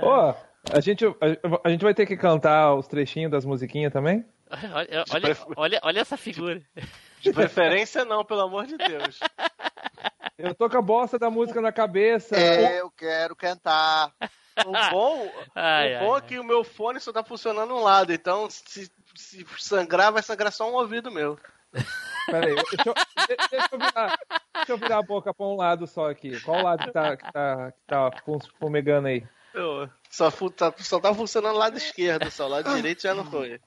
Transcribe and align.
Ó, 0.00 0.34
a, 0.72 0.80
gente, 0.80 1.04
a, 1.06 1.10
a 1.64 1.70
gente 1.70 1.82
vai 1.82 1.94
ter 1.94 2.06
que 2.06 2.16
cantar 2.16 2.74
os 2.74 2.86
trechinhos 2.86 3.30
das 3.30 3.44
musiquinhas 3.44 3.92
também? 3.92 4.24
Olha, 4.72 5.04
olha, 5.12 5.36
olha, 5.56 5.80
olha 5.82 6.00
essa 6.00 6.16
figura. 6.16 6.62
De 7.20 7.32
preferência 7.32 8.04
não, 8.04 8.24
pelo 8.24 8.42
amor 8.42 8.66
de 8.66 8.76
Deus. 8.78 9.18
Eu 10.38 10.54
tô 10.54 10.70
com 10.70 10.78
a 10.78 10.82
bosta 10.82 11.18
da 11.18 11.28
música 11.28 11.60
na 11.60 11.72
cabeça. 11.72 12.36
Eu 12.38 12.90
quero 12.92 13.34
cantar. 13.34 14.12
O 14.66 14.72
bom, 14.90 15.30
Ai, 15.54 15.94
o 15.94 15.98
ai, 15.98 16.04
bom 16.06 16.14
ai. 16.14 16.18
é 16.18 16.22
que 16.22 16.38
o 16.38 16.44
meu 16.44 16.64
fone 16.64 16.98
só 17.00 17.12
tá 17.12 17.22
funcionando 17.22 17.74
um 17.74 17.80
lado, 17.82 18.12
então 18.12 18.48
se, 18.50 18.90
se 19.14 19.46
sangrar, 19.58 20.12
vai 20.12 20.22
sangrar 20.22 20.50
só 20.52 20.68
um 20.68 20.74
ouvido 20.74 21.10
meu. 21.12 21.38
Pera 22.26 22.46
aí, 22.46 22.54
deixa 22.54 22.82
eu, 22.88 22.94
de- 22.94 23.48
deixa 23.50 23.68
eu 23.72 23.78
virar, 23.78 24.18
deixa 24.56 24.72
eu 24.72 24.78
virar 24.78 24.98
a 24.98 25.02
boca 25.02 25.32
pra 25.32 25.46
um 25.46 25.56
lado 25.56 25.86
só 25.86 26.10
aqui. 26.10 26.40
Qual 26.40 26.60
lado 26.62 26.84
que 26.84 26.92
tá, 26.92 27.16
que 27.16 27.32
tá, 27.32 27.72
que 27.72 27.78
tá 27.86 28.10
fum- 28.24 28.38
fumegando 28.58 29.06
aí? 29.08 29.24
Eu- 29.54 29.88
só, 30.10 30.30
tá, 30.50 30.72
só 30.78 31.00
tá 31.00 31.14
funcionando 31.14 31.54
o 31.54 31.58
lado 31.58 31.76
esquerdo, 31.76 32.30
só 32.30 32.46
o 32.46 32.48
lado 32.48 32.74
direito 32.74 33.02
já 33.02 33.14
não 33.14 33.24
foi. 33.24 33.60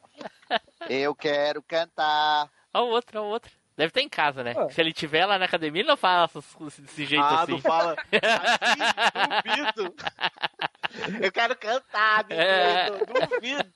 Eu 0.90 1.14
quero 1.16 1.62
cantar. 1.64 2.50
Olha 2.74 2.84
o 2.86 2.90
outro, 2.90 3.20
olha 3.20 3.28
o 3.28 3.32
outro. 3.32 3.52
Deve 3.78 3.88
estar 3.90 4.02
em 4.02 4.10
casa, 4.10 4.44
né? 4.44 4.54
Ah. 4.56 4.70
Se 4.70 4.82
ele 4.82 4.92
tiver 4.94 5.26
lá 5.26 5.40
na 5.40 5.46
academia, 5.46 5.82
ele 5.82 5.88
não 5.90 5.98
fala 5.98 6.30
desse- 6.60 6.82
desse 6.82 7.06
jeito 7.06 7.24
Ah, 7.24 7.42
assim. 7.44 7.52
não 7.54 7.62
fala. 7.62 7.96
Assim, 7.96 8.04
duvido. 9.80 9.96
Eu 11.26 11.32
quero 11.32 11.56
cantar, 11.56 12.26
É. 12.30 12.90
duvido. 12.92 13.72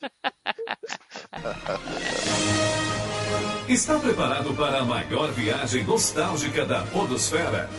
Está 3.67 3.97
preparado 3.99 4.53
para 4.53 4.79
a 4.79 4.85
maior 4.85 5.31
viagem 5.31 5.83
nostálgica 5.85 6.65
da 6.65 6.83
Podosfera? 6.83 7.69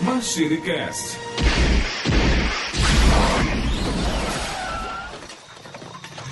Machine 0.00 0.60
Cast. 0.60 1.16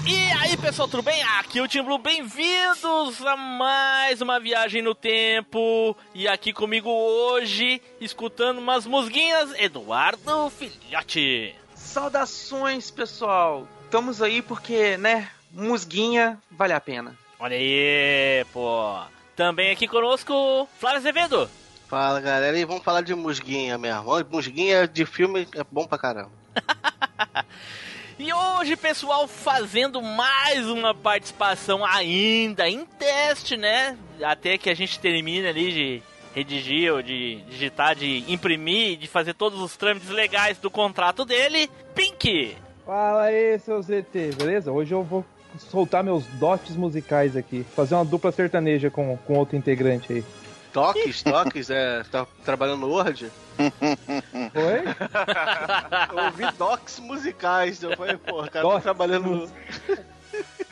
E 0.04 0.32
aí, 0.32 0.56
pessoal, 0.56 0.88
tudo 0.88 1.02
bem? 1.02 1.22
Aqui 1.38 1.60
é 1.60 1.62
o 1.62 1.68
Tim 1.68 1.82
Blue, 1.82 1.96
bem-vindos 1.96 3.24
a 3.24 3.36
mais 3.36 4.20
uma 4.20 4.40
viagem 4.40 4.82
no 4.82 4.96
tempo. 4.96 5.96
E 6.12 6.26
aqui 6.26 6.52
comigo 6.52 6.90
hoje, 6.90 7.80
escutando 8.00 8.58
umas 8.58 8.84
musguinhas, 8.84 9.52
Eduardo 9.60 10.50
Filhote. 10.50 11.54
Saudações, 11.76 12.90
pessoal! 12.90 13.68
Estamos 13.84 14.20
aí 14.20 14.42
porque, 14.42 14.96
né, 14.96 15.30
musguinha 15.52 16.36
vale 16.50 16.72
a 16.72 16.80
pena. 16.80 17.16
Olha 17.38 17.56
aí, 17.56 18.44
pô. 18.52 18.98
Também 19.36 19.70
aqui 19.70 19.86
conosco, 19.86 20.68
Flávio 20.80 20.98
Azevedo. 20.98 21.48
Fala, 21.86 22.20
galera, 22.20 22.58
e 22.58 22.64
vamos 22.64 22.82
falar 22.82 23.02
de 23.02 23.14
musguinha 23.14 23.78
mesmo. 23.78 24.04
Musguinha 24.30 24.88
de 24.88 25.06
filme 25.06 25.46
é 25.54 25.62
bom 25.70 25.86
pra 25.86 25.98
caramba. 25.98 26.32
E 28.24 28.32
hoje, 28.32 28.76
pessoal, 28.76 29.26
fazendo 29.26 30.00
mais 30.00 30.68
uma 30.68 30.94
participação 30.94 31.84
ainda 31.84 32.68
em 32.68 32.86
teste, 32.86 33.56
né? 33.56 33.98
Até 34.22 34.56
que 34.56 34.70
a 34.70 34.74
gente 34.74 35.00
termine 35.00 35.44
ali 35.44 35.72
de 35.72 36.02
redigir 36.32 36.92
ou 36.92 37.02
de 37.02 37.40
digitar, 37.50 37.96
de 37.96 38.22
imprimir, 38.32 38.96
de 38.96 39.08
fazer 39.08 39.34
todos 39.34 39.60
os 39.60 39.76
trâmites 39.76 40.08
legais 40.08 40.56
do 40.56 40.70
contrato 40.70 41.24
dele. 41.24 41.68
Pink! 41.96 42.56
Fala 42.86 43.22
aí, 43.22 43.58
seus 43.58 43.90
ET, 43.90 44.12
beleza? 44.38 44.70
Hoje 44.70 44.94
eu 44.94 45.02
vou 45.02 45.24
soltar 45.58 46.04
meus 46.04 46.24
dotes 46.24 46.76
musicais 46.76 47.36
aqui. 47.36 47.66
Fazer 47.74 47.96
uma 47.96 48.04
dupla 48.04 48.30
sertaneja 48.30 48.88
com, 48.88 49.16
com 49.16 49.34
outro 49.34 49.56
integrante 49.56 50.12
aí. 50.12 50.24
Toques, 50.72 51.24
toques, 51.24 51.70
é. 51.70 52.04
Tá 52.04 52.24
trabalhando 52.44 52.82
no 52.82 52.88
Word? 52.88 53.32
Oi? 53.58 54.82
Eu 56.16 56.24
ouvi 56.24 56.52
docs 56.58 56.98
musicais. 56.98 57.82
Eu 57.82 57.96
falei, 57.96 58.16
pô, 58.16 58.42
o 58.42 58.50
cara 58.50 58.68
tá 58.68 58.80
trabalhando. 58.80 59.50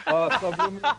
Ó, 0.07 0.39
sobre 0.39 0.67
o, 0.67 0.71
meu, 0.71 0.95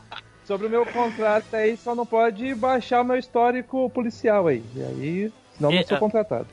sobre 0.45 0.67
o 0.67 0.69
meu 0.69 0.85
contrato 0.85 1.55
aí, 1.55 1.75
só 1.77 1.95
não 1.95 2.05
pode 2.05 2.53
baixar 2.55 3.01
o 3.01 3.05
meu 3.05 3.17
histórico 3.17 3.89
policial 3.89 4.47
aí. 4.47 4.63
E 4.75 4.83
aí, 4.83 5.33
senão 5.55 5.69
eu 5.71 5.75
não 5.75 5.81
E, 5.81 5.87
sou 5.87 5.97
ah, 5.97 5.99
contratado. 5.99 6.47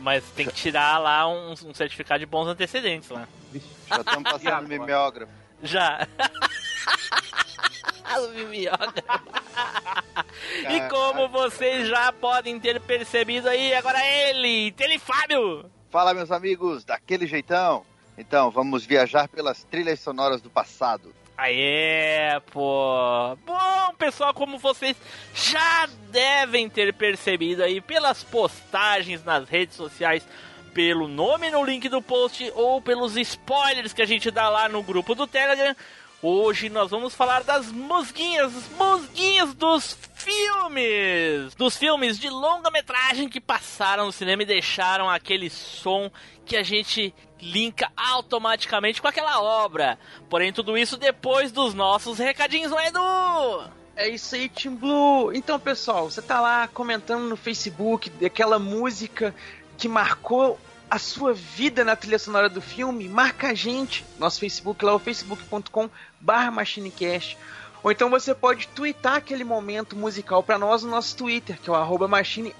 Mas 0.00 0.24
tem 0.30 0.46
que 0.46 0.54
tirar 0.54 0.98
lá 0.98 1.28
um, 1.28 1.52
um 1.52 1.74
certificado 1.74 2.20
de 2.20 2.26
bons 2.26 2.46
antecedentes 2.46 3.10
lá. 3.10 3.26
Vixe. 3.52 3.68
Já 3.88 3.96
estamos 4.00 4.24
passando 4.30 4.68
mimeógrafo. 4.68 5.32
Já. 5.62 6.06
E 10.68 10.80
como 10.88 11.28
vocês 11.28 11.88
já 11.88 12.12
podem 12.12 12.58
ter 12.58 12.80
percebido 12.80 13.48
aí, 13.48 13.74
agora 13.74 13.98
ele, 14.04 14.72
Telefábio! 14.72 15.70
Fala, 15.90 16.14
meus 16.14 16.30
amigos, 16.30 16.84
daquele 16.84 17.26
jeitão. 17.26 17.84
Então, 18.16 18.50
vamos 18.50 18.84
viajar 18.84 19.28
pelas 19.28 19.64
trilhas 19.64 20.00
sonoras 20.00 20.42
do 20.42 20.50
passado. 20.50 21.14
Aê, 21.36 22.40
pô! 22.50 23.36
Bom, 23.46 23.94
pessoal, 23.96 24.34
como 24.34 24.58
vocês 24.58 24.96
já 25.32 25.86
devem 26.10 26.68
ter 26.68 26.92
percebido 26.92 27.62
aí 27.62 27.80
pelas 27.80 28.24
postagens 28.24 29.24
nas 29.24 29.48
redes 29.48 29.76
sociais, 29.76 30.26
pelo 30.74 31.06
nome 31.06 31.48
no 31.50 31.64
link 31.64 31.88
do 31.88 32.02
post 32.02 32.52
ou 32.56 32.82
pelos 32.82 33.16
spoilers 33.16 33.92
que 33.92 34.02
a 34.02 34.06
gente 34.06 34.30
dá 34.32 34.48
lá 34.48 34.68
no 34.68 34.82
grupo 34.82 35.14
do 35.14 35.28
Telegram, 35.28 35.76
hoje 36.22 36.68
nós 36.68 36.90
vamos 36.90 37.14
falar 37.14 37.42
das 37.44 37.70
musguinhas, 37.70 38.52
musguinhas 38.76 39.54
dos 39.54 39.96
filmes! 40.14 41.54
Dos 41.54 41.76
filmes 41.76 42.18
de 42.18 42.28
longa-metragem 42.28 43.28
que 43.28 43.40
passaram 43.40 44.06
no 44.06 44.12
cinema 44.12 44.42
e 44.42 44.46
deixaram 44.46 45.08
aquele 45.08 45.48
som 45.50 46.10
que 46.44 46.56
a 46.56 46.62
gente 46.62 47.14
linka 47.40 47.90
automaticamente 47.96 49.00
com 49.00 49.08
aquela 49.08 49.40
obra. 49.40 49.98
Porém, 50.28 50.52
tudo 50.52 50.76
isso 50.76 50.96
depois 50.96 51.52
dos 51.52 51.74
nossos 51.74 52.18
recadinhos, 52.18 52.70
não 52.70 52.80
é, 52.80 52.88
Edu? 52.88 53.78
É 53.96 54.08
isso 54.08 54.34
aí, 54.34 54.48
Team 54.48 54.76
Blue. 54.76 55.32
Então, 55.34 55.58
pessoal, 55.58 56.10
você 56.10 56.22
tá 56.22 56.40
lá 56.40 56.68
comentando 56.68 57.24
no 57.24 57.36
Facebook 57.36 58.10
daquela 58.10 58.58
música 58.58 59.34
que 59.76 59.88
marcou 59.88 60.58
a 60.90 60.98
sua 60.98 61.32
vida 61.32 61.84
na 61.84 61.94
trilha 61.94 62.18
sonora 62.18 62.48
do 62.48 62.60
filme, 62.60 63.08
marca 63.08 63.48
a 63.48 63.54
gente. 63.54 64.04
Nosso 64.18 64.40
Facebook 64.40 64.84
lá 64.84 64.92
é 64.92 64.94
o 64.94 64.98
facebook.com 64.98 65.90
barra 66.20 66.50
machinecast. 66.50 67.36
Ou 67.82 67.92
então 67.92 68.10
você 68.10 68.34
pode 68.34 68.68
twittar 68.68 69.16
aquele 69.16 69.44
momento 69.44 69.94
musical 69.94 70.42
para 70.42 70.58
nós 70.58 70.82
no 70.82 70.90
nosso 70.90 71.16
Twitter, 71.16 71.58
que 71.60 71.68
é 71.68 71.72
o 71.72 71.76
arroba 71.76 72.08
machine 72.08 72.54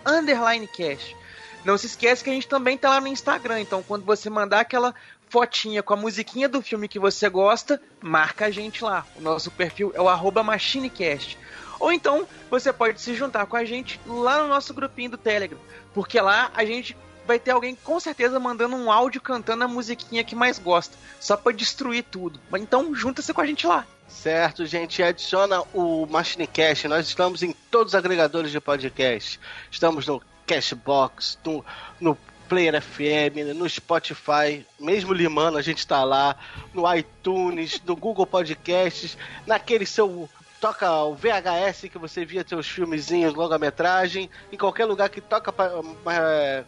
cast. 0.77 1.17
Não 1.65 1.77
se 1.77 1.87
esquece 1.87 2.23
que 2.23 2.31
a 2.31 2.33
gente 2.33 2.47
também 2.47 2.79
tá 2.79 2.91
lá 2.91 3.01
no 3.01 3.09
Instagram, 3.09 3.61
então 3.61 3.83
quando 3.83 4.05
você 4.05 4.31
mandar 4.31 4.61
aquela 4.61 4.95
fotinha 5.29 5.83
com 5.83 5.93
a 5.93 5.97
musiquinha 5.97 6.49
do 6.49 6.63
filme 6.63 6.89
que 6.89 6.99
você 6.99 7.29
gosta, 7.29 7.81
marca 8.01 8.47
a 8.47 8.51
gente 8.51 8.85
lá. 8.85 9.05
O 9.17 9.21
nosso 9.21 9.51
perfil 9.51 9.93
é 9.95 10.01
o 10.01 10.09
arroba 10.09 10.43
machinecast. 10.43 11.37
Ou 11.81 11.93
então 11.93 12.27
você 12.51 12.73
pode 12.73 13.01
se 13.01 13.15
juntar 13.15 13.47
com 13.47 13.57
a 13.57 13.65
gente 13.65 14.01
lá 14.07 14.43
no 14.43 14.49
nosso 14.49 14.73
grupinho 14.73 15.11
do 15.11 15.19
Telegram, 15.19 15.59
porque 15.93 16.21
lá 16.21 16.51
a 16.55 16.65
gente 16.65 16.97
vai 17.29 17.39
ter 17.39 17.51
alguém 17.51 17.75
com 17.75 18.01
certeza 18.01 18.41
mandando 18.41 18.75
um 18.75 18.91
áudio 18.91 19.21
cantando 19.21 19.63
a 19.63 19.69
musiquinha 19.69 20.25
que 20.25 20.35
mais 20.35 20.59
gosta, 20.59 20.97
só 21.21 21.37
pra 21.37 21.53
destruir 21.53 22.03
tudo. 22.03 22.41
Então 22.55 22.95
junta-se 22.95 23.35
com 23.35 23.43
a 23.43 23.47
gente 23.47 23.67
lá. 23.67 23.87
Certo, 24.09 24.65
gente, 24.65 25.03
adiciona 25.03 25.63
o 25.75 26.07
Machinecast. 26.07 26.89
Nós 26.89 27.07
estamos 27.07 27.43
em 27.43 27.53
todos 27.71 27.93
os 27.93 27.95
agregadores 27.95 28.51
de 28.51 28.59
podcast. 28.59 29.39
Estamos 29.71 30.07
no 30.07 30.23
Cashbox, 30.47 31.39
no, 31.45 31.63
no 32.01 32.17
Player 32.49 32.81
FM, 32.81 33.55
no 33.55 33.69
Spotify, 33.69 34.67
mesmo 34.81 35.13
limando, 35.13 35.59
a 35.59 35.63
gente 35.63 35.81
está 35.81 36.03
lá, 36.05 36.35
no 36.73 36.91
iTunes, 36.95 37.79
no 37.85 37.95
Google 37.95 38.27
Podcasts, 38.27 39.19
naquele 39.47 39.85
seu 39.85 40.31
toca 40.61 40.91
o 41.05 41.15
VHS 41.15 41.89
que 41.91 41.99
você 41.99 42.25
via 42.25 42.45
seus 42.47 42.69
filmezinhos, 42.69 43.35
longa-metragem, 43.35 44.29
em 44.53 44.57
qualquer 44.57 44.85
lugar 44.85 45.09
que 45.09 45.21
toca 45.21 45.53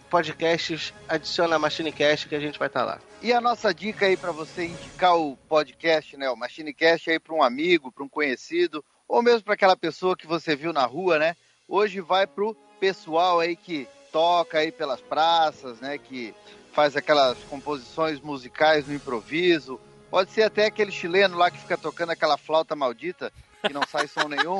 podcasts, 0.09 0.95
adiciona 1.09 1.57
a 1.57 1.59
Machinecast 1.59 2.29
que 2.29 2.35
a 2.35 2.41
gente 2.41 2.59
vai 2.59 2.69
estar 2.69 2.85
lá. 2.85 3.01
E 3.23 3.33
a 3.33 3.41
nossa 3.41 3.75
dica 3.75 4.07
aí 4.07 4.17
para 4.17 4.33
você 4.33 4.67
indicar 4.67 5.17
o 5.17 5.37
podcast, 5.37 6.17
né, 6.17 6.31
o 6.31 6.37
Machinecast 6.37 7.11
aí 7.11 7.19
para 7.19 7.35
um 7.35 7.43
amigo, 7.43 7.93
para 7.93 8.05
um 8.05 8.09
conhecido, 8.09 8.85
ou 9.09 9.23
mesmo 9.23 9.43
para 9.43 9.55
aquela 9.55 9.77
pessoa 9.77 10.17
que 10.17 10.27
você 10.27 10.55
viu 10.55 10.73
na 10.73 10.87
rua, 10.87 11.19
né? 11.19 11.37
Hoje 11.69 12.01
vai 12.01 12.27
pro 12.27 12.57
pessoal 12.79 13.41
aí 13.41 13.57
que 13.57 13.89
toca 14.13 14.59
aí 14.59 14.73
pelas 14.73 15.01
praças, 15.01 15.81
né, 15.81 15.99
que 15.99 16.35
faz 16.73 16.97
aquelas 16.97 17.39
composições 17.45 18.21
musicais 18.21 18.87
no 18.87 18.95
improviso. 18.95 19.81
Pode 20.09 20.31
ser 20.31 20.43
até 20.43 20.67
aquele 20.67 20.91
chileno 20.91 21.37
lá 21.37 21.51
que 21.51 21.59
fica 21.59 21.77
tocando 21.77 22.11
aquela 22.11 22.37
flauta 22.37 22.75
maldita 22.75 23.33
que 23.63 23.73
não 23.73 23.83
sai 23.87 24.07
som 24.09 24.29
nenhum, 24.29 24.59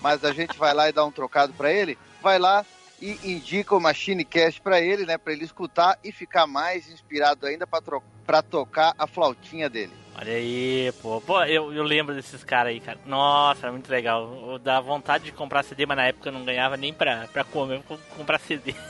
mas 0.00 0.24
a 0.24 0.32
gente 0.32 0.58
vai 0.58 0.74
lá 0.74 0.88
e 0.88 0.92
dá 0.92 1.04
um 1.04 1.10
trocado 1.10 1.52
para 1.52 1.72
ele. 1.72 1.98
Vai 2.22 2.38
lá 2.38 2.64
e 3.00 3.18
indica 3.24 3.76
o 3.76 3.80
Machinecast 3.80 4.60
para 4.60 4.80
ele, 4.80 5.06
né, 5.06 5.16
para 5.16 5.32
ele 5.32 5.44
escutar 5.44 5.98
e 6.02 6.10
ficar 6.10 6.46
mais 6.46 6.88
inspirado 6.88 7.46
ainda 7.46 7.66
para 7.66 8.42
tocar 8.42 8.94
a 8.98 9.06
flautinha 9.06 9.68
dele. 9.70 9.92
Olha 10.20 10.32
aí, 10.32 10.92
pô. 11.00 11.20
Pô, 11.20 11.44
eu, 11.44 11.72
eu 11.72 11.84
lembro 11.84 12.12
desses 12.12 12.42
caras 12.42 12.72
aí, 12.72 12.80
cara. 12.80 12.98
Nossa, 13.06 13.68
é 13.68 13.70
muito 13.70 13.88
legal. 13.88 14.58
Dá 14.58 14.80
vontade 14.80 15.24
de 15.24 15.32
comprar 15.32 15.62
CD, 15.62 15.86
mas 15.86 15.96
na 15.96 16.06
época 16.06 16.28
eu 16.28 16.32
não 16.32 16.44
ganhava 16.44 16.76
nem 16.76 16.92
pra, 16.92 17.28
pra 17.28 17.44
comer, 17.44 17.80
eu 17.88 17.98
comprar 18.16 18.40
CD. 18.40 18.74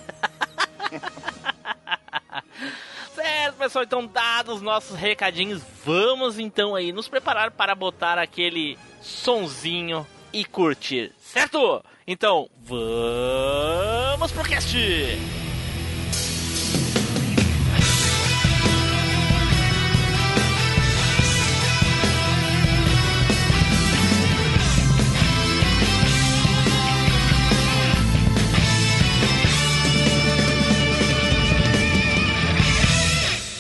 pessoal, 3.59 3.85
então, 3.85 4.07
dados 4.07 4.57
os 4.57 4.63
nossos 4.63 4.97
recadinhos, 4.97 5.63
vamos 5.85 6.39
então 6.39 6.75
aí 6.75 6.93
nos 6.93 7.09
preparar 7.09 7.51
para 7.51 7.75
botar 7.75 8.19
aquele 8.19 8.79
sonzinho 9.03 10.07
e 10.33 10.45
curtir, 10.45 11.13
certo? 11.21 11.85
Então, 12.07 12.49
vamos 12.65 14.33
pro 14.33 14.45
cast! 14.45 14.77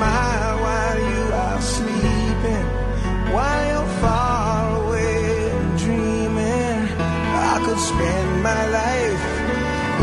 Smile 0.00 0.56
while 0.64 0.98
you 1.12 1.22
are 1.44 1.60
sleeping, 1.60 2.66
while 3.34 3.64
you're 3.70 3.92
far 4.02 4.62
away 4.82 5.52
dreaming. 5.82 6.78
I 7.52 7.54
could 7.64 7.80
spend 7.90 8.30
my 8.50 8.62
life 8.80 9.26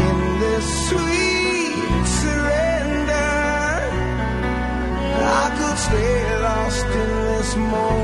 in 0.07 0.17
this 0.43 0.65
sweet 0.89 2.05
surrender. 2.21 3.33
I 5.41 5.47
could 5.57 5.77
stay 5.87 6.17
lost 6.47 6.85
in 7.01 7.09
this 7.29 7.55
moment 7.55 7.96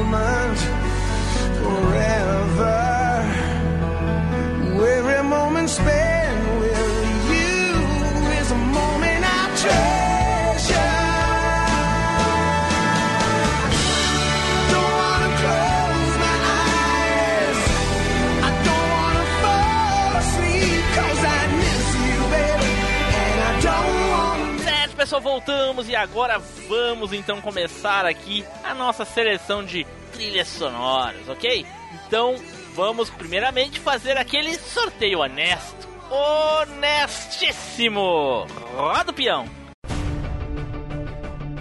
pessoal, 25.14 25.22
voltamos 25.22 25.88
e 25.90 25.96
agora 25.96 26.40
vamos 26.68 27.14
então 27.14 27.40
começar 27.42 28.04
aqui 28.06 28.46
a 28.64 28.74
nossa 28.74 29.06
seleção 29.06 29.64
de 29.64 29.86
trilhas 30.12 30.48
sonoras, 30.48 31.30
ok? 31.30 31.64
Então 32.08 32.34
vamos 32.74 33.12
primeiramente 33.12 33.80
fazer 33.80 34.18
aquele 34.18 34.56
sorteio 34.56 35.20
honesto. 35.20 35.88
Honestíssimo! 36.10 38.48
Roda 38.76 39.12
o 39.12 39.14
peão! 39.14 39.46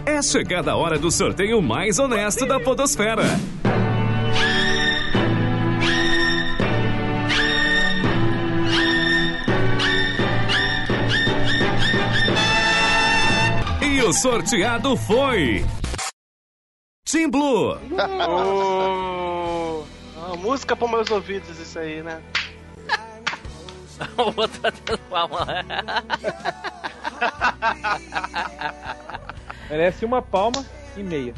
É 0.06 0.22
chegada 0.22 0.72
a 0.72 0.76
hora 0.76 0.98
do 0.98 1.10
sorteio 1.10 1.60
mais 1.60 1.98
honesto 1.98 2.46
da 2.46 2.58
Podosfera. 2.58 3.24
O 14.12 14.14
sorteado 14.14 14.94
foi. 14.94 15.64
Team 17.02 17.30
Blue. 17.30 17.78
Ah, 20.18 20.36
música 20.36 20.76
para 20.76 20.86
meus 20.86 21.10
ouvidos, 21.10 21.58
isso 21.58 21.78
aí, 21.78 22.02
né? 22.02 22.20
o 24.18 24.38
outro 24.38 24.60
batendo 24.60 24.98
palma. 25.08 25.46
Merece 29.70 30.04
uma 30.04 30.20
palma 30.20 30.62
e 30.94 31.02
meia. 31.02 31.34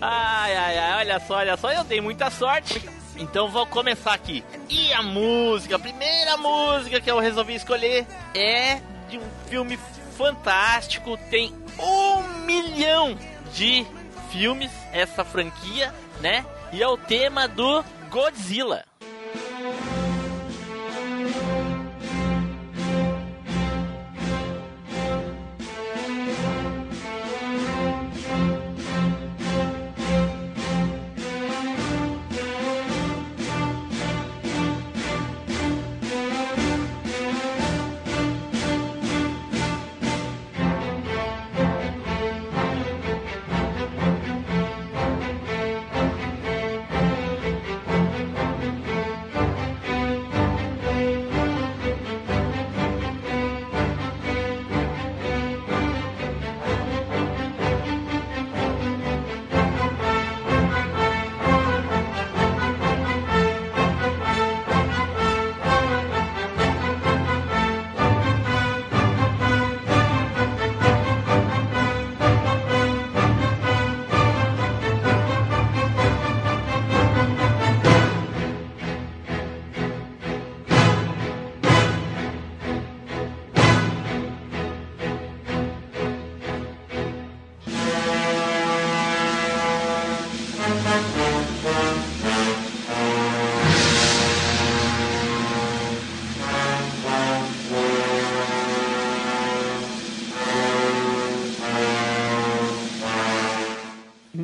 Ai, 0.00 0.56
ai, 0.56 0.78
ai, 0.78 0.98
olha 0.98 1.18
só, 1.18 1.34
olha 1.38 1.56
só, 1.56 1.72
eu 1.72 1.82
dei 1.82 2.00
muita 2.00 2.30
sorte. 2.30 2.88
Então 3.18 3.48
vou 3.48 3.66
começar 3.66 4.14
aqui. 4.14 4.44
E 4.68 4.92
a 4.92 5.02
música, 5.02 5.76
a 5.76 5.78
primeira 5.78 6.36
música 6.36 7.00
que 7.00 7.10
eu 7.10 7.18
resolvi 7.18 7.54
escolher 7.54 8.06
é 8.34 8.80
de 9.08 9.18
um 9.18 9.28
filme 9.48 9.78
fantástico. 10.16 11.18
Tem 11.30 11.52
um 11.78 12.44
milhão 12.44 13.16
de 13.52 13.84
filmes, 14.30 14.70
essa 14.92 15.24
franquia, 15.24 15.92
né? 16.20 16.44
E 16.72 16.82
é 16.82 16.88
o 16.88 16.96
tema 16.96 17.48
do 17.48 17.84
Godzilla. 18.10 18.84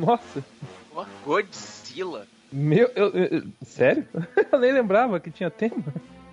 Nossa, 0.05 0.43
Godzilla. 1.25 2.27
meu. 2.51 2.89
Eu, 2.95 3.09
eu- 3.13 3.25
eu- 3.25 3.43
sério? 3.65 4.07
Eu 4.51 4.59
nem 4.59 4.71
lembrava 4.71 5.19
que 5.19 5.29
tinha 5.31 5.49
tema. 5.49 5.83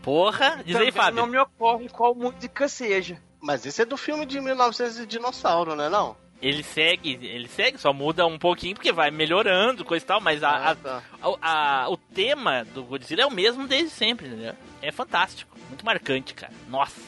Porra, 0.02 0.56
diz 0.64 0.74
aí, 0.76 0.86
Também 0.86 0.92
Fábio. 0.92 1.14
Não 1.20 1.26
me 1.26 1.38
ocorre 1.38 1.88
qual 1.88 2.14
música 2.14 2.68
seja. 2.68 3.20
Mas 3.40 3.64
esse 3.66 3.82
é 3.82 3.84
do 3.84 3.96
filme 3.96 4.24
de 4.26 4.40
1900 4.40 4.96
de 4.96 5.06
dinossauro, 5.06 5.74
né 5.74 5.88
não? 5.88 6.16
Ele 6.40 6.62
segue, 6.64 7.18
ele 7.22 7.46
segue, 7.48 7.78
só 7.78 7.92
muda 7.92 8.26
um 8.26 8.36
pouquinho 8.38 8.74
porque 8.74 8.90
vai 8.92 9.12
melhorando, 9.12 9.84
coisa 9.84 10.04
e 10.04 10.08
tal, 10.08 10.20
mas 10.20 10.42
a, 10.42 10.70
a- 10.70 10.74
tá. 10.74 11.02
a- 11.22 11.82
a- 11.84 11.88
o 11.90 11.96
tema 11.96 12.64
do 12.74 12.82
Godzilla 12.82 13.22
é 13.22 13.26
o 13.26 13.30
mesmo 13.30 13.66
desde 13.68 13.90
sempre, 13.90 14.26
entendeu? 14.26 14.54
É 14.80 14.90
fantástico, 14.90 15.56
muito 15.68 15.84
marcante, 15.86 16.34
cara. 16.34 16.52
Nossa. 16.68 17.00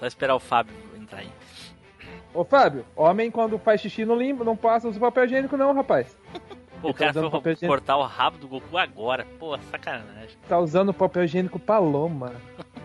Só 0.00 0.06
esperar 0.06 0.34
o 0.34 0.40
Fábio 0.40 0.74
entrar 1.00 1.20
aí. 1.20 1.30
Ô 2.34 2.44
Fábio, 2.44 2.84
homem 2.94 3.30
quando 3.30 3.58
faz 3.58 3.80
xixi 3.80 4.04
no 4.04 4.14
limbo 4.14 4.44
não 4.44 4.56
passa 4.56 4.88
usa 4.88 5.00
papel 5.00 5.24
higiênico 5.24 5.56
não, 5.56 5.72
rapaz. 5.74 6.16
Pô, 6.80 6.90
o 6.90 6.92
tá 6.92 6.98
cara 6.98 7.10
usando 7.10 7.30
foi 7.30 7.38
papel 7.40 7.52
higiênico. 7.54 7.72
cortar 7.76 7.96
o 7.96 8.04
rabo 8.04 8.38
do 8.38 8.48
Goku 8.48 8.76
agora. 8.78 9.26
Pô, 9.38 9.58
sacanagem. 9.70 10.36
Tá 10.48 10.58
usando 10.58 10.94
papel 10.94 11.24
higiênico 11.24 11.58
Paloma. 11.58 12.32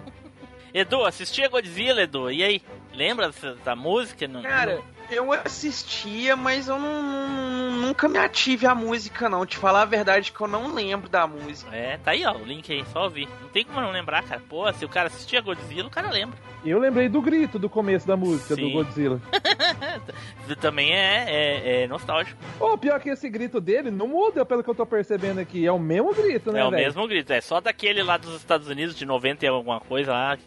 Edu, 0.73 1.05
assistia 1.05 1.47
Godzilla, 1.49 2.01
Edu. 2.01 2.31
E 2.31 2.43
aí? 2.43 2.61
Lembra 2.93 3.27
dessa, 3.27 3.55
da 3.63 3.75
música? 3.75 4.27
Não, 4.27 4.41
Cara, 4.41 4.81
eu 5.13 5.31
assistia, 5.31 6.35
mas 6.35 6.67
eu 6.67 6.77
não, 6.79 7.03
não- 7.03 7.71
nunca 7.87 8.07
me 8.07 8.17
ative 8.17 8.65
a 8.65 8.73
música, 8.75 9.29
não. 9.29 9.45
Te 9.45 9.57
falar 9.57 9.81
a 9.81 9.85
verdade 9.85 10.31
que 10.31 10.41
eu 10.41 10.47
não 10.47 10.73
lembro 10.73 11.09
da 11.09 11.25
música. 11.27 11.75
É, 11.75 11.97
tá 11.97 12.11
aí, 12.11 12.25
ó, 12.25 12.33
o 12.35 12.43
link 12.43 12.71
aí, 12.71 12.83
só 12.91 13.03
ouvir. 13.03 13.27
Não 13.41 13.49
tem 13.49 13.63
como 13.65 13.79
não 13.81 13.91
lembrar, 13.91 14.23
cara. 14.23 14.41
Pô, 14.49 14.71
se 14.73 14.83
o 14.85 14.89
cara 14.89 15.07
assistia 15.07 15.41
Godzilla, 15.41 15.87
o 15.87 15.91
cara 15.91 16.09
lembra. 16.09 16.37
Eu 16.65 16.79
lembrei 16.79 17.09
do 17.09 17.21
grito 17.21 17.59
do 17.59 17.69
começo 17.69 18.07
da 18.07 18.15
música 18.15 18.55
Sim. 18.55 18.61
do 18.61 18.69
Godzilla. 18.71 19.21
Também 20.61 20.93
é, 20.93 21.25
é, 21.27 21.83
é 21.83 21.87
nostálgico. 21.87 22.39
Ô, 22.59 22.77
pior 22.77 22.99
que 22.99 23.09
esse 23.09 23.29
grito 23.29 23.59
dele 23.59 23.91
não 23.91 24.07
muda, 24.07 24.45
pelo 24.45 24.63
que 24.63 24.69
eu 24.69 24.75
tô 24.75 24.85
percebendo 24.85 25.39
aqui. 25.39 25.65
É 25.65 25.71
o 25.71 25.79
mesmo 25.79 26.13
grito, 26.13 26.51
né, 26.51 26.61
é 26.61 26.65
o 26.65 26.71
velho? 26.71 26.83
mesmo 26.83 27.07
grito. 27.07 27.33
É 27.33 27.41
só 27.41 27.59
daquele 27.59 28.01
lá 28.01 28.17
dos 28.17 28.35
Estados 28.35 28.67
Unidos, 28.69 28.95
de 28.95 29.05
90 29.05 29.45
e 29.45 29.47
alguma 29.47 29.79
coisa 29.79 30.11
lá, 30.11 30.37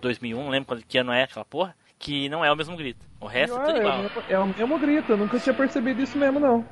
2001, 0.00 0.42
não 0.44 0.50
lembro 0.50 0.66
quando 0.68 0.84
que 0.86 0.98
ano 0.98 1.12
é 1.12 1.24
aquela 1.24 1.44
porra, 1.44 1.74
que 2.04 2.28
não 2.28 2.44
é 2.44 2.52
o 2.52 2.56
mesmo 2.56 2.76
grito. 2.76 3.04
O 3.18 3.26
resto 3.26 3.56
é 3.56 3.64
tudo 3.64 3.76
é, 3.78 3.80
igual. 3.80 4.00
é 4.28 4.38
o 4.38 4.46
mesmo 4.46 4.78
grito, 4.78 5.12
eu 5.12 5.16
nunca 5.16 5.40
tinha 5.40 5.54
percebido 5.54 6.02
isso 6.02 6.18
mesmo, 6.18 6.38
não. 6.38 6.62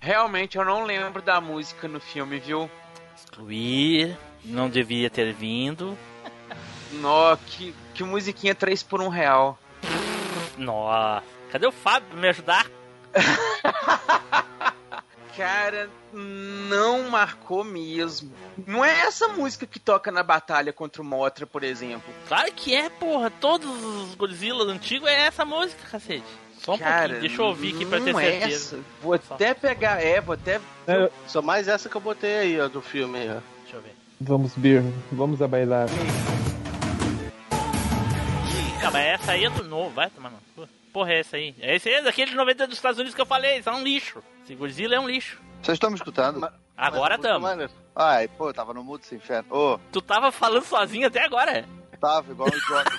Realmente, 0.00 0.56
eu 0.56 0.64
não 0.64 0.84
lembro 0.84 1.20
da 1.20 1.38
música 1.38 1.86
no 1.86 2.00
filme, 2.00 2.38
viu? 2.38 2.68
Excluir, 3.14 4.16
não 4.42 4.70
devia 4.70 5.10
ter 5.10 5.34
vindo. 5.34 5.96
Nó, 6.92 7.36
que, 7.36 7.74
que 7.92 8.02
musiquinha 8.02 8.54
3 8.54 8.82
por 8.82 9.02
1 9.02 9.08
real. 9.08 9.58
Nossa, 10.56 11.22
cadê 11.52 11.66
o 11.66 11.72
Fábio 11.72 12.08
pra 12.08 12.18
me 12.18 12.28
ajudar? 12.28 12.66
Cara, 15.36 15.88
não 16.12 17.08
marcou 17.08 17.64
mesmo. 17.64 18.32
Não 18.66 18.84
é 18.84 19.00
essa 19.00 19.28
música 19.28 19.66
que 19.66 19.78
toca 19.78 20.10
na 20.12 20.22
batalha 20.22 20.72
contra 20.72 21.00
o 21.00 21.04
Motra, 21.04 21.46
por 21.46 21.62
exemplo. 21.62 22.12
Claro 22.28 22.52
que 22.52 22.74
é, 22.74 22.88
porra. 22.90 23.30
Todos 23.30 23.70
os 23.84 24.14
Godzilla 24.14 24.64
antigos 24.64 25.08
é 25.08 25.26
essa 25.26 25.44
música, 25.44 25.80
cacete. 25.90 26.24
Só 26.58 26.74
um 26.74 26.78
Cara, 26.78 27.00
pouquinho, 27.14 27.20
deixa 27.20 27.40
eu 27.42 27.46
ouvir 27.46 27.74
aqui 27.74 27.86
pra 27.86 28.00
ter 28.00 28.12
não 28.12 28.20
é 28.20 28.30
certeza. 28.40 28.76
essa. 28.76 28.84
Vou 29.00 29.14
até 29.14 29.54
pegar, 29.54 30.02
é, 30.04 30.20
vou 30.20 30.34
até. 30.34 30.60
É, 30.86 31.10
Só 31.26 31.40
mais 31.40 31.68
essa 31.68 31.88
que 31.88 31.96
eu 31.96 32.00
botei 32.02 32.38
aí, 32.38 32.60
ó, 32.60 32.68
do 32.68 32.82
filme 32.82 33.18
aí, 33.18 33.30
ó. 33.30 33.40
Deixa 33.62 33.76
eu 33.78 33.80
ver. 33.80 33.94
vamos 34.20 34.52
ver, 34.56 34.82
vamos 35.10 35.40
a 35.40 35.48
bailar. 35.48 35.86
Mas 38.82 38.94
essa 38.94 39.32
aí 39.32 39.44
é 39.44 39.50
do 39.50 39.64
novo, 39.64 39.90
vai 39.90 40.10
tomar 40.10 40.30
no 40.30 40.38
cu. 40.54 40.68
Porra, 40.92 41.12
é 41.12 41.20
essa 41.20 41.36
aí. 41.36 41.54
É 41.60 41.76
esse 41.76 41.88
aí, 41.88 41.96
é 41.96 42.02
daquele 42.02 42.30
de 42.32 42.36
90 42.36 42.66
dos 42.66 42.76
Estados 42.76 42.98
Unidos 42.98 43.14
que 43.14 43.20
eu 43.20 43.26
falei, 43.26 43.58
isso 43.58 43.68
é 43.68 43.72
um 43.72 43.82
lixo. 43.82 44.22
Esse 44.44 44.54
Godzilla 44.54 44.96
é 44.96 45.00
um 45.00 45.08
lixo. 45.08 45.40
Vocês 45.62 45.76
estão 45.76 45.90
me 45.90 45.96
escutando? 45.96 46.40
Mas- 46.40 46.52
Agora 46.76 47.18
tamo. 47.18 47.40
maneiro. 47.40 47.70
Ai, 47.94 48.26
pô, 48.28 48.48
eu 48.48 48.54
tava 48.54 48.72
no 48.72 48.82
mudo 48.82 49.02
esse 49.04 49.14
inferno. 49.14 49.54
Ô, 49.54 49.78
Tu 49.92 50.00
tava 50.00 50.32
falando 50.32 50.64
sozinho 50.64 51.06
até 51.06 51.22
agora. 51.24 51.64
tava 52.00 52.32
igual 52.32 52.48
um 52.48 52.52
idiota. 52.56 52.90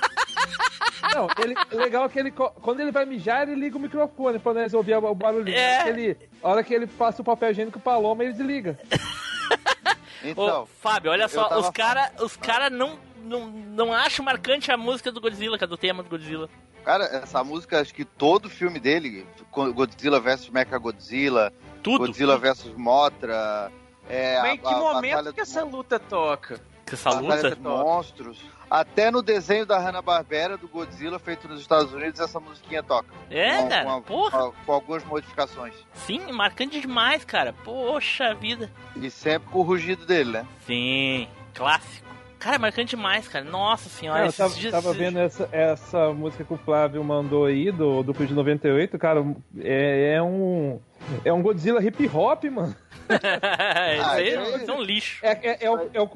Não, 1.15 1.27
ele, 1.43 1.55
legal 1.71 2.07
que 2.07 2.19
ele, 2.19 2.31
quando 2.31 2.79
ele 2.79 2.91
vai 2.91 3.05
mijar, 3.05 3.41
ele 3.49 3.59
liga 3.59 3.75
o 3.75 3.79
microfone 3.81 4.37
pra 4.39 4.53
nós 4.53 4.73
ouvir 4.73 4.93
o 4.95 5.15
barulho. 5.15 5.51
É. 5.53 5.89
Ele, 5.89 6.15
a 6.43 6.49
hora 6.49 6.63
que 6.63 6.73
ele 6.73 6.85
passa 6.87 7.21
o 7.21 7.25
papel 7.25 7.49
higiênico 7.51 7.79
Paloma, 7.79 8.23
ele 8.23 8.33
desliga. 8.33 8.79
Então, 10.23 10.63
Ô, 10.63 10.65
Fábio, 10.79 11.09
olha 11.11 11.27
só, 11.27 11.57
os 11.59 11.69
cara, 11.71 12.11
os 12.19 12.37
cara 12.37 12.69
não, 12.69 12.99
não, 13.23 13.47
não 13.47 13.91
acham 13.91 14.23
marcante 14.23 14.71
a 14.71 14.77
música 14.77 15.11
do 15.11 15.19
Godzilla, 15.19 15.57
que 15.57 15.63
é 15.63 15.67
do 15.67 15.75
tema 15.77 16.03
do 16.03 16.09
Godzilla. 16.09 16.47
Cara, 16.83 17.05
essa 17.05 17.43
música, 17.43 17.79
acho 17.81 17.93
que 17.93 18.03
todo 18.05 18.49
filme 18.49 18.79
dele, 18.79 19.25
Godzilla 19.51 20.19
vs 20.19 20.49
Mechagodzilla, 20.49 21.53
Tudo. 21.83 21.99
Godzilla 22.07 22.37
vs 22.37 22.65
Motra, 22.75 23.71
é, 24.09 24.39
Mas 24.41 24.49
a- 24.51 24.53
em 24.53 24.57
que 24.59 24.67
a 24.67 24.71
momento 24.77 25.15
Batalha 25.15 25.33
que 25.33 25.41
essa 25.41 25.63
luta 25.63 25.99
toca? 25.99 26.59
Que 26.85 26.95
essa 26.95 27.09
Batalha 27.09 27.49
luta. 27.49 27.55
Monstros. 27.61 28.37
Até 28.69 29.11
no 29.11 29.21
desenho 29.21 29.65
da 29.65 29.77
Hanna-Barbera 29.79 30.57
do 30.57 30.67
Godzilla 30.67 31.19
feito 31.19 31.45
nos 31.47 31.59
Estados 31.59 31.91
Unidos, 31.93 32.19
essa 32.21 32.39
musiquinha 32.39 32.81
toca. 32.81 33.13
É, 33.29 33.57
com, 33.57 33.69
cara, 33.69 33.83
com, 33.85 34.01
porra. 34.01 34.39
com- 34.39 34.53
com 34.65 34.71
algumas 34.73 35.03
modificações. 35.05 35.73
Sim, 35.93 36.31
marcante 36.31 36.79
demais, 36.79 37.25
cara. 37.25 37.53
Poxa 37.65 38.33
vida. 38.33 38.71
E 38.95 39.09
sempre 39.11 39.49
com 39.49 39.59
o 39.59 39.63
rugido 39.63 40.05
dele, 40.05 40.31
né? 40.31 40.47
Sim, 40.65 41.27
clássico. 41.53 42.07
Cara, 42.41 42.57
marcante 42.57 42.95
demais, 42.95 43.27
cara. 43.27 43.45
Nossa 43.45 43.87
senhora, 43.87 44.25
eu 44.25 44.33
tava, 44.33 44.55
dias. 44.55 44.71
tava 44.71 44.91
vendo 44.93 45.19
essa, 45.19 45.47
essa 45.51 46.11
música 46.11 46.43
que 46.43 46.53
o 46.53 46.57
Flávio 46.57 47.03
mandou 47.03 47.45
aí, 47.45 47.71
do, 47.71 48.01
do 48.01 48.13
de 48.13 48.33
98, 48.33 48.97
cara, 48.97 49.23
é, 49.59 50.15
é 50.15 50.21
um. 50.23 50.79
É 51.25 51.31
um 51.33 51.41
Godzilla 51.41 51.83
hip 51.83 52.09
hop, 52.13 52.43
mano. 52.45 52.75
Isso 53.99 54.09
aí 54.09 54.29
é- 54.29 54.71
um 54.71 54.81
lixo. 54.81 55.19
É, 55.21 55.31
é, 55.31 55.57
é 55.65 55.69
o, 55.69 55.89
é 55.93 56.01
o. 56.01 56.09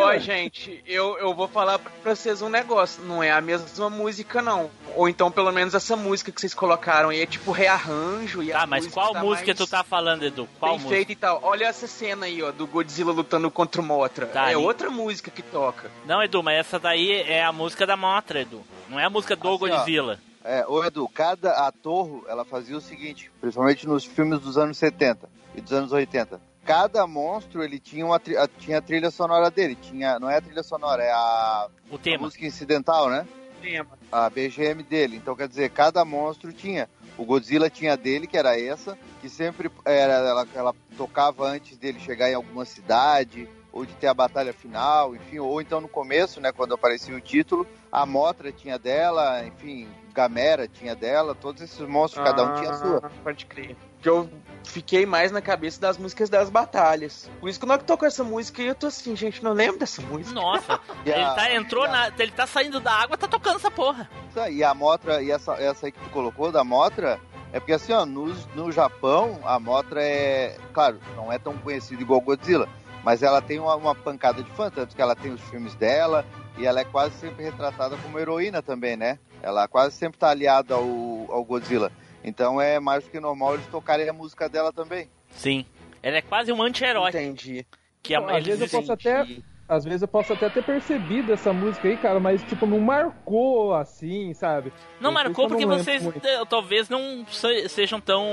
Ó, 0.00 0.18
gente, 0.18 0.82
eu, 0.86 1.18
eu 1.18 1.34
vou 1.34 1.48
falar 1.48 1.78
pra 1.78 2.14
vocês 2.14 2.40
um 2.42 2.48
negócio. 2.48 3.02
Não 3.02 3.22
é 3.22 3.32
a 3.32 3.40
mesma 3.40 3.90
música, 3.90 4.40
não. 4.40 4.70
Ou 4.94 5.08
então, 5.08 5.30
pelo 5.30 5.50
menos, 5.52 5.74
essa 5.74 5.96
música 5.96 6.30
que 6.30 6.40
vocês 6.40 6.54
colocaram 6.54 7.08
aí 7.08 7.20
é 7.20 7.26
tipo 7.26 7.50
rearranjo. 7.50 8.42
E 8.42 8.50
Tá, 8.50 8.62
a 8.62 8.66
mas 8.66 8.84
música 8.84 9.00
qual 9.00 9.12
tá 9.12 9.22
música 9.22 9.54
tu 9.54 9.66
tá 9.66 9.82
falando, 9.82 10.24
Edu? 10.24 10.48
Qual 10.58 10.72
Bem 10.72 10.80
música? 10.80 10.94
feita 10.96 11.12
e 11.12 11.16
tal. 11.16 11.40
Olha 11.42 11.64
essa 11.66 11.86
cena 11.86 12.26
aí, 12.26 12.42
ó, 12.42 12.52
do 12.52 12.66
Godzilla 12.66 13.12
lutando 13.12 13.50
contra 13.50 13.80
o 13.80 13.84
Motra. 13.84 14.26
Tá, 14.26 14.50
é 14.50 14.52
e- 14.52 14.56
outra 14.56 14.90
música 14.90 15.30
que 15.30 15.42
toca. 15.42 15.90
Não, 16.06 16.22
Edu, 16.22 16.42
mas 16.42 16.58
essa 16.58 16.78
daí 16.78 17.12
é 17.22 17.44
a 17.44 17.52
música 17.52 17.86
da 17.86 17.96
Motra, 17.96 18.40
Edu. 18.40 18.62
Não 18.88 19.00
é 19.00 19.04
a 19.04 19.10
música 19.10 19.34
do 19.34 19.48
Assim, 19.66 19.98
ó. 19.98 20.16
É, 20.46 20.64
ô 20.68 20.84
Edu, 20.84 21.08
cada 21.08 21.66
ator, 21.66 22.24
ela 22.28 22.44
fazia 22.44 22.76
o 22.76 22.80
seguinte, 22.80 23.32
principalmente 23.40 23.84
nos 23.84 24.04
filmes 24.04 24.38
dos 24.38 24.56
anos 24.56 24.78
70 24.78 25.28
e 25.56 25.60
dos 25.60 25.72
anos 25.72 25.90
80. 25.90 26.40
Cada 26.64 27.04
monstro, 27.04 27.64
ele 27.64 27.80
tinha 27.80 28.06
uma 28.06 28.14
a, 28.16 28.48
tinha 28.48 28.78
a 28.78 28.80
trilha 28.80 29.10
sonora 29.10 29.50
dele. 29.50 29.74
Tinha, 29.74 30.20
não 30.20 30.30
é 30.30 30.36
a 30.36 30.40
trilha 30.40 30.62
sonora, 30.62 31.02
é 31.02 31.10
a, 31.10 31.68
O 31.90 31.96
a 31.96 31.98
tema. 31.98 32.24
música 32.24 32.46
incidental, 32.46 33.10
né? 33.10 33.26
Tema. 33.60 33.98
a 34.12 34.30
BGM 34.30 34.84
dele. 34.84 35.16
Então, 35.16 35.34
quer 35.34 35.48
dizer, 35.48 35.70
cada 35.70 36.04
monstro 36.04 36.52
tinha. 36.52 36.88
O 37.18 37.24
Godzilla 37.24 37.68
tinha 37.68 37.94
a 37.94 37.96
dele, 37.96 38.28
que 38.28 38.36
era 38.36 38.60
essa, 38.60 38.96
que 39.20 39.28
sempre 39.28 39.68
era, 39.84 40.12
ela, 40.12 40.46
ela 40.54 40.74
tocava 40.96 41.48
antes 41.48 41.76
dele 41.76 41.98
chegar 41.98 42.30
em 42.30 42.34
alguma 42.34 42.64
cidade, 42.64 43.48
ou 43.72 43.84
de 43.84 43.94
ter 43.94 44.06
a 44.06 44.14
batalha 44.14 44.52
final, 44.52 45.14
enfim, 45.14 45.38
ou 45.38 45.60
então 45.60 45.80
no 45.80 45.88
começo, 45.88 46.40
né, 46.40 46.52
quando 46.52 46.74
aparecia 46.74 47.14
o 47.14 47.20
título, 47.20 47.66
a 47.90 48.06
Motra 48.06 48.50
tinha 48.52 48.78
dela, 48.78 49.44
enfim, 49.46 49.88
Gamera 50.16 50.66
tinha 50.66 50.94
dela, 50.96 51.34
todos 51.34 51.60
esses 51.60 51.78
monstros, 51.86 52.24
cada 52.24 52.42
um 52.42 52.54
tinha 52.54 52.70
a 52.70 52.74
sua. 52.74 53.00
Ah, 53.04 53.10
Pode 53.22 53.44
crer. 53.44 53.76
Que 54.00 54.08
eu 54.08 54.30
fiquei 54.64 55.04
mais 55.04 55.30
na 55.30 55.42
cabeça 55.42 55.78
das 55.80 55.98
músicas 55.98 56.30
das 56.30 56.48
batalhas. 56.48 57.30
Por 57.38 57.48
isso 57.50 57.60
que 57.60 57.66
na 57.66 57.76
que 57.76 57.84
tocou 57.84 58.08
essa 58.08 58.24
música, 58.24 58.62
eu 58.62 58.74
tô 58.74 58.86
assim, 58.86 59.14
gente, 59.14 59.42
não 59.44 59.52
lembro 59.52 59.78
dessa 59.78 60.00
música. 60.00 60.32
Nossa, 60.34 60.80
E 61.04 61.10
ele 61.10 61.20
a- 61.22 61.34
tá, 61.34 61.52
entrou 61.54 61.84
a- 61.84 61.88
na. 61.88 62.08
Ele 62.18 62.32
tá 62.32 62.46
saindo 62.46 62.80
da 62.80 62.92
água, 62.92 63.16
tá 63.18 63.28
tocando 63.28 63.56
essa 63.56 63.70
porra. 63.70 64.08
E 64.50 64.64
a 64.64 64.72
Motra, 64.72 65.22
e 65.22 65.30
essa, 65.30 65.52
essa 65.54 65.86
aí 65.86 65.92
que 65.92 66.00
tu 66.00 66.08
colocou, 66.10 66.50
da 66.50 66.64
Motra, 66.64 67.20
é 67.52 67.60
porque 67.60 67.72
assim, 67.74 67.92
ó, 67.92 68.06
no, 68.06 68.26
no 68.54 68.72
Japão, 68.72 69.38
a 69.44 69.58
Motra 69.60 70.02
é, 70.02 70.56
claro, 70.72 70.98
não 71.16 71.30
é 71.32 71.38
tão 71.38 71.56
conhecida 71.58 72.00
igual 72.02 72.20
Godzilla, 72.20 72.68
mas 73.04 73.22
ela 73.22 73.40
tem 73.42 73.58
uma, 73.58 73.74
uma 73.76 73.94
pancada 73.94 74.42
de 74.42 74.50
fã, 74.52 74.70
tanto 74.70 74.94
que 74.96 75.02
ela 75.02 75.14
tem 75.14 75.32
os 75.32 75.40
filmes 75.42 75.74
dela, 75.74 76.24
e 76.56 76.66
ela 76.66 76.80
é 76.80 76.84
quase 76.84 77.14
sempre 77.18 77.44
retratada 77.44 77.96
como 77.98 78.18
heroína 78.18 78.62
também, 78.62 78.96
né? 78.96 79.18
Ela 79.42 79.68
quase 79.68 79.94
sempre 79.96 80.18
tá 80.18 80.30
aliada 80.30 80.74
ao, 80.74 80.84
ao 81.30 81.44
Godzilla. 81.44 81.90
Então 82.24 82.60
é 82.60 82.80
mais 82.80 83.04
do 83.04 83.10
que 83.10 83.20
normal 83.20 83.54
eles 83.54 83.66
tocarem 83.66 84.08
a 84.08 84.12
música 84.12 84.48
dela 84.48 84.72
também. 84.72 85.08
Sim. 85.30 85.64
Ela 86.02 86.16
é 86.18 86.22
quase 86.22 86.52
um 86.52 86.62
anti-herói. 86.62 87.10
Entendi. 87.10 87.66
Que 88.02 88.14
a, 88.14 88.20
Às 88.20 88.30
eles 88.46 88.46
vezes 88.58 88.72
eu 88.72 88.80
posso 88.80 88.92
até. 88.92 89.26
Às 89.68 89.84
vezes 89.84 90.02
eu 90.02 90.06
posso 90.08 90.32
até 90.32 90.48
ter 90.48 90.62
percebido 90.62 91.32
essa 91.32 91.52
música 91.52 91.88
aí, 91.88 91.96
cara, 91.96 92.20
mas 92.20 92.40
tipo, 92.44 92.66
não 92.66 92.78
marcou 92.78 93.74
assim, 93.74 94.32
sabe? 94.32 94.72
Não 95.00 95.10
marcou 95.10 95.44
eu 95.46 95.48
não 95.48 95.56
porque 95.56 95.64
lembro 95.66 95.82
vocês 95.84 96.02
muito. 96.04 96.24
eh, 96.24 96.44
talvez 96.48 96.88
não 96.88 97.26
se- 97.28 97.68
sejam 97.68 98.00
tão 98.00 98.24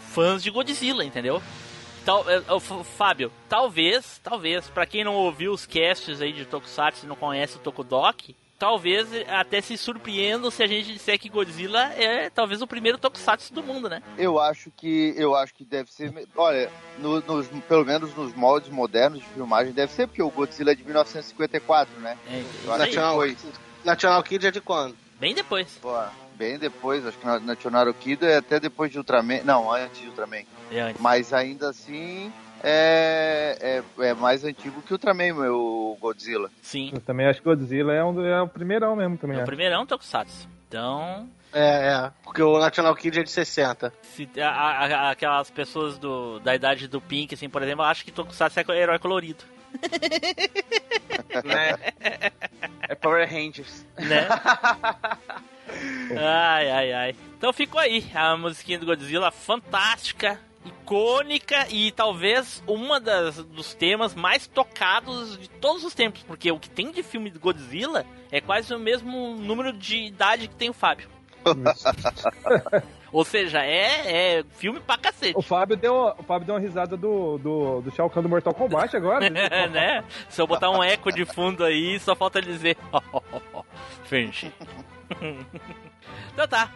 fãs 0.00 0.42
de 0.42 0.50
Godzilla, 0.50 1.04
entendeu? 1.04 1.40
Tal, 2.04 2.24
F- 2.28 2.84
Fábio, 2.96 3.30
talvez, 3.48 4.20
talvez, 4.22 4.68
pra 4.68 4.84
quem 4.86 5.04
não 5.04 5.14
ouviu 5.14 5.52
os 5.52 5.66
casts 5.66 6.20
aí 6.20 6.32
de 6.32 6.44
Tokusatsu 6.44 7.04
e 7.04 7.08
não 7.08 7.14
conhece 7.14 7.56
o 7.56 7.60
Tokudok, 7.60 8.34
talvez 8.58 9.08
até 9.28 9.60
se 9.60 9.76
surpreendam 9.78 10.50
se 10.50 10.62
a 10.62 10.66
gente 10.66 10.92
disser 10.92 11.18
que 11.18 11.28
Godzilla 11.28 11.92
é 11.94 12.28
talvez 12.30 12.60
o 12.60 12.66
primeiro 12.66 12.98
Tokusatsu 12.98 13.52
do 13.54 13.62
mundo, 13.62 13.88
né? 13.88 14.02
Eu 14.18 14.40
acho 14.40 14.70
que 14.76 15.14
eu 15.16 15.34
acho 15.36 15.54
que 15.54 15.64
deve 15.64 15.92
ser. 15.92 16.12
Olha, 16.36 16.70
no- 16.98 17.20
nos, 17.20 17.46
pelo 17.68 17.84
menos 17.84 18.12
nos 18.16 18.34
moldes 18.34 18.68
modernos 18.70 19.20
de 19.20 19.26
filmagem, 19.26 19.72
deve 19.72 19.92
ser, 19.92 20.06
porque 20.08 20.22
o 20.22 20.30
Godzilla 20.30 20.72
é 20.72 20.74
de 20.74 20.82
1954, 20.84 22.00
né? 22.00 22.18
É, 22.28 22.42
National, 22.78 23.18
National 23.84 24.22
Kid 24.24 24.46
é 24.46 24.50
de 24.50 24.60
quando? 24.60 24.96
bem 25.20 25.34
depois. 25.36 25.78
pô, 25.80 25.96
bem 26.42 26.58
depois, 26.58 27.06
acho 27.06 27.16
que 27.18 27.24
na, 27.24 27.38
na 27.38 27.54
Tionaro 27.54 27.94
Kido 27.94 28.26
é 28.26 28.38
até 28.38 28.58
depois 28.58 28.90
de 28.90 28.98
Ultraman. 28.98 29.42
Não, 29.44 29.72
antes 29.72 30.00
de 30.00 30.08
Ultraman. 30.08 30.42
É 30.72 30.80
antes. 30.80 31.00
Mas 31.00 31.32
ainda 31.32 31.68
assim, 31.70 32.32
é, 32.64 33.82
é, 33.98 34.06
é 34.08 34.14
mais 34.14 34.44
antigo 34.44 34.82
que 34.82 34.92
o 34.92 34.94
Ultraman, 34.96 35.32
o 35.52 35.96
Godzilla. 36.00 36.50
Sim. 36.60 36.90
Eu 36.92 37.00
também 37.00 37.26
acho 37.28 37.38
que 37.40 37.44
Godzilla 37.44 37.92
é, 37.92 38.02
um, 38.02 38.24
é 38.26 38.42
o 38.42 38.48
primeirão 38.48 38.96
mesmo 38.96 39.16
também. 39.16 39.36
É 39.36 39.38
o 39.38 39.42
acho. 39.42 39.46
primeirão 39.46 39.86
Tokusatsu. 39.86 40.48
Então, 40.68 41.28
É, 41.52 41.92
é. 42.06 42.10
Porque 42.24 42.42
o 42.42 42.58
National 42.58 42.94
Kid 42.96 43.20
é 43.20 43.22
de 43.22 43.30
60. 43.30 43.92
se, 44.02 44.28
a- 44.40 44.48
a- 44.48 44.86
a- 44.86 45.10
aquelas 45.10 45.48
pessoas 45.50 45.96
do, 45.98 46.40
da 46.40 46.54
idade 46.56 46.88
do 46.88 47.00
Pink, 47.00 47.34
assim, 47.34 47.48
por 47.48 47.62
exemplo, 47.62 47.84
acham 47.84 48.04
que 48.04 48.10
Tokusatsu 48.10 48.58
é 48.58 48.76
herói 48.80 48.98
colorido. 48.98 49.44
né? 51.44 51.78
É 52.88 52.94
Power 52.96 53.26
Rangers. 53.30 53.86
né? 53.96 54.26
ai, 56.16 56.70
ai, 56.70 56.92
ai. 56.92 57.16
Então 57.36 57.52
ficou 57.52 57.80
aí 57.80 58.04
a 58.14 58.36
musiquinha 58.36 58.78
do 58.78 58.86
Godzilla, 58.86 59.30
fantástica, 59.30 60.38
icônica 60.64 61.66
e 61.70 61.90
talvez 61.90 62.62
uma 62.66 63.00
das, 63.00 63.36
dos 63.44 63.74
temas 63.74 64.14
mais 64.14 64.46
tocados 64.46 65.38
de 65.38 65.48
todos 65.48 65.84
os 65.84 65.94
tempos, 65.94 66.22
porque 66.22 66.50
o 66.52 66.58
que 66.58 66.70
tem 66.70 66.90
de 66.90 67.02
filme 67.02 67.30
do 67.30 67.40
Godzilla 67.40 68.06
é 68.30 68.40
quase 68.40 68.72
o 68.74 68.78
mesmo 68.78 69.36
número 69.36 69.72
de 69.72 69.96
idade 69.96 70.48
que 70.48 70.54
tem 70.54 70.70
o 70.70 70.74
Fábio. 70.74 71.08
Ou 73.12 73.26
seja, 73.26 73.62
é, 73.62 74.38
é 74.38 74.44
filme 74.56 74.80
pra 74.80 74.96
cacete. 74.96 75.34
O 75.36 75.42
Fábio 75.42 75.76
deu, 75.76 76.14
o 76.18 76.22
Fábio 76.22 76.46
deu 76.46 76.54
uma 76.54 76.60
risada 76.60 76.96
do, 76.96 77.36
do, 77.36 77.82
do 77.82 77.90
Shao 77.90 78.08
Kahn 78.08 78.22
do 78.22 78.28
Mortal 78.28 78.54
Kombat 78.54 78.96
agora. 78.96 79.28
né? 79.28 80.02
Se 80.30 80.40
eu 80.40 80.46
botar 80.46 80.70
um 80.70 80.82
eco 80.82 81.12
de 81.12 81.26
fundo 81.26 81.62
aí, 81.62 82.00
só 82.00 82.16
falta 82.16 82.40
dizer. 82.40 82.76
Finge. 84.04 84.50
então 86.32 86.48
tá. 86.48 86.70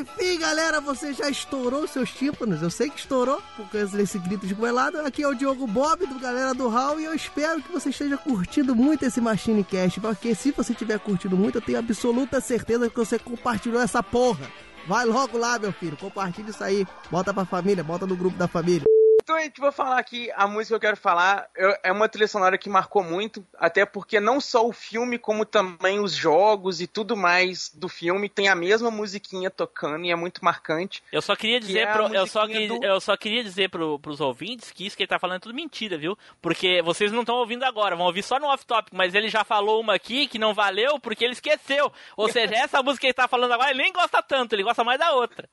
Enfim, 0.00 0.38
galera, 0.38 0.80
você 0.80 1.12
já 1.12 1.28
estourou 1.28 1.86
seus 1.86 2.10
tímpanos. 2.10 2.62
Eu 2.62 2.70
sei 2.70 2.88
que 2.88 2.98
estourou 2.98 3.42
por 3.56 3.68
causa 3.68 3.96
desse 3.96 4.18
grito 4.18 4.46
de 4.46 4.54
goelado. 4.54 4.98
Aqui 5.00 5.22
é 5.22 5.28
o 5.28 5.34
Diogo 5.34 5.66
Bob, 5.66 6.06
do 6.06 6.18
galera 6.18 6.54
do 6.54 6.68
Hall, 6.68 6.98
e 6.98 7.04
eu 7.04 7.14
espero 7.14 7.60
que 7.60 7.70
você 7.70 7.90
esteja 7.90 8.16
curtindo 8.16 8.74
muito 8.74 9.04
esse 9.04 9.20
Machine 9.20 9.62
Cast, 9.62 10.00
porque 10.00 10.34
se 10.34 10.52
você 10.52 10.72
tiver 10.72 10.98
curtindo 11.00 11.36
muito, 11.36 11.58
eu 11.58 11.62
tenho 11.62 11.78
absoluta 11.78 12.40
certeza 12.40 12.88
que 12.88 12.96
você 12.96 13.18
compartilhou 13.18 13.82
essa 13.82 14.02
porra. 14.02 14.50
Vai 14.86 15.04
logo 15.04 15.36
lá, 15.36 15.58
meu 15.58 15.72
filho, 15.72 15.96
compartilha 15.96 16.48
isso 16.48 16.64
aí, 16.64 16.86
bota 17.10 17.34
pra 17.34 17.44
família, 17.44 17.84
bota 17.84 18.06
no 18.06 18.16
grupo 18.16 18.38
da 18.38 18.48
família. 18.48 18.86
Então, 19.30 19.40
gente, 19.44 19.60
vou 19.60 19.70
falar 19.70 19.96
aqui, 19.98 20.28
a 20.34 20.48
música 20.48 20.70
que 20.70 20.74
eu 20.74 20.80
quero 20.80 20.96
falar 20.96 21.48
eu- 21.54 21.72
é 21.84 21.92
uma 21.92 22.08
trilha 22.08 22.26
sonora 22.26 22.58
que 22.58 22.68
marcou 22.68 23.00
muito, 23.04 23.46
até 23.56 23.86
porque 23.86 24.18
não 24.18 24.40
só 24.40 24.66
o 24.66 24.72
filme, 24.72 25.18
como 25.18 25.44
também 25.44 26.00
os 26.00 26.12
jogos 26.12 26.80
e 26.80 26.86
tudo 26.88 27.16
mais 27.16 27.70
do 27.72 27.88
filme 27.88 28.28
tem 28.28 28.48
a 28.48 28.56
mesma 28.56 28.90
musiquinha 28.90 29.48
tocando 29.48 30.04
e 30.04 30.10
é 30.10 30.16
muito 30.16 30.44
marcante. 30.44 31.00
Eu 31.12 31.22
só 31.22 31.36
queria 31.36 31.60
Que 31.60 31.66
dizer, 31.66 31.78
é 31.78 31.84
a 31.84 31.92
pro, 31.92 32.12
eu, 32.12 32.26
só 32.26 32.44
que, 32.44 32.66
do- 32.66 32.84
eu 32.84 33.00
só 33.00 33.16
queria 33.16 33.44
dizer 33.44 33.70
pro, 33.70 34.00
pros 34.00 34.20
ouvintes 34.20 34.72
que 34.72 34.84
isso 34.84 34.96
que 34.96 35.04
ele 35.04 35.08
tá 35.08 35.18
falando 35.20 35.36
é 35.36 35.40
tudo 35.40 35.54
mentira, 35.54 35.96
viu? 35.96 36.18
Porque 36.42 36.82
vocês 36.82 37.12
não 37.12 37.20
estão 37.20 37.36
ouvindo 37.36 37.62
agora, 37.62 37.94
vão 37.94 38.06
ouvir 38.06 38.24
só 38.24 38.36
no 38.40 38.48
off-topic, 38.48 38.92
mas 38.92 39.14
ele 39.14 39.28
já 39.28 39.44
falou 39.44 39.80
uma 39.80 39.94
aqui 39.94 40.26
que 40.26 40.40
não 40.40 40.52
valeu 40.52 40.98
porque 40.98 41.22
ele 41.24 41.34
esqueceu. 41.34 41.92
Ou 42.16 42.28
seja, 42.28 42.52
essa 42.56 42.82
música 42.82 43.02
que 43.02 43.06
ele 43.06 43.14
tá 43.14 43.28
falando 43.28 43.52
agora, 43.52 43.70
ele 43.70 43.80
nem 43.82 43.92
gosta 43.92 44.20
tanto, 44.20 44.54
ele 44.56 44.64
gosta 44.64 44.82
mais 44.82 44.98
da 44.98 45.12
outra. 45.12 45.48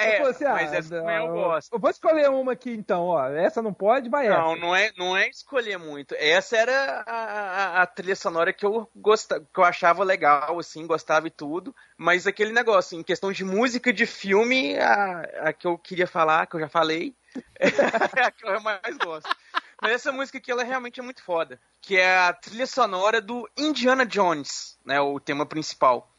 É, 0.00 0.22
Eu 0.22 0.26
assim, 0.26 0.44
ah, 0.44 0.52
mas 0.52 0.72
essa 0.72 0.88
também 1.00 1.16
eu 1.16 1.28
gosto. 1.32 1.72
Eu 1.72 1.78
vou 1.78 1.90
escolher 1.90 2.30
uma 2.30 2.52
aqui 2.52 2.70
então, 2.72 3.06
ó. 3.06 3.28
Essa 3.28 3.60
não 3.62 3.72
pode, 3.72 4.08
vai 4.08 4.26
essa. 4.26 4.38
Não, 4.38 4.56
não 4.56 4.76
é, 4.76 4.90
não 4.96 5.16
é 5.16 5.28
escolher 5.28 5.78
muito. 5.78 6.14
Essa 6.18 6.56
era 6.56 7.04
a, 7.06 7.12
a- 7.78 7.82
a 7.82 7.86
trilha 7.86 8.16
sonora 8.16 8.52
que 8.52 8.64
eu 8.64 8.88
gostava, 8.94 9.40
que 9.52 9.60
eu 9.60 9.64
achava 9.64 10.02
legal, 10.04 10.58
assim, 10.58 10.86
gostava 10.86 11.26
e 11.26 11.30
tudo. 11.30 11.74
Mas 11.96 12.26
aquele 12.26 12.52
negócio, 12.52 12.98
em 12.98 13.02
questão 13.02 13.32
de 13.32 13.44
música 13.44 13.92
de 13.92 14.06
filme, 14.06 14.78
a, 14.78 15.20
a 15.48 15.52
que 15.52 15.66
eu 15.66 15.76
queria 15.78 16.06
falar, 16.06 16.46
que 16.46 16.56
eu 16.56 16.60
já 16.60 16.68
falei, 16.68 17.14
é 17.58 18.22
a 18.22 18.30
que 18.30 18.46
eu 18.46 18.60
mais 18.60 18.96
gosto. 18.98 19.28
Mas 19.82 19.92
essa 19.92 20.12
música 20.12 20.36
aqui, 20.38 20.50
ela 20.50 20.62
realmente 20.62 21.00
é 21.00 21.02
muito 21.02 21.22
foda. 21.22 21.58
Que 21.80 21.96
é 21.96 22.18
a 22.18 22.32
trilha 22.34 22.66
sonora 22.66 23.20
do 23.20 23.48
Indiana 23.56 24.04
Jones, 24.04 24.78
né? 24.84 25.00
O 25.00 25.18
tema 25.18 25.46
principal. 25.46 26.09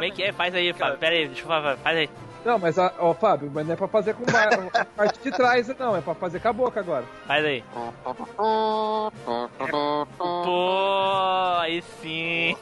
Como 0.00 0.10
é 0.10 0.14
que 0.16 0.22
é? 0.22 0.32
Faz 0.32 0.54
aí, 0.54 0.72
Fábio. 0.72 0.96
Pera 0.96 1.14
aí, 1.14 1.26
deixa 1.26 1.42
eu 1.42 1.46
falar, 1.46 1.76
faz 1.76 1.94
aí. 1.98 2.08
Não, 2.42 2.58
mas, 2.58 2.78
a- 2.78 2.90
ó, 3.00 3.12
Fábio, 3.12 3.50
mas 3.52 3.66
não 3.66 3.74
é 3.74 3.76
pra 3.76 3.86
fazer 3.86 4.14
com 4.14 4.24
a 4.72 4.84
parte 4.86 5.20
de 5.22 5.30
trás, 5.30 5.68
não. 5.78 5.94
É 5.94 6.00
pra 6.00 6.14
fazer 6.14 6.40
com 6.40 6.48
a 6.48 6.52
boca 6.54 6.80
agora. 6.80 7.04
Faz 7.26 7.44
aí. 7.44 7.62
Pô, 10.16 11.58
aí 11.60 11.82
sim. 12.00 12.56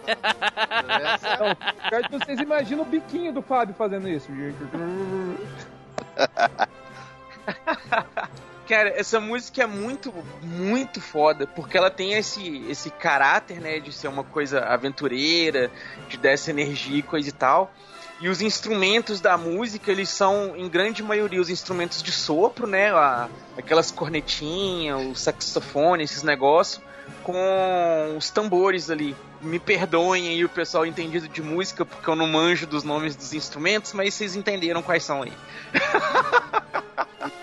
Não, 1.38 2.18
vocês 2.18 2.40
imaginam 2.40 2.82
o 2.82 2.86
biquinho 2.86 3.32
do 3.32 3.40
Fábio 3.40 3.72
fazendo 3.72 4.08
isso. 4.08 4.32
Cara, 8.68 8.90
essa 8.90 9.18
música 9.18 9.62
é 9.62 9.66
muito, 9.66 10.12
muito 10.42 11.00
foda, 11.00 11.46
porque 11.46 11.78
ela 11.78 11.90
tem 11.90 12.12
esse, 12.12 12.64
esse 12.68 12.90
caráter, 12.90 13.60
né, 13.62 13.80
de 13.80 13.90
ser 13.90 14.08
uma 14.08 14.22
coisa 14.22 14.60
aventureira, 14.60 15.70
de 16.06 16.18
dar 16.18 16.32
essa 16.32 16.50
energia 16.50 16.98
e 16.98 17.02
coisa 17.02 17.30
e 17.30 17.32
tal. 17.32 17.72
E 18.20 18.28
os 18.28 18.42
instrumentos 18.42 19.22
da 19.22 19.38
música, 19.38 19.90
eles 19.90 20.10
são, 20.10 20.54
em 20.54 20.68
grande 20.68 21.02
maioria, 21.02 21.40
os 21.40 21.48
instrumentos 21.48 22.02
de 22.02 22.12
sopro, 22.12 22.66
né, 22.66 22.92
a- 22.92 23.28
aquelas 23.56 23.90
cornetinhas, 23.90 25.00
o 25.00 25.14
saxofone, 25.14 26.04
esses 26.04 26.22
negócios, 26.22 26.82
com 27.22 28.14
os 28.18 28.28
tambores 28.28 28.90
ali. 28.90 29.16
Me 29.40 29.58
perdoem 29.58 30.28
aí 30.28 30.44
o 30.44 30.48
pessoal 30.48 30.84
entendido 30.84 31.26
de 31.26 31.40
música, 31.40 31.86
porque 31.86 32.10
eu 32.10 32.16
não 32.16 32.26
manjo 32.26 32.66
dos 32.66 32.82
nomes 32.84 33.16
dos 33.16 33.32
instrumentos, 33.32 33.94
mas 33.94 34.12
vocês 34.12 34.36
entenderam 34.36 34.82
quais 34.82 35.04
são 35.04 35.22
aí. 35.22 35.32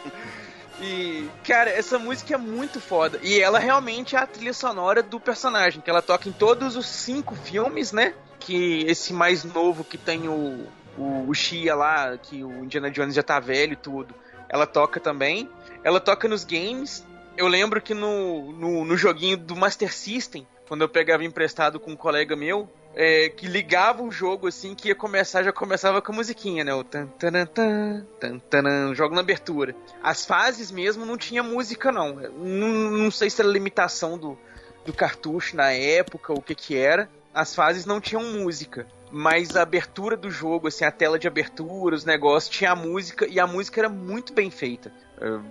E, 0.86 1.28
cara, 1.44 1.72
essa 1.72 1.98
música 1.98 2.36
é 2.36 2.38
muito 2.38 2.80
foda. 2.80 3.20
E 3.24 3.40
ela 3.40 3.58
realmente 3.58 4.16
é 4.16 4.20
a 4.20 4.28
trilha 4.28 4.54
sonora 4.54 5.02
do 5.02 5.20
personagem, 5.20 5.82
que 5.82 5.90
ela 5.90 6.02
toca 6.02 6.30
em 6.30 6.32
todos 6.32 6.76
os 6.76 6.86
cinco 6.86 7.34
filmes, 7.36 7.92
né? 7.92 8.14
Que 8.40 8.86
esse 8.88 9.12
mais 9.12 9.44
novo 9.44 9.84
que 9.84 9.98
tem 9.98 10.28
o, 10.28 10.68
o, 10.96 11.28
o 11.28 11.34
Shia 11.34 11.74
lá, 11.74 12.16
que 12.18 12.44
o 12.44 12.64
Indiana 12.64 12.92
Jones 12.92 13.16
já 13.16 13.24
tá 13.24 13.40
velho 13.40 13.74
e 13.74 13.78
tudo. 13.78 14.14
Ela 14.48 14.68
toca 14.68 15.00
também. 15.00 15.50
Ela 15.84 16.00
toca 16.00 16.28
nos 16.28 16.44
games. 16.44 17.04
Eu 17.36 17.48
lembro 17.48 17.82
que 17.82 17.96
no, 17.96 18.52
no, 18.52 18.86
no 18.86 18.96
joguinho 18.96 19.38
do 19.38 19.56
Master 19.56 19.92
System, 19.92 20.46
quando 20.68 20.84
eu 20.84 20.90
pegava 20.90 21.24
emprestado 21.24 21.80
com 21.80 21.92
um 21.92 21.96
colega 21.96 22.36
meu, 22.36 22.70
é, 22.96 23.30
que 23.30 23.48
ligava 23.48 24.02
o 24.02 24.12
jogo 24.12 24.48
assim, 24.48 24.74
que 24.74 24.88
ia 24.88 24.96
começar, 24.96 25.44
já 25.44 25.52
começava 25.52 26.02
com 26.02 26.14
a 26.14 26.16
musiquinha, 26.16 26.64
né? 26.64 26.74
O 26.74 26.84
tan, 26.84 27.08
taran, 27.08 27.46
tan, 27.46 28.06
tan, 28.20 28.40
taran, 28.40 28.96
jogo 28.96 29.14
na 29.14 29.22
abertura. 29.22 29.76
As 30.02 30.26
fases 30.26 30.72
mesmo 30.72 31.06
não 31.06 31.18
tinha 31.18 31.44
música, 31.44 31.92
não. 31.92 32.16
Não, 32.16 32.92
não 32.92 33.12
sei 33.12 33.30
se 33.30 33.42
era 33.42 33.50
limitação 33.50 34.18
do, 34.18 34.38
do 34.86 34.94
cartucho 34.94 35.56
na 35.56 35.72
época, 35.72 36.34
o 36.34 36.42
que 36.42 36.56
que 36.56 36.78
era. 36.78 37.10
As 37.34 37.54
fases 37.54 37.86
não 37.86 38.00
tinham 38.00 38.24
música. 38.24 38.88
Mas 39.12 39.56
a 39.56 39.62
abertura 39.62 40.18
do 40.18 40.32
jogo, 40.32 40.68
assim, 40.68 40.86
a 40.86 40.92
tela 40.92 41.20
de 41.20 41.28
abertura, 41.28 41.96
os 41.96 42.06
negócios, 42.06 42.56
tinha 42.56 42.72
a 42.72 42.76
música, 42.76 43.28
e 43.28 43.40
a 43.40 43.46
música 43.46 43.82
era 43.82 43.90
muito 43.90 44.34
bem 44.34 44.50
feita. 44.50 44.92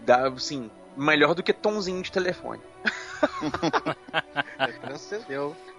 Dá, 0.04 0.28
Assim, 0.28 0.70
melhor 0.96 1.34
do 1.34 1.42
que 1.42 1.52
tomzinho 1.52 2.02
de 2.02 2.10
telefone. 2.10 2.60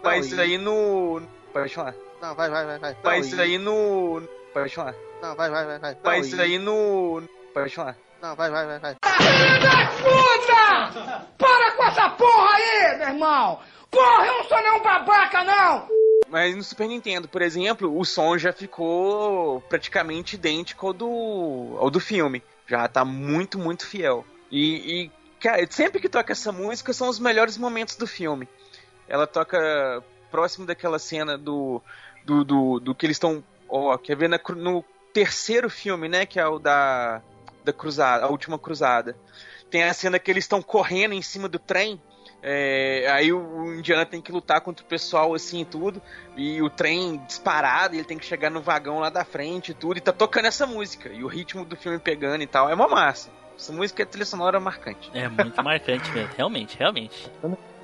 Mas 0.04 0.38
aí 0.38 0.58
no. 0.58 1.22
Pode 1.56 1.74
falar. 1.74 1.96
Não, 2.22 2.36
vai, 2.36 2.50
vai, 2.50 2.66
vai, 2.66 2.80
vai. 2.80 2.98
Mas 3.02 3.32
Não, 3.32 3.42
aí 3.42 3.58
no. 3.58 4.22
Pode 4.54 4.76
falar. 4.76 4.94
Não, 5.22 5.36
vai, 5.38 5.50
vai, 5.50 5.66
vai, 5.66 5.80
vai. 5.80 5.98
Mas 6.04 6.38
aí 6.38 6.60
no. 6.60 7.24
Pode 7.54 7.74
falar. 7.74 7.96
Não, 8.22 8.36
vai, 8.36 8.52
vai, 8.52 8.66
vai, 8.66 8.80
vai. 8.80 8.96
Puta! 10.02 11.26
Para 11.38 11.72
com 11.78 11.84
essa 11.86 12.10
porra 12.10 12.56
aí, 12.58 12.98
meu 12.98 13.08
irmão! 13.08 13.60
Porra, 13.90 14.26
eu 14.26 14.34
não 14.34 14.44
sou 14.44 14.62
nenhum 14.62 14.84
babaca, 14.84 15.46
não! 15.46 15.88
Mas 16.28 16.54
no 16.54 16.62
Super 16.62 16.90
Nintendo, 16.90 17.30
por 17.30 17.42
exemplo, 17.42 17.98
o 17.98 18.04
som 18.04 18.38
já 18.38 18.52
ficou 18.52 19.62
praticamente 19.62 20.36
idêntico 20.36 20.88
ao 20.88 20.94
do, 20.94 21.78
ao 21.80 21.90
do 21.90 22.02
filme. 22.02 22.44
Já 22.68 22.86
tá 22.90 23.06
muito, 23.06 23.58
muito 23.58 23.88
fiel. 23.88 24.26
E, 24.52 25.06
e, 25.06 25.12
cara, 25.40 25.66
sempre 25.72 26.02
que 26.02 26.10
toca 26.10 26.34
essa 26.34 26.52
música 26.52 26.92
são 26.92 27.08
os 27.08 27.18
melhores 27.18 27.58
momentos 27.58 27.96
do 27.96 28.06
filme. 28.06 28.46
Ela 29.08 29.26
toca 29.26 30.04
próximo 30.36 30.66
daquela 30.66 31.00
cena 31.00 31.38
do, 31.38 31.82
do, 32.26 32.44
do, 32.44 32.80
do 32.82 32.94
que 32.96 33.06
eles 33.06 33.16
estão. 33.16 33.42
Ó, 33.70 33.98
quer 33.98 34.18
ver 34.18 34.28
na 34.28 34.38
cru- 34.38 34.58
no 34.58 34.84
terceiro 35.14 35.70
filme, 35.70 36.10
né? 36.10 36.26
Que 36.26 36.40
é 36.40 36.46
o 36.46 36.60
da, 36.60 37.22
da 37.64 37.72
cruzada, 37.72 38.26
a 38.26 38.30
última 38.30 38.60
cruzada. 38.60 39.16
Tem 39.72 39.84
a 39.84 39.94
cena 39.94 40.20
que 40.20 40.30
eles 40.30 40.44
estão 40.44 40.62
correndo 40.62 41.14
em 41.14 41.22
cima 41.22 41.48
do 41.48 41.58
trem. 41.58 42.02
é, 42.44 43.08
aí 43.12 43.32
o, 43.32 43.40
o 43.40 43.74
Indiana 43.76 44.06
tem 44.06 44.22
que 44.22 44.32
lutar 44.32 44.60
contra 44.62 44.86
o 44.86 44.88
pessoal 44.88 45.34
assim 45.34 45.62
e 45.62 45.66
tudo. 45.66 46.02
E 46.36 46.62
o 46.62 46.70
trem 46.70 47.18
disparado, 47.26 47.96
e 47.96 47.98
ele 48.00 48.06
tem 48.08 48.18
que 48.20 48.26
chegar 48.26 48.52
no 48.52 48.62
vagão 48.62 49.00
lá 49.00 49.10
da 49.10 49.24
frente 49.24 49.72
e 49.72 49.74
tudo. 49.74 49.98
E 49.98 50.02
tá 50.02 50.12
tocando 50.12 50.46
essa 50.48 50.66
música. 50.68 51.10
E 51.10 51.24
o 51.24 51.28
ritmo 51.28 51.64
do 51.64 51.78
filme 51.78 51.98
pegando 51.98 52.44
e 52.44 52.48
tal. 52.48 52.70
É 52.70 52.74
uma 52.76 52.88
massa. 52.90 53.30
Essa 53.58 53.72
música 53.72 54.04
é 54.04 54.06
trilha 54.06 54.26
sonora 54.26 54.60
marcante. 54.60 55.10
É 55.14 55.30
muito 55.30 55.64
marcante 55.64 56.12
mesmo, 56.12 56.34
realmente, 56.36 56.78
realmente. 56.78 57.32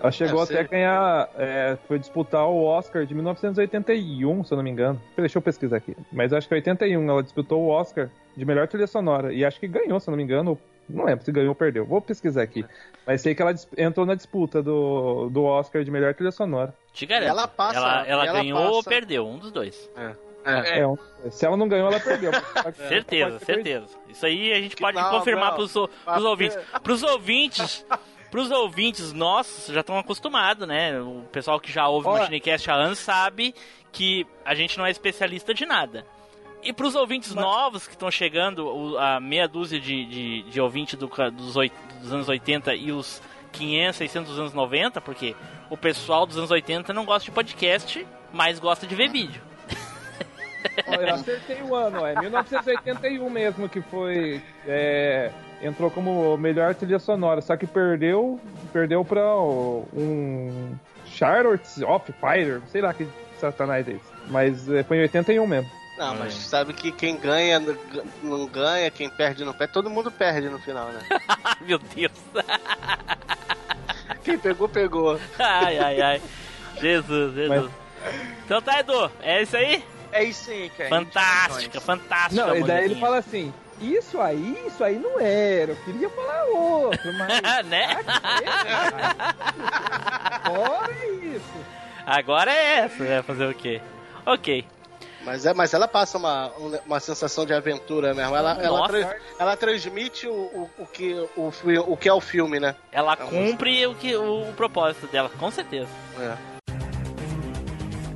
Ela 0.02 0.12
chegou 0.12 0.46
Deve 0.46 0.60
até 0.60 0.66
a 0.66 0.68
ganhar. 0.70 1.30
é, 1.38 1.78
foi 1.88 2.00
disputar 2.00 2.46
o 2.48 2.64
Oscar 2.64 3.06
de 3.06 3.14
1981, 3.14 4.44
se 4.44 4.52
eu 4.54 4.56
não 4.58 4.64
me 4.64 4.70
engano. 4.70 5.02
Deixa 5.16 5.38
eu 5.38 5.42
pesquisar 5.42 5.78
aqui. 5.78 5.96
Mas 6.12 6.34
acho 6.34 6.48
que 6.48 6.54
é 6.54 6.58
81. 6.58 7.10
Ela 7.10 7.24
disputou 7.24 7.62
o 7.62 7.68
Oscar 7.70 8.10
de 8.36 8.46
melhor 8.46 8.68
trilha 8.68 8.88
sonora. 8.88 9.34
E 9.34 9.46
acho 9.46 9.60
que 9.60 9.68
ganhou, 9.68 10.00
se 10.00 10.10
eu 10.10 10.12
não 10.12 10.18
me 10.18 10.24
engano. 10.24 10.58
Não 10.90 11.06
lembro 11.06 11.24
se 11.24 11.32
ganhou 11.32 11.50
ou 11.50 11.56
perdeu. 11.56 11.86
Vou 11.86 12.02
pesquisar 12.02 12.42
aqui. 12.42 12.66
Mas 13.08 13.22
sei 13.22 13.34
que 13.34 13.42
ela 13.42 13.54
entrou 13.78 14.06
na 14.06 14.14
disputa 14.16 14.62
do, 14.62 15.30
do 15.30 15.44
Oscar 15.44 15.84
de 15.84 15.92
melhor 15.92 16.14
trilha 16.14 16.32
sonora. 16.32 16.74
Te 16.92 17.06
garanto. 17.06 17.30
Ela 17.30 17.48
passa, 17.48 17.78
Ela, 17.78 18.08
ela 18.08 18.26
ela 18.28 18.34
ganhou 18.42 18.60
ou 18.60 18.76
passa. 18.78 18.90
perdeu, 18.90 19.26
um 19.26 19.38
dos 19.38 19.52
dois. 19.52 19.90
É. 19.96 20.32
É, 20.80 20.88
um- 20.88 20.98
se 21.30 21.46
ela 21.46 21.56
não 21.56 21.68
ganhou, 21.70 21.88
ela 21.88 22.00
perdeu. 22.00 22.32
Certeza, 22.90 23.38
certeza. 23.40 23.86
Isso 24.10 24.26
aí 24.26 24.52
a 24.52 24.60
gente 24.60 24.76
Que 24.76 24.82
pode 24.82 24.98
não, 24.98 25.12
confirmar 25.12 25.50
não. 25.50 25.56
pros, 25.56 25.76
o- 25.76 25.88
pros 25.88 27.02
Papel. 27.02 27.14
ouvintes. 27.14 27.86
Pros 28.32 28.50
ouvintes. 28.50 28.52
Pros 28.52 28.52
ouvintes 28.52 29.14
nossos, 29.14 29.74
já 29.74 29.82
estão 29.82 30.00
acostumados, 30.00 30.68
né? 30.68 31.00
O 31.00 31.24
pessoal 31.32 31.60
que 31.60 31.72
já 31.72 31.88
ouve 31.88 32.08
o. 32.08 32.14
Machinecast 32.14 32.72
há 32.72 32.74
anos 32.74 32.98
sabe 32.98 33.54
que 33.92 34.26
a 34.46 34.56
gente 34.56 34.78
não 34.78 34.86
é 34.86 34.92
especialista 34.92 35.54
de 35.54 35.66
nada. 35.66 36.06
E 36.64 36.72
pros 36.72 36.96
ouvintes 36.96 37.34
novos 37.34 37.88
que 37.88 37.94
estão 37.94 38.10
chegando, 38.12 38.98
a 38.98 39.20
meia 39.20 39.48
dúzia 39.48 39.80
de, 39.80 40.06
de, 40.06 40.42
de 40.44 40.62
ouvintes 40.62 40.96
do 40.96 41.08
dos, 41.08 41.54
dos 42.02 42.14
anos 42.14 42.30
80 42.30 42.76
e 42.76 42.92
os 42.92 43.22
500, 43.52 43.98
600 43.98 44.30
dos 44.30 44.40
anos 44.40 44.54
90, 44.54 45.02
porque 45.02 45.36
o 45.70 45.78
pessoal 45.78 46.26
dos 46.26 46.38
anos 46.38 46.52
80 46.52 46.94
não 46.94 47.04
gosta 47.04 47.26
de 47.26 47.32
podcast, 47.32 48.08
mas 48.32 48.60
gosta 48.60 48.86
de 48.86 48.96
ver 48.96 49.10
vídeo. 49.10 49.42
Eu 50.88 51.16
acertei 51.16 51.62
o 51.64 51.76
ano, 51.76 52.06
é 52.06 52.20
1981 52.20 53.28
mesmo 53.30 53.68
que 53.68 53.82
foi. 53.82 54.42
é, 54.68 55.32
entrou 55.62 55.90
como 55.92 56.36
melhor 56.38 56.74
trilha 56.76 57.00
sonora, 57.00 57.42
só 57.42 57.56
que 57.56 57.66
perdeu 57.68 58.40
perdeu 58.74 59.04
pra 59.06 59.36
o- 59.36 59.88
um 59.94 60.76
Charlotte 61.06 61.84
of 61.84 62.14
Fire, 62.14 62.62
sei 62.72 62.82
lá 62.82 62.94
que 62.94 63.08
satanás 63.40 63.88
é 63.88 63.92
esse. 63.92 64.12
Mas 64.28 64.70
é, 64.70 64.84
foi 64.84 64.98
em 64.98 65.02
81 65.02 65.46
mesmo. 65.48 65.70
Não, 65.98 66.16
mas 66.16 66.34
sabe 66.34 66.74
que 66.74 66.92
quem 66.92 67.16
ganha 67.18 67.62
não 68.24 68.48
ganha, 68.48 68.90
quem 68.90 69.08
perde 69.10 69.44
não 69.46 69.54
perde. 69.54 69.74
Todo 69.74 69.90
mundo 69.90 70.10
perde 70.12 70.50
no 70.50 70.58
final, 70.60 70.88
né? 70.88 71.00
Meu 71.62 71.78
Deus. 71.78 72.12
Quem 74.24 74.38
pegou, 74.38 74.68
pegou. 74.70 75.20
Ai, 75.38 75.78
ai, 75.78 76.02
ai. 76.02 76.22
Jesus, 76.80 77.36
Jesus. 77.36 77.72
Então 78.46 78.62
tá, 78.62 78.80
Edu. 78.80 79.12
É 79.22 79.42
isso 79.44 79.56
aí? 79.58 79.84
É 80.12 80.24
isso 80.24 80.50
aí, 80.50 80.70
cara. 80.72 80.90
Fantástica, 80.90 81.80
fantástica. 81.82 82.46
Não, 82.48 82.56
e 82.56 82.64
daí 82.64 82.86
ele 82.86 82.96
fala 82.96 83.18
assim: 83.18 83.54
Isso 83.82 84.22
aí, 84.22 84.64
isso 84.68 84.84
aí 84.84 85.00
não 85.00 85.20
era, 85.20 85.72
eu 85.72 85.76
queria 85.78 86.10
falar 86.10 86.44
outro, 86.46 87.12
mas. 87.18 87.66
né? 87.66 87.98
Fora 90.46 91.06
isso. 91.24 91.66
Agora 92.06 92.52
é 92.52 92.80
essa, 92.80 93.04
vai 93.04 93.24
fazer 93.24 93.46
o 93.48 93.54
quê? 93.54 93.82
Ok. 94.26 94.66
Mas, 95.24 95.46
é, 95.46 95.54
mas 95.54 95.74
ela 95.74 95.88
passa 95.88 96.18
uma, 96.18 96.52
uma 96.86 97.00
sensação 97.00 97.46
de 97.46 97.54
aventura 97.54 98.14
mesmo. 98.14 98.36
Ela, 98.36 98.58
ela, 98.62 98.88
ela 99.38 99.56
transmite 99.58 100.28
o, 100.28 100.32
o, 100.34 100.70
o 100.80 100.86
que, 100.88 101.14
o, 101.36 101.52
o 101.94 101.98
que 101.98 102.10
é 102.10 102.14
o 102.14 102.20
filme, 102.20 102.60
né? 102.60 102.76
Ela 102.92 103.14
É 103.14 103.16
cumpre 103.18 103.86
o, 103.86 103.94
que, 103.94 104.16
o, 104.16 104.50
o 104.50 104.54
propósito 104.54 105.06
dela, 105.08 105.30
com 105.30 105.52
certeza. 105.52 105.90
É. 106.20 106.51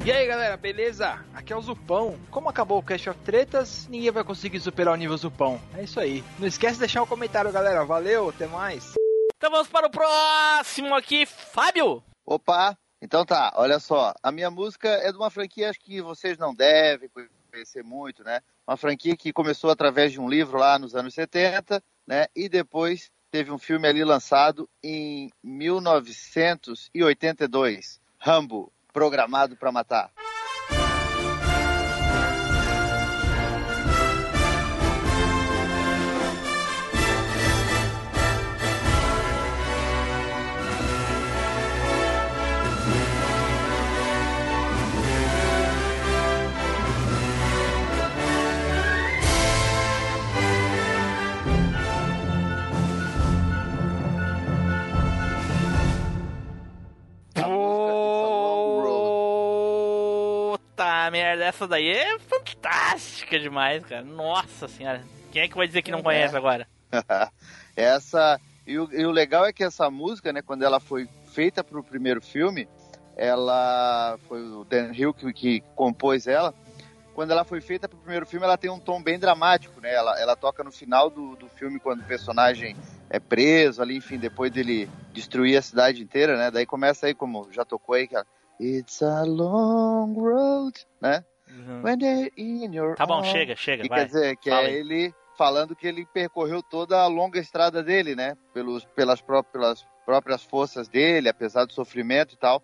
E 0.06 0.12
aí 0.12 0.28
galera, 0.28 0.56
beleza? 0.56 1.26
Aqui 1.34 1.52
é 1.52 1.56
o 1.56 1.62
Zupão. 1.62 2.20
Como 2.30 2.48
acabou 2.48 2.78
o 2.78 2.84
Cast 2.84 3.10
of 3.10 3.20
Tretas, 3.22 3.88
ninguém 3.88 4.12
vai 4.12 4.24
conseguir 4.24 4.60
superar 4.60 4.94
o 4.94 4.98
nível 4.98 5.18
Zupão. 5.18 5.60
É 5.74 5.84
isso 5.84 6.00
aí. 6.00 6.24
Não 6.38 6.46
esquece 6.46 6.76
de 6.76 6.82
deixar 6.82 7.02
um 7.02 7.08
comentário, 7.08 7.52
galera. 7.52 7.84
Valeu, 7.84 8.30
até 8.30 8.46
mais. 8.46 8.94
Então 9.36 9.50
vamos 9.50 9.68
para 9.68 9.88
o 9.88 9.90
próximo 9.90 10.94
aqui, 10.94 11.26
Fábio. 11.26 12.04
Opa! 12.24 12.78
Então 13.02 13.26
tá, 13.26 13.52
olha 13.56 13.80
só. 13.80 14.14
A 14.22 14.32
minha 14.32 14.52
música 14.52 14.90
é 14.90 15.12
de 15.12 15.18
uma 15.18 15.32
franquia 15.32 15.72
acho 15.72 15.80
que 15.80 16.00
vocês 16.04 16.38
não 16.38 16.54
devem 16.54 17.10
conhecer 17.52 17.84
muito, 17.84 18.24
né? 18.24 18.42
Uma 18.68 18.78
franquia 18.78 19.18
que 19.18 19.34
começou 19.34 19.72
através 19.72 20.12
de 20.12 20.22
um 20.22 20.30
livro 20.30 20.60
lá 20.60 20.78
nos 20.78 20.94
anos 20.94 21.16
70, 21.16 21.82
né? 22.06 22.28
E 22.36 22.48
depois 22.48 23.10
teve 23.32 23.50
um 23.50 23.58
filme 23.58 23.88
ali 23.88 24.04
lançado 24.04 24.70
em 24.84 25.32
1982, 25.44 28.00
Rambo, 28.20 28.72
Programado 28.96 29.58
para 29.58 29.74
Matar. 29.74 30.10
Merda, 61.12 61.46
essa 61.46 61.68
daí 61.68 61.90
é 61.90 62.20
fantástica 62.20 63.40
demais, 63.40 63.84
cara. 63.86 64.04
Nossa 64.04 64.68
senhora. 64.68 65.04
Quem 65.32 65.44
é 65.44 65.48
que 65.48 65.56
vai 65.56 65.68
dizer 65.68 65.82
que 65.82 65.92
não 65.92 66.04
conhece 66.04 66.36
agora? 66.36 66.68
essa 67.76 68.40
e 68.66 68.80
o, 68.80 68.90
e 68.92 69.06
o 69.06 69.12
legal 69.12 69.46
é 69.46 69.54
que 69.54 69.64
essa 69.64 69.90
música, 69.92 70.34
né, 70.34 70.42
quando 70.42 70.64
ela 70.64 70.80
foi 70.80 71.08
feita 71.34 71.64
para 71.64 71.80
o 71.80 71.84
primeiro 71.84 72.22
filme, 72.22 72.68
ela 73.16 74.18
foi 74.28 74.42
o 74.42 74.64
Dan 74.64 74.92
Hill 74.92 75.14
que, 75.14 75.32
que 75.34 75.64
compôs 75.76 76.26
ela. 76.26 76.54
Quando 77.14 77.32
ela 77.32 77.46
foi 77.46 77.62
feita 77.62 77.88
para 77.88 77.96
o 77.96 78.02
primeiro 78.02 78.26
filme, 78.26 78.46
ela 78.46 78.58
tem 78.58 78.70
um 78.70 78.80
tom 78.80 79.02
bem 79.02 79.18
dramático, 79.18 79.80
né? 79.80 79.94
Ela, 79.94 80.20
ela 80.20 80.36
toca 80.36 80.64
no 80.64 80.72
final 80.72 81.10
do, 81.10 81.36
do 81.36 81.48
filme 81.48 81.80
quando 81.80 82.02
o 82.02 82.06
personagem 82.06 82.76
é 83.10 83.20
preso 83.20 83.82
ali, 83.82 83.96
enfim, 83.96 84.18
depois 84.18 84.52
dele 84.52 84.90
destruir 85.14 85.58
a 85.58 85.62
cidade 85.62 86.02
inteira, 86.02 86.36
né? 86.36 86.52
Daí 86.52 86.66
começa 86.66 87.06
aí 87.06 87.14
como 87.14 87.48
já 87.52 87.64
tocou 87.64 87.96
aí, 87.96 88.08
cara. 88.08 88.26
It's 88.60 89.02
a 89.02 89.24
long 89.24 90.14
road, 90.18 90.80
né? 91.02 91.24
When 91.84 91.98
they're 92.00 92.32
in 92.38 92.74
your 92.74 92.96
Tá 92.96 93.06
bom, 93.06 93.16
arms. 93.16 93.28
chega, 93.30 93.56
chega, 93.56 93.84
Que 93.84 93.90
vai. 93.90 94.00
quer 94.00 94.06
dizer 94.08 94.38
que 94.38 94.50
Fala 94.50 94.64
é 94.64 94.72
aí. 94.72 94.76
ele 94.76 95.14
falando 95.38 95.76
que 95.76 95.88
ele 95.88 96.06
percorreu 96.06 96.62
toda 96.64 97.00
a 97.02 97.08
longa 97.08 97.40
estrada 97.40 97.84
dele, 97.84 98.16
né? 98.16 98.36
Pelos, 98.54 98.86
pelas, 98.96 99.22
pró 99.22 99.42
pelas 99.44 99.86
próprias 100.06 100.44
forças 100.44 100.88
dele, 100.88 101.30
apesar 101.30 101.66
do 101.66 101.74
sofrimento 101.74 102.36
e 102.36 102.38
tal. 102.38 102.62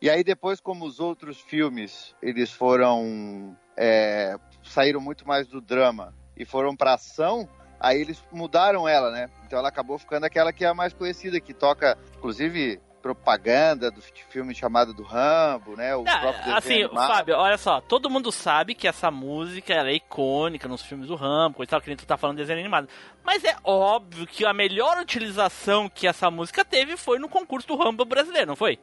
E 0.00 0.10
aí 0.10 0.22
depois, 0.24 0.60
como 0.60 0.84
os 0.84 0.98
outros 1.00 1.40
filmes, 1.40 2.14
eles 2.20 2.50
foram 2.52 3.56
é, 3.76 4.36
saíram 4.64 5.00
muito 5.00 5.26
mais 5.26 5.46
do 5.46 5.60
drama 5.60 6.14
e 6.36 6.44
foram 6.44 6.74
pra 6.76 6.94
ação, 6.94 7.48
aí 7.78 8.00
eles 8.00 8.22
mudaram 8.32 8.88
ela, 8.88 9.10
né? 9.10 9.28
Então 9.46 9.58
ela 9.58 9.68
acabou 9.68 9.98
ficando 9.98 10.24
aquela 10.24 10.52
que 10.52 10.64
é 10.64 10.68
a 10.68 10.74
mais 10.74 10.92
conhecida, 10.92 11.40
que 11.40 11.54
toca, 11.54 11.96
inclusive 12.16 12.80
propaganda 13.02 13.90
do 13.90 14.00
filme 14.30 14.54
chamado 14.54 14.94
do 14.94 15.02
Rambo, 15.02 15.76
né? 15.76 15.94
O 15.96 16.04
próprio 16.04 16.54
assim, 16.54 16.84
animado. 16.84 17.06
Fábio, 17.08 17.36
olha 17.36 17.58
só, 17.58 17.80
todo 17.80 18.08
mundo 18.08 18.30
sabe 18.30 18.74
que 18.74 18.86
essa 18.86 19.10
música 19.10 19.74
ela 19.74 19.88
é 19.90 19.94
icônica 19.94 20.68
nos 20.68 20.82
filmes 20.82 21.08
do 21.08 21.16
Rambo, 21.16 21.56
coisa 21.56 21.68
e 21.68 21.70
tal, 21.70 21.80
que 21.80 21.88
nem 21.88 21.96
tu 21.96 22.06
tá 22.06 22.16
falando 22.16 22.36
de 22.36 22.42
desenho 22.44 22.60
animado. 22.60 22.88
Mas 23.24 23.44
é 23.44 23.56
óbvio 23.64 24.26
que 24.26 24.46
a 24.46 24.52
melhor 24.54 24.98
utilização 24.98 25.88
que 25.88 26.06
essa 26.06 26.30
música 26.30 26.64
teve 26.64 26.96
foi 26.96 27.18
no 27.18 27.28
concurso 27.28 27.66
do 27.66 27.76
Rambo 27.76 28.04
brasileiro, 28.04 28.46
não 28.46 28.56
foi? 28.56 28.78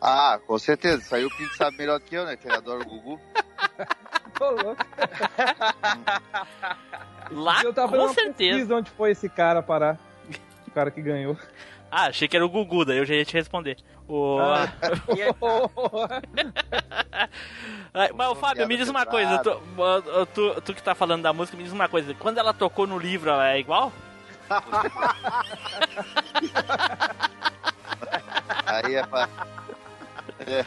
Ah, 0.00 0.38
com 0.46 0.58
certeza. 0.58 1.02
Isso 1.02 1.14
aí 1.14 1.24
o 1.24 1.30
Pink 1.36 1.54
sabe 1.56 1.76
melhor 1.76 2.00
que 2.00 2.14
eu, 2.14 2.24
né? 2.24 2.36
Que 2.36 2.46
ele 2.48 2.56
adora 2.56 2.82
o 2.82 2.86
Gugu. 2.86 3.20
Louco. 4.40 4.76
Lá, 7.30 7.62
Eu 7.62 7.74
tava 7.74 7.96
com 7.96 8.08
certeza. 8.14 8.74
onde 8.76 8.90
foi 8.92 9.10
esse 9.10 9.28
cara 9.28 9.60
parar. 9.62 9.98
O 10.66 10.70
cara 10.70 10.90
que 10.90 11.02
ganhou. 11.02 11.36
Ah, 11.90 12.06
achei 12.06 12.28
que 12.28 12.36
era 12.36 12.44
o 12.44 12.48
Gugu, 12.48 12.84
daí 12.84 12.98
eu 12.98 13.06
já 13.06 13.14
ia 13.14 13.24
te 13.24 13.34
responder. 13.34 13.76
O... 14.06 14.38
Ah. 17.94 18.10
Mas, 18.14 18.28
o 18.28 18.34
Fábio, 18.34 18.68
me 18.68 18.76
diz 18.76 18.86
uma 18.88 19.06
coisa. 19.06 19.38
Tu, 19.38 19.60
tu, 20.34 20.60
tu 20.60 20.74
que 20.74 20.82
tá 20.82 20.94
falando 20.94 21.22
da 21.22 21.32
música, 21.32 21.56
me 21.56 21.64
diz 21.64 21.72
uma 21.72 21.88
coisa. 21.88 22.14
Quando 22.14 22.38
ela 22.38 22.54
tocou 22.54 22.86
no 22.86 22.98
livro, 22.98 23.30
ela 23.30 23.50
é 23.50 23.58
igual? 23.58 23.92
Aí 28.66 28.94
é 28.94 29.06
pra. 29.06 29.28
É. 30.46 30.64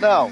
Não, 0.00 0.30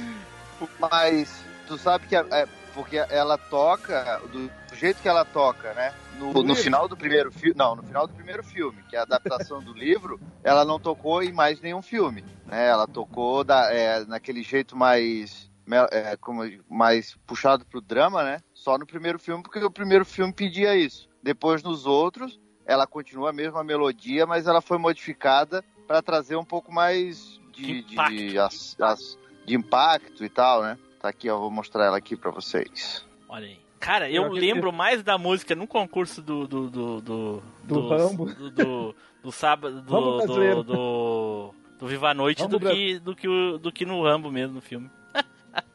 mas 0.79 1.45
tu 1.67 1.79
sabe 1.79 2.07
que 2.07 2.17
é, 2.17 2.25
é 2.31 2.47
porque 2.75 2.97
ela 2.97 3.39
toca 3.39 4.21
do 4.33 4.51
jeito 4.75 5.01
que 5.01 5.09
ela 5.09 5.25
toca, 5.25 5.73
né? 5.75 5.93
No, 6.19 6.33
no 6.43 6.55
final 6.55 6.89
do 6.89 6.97
primeiro 6.97 7.31
filme, 7.33 7.55
não, 7.57 7.75
no 7.77 7.83
final 7.83 8.07
do 8.07 8.15
primeiro 8.15 8.43
filme, 8.43 8.83
que 8.89 8.97
é 8.97 9.01
a 9.01 9.03
adaptação 9.03 9.63
do 9.63 9.73
livro, 9.73 10.21
ela 10.45 10.65
não 10.65 10.79
tocou 10.79 11.23
em 11.23 11.33
mais 11.33 11.61
nenhum 11.61 11.83
filme, 11.83 12.25
né? 12.47 12.69
Ela 12.69 12.87
tocou 12.87 13.43
da, 13.45 13.73
é, 13.73 14.05
naquele 14.05 14.43
jeito 14.43 14.77
mais 14.77 15.51
é, 15.91 16.17
como, 16.17 16.43
mais 16.69 17.17
puxado 17.27 17.65
pro 17.65 17.81
drama, 17.81 18.23
né? 18.23 18.41
Só 18.55 18.77
no 18.79 18.87
primeiro 18.87 19.19
filme, 19.19 19.43
porque 19.43 19.59
o 19.59 19.71
primeiro 19.71 20.05
filme 20.05 20.33
pedia 20.33 20.77
isso. 20.77 21.09
Depois 21.23 21.63
nos 21.63 21.87
outros, 21.87 22.39
ela 22.67 22.87
continua 22.87 23.31
a 23.31 23.33
mesma 23.33 23.63
melodia, 23.65 24.27
mas 24.27 24.47
ela 24.47 24.61
foi 24.61 24.79
modificada 24.79 25.65
para 25.87 26.03
trazer 26.03 26.37
um 26.37 26.45
pouco 26.45 26.73
mais 26.73 27.41
de, 27.53 27.83
de, 27.83 27.95
Impacto. 27.95 28.15
de, 28.17 28.39
as- 28.39 28.77
as- 28.81 29.19
de 29.45 29.55
impacto 29.57 30.25
e 30.25 30.29
tal, 30.29 30.63
né? 30.63 30.79
Tá 31.01 31.09
aqui, 31.09 31.29
ó, 31.29 31.39
vou 31.39 31.51
mostrar 31.51 31.85
ela 31.87 31.97
aqui 31.97 32.17
para 32.17 32.31
vocês. 32.31 33.05
Olha 33.29 33.47
aí. 33.47 33.62
Cara, 33.83 34.09
eu 34.09 34.29
lembro 34.29 34.73
mais 34.73 35.03
da 35.03 35.19
música 35.19 35.57
no 35.57 35.67
concurso 35.67 36.23
do. 36.23 36.47
Do, 36.47 36.71
do, 36.71 37.01
do, 37.01 37.43
Do 37.65 37.89
Rambo. 37.89 38.27
Do, 38.27 38.51
do, 38.53 38.97
do 39.25 39.33
sábado. 39.33 39.83
Do, 39.83 40.19
do, 40.25 40.63
do, 40.63 41.55
do 41.81 41.87
Viva 41.89 42.11
a 42.11 42.15
Noite 42.15 42.47
do 42.47 42.61
que, 42.61 43.01
do, 43.01 43.17
que 43.17 43.27
do 43.59 43.73
que 43.73 43.85
no 43.85 44.01
Rambo 44.05 44.31
mesmo, 44.31 44.55
no 44.55 44.61
filme. 44.61 44.89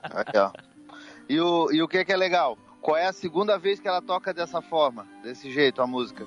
Aqui, 0.01 0.37
ó. 0.37 0.53
E 1.27 1.37
o, 1.37 1.69
e 1.69 1.81
o 1.81 1.87
que, 1.87 2.05
que 2.05 2.13
é 2.13 2.15
legal? 2.15 2.57
Qual 2.79 2.95
é 2.95 3.07
a 3.07 3.11
segunda 3.11 3.59
vez 3.59 3.77
que 3.77 3.89
ela 3.89 4.01
toca 4.01 4.33
dessa 4.33 4.61
forma, 4.61 5.05
desse 5.21 5.51
jeito, 5.51 5.81
a 5.81 5.85
música? 5.85 6.25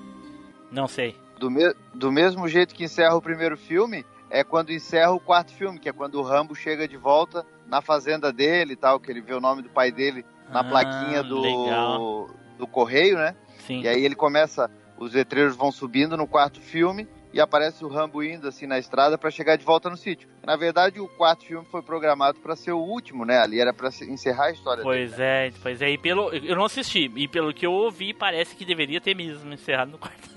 Não 0.71 0.87
sei. 0.87 1.15
Do, 1.39 1.49
me, 1.49 1.73
do 1.95 2.11
mesmo 2.11 2.47
jeito 2.47 2.75
que 2.75 2.83
encerra 2.83 3.15
o 3.15 3.21
primeiro 3.23 3.57
filme, 3.57 4.05
é 4.29 4.43
quando 4.43 4.71
encerra 4.71 5.13
o 5.13 5.19
quarto 5.19 5.51
filme, 5.51 5.79
que 5.79 5.89
é 5.89 5.93
quando 5.93 6.19
o 6.19 6.21
Rambo 6.21 6.53
chega 6.53 6.87
de 6.87 6.95
volta 6.95 7.43
na 7.65 7.81
fazenda 7.81 8.31
dele 8.31 8.73
e 8.73 8.75
tal, 8.75 8.99
que 8.99 9.09
ele 9.09 9.21
vê 9.21 9.33
o 9.33 9.41
nome 9.41 9.63
do 9.63 9.69
pai 9.69 9.91
dele 9.91 10.23
na 10.51 10.59
Ah, 10.59 10.63
plaquinha 10.63 11.23
do, 11.23 11.41
legal. 11.41 12.29
do 12.57 12.67
correio, 12.67 13.17
né? 13.17 13.35
Sim. 13.59 13.81
E 13.81 13.87
aí 13.87 14.03
ele 14.03 14.15
começa, 14.15 14.69
os 14.97 15.13
letreiros 15.13 15.55
vão 15.55 15.71
subindo 15.71 16.17
no 16.17 16.27
quarto 16.27 16.59
filme 16.59 17.07
e 17.33 17.39
aparece 17.39 17.85
o 17.85 17.87
Rambo 17.87 18.21
indo 18.21 18.47
assim 18.47 18.67
na 18.67 18.77
estrada 18.77 19.17
para 19.17 19.31
chegar 19.31 19.55
de 19.55 19.63
volta 19.63 19.89
no 19.89 19.95
sítio. 19.95 20.27
Na 20.45 20.57
verdade, 20.57 20.99
o 20.99 21.07
quarto 21.07 21.45
filme 21.45 21.65
foi 21.71 21.81
programado 21.81 22.39
para 22.41 22.55
ser 22.57 22.73
o 22.73 22.79
último, 22.79 23.23
né? 23.23 23.39
Ali 23.39 23.59
era 23.61 23.73
para 23.73 23.87
encerrar 24.09 24.45
a 24.47 24.51
história 24.51 24.83
dele. 24.83 25.07
Pois 25.07 25.17
é, 25.19 25.51
pois 25.63 25.81
é. 25.81 25.89
E 25.91 25.97
pelo, 25.97 26.29
eu 26.33 26.55
não 26.57 26.65
assisti. 26.65 27.09
E 27.15 27.27
pelo 27.29 27.53
que 27.53 27.65
eu 27.65 27.71
ouvi, 27.71 28.13
parece 28.13 28.53
que 28.55 28.65
deveria 28.65 28.99
ter 28.99 29.15
mesmo 29.15 29.53
encerrado 29.53 29.91
no 29.91 29.97
quarto. 29.97 30.29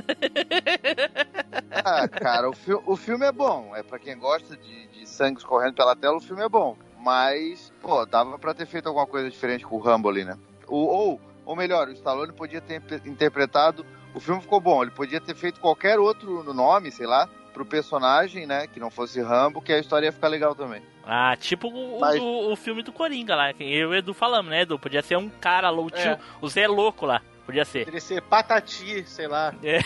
Ah, 1.84 2.06
cara, 2.08 2.48
o, 2.48 2.52
fi- 2.54 2.78
o 2.86 2.96
filme 2.96 3.26
é 3.26 3.32
bom. 3.32 3.74
É 3.74 3.82
pra 3.82 3.98
quem 3.98 4.16
gosta 4.16 4.56
de, 4.56 4.86
de 4.88 5.08
sangue 5.08 5.38
escorrendo 5.38 5.74
pela 5.74 5.96
tela, 5.96 6.16
o 6.16 6.20
filme 6.20 6.42
é 6.44 6.48
bom. 6.48 6.76
Mas, 7.04 7.70
pô, 7.82 8.06
dava 8.06 8.38
pra 8.38 8.54
ter 8.54 8.66
feito 8.66 8.88
alguma 8.88 9.06
coisa 9.06 9.28
diferente 9.30 9.64
com 9.66 9.76
o 9.76 9.80
Rambo 9.80 10.08
ali, 10.08 10.24
né? 10.24 10.38
O- 10.66 10.86
ou, 10.86 11.20
ou 11.44 11.54
melhor, 11.54 11.88
o 11.88 11.92
Stallone 11.92 12.32
podia 12.32 12.60
ter 12.62 12.82
interpretado. 13.04 13.84
O 14.14 14.20
filme 14.20 14.40
ficou 14.40 14.58
bom, 14.60 14.80
ele 14.82 14.90
podia 14.90 15.20
ter 15.20 15.34
feito 15.34 15.60
qualquer 15.60 15.98
outro 15.98 16.42
nome, 16.54 16.90
sei 16.90 17.06
lá, 17.06 17.28
pro 17.52 17.66
personagem, 17.66 18.46
né? 18.46 18.66
Que 18.66 18.80
não 18.80 18.90
fosse 18.90 19.20
Rambo, 19.20 19.60
que 19.60 19.72
a 19.72 19.78
história 19.78 20.06
ia 20.06 20.12
ficar 20.12 20.28
legal 20.28 20.54
também. 20.54 20.82
Ah, 21.06 21.36
tipo 21.36 21.68
o, 21.68 22.00
Mas- 22.00 22.18
o, 22.20 22.52
o 22.52 22.56
filme 22.56 22.82
do 22.82 22.90
Coringa 22.92 23.36
lá. 23.36 23.52
que 23.52 23.62
Eu 23.62 23.92
e 23.92 23.92
o 23.92 23.94
Edu 23.94 24.14
falamos, 24.14 24.50
né, 24.50 24.62
Edu? 24.62 24.78
Podia 24.78 25.02
ser 25.02 25.18
um 25.18 25.28
cara 25.28 25.70
o 25.70 25.90
tio, 25.90 26.12
É. 26.12 26.18
o 26.40 26.48
Zé 26.48 26.66
Louco 26.66 27.04
lá. 27.04 27.20
Podia 27.44 27.66
ser. 27.66 27.80
Poderia 27.80 28.00
ser 28.00 28.22
Patati, 28.22 29.04
sei 29.06 29.28
lá. 29.28 29.54
É. 29.62 29.78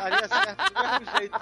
Daria 0.00 0.28
certo 0.28 0.72
do 0.72 0.82
mesmo 0.82 1.18
jeito. 1.18 1.40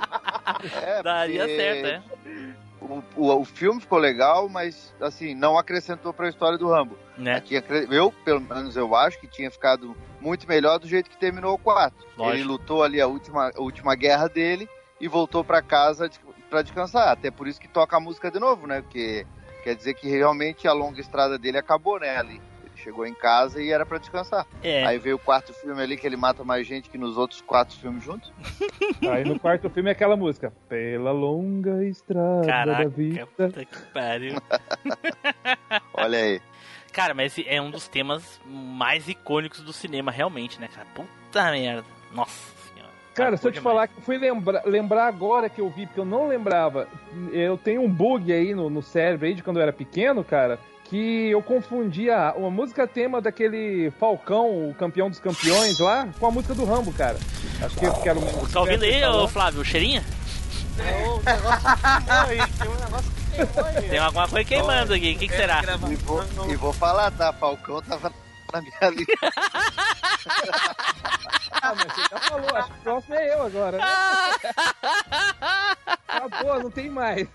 É, 0.83 1.03
Daria 1.03 1.41
porque 1.41 1.57
certo, 1.57 1.87
é. 1.87 2.64
O, 2.85 3.03
o, 3.17 3.41
o 3.41 3.45
filme 3.45 3.81
ficou 3.81 3.99
legal, 3.99 4.49
mas, 4.49 4.95
assim, 5.01 5.35
não 5.35 5.59
acrescentou 5.59 6.13
pra 6.13 6.29
história 6.29 6.59
do 6.59 6.69
Rambo. 6.69 6.99
Né? 7.17 7.37
Aqui, 7.37 7.63
eu, 7.91 8.13
pelo 8.25 8.41
menos, 8.41 8.77
eu 8.77 8.95
acho 8.95 9.19
que 9.19 9.27
tinha 9.27 9.51
ficado 9.51 9.97
muito 10.21 10.47
melhor 10.49 10.79
do 10.79 10.87
jeito 10.87 11.11
que 11.11 11.17
terminou 11.17 11.55
o 11.55 11.59
4. 11.59 11.97
Lógico. 12.17 12.37
Ele 12.37 12.45
lutou 12.45 12.83
ali 12.83 13.01
a 13.01 13.07
última, 13.07 13.51
a 13.55 13.61
última 13.61 13.95
guerra 13.95 14.29
dele 14.29 14.69
e 15.01 15.09
voltou 15.09 15.45
pra 15.45 15.63
casa 15.63 16.11
pra 16.51 16.63
descansar. 16.63 17.09
Até 17.09 17.31
por 17.31 17.49
isso 17.49 17.61
que 17.61 17.69
toca 17.69 17.97
a 17.97 18.01
música 18.01 18.31
de 18.31 18.39
novo, 18.39 18.67
né? 18.67 18.81
Porque 18.81 19.27
quer 19.63 19.75
dizer 19.75 19.95
que 19.95 20.09
realmente 20.09 20.69
a 20.69 20.73
longa 20.73 21.01
estrada 21.01 21.39
dele 21.39 21.59
acabou, 21.59 21.99
né? 21.99 22.17
Ali. 22.17 22.41
Chegou 22.85 23.07
em 23.07 23.15
casa 23.15 23.63
e 23.63 23.71
era 23.71 23.87
pra 23.87 23.97
descansar. 23.97 24.47
É. 24.63 24.85
Aí 24.85 24.99
veio 24.99 25.17
o 25.17 25.19
quarto 25.19 25.55
filme 25.55 25.81
ali 25.81 25.97
que 25.97 26.07
ele 26.07 26.19
mata 26.19 26.45
mais 26.45 26.67
gente 26.67 26.91
que 26.91 26.99
nos 26.99 27.17
outros 27.17 27.41
quatro 27.41 27.75
filmes 27.79 28.05
juntos. 28.05 28.31
Aí 29.11 29.25
no 29.25 29.41
quarto 29.41 29.71
filme 29.71 29.89
é 29.89 29.93
aquela 29.93 30.17
música. 30.17 30.53
Pela 30.69 31.11
longa 31.11 31.83
estrada 31.83 32.47
Caraca, 32.47 32.83
da 32.85 32.89
vida. 32.91 33.27
puta 33.27 33.65
que 33.65 33.83
pariu. 33.93 34.35
Olha 35.95 36.19
aí. 36.19 36.43
Cara, 36.93 37.15
mas 37.15 37.35
é 37.47 37.61
um 37.61 37.71
dos 37.71 37.89
temas 37.89 38.39
mais 38.47 39.09
icônicos 39.09 39.61
do 39.63 39.73
cinema, 39.73 40.13
realmente, 40.13 40.61
né, 40.61 40.69
cara? 40.69 40.87
Puta 40.95 41.51
merda. 41.51 41.85
Nossa 42.13 42.53
senhora. 42.69 42.93
Cara, 43.15 43.37
se 43.39 43.47
eu 43.47 43.51
te 43.51 43.55
demais. 43.55 43.75
falar 43.75 43.89
que 43.89 43.97
eu 43.97 44.03
fui 44.03 44.19
lembrar, 44.19 44.63
lembrar 44.67 45.07
agora 45.07 45.49
que 45.49 45.61
eu 45.61 45.71
vi, 45.71 45.87
porque 45.87 46.01
eu 46.01 46.05
não 46.05 46.29
lembrava. 46.29 46.87
Eu 47.33 47.57
tenho 47.57 47.81
um 47.83 47.89
bug 47.89 48.31
aí 48.31 48.55
no, 48.55 48.69
no 48.69 48.83
cérebro 48.83 49.27
aí 49.27 49.35
de 49.35 49.43
quando 49.43 49.57
eu 49.57 49.63
era 49.63 49.73
pequeno, 49.73 50.23
cara, 50.23 50.59
que 50.85 51.31
eu 51.31 51.43
confundia 51.43 52.33
uma 52.37 52.51
música 52.51 52.87
tema 52.87 53.21
daquele 53.21 53.91
Falcão, 53.99 54.69
o 54.69 54.75
campeão 54.75 55.09
dos 55.09 55.19
campeões 55.19 55.79
lá, 55.79 56.09
com 56.19 56.27
a 56.27 56.31
música 56.31 56.55
do 56.55 56.65
Rambo, 56.65 56.93
cara. 56.93 57.19
Acho 57.63 57.77
que, 57.77 57.91
que 58.03 58.09
era 58.09 58.19
o. 58.19 58.49
Tá 58.49 58.61
ouvindo 58.61 58.85
aí, 58.85 59.05
ô 59.05 59.27
Flávio, 59.27 59.61
o 59.61 59.65
cheirinho? 59.65 60.05
O 60.77 61.23
negócio 61.23 61.77
queimou 61.77 62.27
aí. 62.27 62.39
Tem 62.59 62.69
um 62.69 62.75
negócio 62.75 63.11
que 63.11 63.31
queimou 63.31 63.65
aí. 63.65 63.89
Tem 63.89 63.99
alguma 63.99 64.29
coisa 64.29 64.49
queimando 64.49 64.95
aqui, 64.95 65.15
o 65.15 65.19
que, 65.19 65.29
que 65.29 65.37
será? 65.37 65.63
E 65.91 65.95
vou, 65.97 66.25
e 66.49 66.57
vou 66.57 66.73
falar, 66.73 67.11
tá? 67.13 67.33
Falcão 67.33 67.81
tava 67.83 68.13
na 68.53 68.61
minha 68.61 68.91
lista. 68.95 69.33
Ah, 71.63 71.75
mas 71.75 71.93
você 71.93 72.03
já 72.11 72.19
falou, 72.19 72.57
acho 72.57 72.69
que 72.69 72.79
o 72.79 72.83
próximo 72.83 73.15
é 73.15 73.35
eu 73.35 73.43
agora, 73.43 73.79
né? 73.79 73.85
Acabou, 76.09 76.63
não 76.63 76.71
tem 76.71 76.91
mais. 76.91 77.27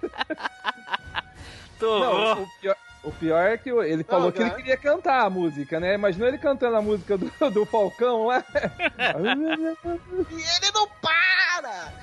Tô. 1.79 1.99
Não, 1.99 2.43
o 2.43 2.47
pior, 2.61 2.75
o 3.03 3.11
pior 3.11 3.47
é 3.47 3.57
que 3.57 3.69
ele 3.69 4.03
falou 4.03 4.31
que 4.31 4.39
ele 4.41 4.49
cara. 4.49 4.61
queria 4.61 4.77
cantar 4.77 5.25
a 5.25 5.29
música, 5.29 5.79
né? 5.79 5.93
Imaginou 5.93 6.27
ele 6.27 6.37
cantando 6.37 6.75
a 6.75 6.81
música 6.81 7.17
do, 7.17 7.31
do 7.51 7.65
Falcão 7.65 8.25
lá. 8.25 8.43
E 10.29 10.35
ele 10.35 10.71
não 10.73 10.87
para! 11.01 11.93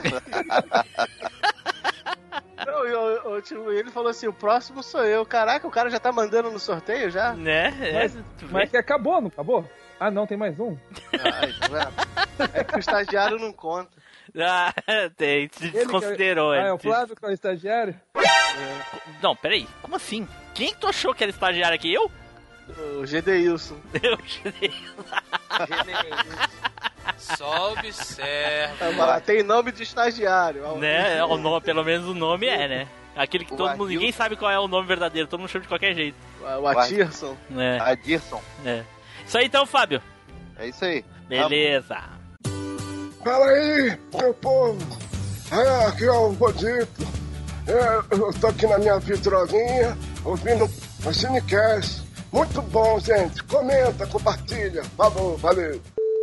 Não, 2.66 2.86
e 2.86 2.92
o, 2.92 3.32
o, 3.32 3.42
tipo, 3.42 3.70
ele 3.72 3.90
falou 3.90 4.10
assim: 4.10 4.26
o 4.26 4.32
próximo 4.32 4.82
sou 4.82 5.04
eu. 5.04 5.24
Caraca, 5.24 5.66
o 5.66 5.70
cara 5.70 5.88
já 5.90 5.98
tá 5.98 6.12
mandando 6.12 6.50
no 6.50 6.58
sorteio 6.58 7.10
já? 7.10 7.32
Né? 7.32 7.74
É, 7.80 7.92
Mas, 7.94 8.14
vê? 8.14 8.22
mas 8.50 8.70
que 8.70 8.76
acabou, 8.76 9.20
não 9.20 9.28
acabou? 9.28 9.68
Ah, 9.98 10.10
não, 10.10 10.26
tem 10.26 10.36
mais 10.36 10.58
um? 10.58 10.76
Ai, 11.12 11.52
tá 11.52 11.68
vendo? 11.68 12.50
É 12.54 12.64
que 12.64 12.76
o 12.76 12.78
estagiário 12.78 13.38
não 13.38 13.52
conta. 13.52 13.90
Ah, 14.40 14.72
tem, 15.16 15.48
se 15.52 15.64
Ele 15.64 15.72
desconsiderou. 15.72 16.54
é, 16.54 16.62
ah, 16.62 16.66
é 16.68 16.72
o 16.72 16.78
Flávio 16.78 17.16
que 17.16 17.24
é 17.24 17.28
o 17.28 17.32
estagiário? 17.32 17.94
Não, 19.22 19.34
peraí, 19.34 19.66
como 19.82 19.96
assim? 19.96 20.26
Quem 20.54 20.72
que 20.72 20.78
tu 20.80 20.86
achou 20.86 21.14
que 21.14 21.22
era 21.24 21.30
estagiário 21.30 21.74
aqui? 21.74 21.92
Eu? 21.92 22.10
O 23.00 23.06
Gedeilson. 23.06 23.76
Eu 24.02 24.16
Só 27.18 27.72
observa. 27.72 29.14
Ah, 29.16 29.20
Tem 29.20 29.42
nome 29.42 29.72
de 29.72 29.82
estagiário. 29.82 30.76
né? 30.78 31.22
O 31.24 31.36
nome, 31.36 31.60
pelo 31.60 31.84
menos 31.84 32.06
o 32.06 32.14
nome 32.14 32.46
é, 32.46 32.68
né? 32.68 32.88
Aquele 33.16 33.44
que 33.44 33.52
O 33.54 33.56
todo 33.56 33.76
mundo, 33.76 33.88
ninguém 33.88 34.12
sabe 34.12 34.36
qual 34.36 34.50
é 34.50 34.58
o 34.58 34.68
nome 34.68 34.86
verdadeiro, 34.86 35.26
todo 35.28 35.40
mundo 35.40 35.48
chama 35.48 35.62
de 35.62 35.68
qualquer 35.68 35.94
jeito. 35.94 36.16
O 36.40 36.66
Atirson. 36.68 37.36
né? 37.50 37.78
A 37.80 37.94
Dirson. 37.94 38.40
É. 38.64 38.84
Isso 39.26 39.36
aí 39.36 39.46
então, 39.46 39.66
Fábio. 39.66 40.00
É 40.56 40.68
isso 40.68 40.84
aí. 40.84 41.04
Beleza. 41.28 42.19
Fala 43.24 43.46
aí, 43.50 43.98
meu 44.18 44.34
povo. 44.34 44.78
É, 45.52 45.86
aqui 45.86 46.04
é 46.04 46.10
o 46.12 46.32
Godito. 46.34 47.02
É, 47.66 48.14
eu 48.14 48.30
tô 48.40 48.46
aqui 48.48 48.66
na 48.66 48.78
minha 48.78 48.98
vitrolinha, 48.98 49.96
ouvindo 50.24 50.64
o 50.64 51.12
Cinecast. 51.12 52.02
Muito 52.32 52.62
bom, 52.62 52.98
gente. 53.00 53.42
Comenta, 53.44 54.06
compartilha. 54.06 54.82
Falou, 54.96 55.36
valeu. 55.36 55.80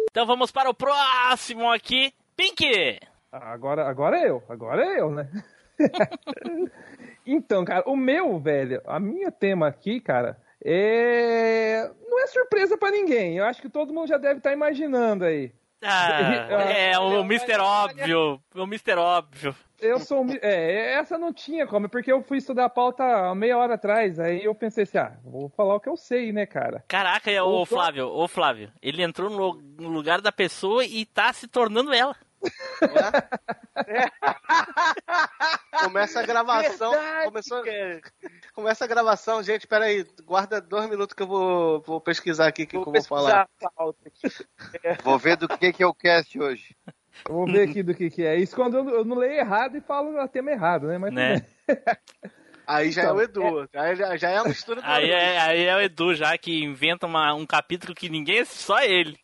Então 0.10 0.26
vamos 0.26 0.52
para 0.52 0.70
o 0.70 0.74
próximo 0.74 1.70
aqui. 1.72 2.12
Pink! 2.36 3.00
Ah, 3.32 3.52
Agora, 3.54 3.88
agora 3.88 4.18
é 4.20 4.30
eu, 4.30 4.42
agora 4.50 4.84
é 4.86 5.00
eu, 5.02 5.12
né? 5.12 5.30
então, 7.26 7.64
cara, 7.66 7.84
o 7.88 7.96
meu, 7.96 8.40
velho, 8.40 8.82
a 8.86 9.00
minha 9.00 9.32
tema 9.32 9.68
aqui, 9.68 10.00
cara, 10.00 10.38
É... 10.64 11.90
Não 12.10 12.20
é 12.24 12.28
surpresa 12.28 12.78
pra 12.78 12.90
ninguém. 12.90 13.38
Eu 13.38 13.46
acho 13.46 13.62
que 13.62 13.70
todo 13.70 13.94
mundo 13.94 14.08
já 14.08 14.18
deve 14.18 14.38
estar 14.40 14.52
imaginando 14.54 15.24
aí. 15.26 15.52
Ah, 15.82 16.20
é, 16.70 16.98
o 17.00 17.22
Mr. 17.22 17.60
Óbvio. 17.60 18.42
O 18.56 18.64
Mr. 18.64 18.96
Óbvio. 18.98 19.56
Eu 19.80 20.00
sou. 20.00 20.26
É, 20.42 20.94
essa 20.94 21.18
não 21.18 21.32
tinha 21.32 21.68
como, 21.68 21.88
porque 21.88 22.12
eu 22.12 22.24
fui 22.24 22.40
estudar 22.40 22.66
a 22.66 22.70
pauta 22.70 23.04
há 23.04 23.36
meia 23.36 23.58
hora 23.58 23.76
atrás. 23.76 24.20
Aí 24.20 24.44
eu 24.44 24.56
pensei 24.56 24.84
assim, 24.84 24.98
ah, 24.98 25.14
vou 25.24 25.50
falar 25.50 25.76
o 25.76 25.80
que 25.80 25.90
eu 25.90 25.96
sei, 25.96 26.32
né, 26.32 26.46
cara? 26.48 26.84
Caraca, 26.88 27.32
ô 27.44 27.62
Ô, 27.62 27.66
Flávio, 27.66 28.08
ô 28.08 28.28
Flávio, 28.28 28.72
ele 28.82 29.04
entrou 29.04 29.30
no 29.30 29.88
lugar 29.88 30.20
da 30.20 30.32
pessoa 30.32 30.84
e 30.84 31.06
tá 31.06 31.32
se 31.32 31.48
tornando 31.48 31.94
ela. 31.94 32.16
Começa 35.84 36.20
a 36.20 36.24
gravação. 36.24 36.92
Verdade, 36.92 37.26
começou, 37.26 37.64
começa 38.54 38.86
a 38.86 38.88
gravação, 38.88 39.44
gente. 39.44 39.68
Peraí, 39.68 40.06
guarda 40.24 40.60
dois 40.60 40.90
minutos 40.90 41.14
que 41.14 41.22
eu 41.24 41.28
vou, 41.28 41.82
vou 41.82 42.02
pesquisar 42.02 42.48
aqui 42.48 42.64
o 42.64 42.68
que, 42.68 42.72
que 42.72 42.78
eu 42.88 42.92
vou 42.92 43.04
falar. 43.04 43.48
aqui. 44.06 44.28
Vou 45.04 45.20
ver 45.20 45.38
do 45.38 45.48
que, 45.48 45.72
que 45.74 45.84
é 45.84 45.88
o 45.88 45.94
cast 45.94 46.40
hoje. 46.40 46.76
Eu 47.28 47.34
Vou 47.34 47.46
ver 47.46 47.70
aqui 47.70 47.84
do 47.84 47.94
que, 47.94 48.10
que 48.10 48.24
é. 48.24 48.36
Isso 48.36 48.56
quando 48.56 48.78
eu, 48.78 48.90
eu 48.90 49.06
não 49.06 49.18
leio 49.18 49.34
errado 49.34 49.78
e 49.78 49.82
falo 49.82 50.20
o 50.22 50.28
tema 50.28 50.52
errado, 50.52 50.88
né? 50.88 50.98
Mas 50.98 51.14
Né? 51.14 51.46
Aí 52.68 52.92
já 52.92 53.04
é 53.04 53.06
Então, 53.06 53.16
o 53.16 53.22
Edu. 53.22 53.70
Aí 53.74 53.96
já, 53.96 54.18
já 54.18 54.30
é 54.30 54.38
a 54.38 54.44
mistura 54.44 54.82
do 54.82 54.88
Aí 54.88 55.10
é, 55.10 55.40
aí 55.40 55.64
é 55.64 55.74
o 55.76 55.80
Edu 55.80 56.14
já 56.14 56.38
que 56.38 56.64
inventa 56.66 57.08
uma- 57.08 57.34
um 57.34 57.46
capítulo 57.46 57.96
que 57.96 58.10
ninguém, 58.10 58.44
só 58.44 58.82
ele. 58.84 59.18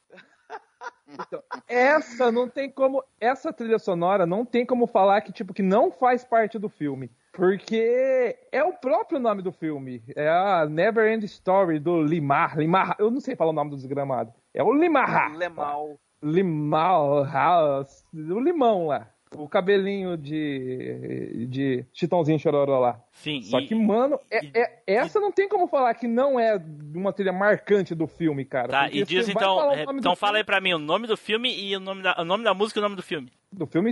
Essa 1.67 2.31
não 2.31 2.47
tem 2.47 2.69
como. 2.69 3.03
Essa 3.19 3.51
trilha 3.51 3.79
sonora 3.79 4.25
não 4.25 4.45
tem 4.45 4.65
como 4.65 4.87
falar 4.87 5.21
que, 5.21 5.31
tipo, 5.31 5.53
que 5.53 5.61
não 5.61 5.91
faz 5.91 6.23
parte 6.23 6.57
do 6.59 6.69
filme. 6.69 7.11
Porque 7.33 8.37
é 8.51 8.63
o 8.63 8.73
próprio 8.73 9.19
nome 9.19 9.41
do 9.41 9.51
filme. 9.51 10.03
É 10.15 10.29
a 10.29 10.67
Never 10.69 11.11
End 11.11 11.25
Story 11.25 11.79
do 11.79 12.01
Limar. 12.01 12.57
Limar. 12.57 12.95
Eu 12.99 13.09
não 13.09 13.19
sei 13.19 13.35
falar 13.35 13.49
o 13.49 13.53
nome 13.53 13.71
do 13.71 13.75
desgramado. 13.75 14.31
É 14.53 14.63
o 14.63 14.71
Limar. 14.71 15.35
Lemal. 15.35 15.99
Limal. 16.21 17.85
O 18.13 18.39
limão 18.39 18.87
lá. 18.87 19.12
O 19.35 19.47
cabelinho 19.47 20.17
de. 20.17 21.47
de 21.47 21.85
Chitãozinho 21.93 22.39
Chororó 22.39 22.79
lá. 22.79 23.01
Sim, 23.11 23.41
Só 23.41 23.59
e- 23.59 23.67
que, 23.67 23.75
mano, 23.75 24.19
é- 24.29 24.45
é- 24.53 24.79
essa 24.87 25.19
não 25.19 25.31
tem 25.31 25.47
como 25.47 25.67
falar 25.67 25.93
que 25.93 26.07
não 26.07 26.39
é 26.39 26.61
uma 26.93 27.13
trilha 27.13 27.31
marcante 27.31 27.93
do 27.95 28.07
filme, 28.07 28.45
cara. 28.45 28.67
Tá, 28.67 28.89
e 28.89 29.03
diz 29.03 29.29
então, 29.29 29.71
é, 29.71 29.83
então 29.83 30.15
fala 30.15 30.37
aí 30.37 30.43
pra 30.43 30.59
mim 30.59 30.73
o 30.73 30.79
nome 30.79 31.07
do 31.07 31.15
filme 31.17 31.53
e 31.53 31.75
o 31.75 31.79
nome 31.79 32.01
da, 32.01 32.15
o 32.19 32.25
nome 32.25 32.43
da 32.43 32.53
música 32.53 32.79
e 32.79 32.81
o 32.81 32.83
nome 32.83 32.95
do 32.95 33.03
filme. 33.03 33.31
do 33.51 33.65
filme 33.67 33.91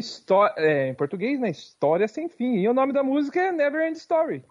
é, 0.58 0.90
em 0.90 0.94
português, 0.94 1.40
né? 1.40 1.50
História 1.50 2.08
sem 2.08 2.28
fim. 2.28 2.56
E 2.58 2.68
o 2.68 2.74
nome 2.74 2.94
da 2.94 3.04
música 3.04 3.40
é 3.40 3.52
Never 3.52 3.88
End 3.88 3.98
Story. 3.98 4.44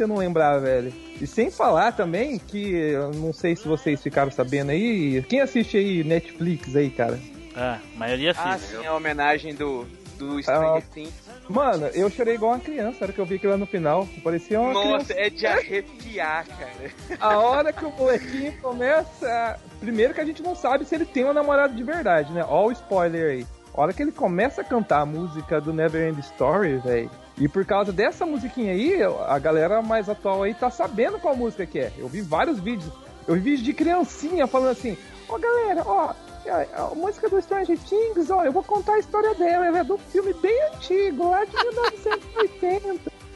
Você 0.00 0.06
não 0.06 0.16
lembrar, 0.16 0.58
velho. 0.58 0.92
E 1.20 1.26
sem 1.26 1.50
falar 1.50 1.92
também 1.92 2.38
que, 2.38 2.70
eu 2.72 3.10
não 3.12 3.32
sei 3.32 3.54
se 3.54 3.68
vocês 3.68 4.02
ficaram 4.02 4.30
sabendo 4.30 4.70
aí, 4.70 5.22
quem 5.28 5.40
assiste 5.40 5.76
aí 5.76 6.02
Netflix 6.02 6.74
aí, 6.74 6.90
cara? 6.90 7.18
Ah, 7.54 7.78
a 7.94 7.98
maioria 7.98 8.32
Ah, 8.36 8.54
assiste. 8.54 8.76
sim, 8.78 8.86
a 8.86 8.94
homenagem 8.94 9.54
do, 9.54 9.86
do 10.16 10.40
Stranger 10.42 10.82
Ah, 10.82 10.94
Things. 10.94 11.12
Mano, 11.48 11.86
eu 11.88 12.08
chorei 12.08 12.36
igual 12.36 12.52
uma 12.52 12.60
criança, 12.60 12.98
na 13.00 13.04
hora 13.06 13.12
que 13.12 13.18
eu 13.18 13.26
vi 13.26 13.34
aquilo 13.34 13.52
lá 13.52 13.58
no 13.58 13.66
final. 13.66 14.08
Parecia 14.22 14.60
uma 14.60 14.72
Nossa, 14.72 15.12
criança. 15.12 15.14
é 15.16 15.28
de 15.30 15.46
arrepiar, 15.46 16.46
cara. 16.46 16.90
A 17.20 17.38
hora 17.38 17.72
que 17.72 17.84
o 17.84 17.90
molequinho 17.90 18.52
começa. 18.62 19.58
Primeiro 19.80 20.14
que 20.14 20.20
a 20.20 20.24
gente 20.24 20.42
não 20.42 20.54
sabe 20.54 20.84
se 20.84 20.94
ele 20.94 21.04
tem 21.04 21.24
uma 21.24 21.34
namorada 21.34 21.74
de 21.74 21.82
verdade, 21.82 22.32
né? 22.32 22.44
Ó 22.48 22.68
o 22.68 22.72
spoiler 22.72 23.30
aí. 23.32 23.46
A 23.74 23.80
hora 23.80 23.92
que 23.92 24.00
ele 24.02 24.12
começa 24.12 24.60
a 24.60 24.64
cantar 24.64 25.00
a 25.00 25.06
música 25.06 25.60
do 25.60 25.72
Never 25.72 26.08
End 26.08 26.20
Story, 26.20 26.76
velho. 26.78 27.10
E 27.40 27.48
por 27.48 27.64
causa 27.64 27.90
dessa 27.90 28.26
musiquinha 28.26 28.72
aí, 28.72 29.02
a 29.26 29.38
galera 29.38 29.80
mais 29.80 30.10
atual 30.10 30.42
aí 30.42 30.52
tá 30.52 30.70
sabendo 30.70 31.18
qual 31.18 31.34
música 31.34 31.64
que 31.64 31.78
é. 31.78 31.90
Eu 31.96 32.06
vi 32.06 32.20
vários 32.20 32.60
vídeos. 32.60 32.92
Eu 33.26 33.34
vi 33.34 33.40
vídeos 33.40 33.62
de 33.62 33.72
criancinha 33.72 34.46
falando 34.46 34.72
assim: 34.72 34.96
Ó, 35.26 35.38
galera, 35.38 35.82
ó, 35.86 36.12
a, 36.48 36.82
a 36.82 36.94
música 36.94 37.30
do 37.30 37.40
Stranger 37.40 37.78
Things, 37.78 38.28
ó, 38.30 38.44
eu 38.44 38.52
vou 38.52 38.62
contar 38.62 38.94
a 38.94 38.98
história 38.98 39.34
dela. 39.34 39.66
Ela 39.66 39.78
é 39.78 39.84
do 39.84 39.96
filme 39.96 40.34
bem 40.34 40.62
antigo, 40.74 41.30
lá 41.30 41.44
de 41.46 41.56
1980. 41.56 42.88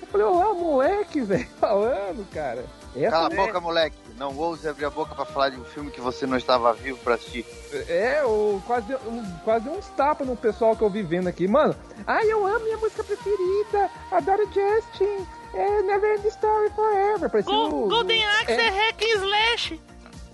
Eu 0.03 0.07
falei, 0.09 0.27
ó, 0.27 0.55
moleque, 0.55 1.21
velho, 1.25 1.49
falando, 1.59 2.29
cara. 2.31 2.65
Essa 2.95 3.11
Cala 3.11 3.29
a 3.31 3.33
é- 3.33 3.37
boca, 3.37 3.61
moleque. 3.61 4.04
Não 4.17 4.37
ouse 4.39 4.69
abrir 4.69 4.85
a 4.85 4.91
boca 4.91 5.13
pra 5.15 5.25
falar 5.25 5.49
de 5.49 5.59
um 5.61 5.65
filme 5.65 5.91
que 5.91 6.01
você 6.01 6.25
não 6.25 6.37
estava 6.37 6.73
vivo 6.73 6.97
pra 6.99 7.15
assistir. 7.15 7.45
É, 7.89 8.23
o, 8.25 8.63
quase, 8.65 8.95
um, 8.95 9.39
quase 9.45 9.69
uns 9.69 9.87
tapas 9.89 10.25
no 10.27 10.37
pessoal 10.37 10.77
que 10.77 10.83
eu 10.83 10.91
vi 10.91 11.03
vendo 11.03 11.27
aqui. 11.29 11.49
Mano, 11.49 11.75
ai, 12.07 12.31
eu 12.31 12.47
amo 12.47 12.65
minha 12.65 12.77
música 12.77 13.03
preferida. 13.03 13.91
Adoro 14.13 14.45
Justin. 14.47 15.27
É 15.55 15.83
Never 15.83 16.17
End 16.17 16.29
Story 16.29 16.71
Forever. 16.71 17.29
Parecia 17.31 17.53
Go- 17.53 17.85
o- 17.85 17.89
Golden 17.89 18.25
Axe 18.25 18.53
é. 18.53 18.67
é 18.67 18.71
hack 18.71 19.03
and 19.03 19.25
slash. 19.25 19.81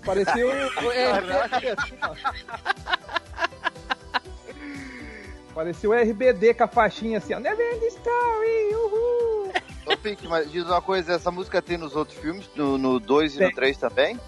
Parecia 0.05 0.47
o... 0.47 0.49
o- 0.49 0.53
é. 0.93 1.21
Parecia 5.53 5.89
o 5.89 5.93
RBD 5.93 6.53
com 6.53 6.63
a 6.63 6.67
faixinha 6.67 7.17
assim, 7.17 7.33
ó. 7.33 7.39
Never 7.39 7.73
End 7.75 7.85
Story, 7.87 8.75
uhul. 8.75 9.30
Ô, 9.85 9.97
Pink, 9.97 10.27
mas 10.27 10.51
diz 10.51 10.63
uma 10.65 10.81
coisa, 10.81 11.13
essa 11.13 11.31
música 11.31 11.61
tem 11.61 11.77
nos 11.77 11.95
outros 11.95 12.17
filmes, 12.17 12.49
no 12.55 12.99
2 12.99 13.33
e 13.35 13.39
no 13.39 13.45
Tem. 13.47 13.55
3 13.55 13.77
também? 13.77 14.19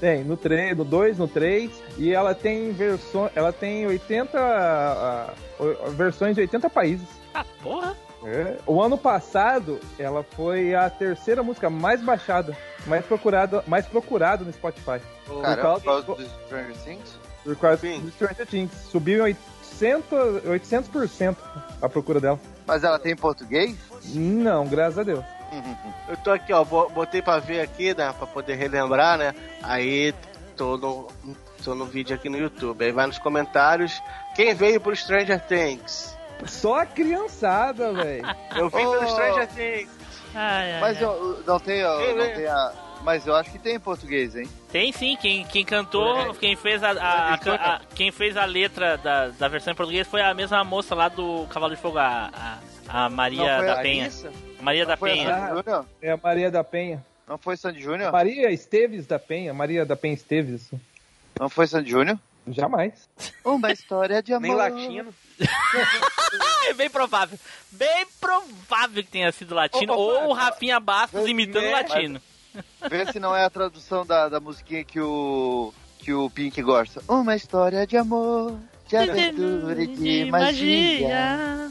Tem, 0.00 0.24
no 0.24 0.36
3, 0.36 0.76
no 0.76 0.84
2, 0.84 1.18
no 1.18 1.28
3. 1.28 1.70
E 1.98 2.12
ela 2.14 2.34
tem 2.34 2.72
versões. 2.72 3.30
Ela 3.34 3.52
tem 3.52 3.86
80. 3.86 4.38
ah, 4.38 5.34
o- 5.58 5.90
versões 5.90 6.34
de 6.34 6.40
80 6.42 6.70
países. 6.70 7.06
Ah, 7.34 7.44
porra. 7.62 7.96
É. 8.24 8.58
O 8.66 8.82
ano 8.82 8.98
passado, 8.98 9.80
ela 9.98 10.22
foi 10.22 10.74
a 10.74 10.88
terceira 10.90 11.42
música 11.42 11.70
mais 11.70 12.02
baixada, 12.02 12.54
mais 12.86 13.04
procurada, 13.04 13.64
mais 13.66 13.86
procurada 13.86 14.44
no 14.44 14.52
Spotify. 14.52 15.00
Caramba, 15.42 15.80
por 15.80 15.84
causa- 15.84 16.06
do 16.06 16.22
Stranger 16.46 16.76
Things? 16.84 17.18
Por 17.42 17.56
causa 17.56 17.76
do 17.86 18.10
Stranger 18.10 18.46
Things. 18.46 18.72
Subiu 18.90 19.26
em 19.26 19.34
800%, 19.80 20.42
800% 20.46 21.36
a 21.82 21.88
procura 21.88 22.20
dela. 22.20 22.38
Mas 22.66 22.84
ela 22.84 22.98
tem 22.98 23.12
em 23.12 23.16
português? 23.16 23.76
Não, 24.14 24.66
graças 24.66 24.98
a 24.98 25.02
Deus. 25.02 25.24
Eu 26.08 26.16
tô 26.18 26.30
aqui, 26.30 26.52
ó, 26.52 26.64
bo- 26.64 26.88
botei 26.90 27.20
pra 27.20 27.38
ver 27.40 27.60
aqui, 27.60 27.92
né, 27.94 28.12
pra 28.16 28.26
poder 28.26 28.54
relembrar, 28.54 29.18
né? 29.18 29.34
Aí 29.62 30.14
tô 30.56 30.76
no, 30.76 31.08
tô 31.64 31.74
no 31.74 31.86
vídeo 31.86 32.14
aqui 32.14 32.28
no 32.28 32.38
YouTube. 32.38 32.84
Aí 32.84 32.92
vai 32.92 33.06
nos 33.06 33.18
comentários. 33.18 34.00
Quem 34.36 34.54
veio 34.54 34.80
pro 34.80 34.94
Stranger 34.94 35.40
Things? 35.46 36.16
Só 36.46 36.80
a 36.80 36.86
criançada, 36.86 37.92
velho. 37.92 38.24
Eu 38.56 38.68
vim 38.70 38.84
Oh. 38.86 38.92
pelo 38.92 39.08
Stranger 39.10 39.48
Things. 39.48 39.90
Ai, 40.34 40.72
ai, 40.74 40.80
Mas 40.80 41.00
eu, 41.02 41.42
não 41.44 41.58
tem, 41.58 41.84
ó, 41.84 41.98
Quem 41.98 42.14
não 42.16 42.26
tem 42.34 42.46
a... 42.46 42.72
Mas 43.02 43.26
eu 43.26 43.34
acho 43.34 43.50
que 43.50 43.58
tem 43.58 43.76
em 43.76 43.80
português, 43.80 44.36
hein? 44.36 44.48
Tem 44.70 44.92
sim, 44.92 45.16
quem, 45.20 45.44
quem 45.44 45.64
cantou, 45.64 46.34
quem 46.34 46.54
fez 46.54 46.82
a, 46.82 46.90
a- 46.90 47.34
a- 47.34 47.74
a- 47.76 47.80
quem 47.94 48.12
fez 48.12 48.36
a 48.36 48.44
letra 48.44 48.98
da, 48.98 49.28
da 49.28 49.48
versão 49.48 49.72
em 49.72 49.76
português 49.76 50.06
foi 50.06 50.20
a 50.20 50.34
mesma 50.34 50.62
moça 50.64 50.94
lá 50.94 51.08
do 51.08 51.46
Cavalo 51.48 51.74
de 51.74 51.80
Fogo, 51.80 51.96
a, 51.98 52.30
a, 52.88 53.04
A 53.06 53.08
Maria 53.08 53.38
Não 53.52 53.56
foi 53.58 53.66
da 53.66 53.72
a 53.72 53.82
Penha. 53.82 54.06
Isso? 54.06 54.28
Maria 54.60 54.84
da 54.84 54.96
Foi 54.98 55.10
a 55.10 55.14
Penha. 55.14 55.48
Júnior? 55.48 55.86
É 56.02 56.10
a 56.12 56.16
Maria 56.22 56.50
da 56.50 56.62
Penha. 56.62 57.04
Não 57.26 57.38
foi 57.38 57.56
Sandy 57.56 57.80
Júnior? 57.80 58.12
Maria 58.12 58.50
Esteves 58.50 59.06
da 59.06 59.18
Penha. 59.18 59.54
Maria 59.54 59.86
da 59.86 59.96
Penha 59.96 60.14
Esteves. 60.14 60.70
Não 61.38 61.48
foi 61.48 61.66
Sandy 61.66 61.90
Júnior? 61.90 62.18
Jamais. 62.48 63.08
Uma 63.44 63.70
história 63.72 64.22
de 64.22 64.32
amor. 64.34 64.42
Nem 64.48 64.54
latino. 64.56 65.14
É 66.68 66.74
bem 66.74 66.88
provável. 66.90 67.36
Bem 67.72 68.06
provável 68.20 69.02
que 69.02 69.10
tenha 69.10 69.32
sido 69.32 69.54
latino. 69.54 69.92
Ô, 69.94 69.96
ou 69.96 70.28
o 70.28 70.32
Rafinha 70.32 70.78
Bastos 70.78 71.26
imitando 71.26 71.62
né? 71.64 71.72
latino. 71.72 72.20
Vê 72.88 73.10
se 73.12 73.20
não 73.20 73.34
é 73.34 73.44
a 73.44 73.50
tradução 73.50 74.04
da, 74.04 74.28
da 74.28 74.40
musiquinha 74.40 74.84
que 74.84 75.00
o, 75.00 75.72
que 75.98 76.12
o 76.12 76.28
Pink 76.30 76.60
gosta. 76.62 77.02
Uma 77.08 77.36
história 77.36 77.86
de 77.86 77.96
amor, 77.96 78.58
de 78.88 78.96
aventura 78.96 79.82
e 79.82 79.86
de 79.86 80.24
magia. 80.26 81.70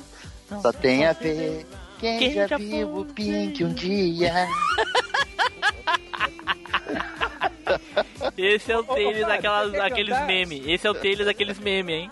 Só 0.62 0.72
tem 0.72 1.06
a 1.06 1.14
ver 1.14 1.66
quem, 2.00 2.18
Quem 2.18 2.34
já 2.34 2.48
já 2.48 2.58
viu 2.58 2.98
o 2.98 3.06
Pink 3.06 3.64
um 3.64 3.74
dia. 3.74 4.34
Esse 8.38 8.72
é 8.72 8.78
o 8.78 8.84
Taylor 8.84 9.28
daquelas, 9.28 9.72
daqueles 9.72 10.26
memes. 10.26 10.64
Esse 10.66 10.88
é 10.88 10.90
o 10.90 10.94
Taylor 10.94 11.26
daqueles 11.26 11.60
memes, 11.60 11.96
hein? 11.96 12.10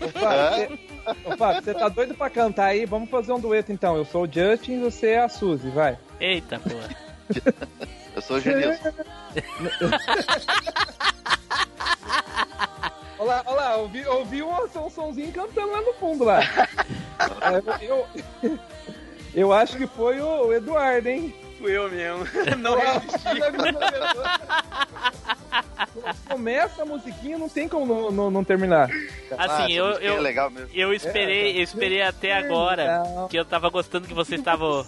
Ô, 0.00 0.08
Fábio, 0.08 0.48
você... 0.48 0.78
Ô, 1.24 1.36
Fábio, 1.36 1.62
você 1.62 1.74
tá 1.74 1.88
doido 1.88 2.14
pra 2.14 2.30
cantar 2.30 2.66
aí? 2.66 2.84
Vamos 2.86 3.10
fazer 3.10 3.32
um 3.32 3.40
dueto 3.40 3.70
então. 3.70 3.96
Eu 3.96 4.04
sou 4.04 4.24
o 4.24 4.32
Justin 4.32 4.72
e 4.72 4.80
você 4.80 5.08
é 5.10 5.20
a 5.20 5.28
Suzy, 5.28 5.68
vai. 5.70 5.98
Eita, 6.20 6.58
porra. 6.58 7.07
Eu 8.16 8.22
sou 8.22 8.36
o 8.36 8.40
Genilson. 8.40 8.92
Olha 13.20 13.26
lá, 13.30 13.42
olha 13.46 13.56
lá, 13.60 13.76
ouvi, 13.76 14.06
ouvi 14.06 14.42
um, 14.42 14.50
um 14.52 14.90
somzinho 14.90 15.32
cantando 15.32 15.72
lá 15.72 15.80
no 15.82 15.92
fundo 15.94 16.22
lá. 16.24 16.40
É, 16.40 17.82
eu, 17.84 18.06
eu, 18.42 18.58
eu 19.34 19.52
acho 19.52 19.76
que 19.76 19.88
foi 19.88 20.20
o, 20.20 20.46
o 20.46 20.52
Eduardo, 20.54 21.08
hein? 21.08 21.34
Fui 21.58 21.76
eu 21.76 21.90
mesmo. 21.90 22.24
Não 22.58 22.78
resisti. 22.78 23.40
Começa 26.28 26.82
a 26.82 26.84
musiquinha, 26.84 27.36
não 27.36 27.48
tem 27.48 27.68
como 27.68 27.84
não, 27.86 28.10
não, 28.12 28.30
não 28.30 28.44
terminar. 28.44 28.88
Assim, 29.36 29.64
Ah, 29.64 29.70
eu, 29.70 29.86
musiquinha 29.86 30.10
eu, 30.12 30.16
é 30.16 30.20
legal 30.20 30.50
mesmo. 30.50 30.70
eu 30.72 30.94
esperei, 30.94 31.58
eu 31.58 31.62
esperei 31.62 32.02
até 32.02 32.32
agora 32.34 33.02
que 33.28 33.36
eu 33.36 33.44
tava 33.44 33.68
gostando 33.68 34.06
que 34.06 34.14
você 34.14 34.36
estava. 34.36 34.86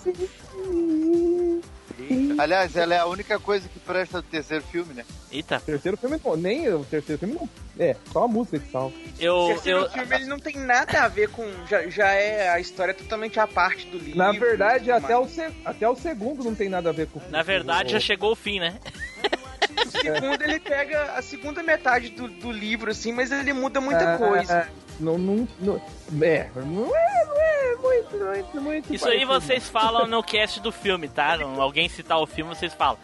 Aliás, 2.38 2.74
ela 2.76 2.94
é 2.94 2.98
a 2.98 3.06
única 3.06 3.38
coisa 3.38 3.68
que 3.68 3.78
presta 3.78 4.20
do 4.20 4.26
terceiro 4.28 4.64
filme, 4.64 4.94
né? 4.94 5.04
Eita, 5.30 5.60
Terceiro 5.60 5.96
filme 5.96 6.20
não, 6.24 6.36
nem 6.36 6.68
o 6.72 6.84
terceiro 6.84 7.18
filme 7.18 7.34
não. 7.34 7.48
É, 7.78 7.94
só 8.12 8.24
a 8.24 8.28
música 8.28 8.58
que 8.58 8.70
salva. 8.70 8.94
O 8.96 9.00
eu, 9.22 9.46
terceiro 9.48 9.78
eu, 9.80 9.90
filme 9.90 10.14
ele 10.16 10.24
não 10.26 10.38
tem 10.38 10.56
nada 10.56 11.02
a 11.04 11.08
ver 11.08 11.28
com. 11.30 11.48
Já, 11.68 11.86
já 11.88 12.08
é 12.12 12.48
a 12.50 12.58
história 12.58 12.92
totalmente 12.92 13.38
à 13.38 13.46
parte 13.46 13.86
do 13.86 13.98
livro. 13.98 14.18
Na 14.18 14.32
verdade, 14.32 14.90
até 14.90 15.14
mais. 15.14 15.26
o, 15.26 15.34
se- 15.34 15.52
até 15.64 15.88
o 15.88 15.94
segundo 15.96 16.42
não 16.42 16.54
tem 16.54 16.68
nada 16.68 16.88
a 16.90 16.92
ver 16.92 17.06
com 17.06 17.20
na 17.30 17.42
verdade, 17.42 17.92
já 17.92 18.00
chegou 18.00 18.32
o 18.32 18.36
fim, 18.36 18.58
né? 18.60 18.78
O 19.86 19.90
segundo 19.90 20.42
ele 20.42 20.58
pega 20.60 21.12
a 21.14 21.22
segunda 21.22 21.62
metade 21.62 22.10
do, 22.10 22.28
do 22.28 22.50
livro, 22.50 22.90
assim, 22.90 23.12
mas 23.12 23.30
ele 23.30 23.52
muda 23.52 23.80
muita 23.80 24.14
Ah, 24.14 24.18
coisa. 24.18 24.68
Não, 25.00 25.18
não, 25.18 25.48
não, 25.58 25.76
é, 25.76 25.80
não 26.10 26.24
é, 26.24 26.50
não 26.54 26.94
é 26.94 27.76
muito, 27.82 28.16
muito, 28.16 28.60
muito. 28.60 28.94
Isso 28.94 29.08
aí 29.08 29.26
parecido. 29.26 29.40
vocês 29.40 29.68
falam 29.68 30.06
no 30.06 30.22
cast 30.22 30.60
do 30.60 30.70
filme, 30.70 31.08
tá? 31.08 31.36
Não- 31.40 31.60
Alguém 31.60 31.88
citar 31.88 32.18
o 32.20 32.26
filme, 32.26 32.54
vocês 32.54 32.72
falam. 32.74 32.98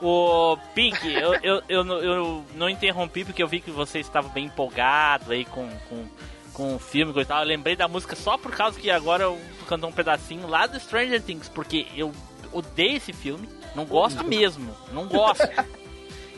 O 0.00 0.56
Pink, 0.74 1.12
eu, 1.12 1.34
eu, 1.42 1.62
eu, 1.68 1.84
não- 1.84 1.98
eu 1.98 2.44
não 2.54 2.68
interrompi 2.68 3.24
porque 3.24 3.42
eu 3.42 3.48
vi 3.48 3.60
que 3.60 3.70
você 3.70 3.98
estava 3.98 4.28
bem 4.28 4.44
empolgado 4.44 5.32
aí 5.32 5.44
com, 5.44 5.68
com, 5.88 6.04
com 6.52 6.76
o 6.76 6.78
filme 6.78 7.12
e 7.20 7.24
tal. 7.24 7.40
Eu 7.40 7.48
lembrei 7.48 7.74
da 7.74 7.88
música 7.88 8.14
só 8.14 8.36
por 8.38 8.52
causa 8.52 8.78
que 8.78 8.90
agora 8.90 9.24
eu 9.24 9.38
cantar 9.66 9.88
um 9.88 9.92
pedacinho 9.92 10.46
lá 10.46 10.66
do 10.66 10.78
Stranger 10.78 11.20
Things, 11.20 11.48
porque 11.48 11.86
eu 11.96 12.12
odeio 12.52 12.96
esse 12.98 13.12
filme, 13.12 13.48
não 13.74 13.84
gosto 13.84 14.22
mesmo, 14.24 14.72
não 14.92 15.06
gosto. 15.08 15.42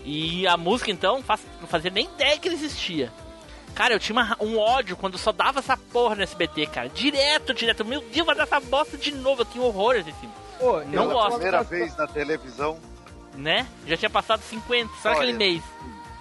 E 0.03 0.47
a 0.47 0.57
música 0.57 0.91
então, 0.91 1.23
faz, 1.23 1.43
não 1.61 1.69
fazia 1.69 1.91
nem 1.91 2.07
ideia 2.07 2.39
que 2.39 2.49
ele 2.49 2.55
existia. 2.55 3.13
Cara, 3.75 3.95
eu 3.95 3.99
tinha 3.99 4.14
uma- 4.18 4.37
um 4.41 4.59
ódio 4.59 4.97
quando 4.97 5.16
só 5.16 5.33
dava 5.33 5.61
essa 5.61 5.77
porra 5.77 6.14
no 6.16 6.23
SBT, 6.23 6.66
cara. 6.66 6.89
Direto, 6.89 7.55
direto. 7.55 7.85
Meu 7.85 8.01
Deus, 8.01 8.27
vai 8.27 8.35
dar 8.35 8.43
essa 8.43 8.61
bosta 8.61 8.97
de 8.97 9.12
novo. 9.14 9.43
Eu 9.43 9.47
tinha 9.47 9.64
horror 9.64 9.95
desse 9.95 10.12
filme. 10.12 10.35
Pô, 10.59 10.81
Não 10.85 11.05
eu- 11.05 11.11
gosto. 11.11 11.35
Primeira 11.35 11.62
vez 11.62 11.97
na 11.97 12.07
televisão. 12.07 12.79
Né? 13.35 13.66
Já 13.87 13.97
tinha 13.97 14.11
passado 14.11 14.43
50, 14.43 14.91
só 15.03 15.09
Olha. 15.11 15.18
aquele 15.18 15.33
mês. 15.33 15.62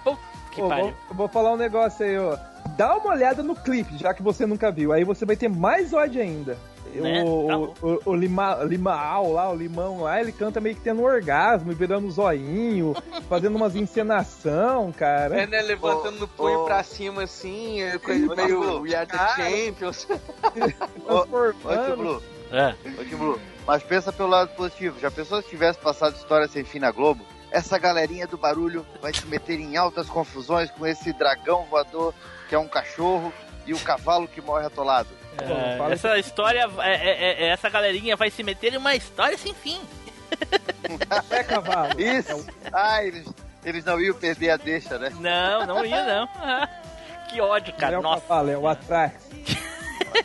Puta 0.02 0.18
que 0.52 0.60
Pô, 0.62 0.68
pariu. 0.68 0.84
vou, 0.86 0.94
eu 1.10 1.14
vou 1.16 1.28
falar 1.28 1.52
um 1.52 1.56
negócio 1.56 2.04
aí, 2.06 2.16
ó. 2.18 2.36
Dá 2.76 2.96
uma 2.96 3.10
olhada 3.12 3.42
no 3.42 3.54
clipe, 3.54 3.98
já 3.98 4.14
que 4.14 4.22
você 4.22 4.46
nunca 4.46 4.70
viu. 4.70 4.92
Aí 4.92 5.04
você 5.04 5.26
vai 5.26 5.36
ter 5.36 5.48
mais 5.48 5.92
ódio 5.92 6.22
ainda. 6.22 6.56
Né? 6.98 7.22
O, 7.24 7.46
Tá 7.46 7.58
o, 7.58 7.74
o, 7.82 8.00
o 8.06 8.14
Lima, 8.14 8.54
Limaal 8.64 9.32
lá, 9.32 9.50
o 9.50 9.54
Limão 9.54 10.02
lá, 10.02 10.20
ele 10.20 10.32
canta 10.32 10.60
meio 10.60 10.74
que 10.74 10.80
tendo 10.80 11.00
um 11.02 11.04
orgasmo, 11.04 11.72
virando 11.72 12.06
um 12.06 12.10
zoinho, 12.10 12.94
fazendo 13.28 13.56
umas 13.56 13.76
encenação, 13.76 14.92
cara. 14.92 15.42
É, 15.42 15.46
né? 15.46 15.62
Levantando 15.62 16.16
Ô, 16.16 16.20
no 16.20 16.28
punho 16.28 16.60
ô. 16.60 16.64
pra 16.64 16.82
cima, 16.82 17.22
assim, 17.22 17.82
é 17.82 17.98
coisa 17.98 18.34
meio. 18.34 18.80
We 18.80 18.94
Are 18.94 19.06
the. 19.06 19.18
Champions. 19.36 20.06
Transformando. 21.06 21.96
Blue, 21.96 22.22
É. 22.50 22.74
Blue, 23.16 23.40
mas 23.66 23.82
pensa 23.82 24.12
pelo 24.12 24.28
lado 24.28 24.50
positivo. 24.56 24.98
Já 25.00 25.10
pensou 25.10 25.42
se 25.42 25.48
tivesse 25.48 25.78
passado 25.78 26.16
história 26.16 26.48
sem 26.48 26.64
fim 26.64 26.78
na 26.78 26.90
Globo? 26.90 27.24
Essa 27.50 27.78
galerinha 27.78 28.26
do 28.26 28.36
barulho 28.38 28.86
vai 29.02 29.12
se 29.12 29.26
meter 29.26 29.58
em 29.58 29.76
altas 29.76 30.08
confusões 30.08 30.70
com 30.70 30.86
esse 30.86 31.12
dragão 31.12 31.64
voador 31.64 32.14
que 32.48 32.54
é 32.54 32.58
um 32.58 32.68
cachorro 32.68 33.32
e 33.66 33.72
o 33.74 33.78
cavalo 33.80 34.28
que 34.28 34.40
morre 34.40 34.66
atolado. 34.66 35.08
É, 35.38 35.76
fala 35.78 35.92
essa 35.94 36.18
história, 36.18 36.68
é, 36.80 36.92
é- 36.94 37.44
é- 37.44 37.48
essa 37.48 37.68
galerinha 37.68 38.16
vai 38.16 38.30
se 38.30 38.42
meter 38.42 38.74
em 38.74 38.76
uma 38.78 38.94
história 38.94 39.36
sem 39.38 39.54
fim. 39.54 39.80
É 41.30 41.42
cavalo. 41.42 42.00
Isso! 42.00 42.46
Ah, 42.72 43.02
eles, 43.04 43.26
eles 43.64 43.84
não 43.84 44.00
iam 44.00 44.14
perder 44.14 44.50
a 44.50 44.56
deixa, 44.56 44.98
né? 44.98 45.10
Não, 45.20 45.66
não 45.66 45.84
ia 45.84 46.04
não. 46.04 46.28
Ah, 46.36 46.68
que 47.30 47.40
ódio, 47.40 47.72
Não 47.72 47.78
cara. 47.78 47.94
é 47.94 47.98
o 47.98 48.02
Nossa. 48.02 48.20
cavalo, 48.22 48.50
é 48.50 48.58
o 48.58 48.66
Atrax. 48.68 49.14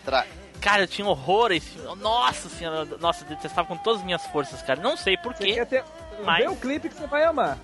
Tra- 0.04 0.26
Cara, 0.62 0.82
eu 0.84 0.88
tinha 0.88 1.08
horror 1.08 1.52
a 1.52 1.56
esse 1.56 1.70
filme. 1.70 1.96
Nossa 2.02 2.50
senhora. 2.50 2.86
Nossa, 3.00 3.24
eu 3.24 3.30
detestava 3.30 3.68
com 3.68 3.78
todas 3.78 4.00
as 4.00 4.06
minhas 4.06 4.26
forças, 4.28 4.62
cara. 4.64 4.82
Não 4.82 4.98
sei 4.98 5.16
Você 5.16 5.22
porquê. 5.22 5.54
quer 5.54 5.66
ter. 5.68 5.84
Mas- 6.24 6.40
Vê 6.44 6.48
o 6.50 6.56
clipe 6.56 6.90
que 6.90 6.96
você 6.96 7.06
vai 7.06 7.24
amar. 7.24 7.58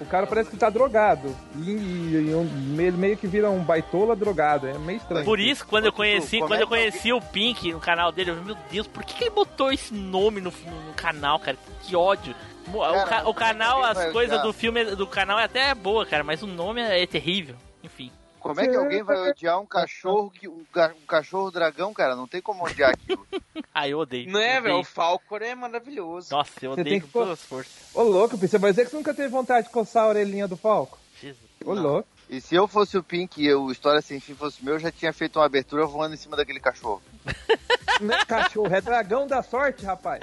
O 0.00 0.06
cara 0.06 0.26
parece 0.26 0.50
que 0.50 0.56
tá 0.56 0.70
drogado. 0.70 1.34
E, 1.56 1.70
e- 1.70 2.28
e 2.30 2.34
um- 2.34 2.80
ele 2.80 2.96
meio 2.96 3.16
que 3.16 3.26
vira 3.26 3.50
um 3.50 3.62
baitola 3.62 4.14
drogado. 4.14 4.66
É 4.66 4.78
meio 4.78 4.98
estranho. 4.98 5.24
Por 5.24 5.40
isso, 5.40 5.66
quando 5.66 5.86
eu 5.86 5.92
conheci, 5.92 6.38
quando 6.38 6.54
é 6.60 6.62
eu 6.62 6.68
conheci 6.68 7.12
o 7.12 7.20
Pink 7.20 7.72
no 7.72 7.80
canal 7.80 8.12
dele, 8.12 8.30
eu 8.30 8.36
falei, 8.36 8.54
meu 8.54 8.64
Deus, 8.70 8.86
por 8.86 9.04
que, 9.04 9.14
que 9.14 9.24
ele 9.24 9.30
botou 9.30 9.72
esse 9.72 9.92
nome 9.92 10.40
no, 10.40 10.50
no- 10.50 10.94
canal, 10.94 11.38
cara? 11.38 11.56
Que 11.82 11.94
ódio. 11.96 12.34
O, 12.72 12.80
Cara, 12.80 13.04
ca- 13.06 13.28
o 13.28 13.32
canal, 13.34 13.78
ninguém 13.78 13.90
as 14.04 14.12
coisas 14.12 14.42
do 14.42 14.52
filme 14.52 14.84
do 14.84 15.06
canal 15.06 15.38
é 15.38 15.44
até 15.44 15.74
boa, 15.74 16.04
cara, 16.04 16.22
mas 16.22 16.42
o 16.42 16.46
nome 16.46 16.80
é 16.82 17.06
terrível. 17.06 17.56
Enfim. 17.82 18.10
Como 18.48 18.60
é 18.62 18.66
que 18.66 18.76
alguém 18.76 19.02
vai 19.02 19.28
odiar 19.28 19.60
um 19.60 19.66
cachorro 19.66 20.30
que 20.30 20.48
um, 20.48 20.64
um 20.74 21.06
cachorro 21.06 21.50
dragão, 21.50 21.92
cara? 21.92 22.16
Não 22.16 22.26
tem 22.26 22.40
como 22.40 22.64
odiar 22.64 22.90
aquilo. 22.90 23.26
Ah, 23.74 23.88
eu 23.88 23.98
odeio. 23.98 24.28
Não 24.28 24.40
é, 24.40 24.60
velho? 24.60 24.80
O. 24.80 24.84
Falcor 24.84 25.40
é 25.40 25.54
maravilhoso. 25.54 26.34
Nossa, 26.34 26.50
eu 26.62 26.74
Você 26.74 26.80
odeio 26.80 26.94
tem 26.94 27.00
com 27.00 27.06
que 27.06 27.12
todas 27.12 27.34
as 27.34 27.42
forças. 27.42 27.72
Ô, 27.94 28.02
louco, 28.02 28.36
você 28.36 28.58
vai 28.58 28.72
dizer 28.72 28.84
que 28.84 28.90
você 28.90 28.96
nunca 28.96 29.14
teve 29.14 29.28
vontade 29.28 29.68
de 29.68 29.72
coçar 29.72 30.02
a 30.02 30.08
orelhinha 30.08 30.48
do 30.48 30.56
Falco? 30.56 30.98
Jesus. 31.20 31.38
Ô, 31.64 31.74
louco. 31.74 32.08
E 32.28 32.40
se 32.40 32.56
eu 32.56 32.66
fosse 32.66 32.98
o 32.98 33.04
Pink 33.04 33.40
e 33.40 33.54
o 33.54 33.70
História 33.70 34.00
Sem 34.00 34.18
Fim 34.18 34.34
fosse 34.34 34.64
meu, 34.64 34.74
eu 34.74 34.80
já 34.80 34.90
tinha 34.90 35.12
feito 35.12 35.38
uma 35.38 35.46
abertura 35.46 35.86
voando 35.86 36.14
em 36.14 36.16
cima 36.16 36.36
daquele 36.36 36.58
cachorro. 36.58 37.00
Não 38.00 38.14
é 38.14 38.24
cachorro, 38.24 38.74
é 38.74 38.80
dragão 38.80 39.26
da 39.28 39.42
sorte, 39.42 39.84
rapaz. 39.84 40.20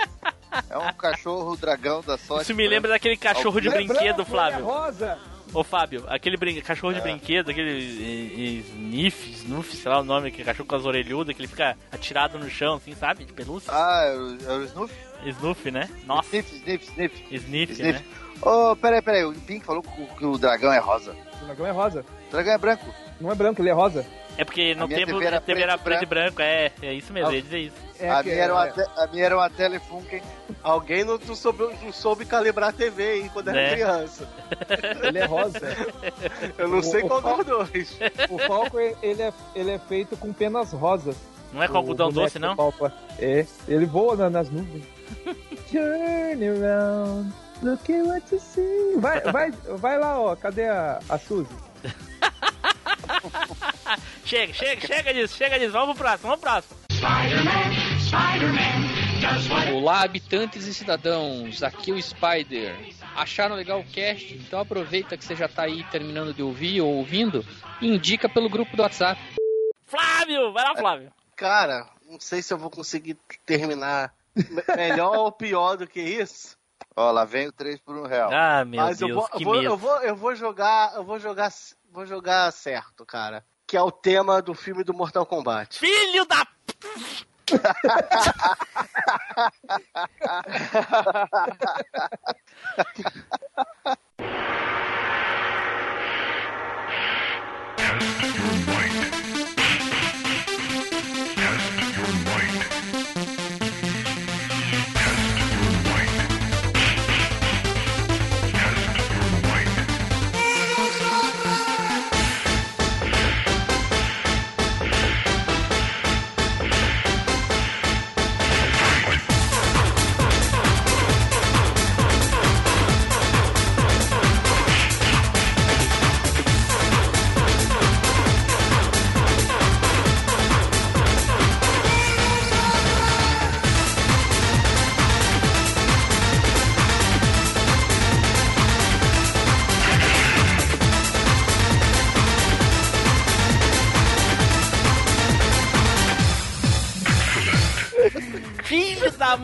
É 0.69 0.77
um 0.77 0.93
cachorro 0.93 1.55
dragão 1.55 2.01
da 2.01 2.17
sorte. 2.17 2.43
Isso 2.43 2.55
me 2.55 2.67
lembra 2.67 2.91
daquele 2.91 3.15
cachorro 3.15 3.61
de 3.61 3.69
é 3.69 3.71
brinquedo, 3.71 3.97
branco, 3.97 4.21
ele 4.21 4.29
Flávio. 4.29 4.59
É 4.59 4.61
rosa. 4.63 5.34
Ô, 5.55 5.63
Fábio, 5.63 6.03
aquele 6.07 6.35
brin... 6.35 6.59
cachorro 6.59 6.93
de 6.93 6.99
brinquedo, 6.99 7.49
aquele 7.49 8.59
Sniff, 8.59 9.31
Snuff, 9.31 9.73
sei 9.73 9.89
lá 9.89 10.01
o 10.01 10.03
nome, 10.03 10.27
aquele 10.27 10.43
cachorro 10.43 10.67
com 10.67 10.75
as 10.75 10.83
orelhudas, 10.83 11.33
que 11.33 11.41
ele 11.41 11.47
fica 11.47 11.77
atirado 11.91 12.37
no 12.37 12.49
chão, 12.49 12.75
assim, 12.75 12.93
sabe? 12.93 13.23
De 13.23 13.31
pelúcia. 13.31 13.71
Ah, 13.73 14.03
é 14.05 14.17
o, 14.17 14.51
é 14.51 14.57
o 14.57 14.63
Snuff? 14.65 14.93
Snuff, 15.25 15.71
né? 15.71 15.89
Nossa, 16.05 16.35
Sniff, 16.35 16.55
Sniff, 16.57 16.85
Sniff. 16.85 17.35
Sniff, 17.35 17.73
Sniff. 17.73 17.99
né? 17.99 18.05
Ô, 18.41 18.75
peraí, 18.75 19.01
peraí. 19.01 19.23
O 19.23 19.33
Pink 19.33 19.65
falou 19.65 19.81
que 19.81 20.01
o, 20.01 20.07
que 20.07 20.25
o 20.25 20.37
dragão 20.37 20.73
é 20.73 20.77
rosa. 20.77 21.15
O 21.41 21.45
dragão 21.45 21.65
é 21.65 21.71
rosa. 21.71 22.05
O 22.27 22.31
dragão 22.31 22.53
é 22.53 22.57
branco. 22.57 22.85
Não 23.19 23.31
é 23.31 23.35
branco, 23.35 23.61
ele 23.61 23.69
é 23.69 23.73
rosa. 23.73 24.05
É 24.37 24.43
porque 24.43 24.75
no 24.75 24.87
tempo 24.89 25.05
TV 25.13 25.25
era 25.25 25.37
a 25.37 25.41
TV 25.41 25.61
era 25.61 25.77
preto 25.77 26.03
e 26.03 26.05
preto 26.07 26.27
e 26.27 26.35
branco, 26.35 26.41
é, 26.41 26.71
é 26.81 26.93
isso 26.93 27.13
mesmo, 27.13 27.29
Ah. 27.29 27.33
ia 27.35 27.41
dizer 27.41 27.59
isso. 27.59 27.75
É 27.97 28.09
a, 28.09 28.21
minha 28.21 28.35
era 28.35 28.53
uma 28.53 28.67
é- 28.67 28.71
te- 28.71 28.89
a 28.97 29.07
minha 29.07 29.25
era 29.25 29.37
uma 29.37 29.49
Telefunken. 29.49 30.21
Alguém 30.61 31.05
não, 31.05 31.17
não 31.17 31.33
soube, 31.35 31.63
não 31.81 31.93
soube 31.93 32.25
calibrar 32.25 32.69
a 32.69 32.73
TV, 32.73 33.21
hein, 33.21 33.29
quando 33.31 33.47
era 33.47 33.61
Né? 33.61 33.69
criança. 33.71 34.27
Ele 35.03 35.19
é 35.19 35.25
rosa. 35.25 35.59
Eu 36.57 36.67
não 36.67 36.79
O- 36.79 36.83
sei 36.83 37.03
o 37.03 37.07
qual 37.07 37.21
dos 37.21 37.45
dois. 37.45 37.97
O 38.29 38.37
Falco, 38.39 38.77
ele 38.77 39.21
é, 39.21 39.31
ele 39.55 39.71
é 39.71 39.79
feito 39.79 40.17
com 40.17 40.33
penas 40.33 40.73
rosas. 40.73 41.15
Não 41.53 41.63
é 41.63 41.69
com 41.69 41.77
algodão 41.77 42.09
doce, 42.11 42.37
do 42.37 42.41
não? 42.47 42.55
Falco. 42.57 42.91
É, 43.17 43.45
ele 43.69 43.85
voa 43.85 44.17
na- 44.17 44.29
nas 44.29 44.49
nuvens. 44.49 44.83
Turn 45.71 46.43
around, 46.45 47.31
look 47.63 47.89
at 47.93 48.05
what 48.05 48.33
you 48.35 48.39
see. 48.41 48.95
Vai, 48.97 49.21
vai, 49.21 49.51
vai 49.77 49.97
lá, 49.97 50.19
ó, 50.19 50.35
cadê 50.35 50.65
a, 50.67 50.99
a 51.07 51.17
Suzy? 51.17 51.47
Chega, 54.25 54.53
chega, 54.53 54.87
chega 54.87 55.13
disso, 55.13 55.35
chega 55.37 55.59
disso, 55.59 55.71
vamos 55.71 55.95
pro 55.95 56.05
próximo, 56.05 56.29
vamos 56.29 56.41
pro 56.41 56.49
próximo. 56.51 56.79
Olá, 59.73 60.01
habitantes 60.03 60.65
e 60.65 60.73
cidadãos, 60.73 61.61
aqui 61.63 61.91
é 61.91 61.93
o 61.93 62.01
Spider. 62.01 62.75
Acharam 63.15 63.55
legal 63.55 63.79
o 63.79 63.85
cast? 63.85 64.33
Então 64.35 64.59
aproveita 64.59 65.15
que 65.17 65.23
você 65.23 65.35
já 65.35 65.47
tá 65.47 65.63
aí 65.63 65.83
terminando 65.85 66.33
de 66.33 66.41
ouvir 66.41 66.81
ou 66.81 66.95
ouvindo 66.95 67.45
e 67.81 67.87
indica 67.87 68.27
pelo 68.27 68.49
grupo 68.49 68.75
do 68.75 68.81
WhatsApp. 68.83 69.21
Flávio, 69.85 70.51
vai 70.51 70.63
lá, 70.63 70.75
Flávio. 70.75 71.11
Cara, 71.35 71.87
não 72.09 72.19
sei 72.19 72.41
se 72.41 72.53
eu 72.53 72.57
vou 72.57 72.69
conseguir 72.71 73.17
terminar 73.45 74.11
me- 74.35 74.75
melhor 74.75 75.17
ou 75.17 75.31
pior 75.31 75.77
do 75.77 75.85
que 75.87 76.01
isso. 76.01 76.55
Ó, 76.95 77.11
lá 77.11 77.25
vem 77.25 77.47
o 77.47 77.51
3 77.51 77.79
por 77.79 77.95
1 77.97 78.03
real. 78.07 78.29
Ah, 78.33 78.63
meu 78.65 78.81
Mas 78.81 79.01
eu 79.01 79.07
Deus, 79.07 79.19
vou, 79.19 79.27
que 79.29 79.43
eu, 79.43 79.45
vou, 79.45 79.53
medo. 79.55 79.65
eu, 79.65 79.77
vou, 79.77 79.97
eu 80.01 80.15
vou 80.15 80.35
jogar. 80.35 80.93
Eu 80.95 81.03
vou 81.03 81.19
jogar. 81.19 81.51
Vou 81.95 82.05
jogar 82.05 82.51
certo, 82.51 83.05
cara. 83.05 83.45
Que 83.65 83.77
é 83.77 83.81
o 83.81 83.89
tema 83.89 84.41
do 84.41 84.53
filme 84.53 84.83
do 84.83 84.93
Mortal 84.93 85.25
Kombat. 85.25 85.79
Filho 85.79 86.25
da. 86.25 86.45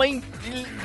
mãe. 0.01 0.23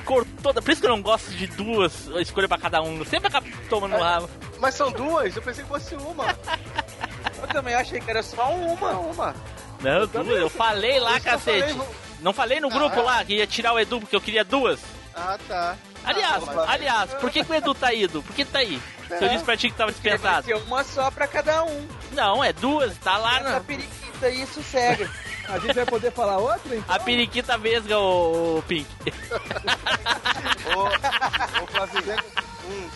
Cortou. 0.05 0.55
Por 0.55 0.71
isso 0.71 0.81
que 0.81 0.87
eu 0.87 0.91
não 0.91 1.03
gosto 1.03 1.31
de 1.31 1.47
duas 1.47 2.07
escolha 2.21 2.49
pra 2.49 2.59
cada 2.59 2.83
um. 2.83 2.99
Eu 2.99 3.05
sempre 3.05 3.29
acabo 3.29 3.47
tomando 3.69 3.93
no 3.97 4.03
rabo. 4.03 4.29
Mas 4.61 4.75
são 4.75 4.91
duas? 4.91 5.35
Eu 5.35 5.43
pensei 5.43 5.65
que 5.65 5.69
fosse 5.71 5.95
uma. 5.97 6.27
Eu 7.41 7.49
também 7.49 7.75
achei 7.75 8.01
que 8.01 8.11
era 8.11 8.23
só 8.23 8.51
uma. 8.51 8.91
uma. 8.93 9.35
Não, 9.81 10.07
duas. 10.07 10.41
Eu 10.41 10.51
falei 10.51 10.99
lá, 11.01 11.17
eu 11.17 11.21
cacete. 11.23 11.73
falei, 11.75 11.89
Não 12.21 12.33
falei 12.33 12.61
no 12.61 12.69
grupo 12.71 12.99
Ah. 13.01 13.03
lá 13.03 13.25
que 13.25 13.35
ia 13.37 13.47
tirar 13.47 13.73
o 13.75 13.79
Edu 13.79 14.01
porque 14.01 14.17
eu 14.17 14.21
queria 14.21 14.45
duas. 14.45 14.81
Ah, 15.15 15.39
tá. 15.49 15.77
Aliás, 16.05 16.43
Ah, 16.47 16.53
mas- 16.55 16.69
aliás, 16.71 17.15
por 17.15 17.31
que, 17.31 17.43
que 17.45 17.51
o 17.51 17.55
Edu 17.55 17.75
tá 17.75 17.93
ido? 17.93 18.23
Por 18.23 18.35
que 18.35 18.45
tá 18.45 18.59
aí? 18.61 18.81
Se 19.09 19.15
eu 19.15 19.29
É. 19.29 19.29
disse 19.29 19.45
pra 19.45 19.57
ti 19.57 19.71
que 19.71 19.77
tava 19.77 19.93
dispensado. 19.93 20.47
uma 20.67 20.83
só 20.85 21.11
pra 21.11 21.27
cada 21.27 21.63
um. 21.65 21.87
Não, 22.13 22.43
é 22.43 22.53
duas, 22.53 22.97
tá 22.99 23.17
lá 23.19 23.39
Essa 23.41 23.51
na. 23.51 23.61
periquita 23.61 24.27
aí 24.27 24.47
sossega. 24.47 25.11
A 25.49 25.59
gente 25.59 25.75
vai 25.75 25.87
poder 25.87 26.11
falar 26.13 26.39
outra, 26.39 26.75
então? 26.77 26.95
A 26.95 26.99
periquita 26.99 27.57
vesga, 27.59 27.99
o, 27.99 28.63
Pink. 28.67 28.87
Ô, 30.77 31.63
ô 31.63 31.67
Flavinho, 31.67 32.17
hum, 32.69 32.89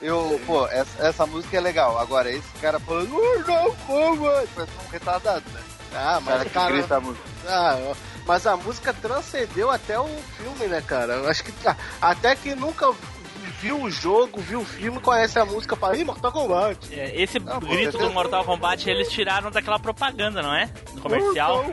eu, 0.00 0.40
pô, 0.46 0.66
essa, 0.68 1.06
essa 1.06 1.26
música 1.26 1.56
é 1.56 1.60
legal. 1.60 1.98
Agora, 1.98 2.30
esse 2.30 2.48
cara 2.60 2.78
falando, 2.78 3.14
"Uh, 3.16 3.44
não, 3.46 3.74
como? 3.86 4.24
Parece 4.54 4.72
um 4.86 4.90
retardado, 4.90 5.44
né? 5.52 5.60
Ah, 5.94 6.18
O 6.20 6.24
cara 6.24 6.38
mas 6.38 6.42
que 6.42 6.48
cara. 6.50 6.72
grita 6.72 6.96
a 6.96 7.00
música. 7.00 7.24
Ah, 7.48 7.94
mas 8.26 8.46
a 8.46 8.56
música 8.56 8.92
transcendeu 8.94 9.70
até 9.70 9.98
o 9.98 10.08
filme, 10.36 10.66
né, 10.66 10.82
cara? 10.86 11.14
Eu 11.14 11.28
acho 11.28 11.42
que 11.44 11.52
ah, 11.66 11.76
até 12.00 12.36
quem 12.36 12.54
nunca 12.54 12.92
viu 13.60 13.80
o 13.82 13.90
jogo, 13.90 14.40
viu 14.40 14.60
o 14.60 14.64
filme, 14.64 15.00
conhece 15.00 15.38
a 15.38 15.44
música 15.44 15.76
para 15.76 15.96
Ih, 15.96 16.04
Mortal 16.04 16.32
Kombat. 16.32 16.92
É, 16.92 17.20
esse 17.20 17.38
Ah, 17.38 17.60
pô, 17.60 17.66
grito 17.66 17.96
é- 17.96 18.00
do 18.00 18.10
Mortal 18.10 18.44
Kombat 18.44 18.88
eles 18.88 19.08
tiraram 19.10 19.50
daquela 19.50 19.78
propaganda, 19.78 20.42
não 20.42 20.54
é? 20.54 20.66
Do 20.94 21.00
comercial. 21.00 21.64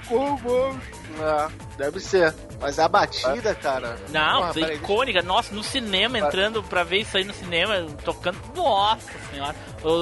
Ah, 1.21 1.49
deve 1.77 1.99
ser. 1.99 2.33
Mas 2.59 2.79
a 2.79 2.87
batida, 2.87 3.53
cara. 3.53 3.97
Não, 4.09 4.39
Porra, 4.41 4.53
peraí, 4.53 4.75
icônica. 4.77 5.21
Nossa, 5.21 5.53
no 5.53 5.63
cinema, 5.63 6.17
entrando 6.17 6.63
pra 6.63 6.83
ver 6.83 7.01
isso 7.01 7.17
aí 7.17 7.23
no 7.23 7.33
cinema, 7.33 7.85
tocando. 8.03 8.37
Nossa 8.55 9.11
senhora. 9.29 9.55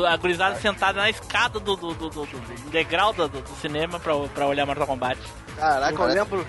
A 0.08 0.16
gurizada 0.18 0.56
sentada 0.58 1.02
na 1.02 1.10
escada 1.10 1.60
do, 1.60 1.76
do, 1.76 1.94
do, 1.94 2.10
do- 2.10 2.26
do 2.26 2.70
degrau 2.70 3.12
do, 3.14 3.28
do- 3.28 3.42
do 3.42 3.56
cinema 3.60 4.00
pra, 4.00 4.14
pra 4.34 4.46
olhar 4.48 4.66
Mortal 4.66 4.88
Kombat. 4.88 5.20
Caraca, 5.58 6.02
eu 6.02 6.08
lembro. 6.08 6.48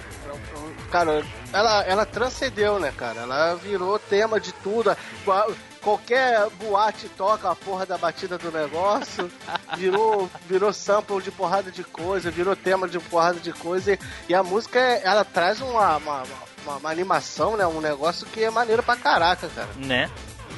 Cara, 0.90 1.24
ela, 1.53 1.82
ela 1.84 2.07
transcendeu, 2.07 2.78
né, 2.78 2.92
cara? 2.96 3.20
Ela 3.22 3.55
virou 3.55 3.98
tema 3.98 4.38
de 4.40 4.53
tudo. 4.53 4.96
Qua- 5.24 5.46
Qualquer 5.82 6.48
boate 6.50 7.09
toca 7.09 7.50
a 7.50 7.57
porra 7.57 7.84
da 7.84 7.98
batida 7.98 8.38
do 8.38 8.53
negócio. 8.53 9.28
Virou, 9.76 10.30
virou 10.46 10.72
sample 10.72 11.20
de 11.20 11.32
porrada 11.32 11.72
de 11.72 11.82
coisa, 11.82 12.30
virou 12.30 12.55
tema 12.55 12.86
de 12.88 13.00
porrada 13.00 13.40
de 13.40 13.53
coisa. 13.53 13.94
E, 13.94 13.98
e 14.28 14.34
a 14.34 14.44
música, 14.44 14.78
ela 14.78 15.24
traz 15.24 15.61
uma, 15.61 15.96
uma, 15.96 16.22
uma- 16.66 16.76
uma 16.76 16.90
animação, 16.90 17.57
né? 17.57 17.66
Um 17.66 17.80
negócio 17.80 18.24
que 18.26 18.44
é 18.44 18.50
maneiro 18.50 18.80
pra 18.82 18.94
caraca, 18.94 19.48
cara. 19.48 19.68
Né? 19.76 20.09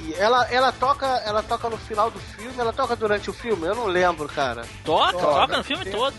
E 0.03 0.12
ela, 0.14 0.45
ela 0.53 0.70
toca, 0.72 1.07
ela 1.24 1.42
toca 1.42 1.70
no 1.70 1.78
final 1.78 2.11
do 2.11 2.18
filme, 2.20 2.55
ela 2.59 2.72
toca 2.74 2.95
durante 2.95 3.30
o 3.30 3.32
filme, 3.32 3.66
eu 3.66 3.74
não 3.74 3.86
lembro, 3.86 4.28
cara. 4.28 4.66
Toca, 4.84 5.12
Toca. 5.12 5.24
toca 5.24 5.57
no 5.57 5.64
filme 5.64 5.86
todo. 5.86 6.14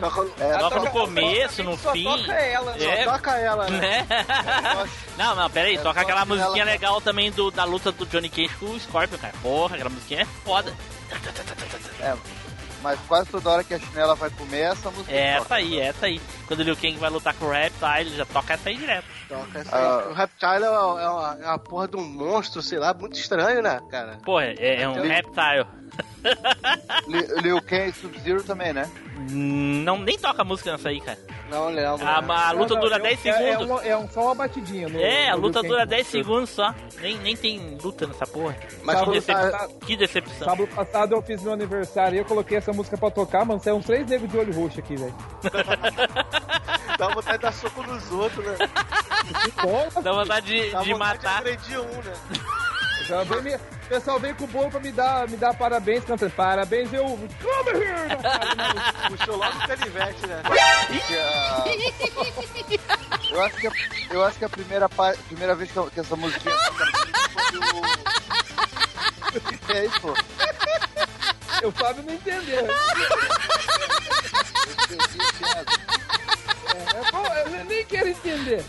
Toca, 0.00 0.58
Toca 0.58 0.80
no 0.80 0.90
começo, 0.90 1.62
no 1.62 1.76
só 1.78 1.92
fim. 1.92 2.04
toca 2.04 2.32
ela, 2.32 2.72
só 2.78 2.84
É. 2.88 3.04
toca 3.04 3.30
ela, 3.38 3.68
né? 3.70 3.80
Né? 3.80 4.06
Não, 5.18 5.34
não, 5.36 5.50
pera 5.50 5.68
aí, 5.68 5.74
É 5.74 5.78
toca 5.78 6.00
só 6.00 6.00
aquela 6.00 6.22
que 6.22 6.28
musiquinha 6.28 6.64
legal 6.64 7.00
também 7.00 7.30
do, 7.30 7.50
da 7.50 7.64
luta 7.64 7.92
do 7.92 8.06
Johnny 8.06 8.28
Cage 8.30 8.54
com 8.58 8.66
o 8.66 8.80
Scorpion, 8.80 9.18
cara. 9.18 9.34
Porra, 9.42 9.74
aquela 9.74 9.90
musiquinha 9.90 10.22
é 10.22 10.26
foda. 10.44 10.72
É, 12.00 12.14
mas 12.82 12.98
quase 13.08 13.30
toda 13.30 13.48
hora 13.50 13.64
que 13.64 13.74
a 13.74 13.78
chinela 13.78 14.14
vai 14.14 14.30
comer, 14.30 14.60
essa 14.72 14.90
música 14.90 15.12
É 15.12 15.32
toca. 15.34 15.44
essa 15.44 15.54
aí, 15.56 15.78
é 15.80 15.86
essa 15.86 16.06
aí. 16.06 16.20
Quando 16.46 16.60
o 16.60 16.62
Liu 16.62 16.76
Kang 16.76 16.96
vai 16.96 17.10
lutar 17.10 17.34
com 17.34 17.46
o 17.46 17.50
Reptile, 17.50 18.00
ele 18.00 18.16
já 18.16 18.26
toca 18.26 18.54
essa 18.54 18.68
aí 18.68 18.76
direto. 18.76 19.04
Toca 19.28 19.58
essa 19.58 19.76
Ah. 19.76 19.98
aí. 20.04 20.08
O 20.10 20.14
Reptile 20.14 20.64
é 20.64 20.70
uma, 20.70 21.02
é, 21.02 21.08
uma, 21.08 21.38
é 21.42 21.46
uma 21.46 21.58
porra 21.58 21.88
de 21.88 21.96
um 21.96 22.04
monstro, 22.04 22.60
sei 22.62 22.78
lá, 22.78 22.92
muito 22.92 23.18
estranho, 23.18 23.62
né, 23.62 23.80
cara? 23.90 24.18
Porra, 24.24 24.44
é, 24.58 24.82
é 24.82 24.88
um 24.88 24.98
Ele- 24.98 25.08
Reptile. 25.08 25.66
Li- 27.06 27.42
Liu 27.42 27.60
Kang 27.62 27.88
e 27.88 27.92
Sub-Zero 27.92 28.42
também, 28.42 28.72
né? 28.72 28.90
Não, 29.30 29.98
nem 29.98 30.18
toca 30.18 30.42
música 30.44 30.72
nessa 30.72 30.88
aí, 30.88 31.00
cara. 31.00 31.18
Não 31.50 31.66
lembro. 31.68 32.06
A, 32.06 32.22
né? 32.22 32.34
a 32.34 32.52
luta 32.52 32.74
Não, 32.74 32.80
não, 32.80 32.80
dura 32.80 32.96
é 32.96 32.98
um- 32.98 33.02
10 33.02 33.26
é- 33.26 33.28
É, 33.28 33.32
segundos. 33.52 33.70
uma- 33.70 33.84
é 33.84 33.96
um, 33.96 34.08
só 34.08 34.24
uma 34.24 34.34
batidinha. 34.34 34.88
No, 34.88 34.98
É, 35.00 35.28
a 35.28 35.34
luta 35.34 35.60
Liu 35.60 35.68
dura 35.68 35.80
Kang. 35.82 35.90
10 35.90 36.06
segundos 36.06 36.50
só. 36.50 36.74
Nem, 37.00 37.18
nem 37.18 37.36
tem 37.36 37.78
luta 37.82 38.06
nessa 38.06 38.26
porra. 38.26 38.56
Mas 38.82 38.98
quando 39.00 39.12
decep- 39.12 39.36
tá, 39.36 39.50
passado- 39.50 39.74
Que 39.86 39.96
decepção. 39.96 40.48
Sábado 40.48 40.66
passado 40.68 41.14
eu 41.14 41.22
fiz 41.22 41.42
meu 41.42 41.52
aniversário 41.52 42.16
e 42.16 42.18
eu 42.20 42.24
coloquei 42.24 42.56
essa 42.56 42.71
música 42.72 42.96
pra 42.96 43.10
tocar, 43.10 43.44
mano. 43.44 43.60
Saiu 43.62 43.76
uns 43.76 43.84
três 43.86 44.06
negros 44.06 44.30
de 44.30 44.36
olho 44.38 44.54
roxo 44.54 44.80
aqui, 44.80 44.96
velho. 44.96 45.14
dá 46.98 47.08
vontade 47.08 47.38
de 47.38 47.42
dar 47.42 47.52
soco 47.52 47.82
nos 47.82 48.10
outros, 48.10 48.44
né? 48.46 48.56
Bom, 49.62 49.88
Dá 50.02 50.12
vontade 50.12 50.46
de, 50.46 50.70
Dá 50.70 50.82
de 50.82 50.92
vontade 50.92 51.24
matar. 51.24 51.42
de 51.56 51.78
um, 51.78 51.84
né? 52.02 52.12
já 53.06 53.22
veio 53.24 53.42
me- 53.42 53.54
o 53.56 53.88
pessoal 53.88 54.18
veio 54.20 54.34
com 54.36 54.44
o 54.44 54.46
bolo 54.46 54.70
pra 54.70 54.80
me 54.80 54.92
dar, 54.92 55.28
me 55.28 55.36
dar 55.36 55.52
parabéns, 55.54 56.04
cantando 56.04 56.30
parabéns, 56.32 56.90
eu... 56.92 57.04
Come 57.04 57.70
here! 57.78 58.16
Puxou 59.08 59.36
logo 59.36 59.58
o 59.58 59.66
canivete, 59.66 60.26
né? 60.26 60.40
Eu 63.30 63.42
acho 63.42 63.56
que 63.56 63.66
a, 63.66 63.70
eu 64.10 64.24
acho 64.24 64.38
que 64.38 64.44
a 64.44 64.48
primeira, 64.48 64.88
pa- 64.88 65.14
primeira 65.26 65.54
vez 65.54 65.70
que, 65.70 65.76
eu- 65.76 65.90
que 65.90 66.00
essa 66.00 66.16
musiquinha 66.16 66.54
filme 67.50 67.66
foi 67.66 67.80
o... 67.80 69.76
É 69.76 69.84
isso, 69.86 70.00
pô? 70.00 70.14
O 71.64 71.70
Fábio 71.72 72.02
não 72.04 72.14
entendeu. 72.14 72.66
É, 76.74 76.98
é 76.98 77.10
bom, 77.10 77.26
eu 77.58 77.64
nem 77.66 77.84
quero 77.84 78.08
entender. 78.08 78.64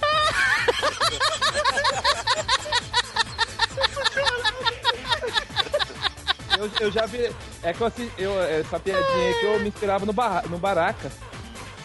Eu, 6.58 6.70
eu 6.80 6.92
já 6.92 7.06
vi. 7.06 7.34
É 7.64 7.74
que 7.74 7.82
eu, 7.82 7.92
eu, 8.18 8.42
essa 8.44 8.80
piadinha 8.80 9.28
aí 9.28 9.34
que 9.40 9.46
eu 9.46 9.60
me 9.60 9.70
inspirava 9.70 10.06
no, 10.06 10.14
barra, 10.14 10.44
no 10.50 10.58
Baraca. 10.58 11.12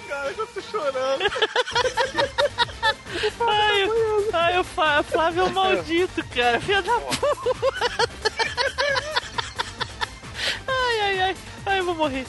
Cara, 0.06 0.30
eu 0.36 0.46
tô 0.46 0.61
chorando. 0.61 1.24
Ai, 3.48 3.84
o- 3.86 4.28
ai, 4.32 4.59
o 4.59 4.64
Flávio 4.64 5.40
é 5.40 5.44
um 5.44 5.50
maldito, 5.50 6.22
cara. 6.34 6.61
Filha 6.61 6.82
da 6.82 6.92
puta. 7.00 8.09
Ai, 10.89 11.01
ai, 11.01 11.20
ai. 11.20 11.36
Ai, 11.66 11.78
eu 11.80 11.84
vou 11.84 11.95
morrer. 11.95 12.24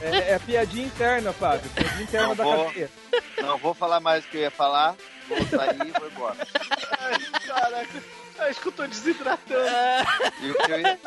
É, 0.00 0.32
é 0.32 0.38
piadinha 0.38 0.86
interna, 0.86 1.32
Fábio. 1.32 1.68
Piadinha 1.70 2.02
interna 2.02 2.28
Não 2.28 2.36
da 2.36 2.44
vou. 2.44 2.64
cadeia. 2.66 2.90
Não 3.40 3.58
vou 3.58 3.74
falar 3.74 4.00
mais 4.00 4.24
o 4.24 4.28
que 4.28 4.36
eu 4.38 4.40
ia 4.42 4.50
falar. 4.50 4.94
Vou 5.28 5.46
sair 5.46 5.76
e 5.86 5.98
vou 5.98 6.08
embora. 6.08 6.36
Caraca, 7.46 8.02
acho 8.40 8.60
que 8.60 8.68
eu 8.68 8.72
tô 8.72 8.86
desidratando. 8.86 9.68
E 10.40 10.50
o 10.50 10.54
que 10.54 10.72
eu 10.72 10.80
ia, 10.80 10.98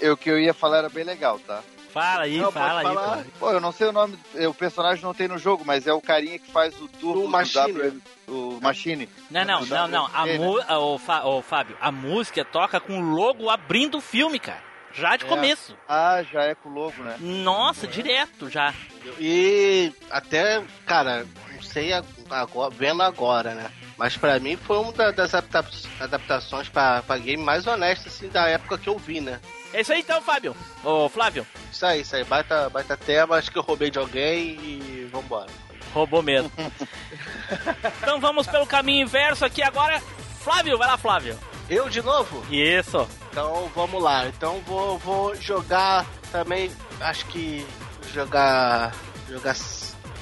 e 0.00 0.08
o 0.10 0.16
que 0.16 0.30
eu 0.30 0.38
ia 0.40 0.52
falar 0.54 0.78
era 0.78 0.88
bem 0.88 1.04
legal, 1.04 1.38
tá? 1.40 1.62
Fala 1.92 2.22
aí, 2.24 2.38
Não, 2.38 2.52
fala 2.52 3.16
aí. 3.18 3.24
pô. 3.38 3.50
Eu 3.50 3.60
não 3.60 3.72
sei 3.72 3.88
o 3.88 3.92
nome, 3.92 4.18
é, 4.34 4.46
o 4.46 4.54
personagem 4.54 5.02
não 5.02 5.12
tem 5.14 5.26
no 5.28 5.38
jogo, 5.38 5.64
mas 5.66 5.86
é 5.86 5.92
o 5.92 6.00
carinha 6.00 6.38
que 6.38 6.50
faz 6.50 6.74
o 6.80 6.86
turbo 6.88 7.20
O 7.20 7.22
do 7.24 7.28
Machine. 7.28 7.72
W, 7.72 8.02
o 8.28 8.58
Machine. 8.62 9.08
Não, 9.30 9.44
não, 9.44 9.66
não, 9.66 9.88
não. 9.88 10.10
A 10.12 10.24
né? 10.26 10.38
mu... 10.38 10.58
ô, 10.60 10.98
Fá- 10.98 11.24
ô, 11.24 11.42
Fábio, 11.42 11.76
a 11.80 11.90
música 11.90 12.44
toca 12.44 12.78
com 12.80 12.98
o 13.00 13.14
logo 13.14 13.50
abrindo 13.50 13.98
o 13.98 14.00
filme, 14.00 14.38
cara. 14.38 14.62
Já 14.92 15.16
de 15.16 15.24
É. 15.24 15.28
começo. 15.28 15.76
Ah, 15.88 16.22
já 16.32 16.42
é 16.42 16.54
com 16.54 16.68
o 16.68 16.72
logo, 16.72 17.02
né? 17.02 17.16
Nossa, 17.20 17.86
direto 17.86 18.48
já. 18.50 18.74
E 19.20 19.92
até, 20.10 20.62
cara, 20.86 21.26
não 21.54 21.62
sei 21.62 21.92
agora, 22.28 22.70
vendo 22.74 23.02
agora, 23.02 23.54
né? 23.54 23.70
Mas 23.96 24.16
pra 24.16 24.40
mim 24.40 24.56
foi 24.56 24.78
uma 24.78 24.92
da- 24.92 25.10
das 25.10 25.34
adapta- 25.34 25.88
adaptações 26.00 26.68
pra, 26.68 27.02
pra 27.02 27.18
game 27.18 27.42
mais 27.42 27.66
honestas 27.66 28.12
assim, 28.14 28.28
da 28.28 28.48
época 28.48 28.78
que 28.78 28.88
eu 28.88 28.98
vi, 28.98 29.20
né? 29.20 29.38
É 29.72 29.80
isso 29.80 29.92
aí 29.92 30.00
então, 30.00 30.20
Fábio. 30.20 30.54
Ô, 30.82 31.08
Flávio, 31.08 31.46
Isso 31.72 31.86
aí, 31.86 32.00
isso 32.00 32.16
aí. 32.16 32.24
Baita, 32.24 32.68
baita 32.70 32.96
tema, 32.96 33.36
acho 33.36 33.50
que 33.50 33.58
eu 33.58 33.62
roubei 33.62 33.90
de 33.90 33.98
alguém 33.98 34.56
e 34.60 35.08
vambora. 35.12 35.46
roubou 35.94 36.22
mesmo. 36.22 36.50
então 38.02 38.20
vamos 38.20 38.46
pelo 38.46 38.66
caminho 38.66 39.02
inverso 39.04 39.44
aqui 39.44 39.62
agora. 39.62 40.00
Flávio, 40.42 40.76
vai 40.78 40.88
lá, 40.88 40.96
Flávio. 40.98 41.38
Eu 41.68 41.88
de 41.88 42.02
novo? 42.02 42.44
Isso. 42.52 43.06
Então 43.30 43.70
vamos 43.74 44.02
lá. 44.02 44.26
Então 44.26 44.60
vou, 44.66 44.98
vou 44.98 45.34
jogar 45.36 46.04
também. 46.32 46.70
Acho 47.00 47.26
que 47.26 47.64
jogar. 48.12 48.92
Jogar 49.28 49.54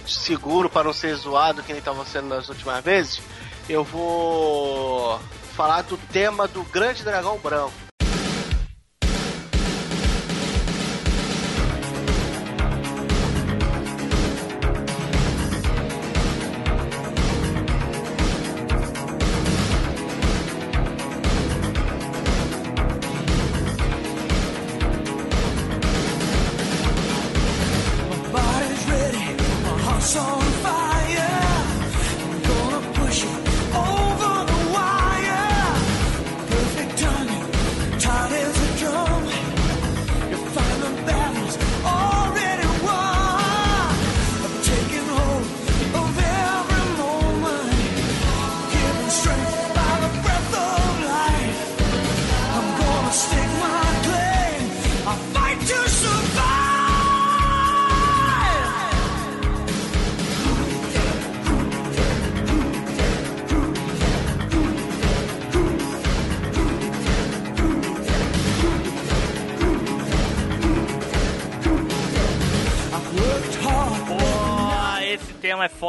seguro 0.07 0.69
para 0.69 0.85
não 0.85 0.93
ser 0.93 1.15
zoado 1.15 1.63
que 1.63 1.73
nem 1.73 1.79
estava 1.79 2.05
sendo 2.05 2.29
nas 2.29 2.49
últimas 2.51 2.85
vezes. 2.85 3.23
Eu 3.69 3.83
vou 3.85 5.19
falar 5.55 5.83
do 5.83 5.97
tema 5.97 6.47
do 6.47 6.63
Grande 6.65 7.03
Dragão 7.03 7.39
Branco. 7.39 7.88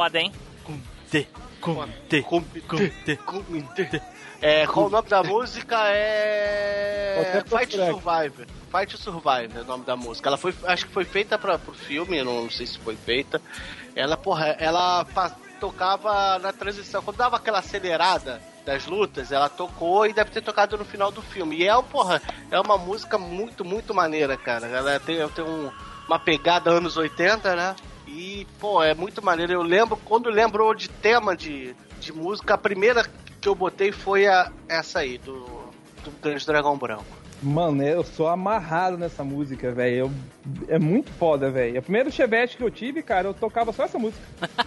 Foda, 0.10 0.20
hein? 0.20 0.32
Com 0.64 0.80
T, 1.12 1.28
com 2.24 2.80
T, 2.80 3.16
com 3.18 3.62
T. 3.62 4.02
É, 4.42 4.66
qual 4.66 4.86
o 4.86 4.90
nome 4.90 5.10
da 5.10 5.22
música? 5.22 5.78
É. 5.90 7.44
Fight 7.46 7.76
track. 7.78 7.92
Survive. 7.92 8.48
Fight 8.72 8.96
to 8.96 8.98
Survive 8.98 9.58
é 9.58 9.62
o 9.62 9.66
nome 9.66 9.84
da 9.84 9.96
música. 9.98 10.30
Ela 10.30 10.38
foi, 10.38 10.54
acho 10.64 10.86
que 10.88 10.94
foi 10.94 11.04
feita 11.04 11.38
para 11.38 11.58
pro 11.60 11.74
filme, 11.74 12.18
eu 12.18 12.26
não 12.26 12.50
sei 12.50 12.66
se 12.66 12.78
foi 12.80 12.96
feita. 12.96 13.42
Ela, 13.96 14.16
porra, 14.16 14.48
ela 14.60 15.06
tocava 15.60 16.40
na 16.40 16.54
transição. 16.54 17.02
Quando 17.04 17.18
dava 17.18 17.36
aquela 17.36 17.60
acelerada 17.60 18.42
das 18.66 18.86
lutas, 18.86 19.32
ela 19.32 19.50
tocou 19.50 20.06
e 20.06 20.14
deve 20.14 20.30
ter 20.32 20.42
tocado 20.42 20.78
no 20.78 20.86
final 20.86 21.12
do 21.12 21.22
filme. 21.22 21.58
E 21.58 21.68
é, 21.68 21.82
porra, 21.82 22.22
é 22.50 22.60
uma 22.60 22.78
música 22.78 23.18
muito, 23.18 23.66
muito 23.66 23.94
maneira, 23.94 24.38
cara. 24.38 24.68
Ela 24.68 25.00
tem, 25.00 25.28
tem 25.30 25.44
um- 25.44 25.72
uma 26.08 26.18
pegada 26.20 26.70
anos 26.70 26.96
80, 26.96 27.56
né? 27.56 27.76
E, 28.12 28.48
pô, 28.60 28.82
é 28.84 28.94
muito 28.94 29.24
maneiro. 29.24 29.54
Eu 29.54 29.62
lembro, 29.62 29.96
quando 30.06 30.30
lembrou 30.30 30.74
de 30.74 30.90
tema 30.90 31.36
de, 31.36 31.76
de 32.00 32.12
música, 32.12 32.56
a 32.56 32.58
primeira 32.58 33.06
que 33.40 33.48
eu 33.48 33.56
botei 33.56 33.92
foi 33.92 34.28
a, 34.28 34.52
essa 34.68 35.00
aí, 35.00 35.18
do, 35.20 35.46
do 36.04 36.12
Grande 36.22 36.46
Dragão 36.46 36.78
Branco. 36.78 37.06
Mano, 37.42 37.84
eu 37.84 38.04
sou 38.04 38.28
amarrado 38.28 38.98
nessa 38.98 39.24
música, 39.24 39.72
velho. 39.72 40.12
É 40.68 40.78
muito 40.78 41.10
foda, 41.14 41.50
velho. 41.50 41.80
O 41.80 41.84
primeiro 41.84 42.12
chevette 42.12 42.58
que 42.58 42.64
eu 42.64 42.70
tive, 42.70 43.02
cara, 43.02 43.28
eu 43.30 43.34
tocava 43.34 43.72
só 43.72 43.84
essa 43.86 43.98
música. 43.98 44.22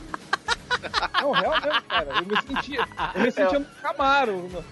Não, 1.20 1.30
real 1.32 1.52
mesmo, 1.60 1.82
cara. 1.82 2.08
Eu 2.16 2.26
me 2.26 2.42
sentia, 2.46 2.88
eu 3.14 3.20
me 3.20 3.30
sentia 3.30 3.58
no 3.58 3.66
Camaro. 3.82 4.64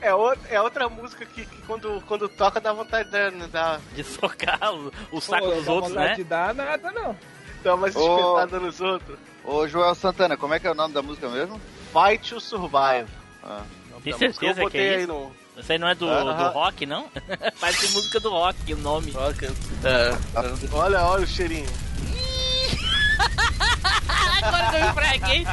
É, 0.00 0.12
o- 0.14 0.36
é 0.50 0.60
outra 0.60 0.88
música 0.88 1.24
que, 1.24 1.44
que 1.46 1.62
quando, 1.62 2.02
quando 2.06 2.28
toca 2.28 2.60
dá 2.60 2.72
vontade 2.72 3.08
de 3.10 3.46
dar, 3.48 3.80
De 3.94 4.04
socar 4.04 4.74
o, 4.74 4.92
o 5.12 5.20
saco 5.20 5.46
Pô, 5.46 5.50
dos 5.54 5.64
dá 5.64 5.72
outros, 5.72 5.92
vontade 5.92 6.10
né? 6.10 6.14
de 6.16 6.24
dar 6.24 6.54
nada, 6.54 6.92
não. 6.92 7.16
Dar 7.64 7.74
uma 7.74 7.86
Ô. 7.86 7.88
espetada 7.88 8.60
nos 8.60 8.80
outros. 8.80 9.18
Ô, 9.42 9.66
Joel 9.66 9.94
Santana, 9.94 10.36
como 10.36 10.54
é 10.54 10.60
que 10.60 10.66
é 10.66 10.70
o 10.70 10.74
nome 10.74 10.94
da 10.94 11.02
música 11.02 11.28
mesmo? 11.28 11.60
Fight 11.92 12.34
to 12.34 12.40
Survive. 12.40 13.06
Ah. 13.42 13.62
Tem 14.02 14.12
certeza 14.12 14.62
eu 14.62 14.70
que 14.70 14.76
é 14.78 14.96
aí 14.96 15.04
isso? 15.04 15.08
no. 15.08 15.32
Isso 15.56 15.70
aí 15.72 15.78
não 15.78 15.88
é 15.88 15.94
do, 15.94 16.08
Aham. 16.08 16.36
do 16.36 16.48
rock, 16.52 16.84
não? 16.84 17.08
Parece 17.60 17.92
música 17.94 18.18
do 18.20 18.30
rock, 18.30 18.74
o 18.74 18.78
nome. 18.78 19.12
É, 19.84 20.10
olha, 20.72 21.04
olha 21.04 21.22
o 21.22 21.26
cheirinho. 21.26 21.66
Agora 24.42 24.70
que 24.70 24.76
eu 24.76 24.86
me 24.86 24.92
fraguei. 24.92 25.46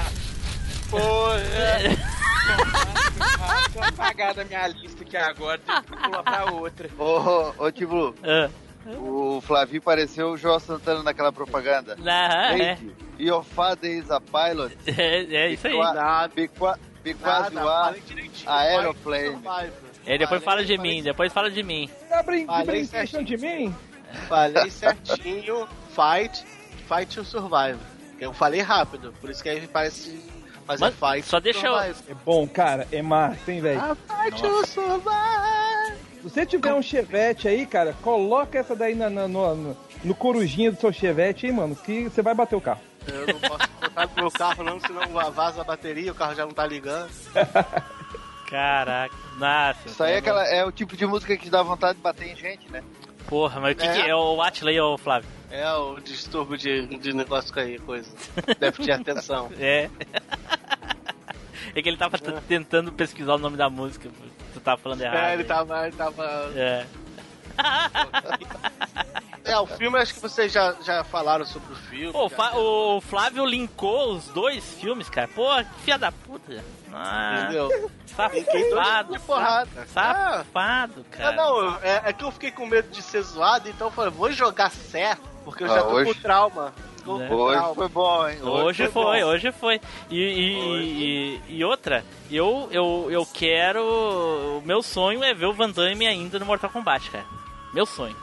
Tô 3.74 3.82
apagada 3.84 4.41
a 4.41 4.45
minha 4.45 4.68
lista 4.68 5.03
aqui 5.03 5.16
agora, 5.16 5.59
tem 5.59 5.82
que 5.84 5.95
pular 5.97 6.24
pra 6.24 6.51
outra. 6.51 6.89
Ô, 6.97 7.53
ô, 7.64 7.72
Tibu, 7.72 8.16
Ah, 8.24 8.49
o 8.97 9.41
Flavinho 9.41 9.82
pareceu 9.82 10.32
o 10.32 10.38
Joel 10.38 10.59
Santana 10.59 11.03
naquela 11.03 11.32
propaganda. 11.32 11.97
ah, 12.05 12.57
é. 12.57 12.77
Your 13.19 13.43
father 13.43 13.91
is 13.91 14.09
a 14.09 14.19
pilot. 14.19 14.75
É, 14.97 15.23
é 15.36 15.49
isso 15.51 15.67
aí. 15.67 15.77
Nada, 15.77 16.32
you 16.36 16.49
are 16.67 16.79
falei 17.25 18.01
direitinho. 18.05 18.49
a 18.49 18.59
aeroplane. 18.59 19.41
É, 20.05 20.17
depois 20.17 20.43
fala 20.43 20.63
de 20.63 20.77
mim, 20.77 21.03
depois 21.03 21.32
fala 21.32 21.49
de 21.51 21.63
mim. 21.63 21.89
Tá 22.09 22.23
brin 22.23 22.45
Falei 22.45 22.86
de 23.23 23.38
mim? 23.38 23.75
Falei 24.27 24.69
certinho. 24.69 25.67
Fight, 25.89 26.43
fight 26.88 27.15
to 27.15 27.23
survive. 27.23 27.79
Eu 28.19 28.34
falei 28.34 28.61
rápido, 28.61 29.13
por 29.19 29.29
isso 29.29 29.41
que 29.41 29.49
aí 29.49 29.67
parece. 29.67 30.19
Mas 30.67 30.82
é 30.82 30.91
fight 30.91 31.23
só 31.23 31.39
deixa 31.39 31.67
eu- 31.67 31.73
survive. 31.75 31.99
É 32.09 32.13
bom, 32.13 32.47
cara. 32.47 32.88
É 32.91 33.01
massa, 33.01 33.51
hein, 33.51 33.61
velho? 33.61 33.79
Ah, 33.82 33.95
fight 33.95 34.41
to 34.41 34.65
survive. 34.67 35.61
Se 36.22 36.30
você 36.30 36.45
tiver 36.45 36.74
um 36.74 36.82
chevette 36.82 37.47
aí, 37.47 37.65
cara, 37.65 37.95
coloca 38.01 38.57
essa 38.59 38.76
daí 38.76 38.93
na, 38.93 39.09
na- 39.09 39.28
no, 39.28 39.55
no, 39.55 39.78
no 40.03 40.15
corujinho 40.15 40.72
do 40.72 40.80
seu 40.80 40.93
chevette, 40.93 41.47
hein, 41.47 41.51
mano, 41.53 41.76
que 41.76 42.03
você 42.03 42.22
vai 42.22 42.34
bater 42.36 42.55
o 42.55 42.61
carro. 42.61 42.82
Eu 43.07 43.26
não 43.34 43.39
posso 43.39 43.67
botar 43.82 44.05
no 44.07 44.15
meu 44.15 44.32
carro 44.32 44.63
não, 44.63 44.80
senão 44.80 45.32
vaza 45.32 45.61
a 45.61 45.63
bateria, 45.63 46.11
o 46.11 46.15
carro 46.15 46.36
já 46.36 46.45
não 46.45 46.53
tá 46.53 46.65
ligando. 46.67 47.09
Caraca, 48.49 49.15
nossa. 49.38 49.80
Isso 49.88 50.03
aí 50.03 50.13
é, 50.13 50.17
aquela, 50.17 50.45
é 50.47 50.63
o 50.65 50.72
tipo 50.72 50.95
de 50.95 51.05
música 51.05 51.36
que 51.38 51.49
dá 51.49 51.63
vontade 51.63 51.95
de 51.95 52.01
bater 52.03 52.28
em 52.28 52.36
gente, 52.36 52.69
né? 52.72 52.84
Porra, 53.28 53.59
mas 53.61 53.74
o 53.76 53.80
que, 53.80 53.88
É. 53.88 53.93
que 53.93 54.09
é 54.09 54.15
o 54.15 54.41
Atley 54.41 54.80
ou 54.80 54.95
o 54.95 54.97
Flávio? 54.97 55.30
É 55.49 55.72
o 55.74 55.99
distúrbio 55.99 56.57
de, 56.57 56.86
de 56.97 57.13
negócio 57.13 57.57
aí, 57.59 57.80
coisa. 57.80 58.09
Déficit 58.59 58.86
de 58.86 58.91
atenção. 58.91 59.49
É. 59.59 59.89
É 61.76 61.82
que 61.82 61.88
ele 61.89 61.97
tava 61.97 62.17
t- 62.17 62.32
tentando 62.47 62.91
pesquisar 62.91 63.36
o 63.36 63.38
nome 63.38 63.55
da 63.57 63.69
música. 63.69 64.09
Tu 64.53 64.59
tava 64.59 64.82
falando 64.82 65.01
errado. 65.01 65.17
É, 65.17 65.34
ele 65.34 65.41
aí. 65.43 65.47
tava. 65.47 65.88
Ele 65.88 65.95
tava... 65.95 66.26
É. 66.55 66.86
É, 69.43 69.57
o 69.57 69.65
filme 69.65 69.97
acho 69.97 70.13
que 70.13 70.19
vocês 70.19 70.51
já, 70.51 70.76
já 70.84 71.03
falaram 71.03 71.43
sobre 71.43 71.74
o 71.74 71.76
filme. 71.76 72.13
Pô, 72.13 72.28
o 72.28 72.30
já- 72.30 72.55
o 72.55 73.01
Flávio 73.01 73.43
linkou 73.43 74.13
os 74.13 74.28
dois 74.28 74.63
filmes, 74.76 75.09
cara. 75.09 75.28
Pô, 75.28 75.43
que 75.57 75.82
filha 75.84 75.97
da 75.97 76.11
puta. 76.11 76.63
Ah, 76.93 77.41
Entendeu? 77.43 77.91
Safado. 78.05 79.13
de 79.13 79.19
porrada. 79.19 79.88
Safado, 79.88 81.05
Ah, 81.11 81.15
cara. 81.17 81.32
não, 81.36 81.76
é, 81.82 82.01
é 82.05 82.13
que 82.13 82.24
eu 82.24 82.32
fiquei 82.32 82.51
com 82.51 82.67
medo 82.67 82.89
de 82.91 83.01
ser 83.01 83.24
zoado, 83.24 83.67
então 83.67 83.88
eu 83.88 83.91
falei, 83.91 84.11
vou 84.11 84.32
jogar 84.32 84.69
certo, 84.69 85.24
porque 85.43 85.63
eu 85.63 85.67
já 85.69 85.80
Ah, 85.80 85.84
tô 85.84 85.89
hoje- 85.95 86.13
com 86.13 86.22
trauma. 86.22 86.74
Né? 87.06 87.30
Hoje 87.32 87.76
foi 87.76 87.88
bom, 87.89 88.28
hein? 88.30 88.38
Hoje 88.43 88.84
foi 88.88 89.04
foi, 89.04 89.22
bom. 89.22 89.28
hoje 89.28 89.52
foi. 89.52 89.82
E, 90.10 90.20
e, 90.20 91.39
e, 91.49 91.58
e 91.58 91.64
outra, 91.66 92.04
eu, 92.32 92.68
eu, 92.72 93.08
eu 93.10 93.26
quero. 93.26 93.84
O 93.84 94.62
meu 94.66 94.82
sonho 94.84 95.24
é 95.24 95.34
ver 95.34 95.45
o 95.47 95.54
Van 95.54 95.70
Damme 95.70 96.06
ainda 96.08 96.38
no 96.39 96.45
Mortal 96.45 96.70
Kombat, 96.70 97.10
cara. 97.10 97.26
Meu 97.74 97.86
sonho. 97.86 98.16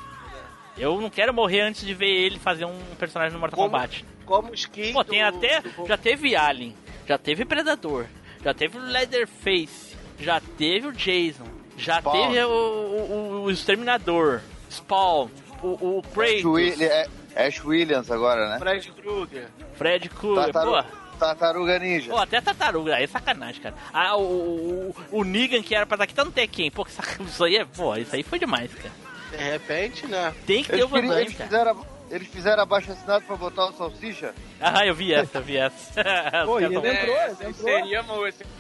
Eu 0.76 1.00
não 1.00 1.10
quero 1.10 1.34
morrer 1.34 1.60
antes 1.62 1.84
de 1.84 1.92
ver 1.92 2.06
ele 2.08 2.38
fazer 2.38 2.64
um 2.64 2.78
personagem 2.98 3.32
no 3.34 3.40
Mortal 3.40 3.56
Como- 3.58 3.70
Kombat. 3.72 4.04
Como 4.24 4.54
skin. 4.54 4.92
Pô, 4.92 5.02
tem 5.02 5.20
do- 5.22 5.36
até. 5.36 5.60
do- 5.60 5.86
Já 5.86 5.96
teve 5.96 6.36
Alien, 6.36 6.74
já 7.06 7.18
teve 7.18 7.44
Predador, 7.44 8.06
já 8.44 8.54
teve 8.54 8.78
o 8.78 8.80
Leatherface, 8.82 9.96
já 10.20 10.40
teve 10.56 10.86
o 10.86 10.92
Jason, 10.92 11.46
já 11.76 11.98
Spawn. 12.00 12.12
teve 12.12 12.44
o, 12.44 12.48
o, 12.50 13.42
o 13.44 13.50
Exterminador, 13.50 14.40
Spawn, 14.70 15.28
o, 15.62 15.98
o 15.98 16.02
Kratos, 16.14 16.80
é- 16.80 17.08
Ash 17.36 17.64
Williams 17.64 18.10
agora, 18.10 18.48
né? 18.48 18.58
Fred 18.58 18.92
Krueger. 18.92 19.48
Fred 19.74 20.08
Krueger, 20.08 20.52
Tartaru- 20.52 20.82
pô. 20.84 20.98
Tartaruga 21.18 21.78
Ninja. 21.78 22.10
Pô, 22.12 22.18
até 22.18 22.40
tartaruga, 22.40 22.94
aí 22.94 23.04
é 23.04 23.06
sacanagem, 23.06 23.60
cara. 23.60 23.74
Ah, 23.92 24.16
o, 24.16 24.22
o, 24.22 24.94
o, 25.10 25.24
Negan 25.24 25.62
que 25.62 25.74
era 25.74 25.84
pra 25.84 25.96
estar 25.96 26.04
aqui 26.04 26.14
tá 26.14 26.24
no 26.24 26.30
Tekken. 26.30 26.70
Pô, 26.70 26.86
isso 27.20 27.44
aí 27.44 27.56
é. 27.56 27.64
Pô, 27.64 27.96
isso 27.96 28.14
aí 28.14 28.22
foi 28.22 28.38
demais, 28.38 28.72
cara. 28.74 28.92
De 29.30 29.36
repente, 29.36 30.06
né? 30.06 30.32
Tem 30.46 30.62
que 30.62 30.70
ter 30.70 30.84
o 30.84 30.88
Van 30.88 31.00
Damme, 31.02 31.20
eles 31.22 31.34
cara. 31.34 31.50
fizeram, 31.50 31.86
eles 32.10 32.28
fizeram 32.28 32.62
abaixo 32.62 32.92
assinado 32.92 33.24
pra 33.24 33.36
botar 33.36 33.66
o 33.66 33.72
Salsicha? 33.72 34.34
Ah, 34.60 34.86
eu 34.86 34.94
vi 34.94 35.12
essa, 35.12 35.38
eu 35.38 35.42
vi 35.42 35.56
essa. 35.56 36.02
Pô, 36.46 36.58
ele 36.58 36.74
entrou, 36.76 36.86
É, 36.86 37.34
seria, 37.34 38.04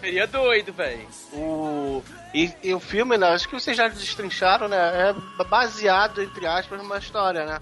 seria 0.00 0.26
doido, 0.26 0.72
velho. 0.72 1.06
O... 1.32 2.02
E, 2.34 2.52
e 2.62 2.74
o 2.74 2.80
filme, 2.80 3.16
né? 3.16 3.28
Acho 3.28 3.48
que 3.48 3.54
vocês 3.54 3.76
já 3.76 3.88
destrincharam, 3.88 4.68
né? 4.68 4.76
É 5.38 5.44
baseado, 5.44 6.22
entre 6.22 6.46
aspas, 6.46 6.78
numa 6.78 6.98
história, 6.98 7.46
né? 7.46 7.58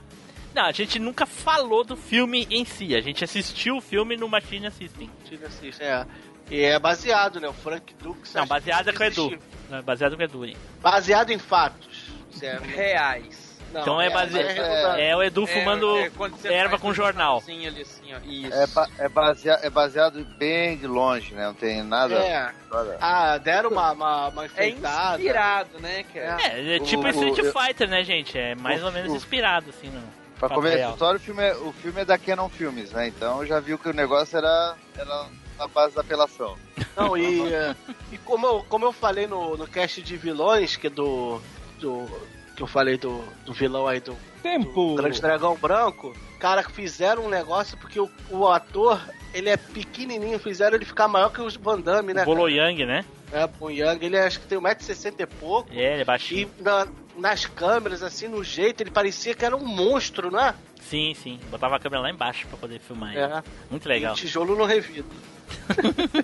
Não, 0.57 0.65
a 0.65 0.73
gente 0.73 0.99
nunca 0.99 1.27
falou 1.27 1.85
do 1.85 1.95
filme 1.97 2.47
em 2.51 2.65
si. 2.65 2.97
A 2.97 3.01
gente 3.03 3.23
assistiu 3.23 3.77
o 3.77 3.81
filme 3.83 4.17
no 4.17 4.27
Machine 4.27 4.71
System. 4.71 5.11
Tira 5.27 5.49
assiste, 5.49 5.83
é. 5.83 6.07
E 6.51 6.63
é 6.63 6.79
baseado, 6.79 7.39
né? 7.39 7.47
O 7.47 7.53
Frank 7.53 7.93
Dux. 8.03 8.33
Não, 8.33 8.47
baseado 8.47 8.89
é 8.89 8.93
com 8.95 9.03
o 9.03 9.07
Edu. 9.07 9.39
Não, 9.69 9.83
Baseado 9.83 10.17
com 10.17 10.23
o 10.23 10.25
Edu, 10.25 10.45
hein? 10.47 10.57
Baseado 10.81 11.31
em 11.31 11.39
fatos. 11.39 12.07
Certo. 12.31 12.63
Reais. 12.65 13.47
Não, 13.73 13.81
Então 13.83 14.01
é 14.01 14.09
baseado. 14.09 14.47
redundante. 14.47 15.01
É, 15.03 15.15
o 15.17 15.23
Edu 15.23 15.47
fumando 15.47 15.99
É, 15.99 16.03
é 16.07 16.11
quando 16.11 16.37
você 16.37 16.49
erva 16.49 16.79
com 16.79 16.95
jornal. 16.95 17.41
jornalzinho 17.41 17.69
ali, 17.71 17.83
assim, 17.83 18.15
ó. 18.15 18.19
Isso. 18.25 18.55
É, 18.55 18.67
ba- 18.69 18.89
é, 18.99 19.09
basea- 19.11 19.59
é 19.63 19.69
baseado 19.69 20.25
bem 20.39 20.79
de 20.79 20.87
longe, 20.87 21.35
né? 21.35 21.47
Não 21.49 21.55
tem 21.55 21.83
nada. 21.83 22.15
É. 22.15 22.51
Ah, 23.01 23.37
deram 23.39 23.69
uma, 23.71 23.93
uma, 23.93 24.29
uma 24.29 24.43
É 24.45 24.47
enfeitada. 24.47 25.19
inspirado, 25.19 25.81
né? 25.81 26.05
É, 26.15 26.77
é 26.77 26.81
tipo 26.81 27.03
O- 27.03 27.09
Street 27.11 27.39
o- 27.41 27.53
Fighter, 27.53 27.89
né, 27.91 28.03
gente? 28.05 28.39
É 28.39 28.55
mais 28.55 28.83
o- 28.83 28.87
ou 28.87 28.93
menos 28.93 29.13
inspirado, 29.13 29.69
assim, 29.69 29.89
no. 29.91 30.16
Pra 30.39 30.49
começar 30.51 30.91
história, 30.91 31.17
o 31.17 31.21
filme, 31.21 31.43
é, 31.43 31.55
o 31.57 31.73
filme 31.73 32.01
é 32.03 32.05
da 32.05 32.19
Canon 32.19 32.49
Filmes, 32.49 32.93
né? 32.93 33.09
Então 33.09 33.45
já 33.47 33.59
viu 33.61 33.79
que 33.79 33.89
o 33.89 33.93
negócio 33.95 34.37
era, 34.37 34.75
era 34.97 35.27
na 35.59 35.67
base 35.69 35.95
da 35.95 36.03
apelação. 36.03 36.57
Não, 36.97 37.17
e, 37.17 37.53
eh, 37.53 37.75
e 38.13 38.19
como, 38.19 38.47
eu, 38.47 38.67
como 38.69 38.85
eu 38.85 38.93
falei 38.93 39.27
no, 39.27 39.57
no 39.57 39.67
cast 39.67 40.03
de 40.03 40.17
vilões, 40.17 40.77
que 40.77 40.89
é 40.89 40.91
do. 40.91 41.41
do 41.81 42.07
que 42.55 42.63
eu 42.63 42.67
falei 42.67 42.97
do, 42.97 43.23
do 43.45 43.53
vilão 43.53 43.87
aí 43.87 44.01
do, 44.01 44.17
Tempo. 44.43 44.73
do 44.73 44.95
Grande 44.95 45.21
Dragão 45.21 45.55
Branco, 45.57 46.17
cara, 46.41 46.63
fizeram 46.63 47.27
um 47.27 47.29
negócio 47.29 47.77
porque 47.77 48.01
o, 48.01 48.11
o 48.31 48.49
ator, 48.49 48.99
ele 49.35 49.51
é 49.51 49.59
pequenininho, 49.59 50.39
fizeram 50.39 50.75
ele 50.77 50.87
ficar 50.87 51.07
maior 51.07 51.31
que 51.31 51.43
os 51.43 51.55
Van 51.57 51.79
Damme, 51.79 52.15
né? 52.15 52.23
O 52.23 52.25
Bolo 52.25 52.45
cara? 52.45 52.53
Yang, 52.53 52.87
né? 52.87 53.05
É, 53.33 53.49
o 53.61 53.71
Young, 53.71 53.99
ele 54.01 54.19
acho 54.19 54.41
que 54.41 54.47
tem 54.47 54.59
1,60m 54.59 55.15
e 55.19 55.27
pouco. 55.27 55.69
É, 55.73 55.93
ele 55.95 56.03
é 56.03 56.05
baixinho. 56.05 56.51
E 56.59 56.63
na- 56.63 56.87
nas 57.17 57.47
câmeras, 57.47 58.03
assim, 58.03 58.29
no 58.29 58.43
jeito, 58.45 58.83
ele 58.83 58.91
parecia 58.91 59.35
que 59.35 59.45
era 59.45 59.57
um 59.57 59.65
monstro, 59.65 60.31
né? 60.31 60.55
Sim, 60.83 61.15
sim. 61.15 61.41
Botava 61.51 61.77
a 61.77 61.81
câmera 61.81 62.03
lá 62.03 62.11
embaixo 62.11 62.47
pra 62.47 62.57
poder 62.57 62.79
filmar 62.81 63.11
ele. 63.13 63.21
É. 63.21 63.43
Muito 63.71 63.89
legal. 63.89 64.15
E 64.15 64.19
tijolo 64.19 64.55
no 64.57 64.65
revidro. 64.65 65.11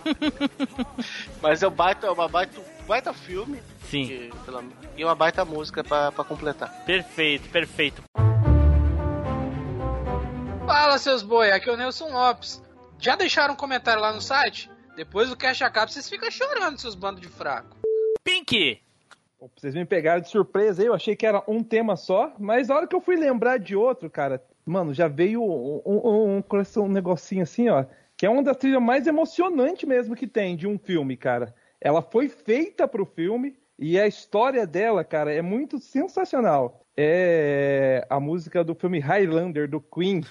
Mas 1.40 1.62
é 1.62 1.68
um 1.68 1.70
baita, 1.70 2.12
uma 2.12 2.28
baita, 2.28 2.61
baita 2.86 3.12
filme. 3.12 3.62
Sim. 3.88 4.07
que, 4.07 4.30
pela- 4.45 4.64
e 4.97 5.05
uma 5.05 5.14
baita 5.14 5.45
música 5.45 5.82
pra, 5.82 6.12
pra 6.12 6.24
completar. 6.24 6.70
Perfeito, 6.84 7.49
perfeito. 7.51 8.03
Fala, 10.66 10.99
seus 10.99 11.22
boi, 11.22 11.51
aqui 11.53 11.68
é 11.68 11.72
o 11.72 11.76
Nelson 11.76 12.11
Lopes. 12.11 12.62
Já 12.99 13.16
deixaram 13.16 13.55
um 13.55 13.57
comentário 13.57 14.01
lá 14.01 14.12
no 14.12 14.20
site? 14.20 14.70
Depois 14.97 15.28
do 15.28 15.36
Cash 15.36 15.62
acaba, 15.62 15.90
vocês 15.90 16.09
ficam 16.09 16.30
chorando, 16.30 16.78
seus 16.78 16.95
bandos 16.95 17.20
de 17.20 17.28
fraco. 17.28 17.76
Pink! 18.22 18.80
Vocês 19.57 19.74
me 19.74 19.84
pegaram 19.84 20.20
de 20.20 20.28
surpresa 20.28 20.82
aí, 20.82 20.86
eu 20.86 20.95
achei 20.95 21.16
que 21.16 21.26
era 21.26 21.43
um 21.49 21.62
tema 21.62 21.97
só, 21.97 22.32
mas 22.38 22.68
na 22.68 22.76
hora 22.76 22.86
que 22.86 22.95
eu 22.95 23.01
fui 23.01 23.16
lembrar 23.16 23.59
de 23.59 23.74
outro, 23.74 24.09
cara, 24.09 24.43
mano, 24.64 24.95
já 24.95 25.09
veio 25.09 25.43
um, 25.43 25.82
um, 25.84 26.38
um, 26.38 26.82
um 26.82 26.88
negocinho 26.88 27.43
assim, 27.43 27.68
ó, 27.68 27.84
que 28.16 28.24
é 28.24 28.30
uma 28.30 28.43
das 28.43 28.57
trilhas 28.57 28.80
mais 28.80 29.07
emocionantes 29.07 29.88
mesmo 29.88 30.14
que 30.14 30.26
tem 30.26 30.57
de 30.57 30.66
um 30.66 30.78
filme, 30.78 31.16
cara. 31.16 31.55
Ela 31.80 32.01
foi 32.01 32.28
feita 32.28 32.86
pro 32.86 33.05
filme 33.05 33.57
e 33.78 33.99
a 33.99 34.07
história 34.07 34.64
dela, 34.64 35.03
cara, 35.03 35.32
é 35.32 35.43
muito 35.43 35.78
sensacional. 35.80 36.86
É 36.97 38.07
a 38.09 38.20
música 38.20 38.62
do 38.62 38.74
filme 38.74 39.01
Highlander, 39.01 39.68
do 39.68 39.80
Queen. 39.80 40.22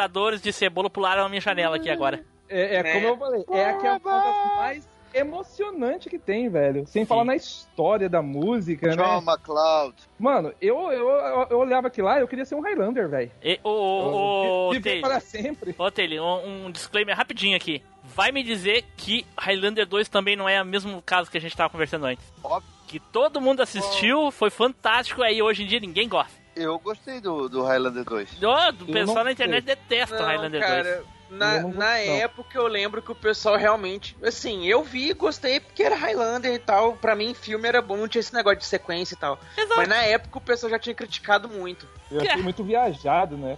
Ninjas 0.00 0.10
cortadores 0.10 0.40
de 0.40 0.52
cebola 0.52 0.88
pularam 0.88 1.22
na 1.24 1.28
minha 1.28 1.40
janela 1.40 1.76
aqui 1.76 1.90
agora. 1.90 2.24
É, 2.48 2.76
é 2.76 2.92
como 2.94 3.06
eu 3.06 3.16
falei, 3.16 3.44
é 3.50 3.64
a 3.64 3.74
que 3.74 3.86
é 3.86 3.98
das 3.98 4.56
mais 4.56 4.88
emocionante 5.12 6.08
que 6.08 6.18
tem, 6.18 6.48
velho. 6.48 6.86
Sem 6.86 7.04
falar 7.04 7.24
na 7.24 7.34
história 7.34 8.08
da 8.08 8.22
música, 8.22 8.90
John 8.90 9.20
né? 9.20 9.32
McLeod. 9.32 9.94
Mano, 10.18 10.54
eu, 10.60 10.76
eu, 10.92 11.08
eu, 11.08 11.46
eu 11.50 11.58
olhava 11.58 11.88
aqui 11.88 12.00
lá 12.00 12.20
eu 12.20 12.28
queria 12.28 12.44
ser 12.44 12.54
um 12.54 12.60
Highlander, 12.60 13.08
velho. 13.08 13.30
E, 13.42 13.58
o, 13.64 14.70
Viver 14.72 15.00
para 15.00 15.20
sempre. 15.20 15.74
Ô, 15.76 15.90
Taylor, 15.90 16.44
um, 16.44 16.66
um 16.66 16.70
disclaimer 16.70 17.16
rapidinho 17.16 17.56
aqui. 17.56 17.82
Vai 18.02 18.32
me 18.32 18.42
dizer 18.42 18.84
que 18.96 19.26
Highlander 19.36 19.86
2 19.86 20.08
também 20.08 20.36
não 20.36 20.48
é 20.48 20.60
o 20.62 20.66
mesmo 20.66 21.02
caso 21.02 21.30
que 21.30 21.38
a 21.38 21.40
gente 21.40 21.56
tava 21.56 21.70
conversando 21.70 22.06
antes. 22.06 22.24
Óbvio. 22.42 22.70
Que 22.86 22.98
todo 22.98 23.40
mundo 23.40 23.62
assistiu, 23.62 24.32
foi 24.32 24.50
fantástico, 24.50 25.22
aí 25.22 25.40
hoje 25.40 25.62
em 25.62 25.66
dia 25.66 25.78
ninguém 25.78 26.08
gosta. 26.08 26.39
Eu 26.62 26.78
gostei 26.78 27.20
do, 27.20 27.48
do 27.48 27.62
Highlander 27.62 28.04
2. 28.04 28.30
O 28.42 28.44
Eu 28.88 28.92
pessoal 28.92 29.24
na 29.24 29.32
internet 29.32 29.64
detesta 29.64 30.18
Não, 30.18 30.26
Highlander 30.26 30.60
cara, 30.60 31.04
2. 31.28 31.38
na, 31.38 31.62
na 31.62 31.98
época 31.98 32.58
eu 32.58 32.66
lembro 32.66 33.00
que 33.02 33.10
o 33.12 33.14
pessoal 33.14 33.56
realmente. 33.56 34.16
Assim, 34.22 34.66
eu 34.66 34.82
vi, 34.84 35.12
gostei 35.12 35.60
porque 35.60 35.82
era 35.82 35.96
Highlander 35.96 36.52
e 36.52 36.58
tal. 36.58 36.94
Pra 36.96 37.14
mim, 37.16 37.34
filme 37.34 37.66
era 37.68 37.80
bom, 37.80 37.96
não 37.96 38.08
tinha 38.08 38.20
esse 38.20 38.34
negócio 38.34 38.58
de 38.58 38.66
sequência 38.66 39.14
e 39.14 39.18
tal. 39.18 39.38
Exato. 39.56 39.76
Mas 39.76 39.88
na 39.88 40.02
época 40.02 40.38
o 40.38 40.40
pessoal 40.40 40.70
já 40.70 40.78
tinha 40.78 40.94
criticado 40.94 41.48
muito. 41.48 41.86
Eu 42.10 42.20
é? 42.20 42.32
fui 42.34 42.42
muito 42.42 42.62
viajado, 42.64 43.36
né? 43.36 43.56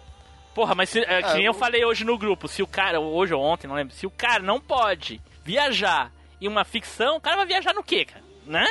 Porra, 0.55 0.75
mas 0.75 0.91
se, 0.91 1.01
é, 1.01 1.23
que 1.23 1.35
nem 1.35 1.45
eu 1.47 1.53
eu- 1.53 1.59
falei 1.59 1.85
hoje 1.85 2.05
no 2.05 2.19
grupo, 2.19 2.47
se 2.47 2.63
o 2.63 2.67
cara, 2.67 3.01
hoje 3.01 3.33
ou 3.33 3.43
ontem, 3.43 3.67
não 3.67 3.75
lembro, 3.75 3.95
se 3.95 4.07
o 4.07 4.11
cara 4.11 4.43
não 4.43 4.61
pode 4.61 5.19
viajar 5.43 6.13
em 6.41 6.47
uma 6.47 6.65
ficção, 6.65 7.17
o 7.17 7.21
cara 7.21 7.37
vai 7.37 7.47
viajar 7.47 7.73
no 7.73 7.83
quê, 7.83 8.05
cara? 8.05 8.23
Né? 8.45 8.67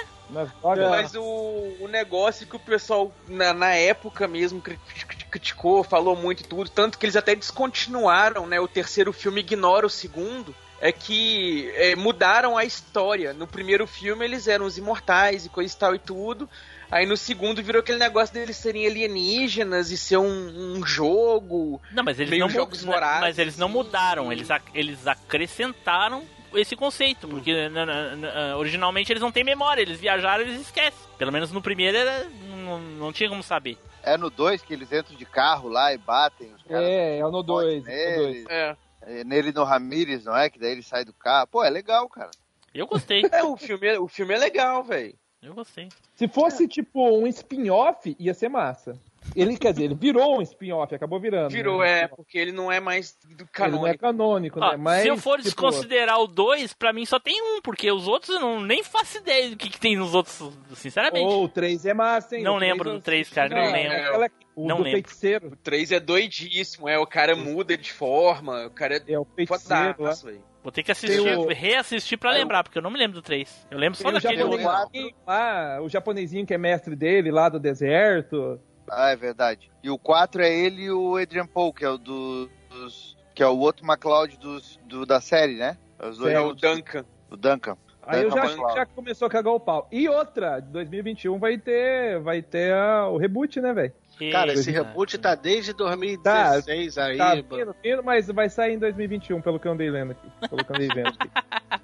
Mas 0.89 1.15
o, 1.15 1.75
o 1.81 1.87
negócio 1.89 2.47
que 2.47 2.55
o 2.55 2.59
pessoal, 2.59 3.13
na, 3.27 3.53
na 3.53 3.73
época 3.75 4.27
mesmo, 4.27 4.61
cri- 4.61 4.79
cri- 5.07 5.25
criticou, 5.29 5.83
falou 5.83 6.15
muito 6.15 6.41
e 6.41 6.47
tudo, 6.47 6.69
tanto 6.69 6.97
que 6.97 7.05
eles 7.05 7.15
até 7.15 7.35
descontinuaram, 7.35 8.47
né? 8.47 8.59
O 8.59 8.67
terceiro 8.67 9.11
filme 9.13 9.41
ignora 9.41 9.85
o 9.85 9.89
segundo. 9.89 10.55
É 10.83 10.91
que 10.91 11.71
é, 11.75 11.95
mudaram 11.95 12.57
a 12.57 12.65
história. 12.65 13.33
No 13.33 13.45
primeiro 13.45 13.85
filme 13.85 14.25
eles 14.25 14.47
eram 14.47 14.65
os 14.65 14.79
imortais 14.79 15.45
e 15.45 15.49
coisa 15.49 15.71
e 15.71 15.77
tal 15.77 15.93
e 15.93 15.99
tudo. 15.99 16.49
Aí 16.89 17.05
no 17.05 17.15
segundo 17.15 17.61
virou 17.61 17.81
aquele 17.81 17.99
negócio 17.99 18.33
deles 18.33 18.57
serem 18.57 18.87
alienígenas 18.87 19.91
e 19.91 19.97
ser 19.97 20.17
um, 20.17 20.75
um 20.77 20.83
jogo. 20.85 21.79
Não, 21.91 22.03
mas 22.03 22.19
eles 22.19 22.31
Meio 22.31 22.41
não 22.45 22.49
jogos 22.49 22.83
vorazes, 22.83 23.21
mas 23.21 23.37
eles 23.37 23.57
não 23.57 23.67
assim. 23.67 23.75
mudaram, 23.77 24.31
eles, 24.33 24.49
ac- 24.49 24.71
eles 24.73 25.05
acrescentaram 25.05 26.23
esse 26.53 26.75
conceito, 26.75 27.27
porque 27.27 27.69
na- 27.69 27.85
na- 27.85 28.15
na- 28.15 28.57
originalmente 28.57 29.11
eles 29.11 29.21
não 29.21 29.31
têm 29.31 29.43
memória, 29.43 29.81
eles 29.81 29.99
viajaram, 29.99 30.43
eles 30.43 30.61
esquecem. 30.61 30.99
Pelo 31.17 31.31
menos 31.31 31.51
no 31.51 31.61
primeiro 31.61 31.97
era 31.97 32.25
não, 32.65 32.79
não 32.79 33.13
tinha 33.13 33.29
como 33.29 33.43
saber. 33.43 33.77
É 34.03 34.17
no 34.17 34.29
2 34.29 34.61
que 34.61 34.73
eles 34.73 34.91
entram 34.91 35.15
de 35.15 35.25
carro 35.25 35.69
lá 35.69 35.93
e 35.93 35.97
batem 35.97 36.51
os 36.53 36.63
caras. 36.63 36.87
É, 36.87 37.19
é 37.19 37.21
no 37.23 37.43
2. 37.43 37.83
neles. 37.83 38.45
É. 38.49 38.75
É, 39.03 39.23
nele 39.23 39.49
e 39.49 39.53
no 39.53 39.63
Ramirez, 39.63 40.25
não 40.25 40.35
é? 40.37 40.49
Que 40.49 40.59
daí 40.59 40.71
ele 40.71 40.83
sai 40.83 41.03
do 41.05 41.13
carro. 41.13 41.47
Pô, 41.47 41.63
é 41.63 41.69
legal, 41.69 42.07
cara. 42.09 42.29
Eu 42.73 42.87
gostei, 42.87 43.21
É, 43.31 43.43
o 43.43 43.57
filme, 43.57 43.87
é- 43.87 43.99
o 43.99 44.07
filme 44.07 44.33
é 44.33 44.37
legal, 44.37 44.83
velho. 44.83 45.13
eu 45.41 45.53
gostei. 45.53 45.89
Se 46.15 46.27
fosse 46.27 46.67
tipo 46.67 47.09
um 47.19 47.25
spin-off, 47.27 48.15
ia 48.19 48.33
ser 48.33 48.49
massa. 48.49 48.97
Ele, 49.35 49.55
quer 49.57 49.71
dizer, 49.71 49.85
ele 49.85 49.95
virou 49.95 50.39
um 50.39 50.41
spin-off, 50.41 50.93
acabou 50.93 51.19
virando. 51.19 51.51
Virou, 51.51 51.79
né? 51.79 52.01
é, 52.01 52.07
porque 52.07 52.37
ele 52.37 52.51
não 52.51 52.71
é 52.71 52.79
mais 52.79 53.15
do 53.23 53.43
Ele 53.59 53.71
não 53.71 53.87
é 53.87 53.95
canônico. 53.95 53.99
canônico, 53.99 54.59
Ó, 54.59 54.71
né? 54.71 54.77
Mas, 54.77 55.01
se 55.03 55.07
eu 55.07 55.17
for 55.17 55.33
tipo, 55.37 55.43
desconsiderar 55.45 56.19
o 56.19 56.27
2, 56.27 56.73
pra 56.73 56.91
mim 56.91 57.05
só 57.05 57.19
tem 57.19 57.41
um, 57.41 57.61
porque 57.61 57.91
os 57.91 58.07
outros 58.07 58.35
eu 58.35 58.41
não, 58.41 58.59
nem 58.59 58.83
faço 58.83 59.19
ideia 59.19 59.49
do 59.51 59.55
que, 59.57 59.69
que 59.69 59.79
tem 59.79 59.95
nos 59.95 60.13
outros, 60.15 60.51
sinceramente. 60.75 61.25
Ou 61.25 61.45
o 61.45 61.47
3 61.49 61.85
é 61.85 61.93
massa, 61.93 62.35
hein? 62.35 62.43
Não 62.43 62.55
O 62.55 62.59
três 62.59 62.71
lembro 62.71 62.89
eu 62.89 62.93
do 62.95 63.01
três, 63.01 63.21
assisti, 63.21 63.35
cara, 63.35 63.49
não 63.49 63.71
né? 63.71 63.83
lembro. 63.83 63.97
Aquela- 64.07 64.29
O 64.53 64.67
Não 64.67 64.77
do 64.77 64.83
lembro. 64.83 65.01
feiticeiro. 65.01 65.47
O 65.47 65.55
3 65.55 65.91
é 65.93 65.99
doidíssimo, 65.99 66.89
é, 66.89 66.97
o 66.99 67.07
cara 67.07 67.35
muda 67.35 67.77
de 67.77 67.93
forma, 67.93 68.65
o 68.65 68.69
cara 68.71 68.97
é 68.97 69.13
É 69.13 69.17
o 69.19 69.23
feiticeiro 69.23 69.93
fodaço. 69.95 70.27
Vou 70.61 70.71
ter 70.71 70.83
que 70.83 70.91
assistir, 70.91 71.19
o- 71.37 71.47
reassistir 71.47 72.17
pra 72.19 72.31
lembrar, 72.31 72.61
porque 72.63 72.77
eu 72.77 72.81
não 72.83 72.91
me 72.91 72.97
lembro 72.99 73.15
do 73.15 73.21
3. 73.21 73.65
Eu 73.71 73.77
lembro 73.79 73.97
só 73.97 74.09
Tem 74.09 74.17
o 74.17 74.21
daquele 74.21 74.43
outro. 74.43 75.15
lá, 75.25 75.81
o 75.81 75.87
japonesinho 75.89 76.45
que 76.45 76.53
é 76.53 76.57
mestre 76.57 76.95
dele 76.95 77.31
lá 77.31 77.47
do 77.49 77.59
deserto. 77.59 78.59
Ah, 78.91 79.09
é 79.11 79.15
verdade. 79.15 79.71
E 79.81 79.89
o 79.89 79.97
4 79.97 80.41
é 80.43 80.53
ele 80.53 80.83
e 80.83 80.91
o 80.91 81.15
Adrian 81.15 81.45
Paul, 81.47 81.71
que 81.73 81.85
é 81.85 81.89
o 81.89 81.97
do, 81.97 82.49
dos. 82.69 83.15
que 83.33 83.41
é 83.41 83.47
o 83.47 83.57
outro 83.57 83.85
McLeod 83.85 84.37
dos, 84.37 84.77
do, 84.85 85.05
da 85.05 85.21
série, 85.21 85.55
né? 85.55 85.77
Os 85.99 86.17
dois 86.17 86.33
É 86.33 86.39
o. 86.41 86.53
Duncan. 86.53 87.05
O 87.29 87.37
Duncan. 87.37 87.77
Aí 88.03 88.23
eu 88.23 88.31
já, 88.31 88.43
McLeod. 88.45 88.73
já 88.73 88.85
começou 88.85 89.27
a 89.27 89.29
cagar 89.29 89.53
o 89.53 89.59
pau. 89.59 89.87
E 89.91 90.09
outra, 90.09 90.59
de 90.59 90.67
2021 90.71 91.37
vai 91.39 91.57
ter, 91.57 92.19
vai 92.19 92.41
ter 92.41 92.73
a- 92.73 93.07
o 93.07 93.17
reboot, 93.17 93.61
né, 93.61 93.71
velho? 93.73 93.93
Cara, 94.31 94.51
esse 94.53 94.69
reboot 94.71 95.17
tá 95.17 95.33
desde 95.35 95.71
2016 95.73 96.97
aí, 96.97 97.17
Tá 97.17 97.35
vindo, 97.35 97.75
vindo, 97.81 98.03
mas 98.03 98.27
vai 98.27 98.49
sair 98.49 98.73
em 98.73 98.79
2021, 98.79 99.41
pelo 99.41 99.59
que 99.59 99.67
eu 99.67 99.71
andei 99.71 99.89
lendo 99.89 100.11
aqui. 100.11 100.27
Pelo 100.49 100.63
que 100.65 100.71
eu 100.71 100.75
andei 100.75 100.87
vendo 100.89 101.07
aqui. 101.07 101.29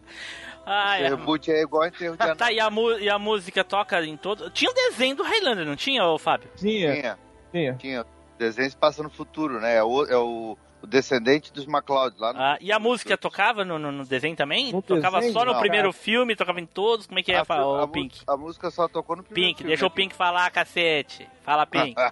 Ah, 0.70 0.99
é. 0.99 1.07
reboot 1.09 1.49
é 1.51 1.61
igual 1.61 1.86
enterro 1.88 2.18
de 2.18 2.22
anão. 2.24 2.36
Tá, 2.38 2.51
e 2.51 2.59
a, 2.59 2.70
e 2.99 3.09
a 3.09 3.18
música 3.18 3.63
toca 3.63 4.03
em 4.03 4.18
todo. 4.18 4.49
Tinha 4.49 4.70
um 4.70 4.74
desenho 4.74 5.15
do 5.15 5.24
Highlander, 5.24 5.65
não 5.65 5.76
tinha, 5.76 6.05
ô 6.05 6.18
Fábio? 6.18 6.49
Tinha, 6.57 6.93
Tinha, 6.93 7.18
tinha. 7.51 7.74
tinha. 7.76 8.01
O 8.01 8.38
desenho 8.38 8.70
se 8.70 8.76
passa 8.78 9.01
no 9.01 9.09
futuro, 9.09 9.59
né? 9.61 9.78
É 9.78 9.84
o, 9.84 10.03
é 10.05 10.18
o, 10.18 10.57
o 10.82 10.86
descendente 10.88 11.51
dos 11.53 11.65
McLeod 11.65 12.15
lá 12.20 12.34
no 12.34 12.39
Ah, 12.39 12.57
e 12.61 12.72
a 12.72 12.78
música 12.80 13.18
tocava 13.18 13.63
no, 13.65 13.80
no- 13.80 13.91
no 13.91 14.05
desenho 14.05 14.36
também? 14.36 14.72
No 14.74 14.82
tocava 14.82 15.18
desenho? 15.20 15.34
só 15.34 15.45
no 15.45 15.53
Não, 15.53 15.59
primeiro 15.59 15.91
cara. 15.91 16.03
filme, 16.03 16.36
tocava 16.36 16.59
em 16.59 16.65
todos? 16.65 17.07
Como 17.07 17.18
é 17.18 17.24
que 17.24 17.32
é, 17.32 17.38
a, 17.38 17.65
ô, 17.65 17.78
a, 17.78 17.88
Pink? 17.88 18.20
a 18.28 18.36
música 18.38 18.70
só 18.70 18.88
tocou 18.88 19.15
no 19.15 19.24
primeiro 19.24 19.47
Pink, 19.49 19.57
filme, 19.59 19.70
deixa 19.70 19.86
o? 19.88 19.89
Pink 19.89 20.13
falar, 20.13 20.51
cacete. 20.51 21.28
Fala, 21.43 21.65
Pink. 21.65 21.95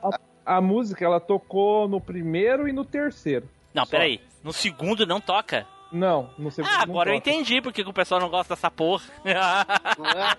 A 0.45 0.61
música, 0.61 1.03
ela 1.03 1.19
tocou 1.19 1.87
no 1.87 1.99
primeiro 1.99 2.67
e 2.67 2.71
no 2.71 2.85
terceiro. 2.85 3.49
Não, 3.73 3.83
Só. 3.83 3.89
peraí. 3.89 4.21
No 4.43 4.53
segundo 4.53 5.03
não 5.03 5.19
toca? 5.19 5.65
Não, 5.91 6.29
no 6.37 6.51
segundo 6.51 6.71
Ah, 6.71 6.77
não 6.77 6.81
agora 6.83 7.11
eu 7.11 7.19
toca. 7.19 7.29
entendi 7.29 7.61
porque 7.61 7.83
que 7.83 7.89
o 7.89 7.93
pessoal 7.93 8.19
não 8.19 8.29
gosta 8.29 8.55
dessa 8.55 8.69
porra. 8.71 9.03
Não 9.23 9.31
é? 9.31 10.35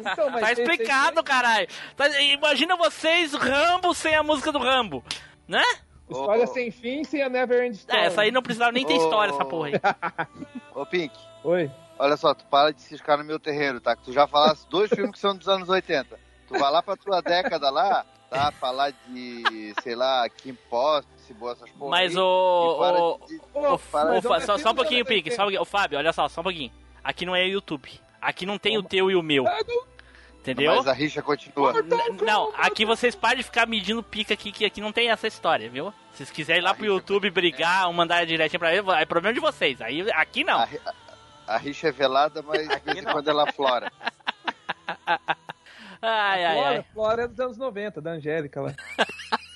Então, 0.00 0.30
mas 0.30 0.40
tá 0.42 0.52
explicado, 0.52 1.22
caralho. 1.22 1.66
Tá- 1.96 2.08
imagina 2.20 2.76
vocês, 2.76 3.32
Rambo 3.34 3.94
sem 3.94 4.14
a 4.14 4.22
música 4.22 4.52
do 4.52 4.58
Rambo. 4.58 5.02
Né? 5.48 5.62
História 6.08 6.44
Ô, 6.44 6.46
sem 6.48 6.70
fim, 6.70 7.04
sem 7.04 7.22
a 7.22 7.28
Never 7.28 7.64
End 7.64 7.76
Story. 7.76 7.98
É, 7.98 8.06
essa 8.06 8.20
aí 8.22 8.30
não 8.30 8.42
precisava 8.42 8.72
nem 8.72 8.84
ter 8.84 8.94
Ô. 8.94 8.96
história, 9.04 9.32
essa 9.32 9.44
porra 9.44 9.68
aí. 9.68 9.74
Ô, 10.74 10.84
Pink, 10.84 11.14
Oi. 11.44 11.70
olha 11.98 12.16
só, 12.16 12.34
tu 12.34 12.44
para 12.46 12.72
de 12.72 12.82
ciscar 12.82 13.16
no 13.16 13.24
meu 13.24 13.38
terreiro, 13.38 13.80
tá? 13.80 13.94
Que 13.96 14.02
tu 14.04 14.12
já 14.12 14.26
falaste 14.26 14.66
dois 14.68 14.90
filmes 14.90 15.12
que 15.12 15.18
são 15.20 15.36
dos 15.36 15.48
anos 15.48 15.68
80. 15.68 16.18
Tu 16.48 16.58
vai 16.58 16.70
lá 16.70 16.82
pra 16.82 16.96
tua 16.96 17.20
década 17.22 17.70
lá, 17.70 18.04
tá? 18.30 18.52
Falar 18.52 18.92
de, 19.08 19.74
sei 19.82 19.94
lá, 19.94 20.28
Kim 20.28 20.54
Possible, 20.70 21.48
essas 21.50 21.68
porra 21.70 21.90
Mas 21.90 22.16
aí, 22.16 22.22
o. 22.22 22.76
para 22.78 23.00
o- 23.02 23.20
de- 23.26 23.40
Ô, 23.52 23.78
para 23.78 24.22
Fá- 24.22 24.40
só, 24.40 24.56
só 24.58 24.70
um 24.70 24.74
pouquinho, 24.74 25.04
Pink. 25.04 25.30
Só 25.32 25.42
um 25.42 25.44
pouquinho. 25.46 25.62
Ô, 25.62 25.64
Fábio, 25.64 25.98
olha 25.98 26.12
só, 26.12 26.28
só 26.28 26.40
um 26.40 26.44
pouquinho. 26.44 26.72
Aqui 27.04 27.26
não 27.26 27.34
é 27.36 27.46
YouTube. 27.46 27.90
Aqui 28.20 28.46
não 28.46 28.58
tem 28.58 28.78
o 28.78 28.82
teu 28.82 29.10
e 29.10 29.16
o 29.16 29.22
meu. 29.22 29.44
Entendeu? 30.38 30.76
Mas 30.76 30.86
a 30.88 30.92
rixa 30.94 31.20
continua. 31.22 31.72
N- 31.82 32.22
Não, 32.22 32.50
aqui 32.56 32.86
vocês 32.86 33.14
param 33.14 33.36
de 33.36 33.42
ficar 33.42 33.66
medindo 33.66 34.02
pica 34.02 34.32
aqui, 34.32 34.50
que 34.50 34.64
aqui 34.64 34.80
não 34.80 34.90
tem 34.92 35.10
essa 35.10 35.26
história, 35.26 35.68
viu? 35.68 35.92
Se 36.12 36.18
vocês 36.18 36.30
quiserem 36.30 36.62
ir 36.62 36.64
lá 36.64 36.74
pro 36.74 36.86
YouTube 36.86 37.28
brigar 37.30 37.86
ou 37.86 37.92
mandar 37.92 38.24
direitinho 38.24 38.58
pra 38.58 38.74
ele, 38.74 38.90
é 38.92 39.04
problema 39.04 39.34
de 39.34 39.40
vocês. 39.40 39.80
Aí 39.82 40.10
aqui 40.12 40.42
não. 40.42 40.58
A, 40.60 40.64
ri- 40.64 40.80
a 41.46 41.56
rixa 41.58 41.88
é 41.88 41.92
velada, 41.92 42.42
mas 42.42 42.66
de 42.68 42.78
vez 42.78 42.98
em 42.98 43.04
quando 43.04 43.28
ela 43.28 43.52
flora. 43.52 43.92
Ai, 46.02 46.44
ai, 46.44 46.54
Flora, 46.54 46.76
ai. 46.76 46.84
Flora 46.92 47.22
é 47.24 47.28
dos 47.28 47.40
anos 47.40 47.56
90, 47.56 48.00
da 48.00 48.12
Angélica 48.12 48.60
lá. 48.60 48.74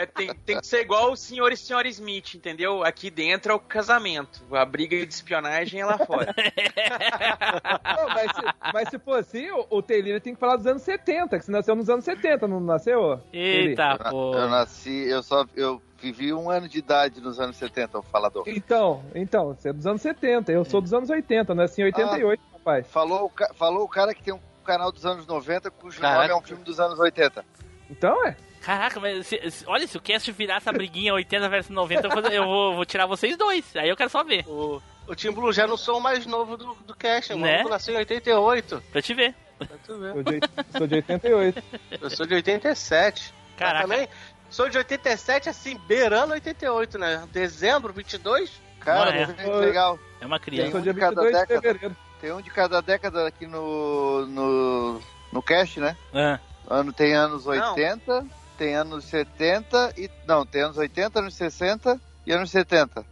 É, 0.00 0.06
tem, 0.06 0.34
tem 0.46 0.58
que 0.58 0.66
ser 0.66 0.80
igual 0.80 1.12
o 1.12 1.16
senhor 1.16 1.52
e 1.52 1.56
senhora 1.58 1.86
Smith, 1.86 2.34
entendeu? 2.34 2.82
Aqui 2.82 3.10
dentro 3.10 3.52
é 3.52 3.54
o 3.54 3.58
casamento. 3.58 4.42
A 4.50 4.64
briga 4.64 4.96
de 5.04 5.12
espionagem 5.12 5.82
é 5.82 5.84
lá 5.84 5.98
fora. 5.98 6.34
Não, 7.84 8.08
mas, 8.08 8.32
se, 8.32 8.72
mas 8.72 8.88
se 8.88 8.98
for 8.98 9.18
assim, 9.18 9.50
o, 9.50 9.66
o 9.68 9.82
Taylor 9.82 10.18
tem 10.18 10.32
que 10.32 10.40
falar 10.40 10.56
dos 10.56 10.66
anos 10.66 10.80
70, 10.80 11.38
que 11.38 11.44
você 11.44 11.52
nasceu 11.52 11.76
nos 11.76 11.90
anos 11.90 12.02
70, 12.06 12.48
não 12.48 12.60
nasceu? 12.60 13.20
Eita, 13.30 13.98
Eu, 14.06 14.10
pô. 14.10 14.34
eu 14.34 14.48
nasci, 14.48 15.06
eu 15.06 15.22
só 15.22 15.44
eu 15.54 15.82
vivi 15.98 16.32
um 16.32 16.48
ano 16.48 16.66
de 16.66 16.78
idade 16.78 17.20
nos 17.20 17.38
anos 17.38 17.56
70, 17.58 17.98
o 17.98 18.02
falador. 18.02 18.44
Então, 18.46 19.04
então, 19.14 19.48
você 19.54 19.68
é 19.68 19.72
dos 19.74 19.86
anos 19.86 20.00
70, 20.00 20.50
eu 20.50 20.64
sou 20.64 20.80
dos 20.80 20.94
anos 20.94 21.10
80, 21.10 21.54
nasci 21.54 21.82
em 21.82 21.84
88, 21.84 22.42
rapaz. 22.54 22.86
Falou, 22.90 23.30
falou 23.54 23.84
o 23.84 23.88
cara 23.88 24.14
que 24.14 24.22
tem 24.22 24.32
um 24.32 24.40
canal 24.72 24.92
dos 24.92 25.04
anos 25.06 25.26
90 25.26 25.70
cujo 25.70 26.00
Caraca. 26.00 26.20
nome 26.20 26.32
é 26.32 26.36
um 26.36 26.42
filme 26.42 26.62
dos 26.64 26.78
anos 26.78 26.98
80. 26.98 27.44
Então, 27.90 28.24
é. 28.26 28.36
Caraca, 28.62 29.00
mas 29.00 29.26
se- 29.26 29.50
se- 29.50 29.64
olha, 29.66 29.86
se 29.86 29.96
o 29.96 30.00
cast 30.00 30.30
virar 30.32 30.56
essa 30.56 30.70
briguinha 30.72 31.14
80 31.14 31.48
versus 31.48 31.70
90, 31.74 32.06
eu, 32.06 32.10
vou, 32.10 32.30
eu 32.30 32.44
vou- 32.44 32.74
vou 32.76 32.84
tirar 32.84 33.06
vocês 33.06 33.36
dois. 33.36 33.64
Aí 33.74 33.88
eu 33.88 33.96
quero 33.96 34.10
só 34.10 34.22
ver, 34.22 34.44
O, 34.46 34.80
o 35.08 35.14
Tim 35.14 35.30
Blue 35.32 35.52
já 35.52 35.66
não 35.66 35.76
sou 35.76 35.98
o 35.98 36.00
mais 36.00 36.26
novo 36.26 36.56
do, 36.56 36.74
do 36.86 36.94
cast, 36.94 37.32
mano. 37.32 37.44
Né? 37.46 37.62
Eu 37.62 37.68
nasci 37.70 37.90
em 37.90 37.96
88. 37.96 38.82
pra 38.92 39.00
te 39.02 39.14
ver. 39.14 39.34
Pra 39.58 39.66
tu 39.86 39.98
ver. 39.98 40.12
Sou 40.12 40.22
de, 40.22 40.40
sou 40.78 40.86
de 40.86 40.94
88. 40.96 41.62
Eu 42.02 42.10
sou 42.10 42.26
de 42.26 42.34
87. 42.34 43.32
Mas 43.32 43.58
Caraca. 43.58 43.82
também 43.88 44.08
sou 44.50 44.68
de 44.68 44.78
87, 44.78 45.48
assim, 45.48 45.78
beirando 45.86 46.32
88, 46.34 46.98
né? 46.98 47.26
Dezembro 47.32 47.92
22. 47.92 48.50
Cara, 48.80 49.10
Não 49.10 49.20
é. 49.22 49.26
desenho 49.26 49.56
legal. 49.58 49.98
É 50.20 50.26
uma 50.26 50.36
Eu 50.36 50.40
criança. 50.40 50.70
sou 50.72 50.80
dia 50.80 50.92
um 50.92 50.94
de 50.94 51.00
cada 51.00 51.22
22 51.22 51.40
de 51.42 51.46
fevereiro. 51.54 51.96
Tem 52.20 52.32
um 52.32 52.40
de 52.40 52.50
cada 52.50 52.80
década 52.82 53.26
aqui 53.26 53.46
no, 53.46 54.26
no, 54.26 55.00
no 55.32 55.42
cast, 55.42 55.80
né? 55.80 55.96
Ah, 56.14 56.38
Ano, 56.68 56.92
tem 56.92 57.14
anos 57.14 57.46
80, 57.46 58.26
tem 58.58 58.74
anos 58.76 59.04
70 59.06 59.94
e. 59.96 60.10
Não, 60.26 60.44
tem 60.46 60.62
anos 60.62 60.76
80, 60.76 61.18
anos 61.18 61.34
60 61.34 62.00
e 62.26 62.32
anos 62.32 62.50
70. 62.50 63.04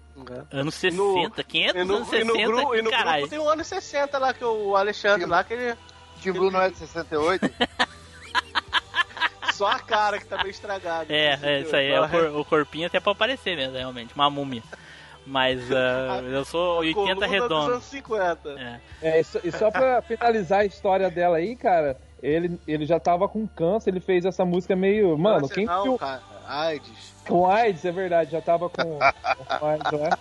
anos 0.52 0.74
60, 0.74 1.42
500 1.42 1.74
E 1.80 1.84
no, 1.84 1.94
anos 1.96 2.12
e 2.12 2.24
no 2.24 2.32
60, 2.34 2.46
gru- 2.52 2.74
e 2.76 2.82
no 2.82 2.90
caralho. 2.90 3.16
grupo 3.22 3.30
tem 3.30 3.38
o 3.38 3.48
ano 3.48 3.64
60 3.64 4.18
lá, 4.18 4.34
que 4.34 4.44
o 4.44 4.76
Alexandre 4.76 5.26
lá, 5.26 5.42
que 5.42 5.54
ele. 5.54 5.76
Tim 6.20 6.32
Blue 6.32 6.50
não 6.50 6.60
é 6.60 6.68
de 6.70 6.76
68? 6.76 7.48
Só 9.54 9.66
a 9.68 9.78
cara 9.80 10.18
que 10.18 10.26
tá 10.26 10.36
meio 10.38 10.50
estragada. 10.50 11.06
É, 11.12 11.38
é 11.42 11.60
isso 11.62 11.74
aí, 11.74 11.88
é 11.90 12.00
o, 12.00 12.08
cor- 12.08 12.36
o 12.40 12.44
corpinho 12.44 12.86
até 12.86 13.00
pra 13.00 13.12
aparecer 13.12 13.56
mesmo, 13.56 13.76
realmente, 13.76 14.14
uma 14.14 14.30
múmia. 14.30 14.62
Mas 15.28 15.70
ah, 15.70 16.20
eu 16.30 16.44
sou 16.44 16.78
80 16.78 16.94
Coluna 16.94 17.14
dos 17.20 17.30
redondo. 17.30 17.72
anos 17.72 17.84
50. 17.84 18.50
É. 18.50 18.80
É, 19.02 19.20
e 19.20 19.24
só, 19.24 19.38
e 19.44 19.52
só 19.52 19.70
pra 19.70 20.00
finalizar 20.02 20.60
a 20.60 20.64
história 20.64 21.10
dela 21.10 21.36
aí, 21.36 21.54
cara, 21.54 21.96
ele, 22.22 22.58
ele 22.66 22.86
já 22.86 22.98
tava 22.98 23.28
com 23.28 23.46
câncer, 23.46 23.90
ele 23.90 24.00
fez 24.00 24.24
essa 24.24 24.44
música 24.44 24.74
meio. 24.74 25.16
Mano, 25.18 25.42
Nossa, 25.42 25.54
quem 25.54 25.66
não, 25.66 25.94
o- 25.94 25.98
cara. 25.98 26.22
AIDS. 26.46 27.14
Com 27.28 27.46
AIDS, 27.46 27.84
é 27.84 27.92
verdade, 27.92 28.30
já 28.32 28.40
tava 28.40 28.70
com, 28.70 28.98
com 29.58 29.66
AIDS 29.66 29.92
lá. 29.92 30.18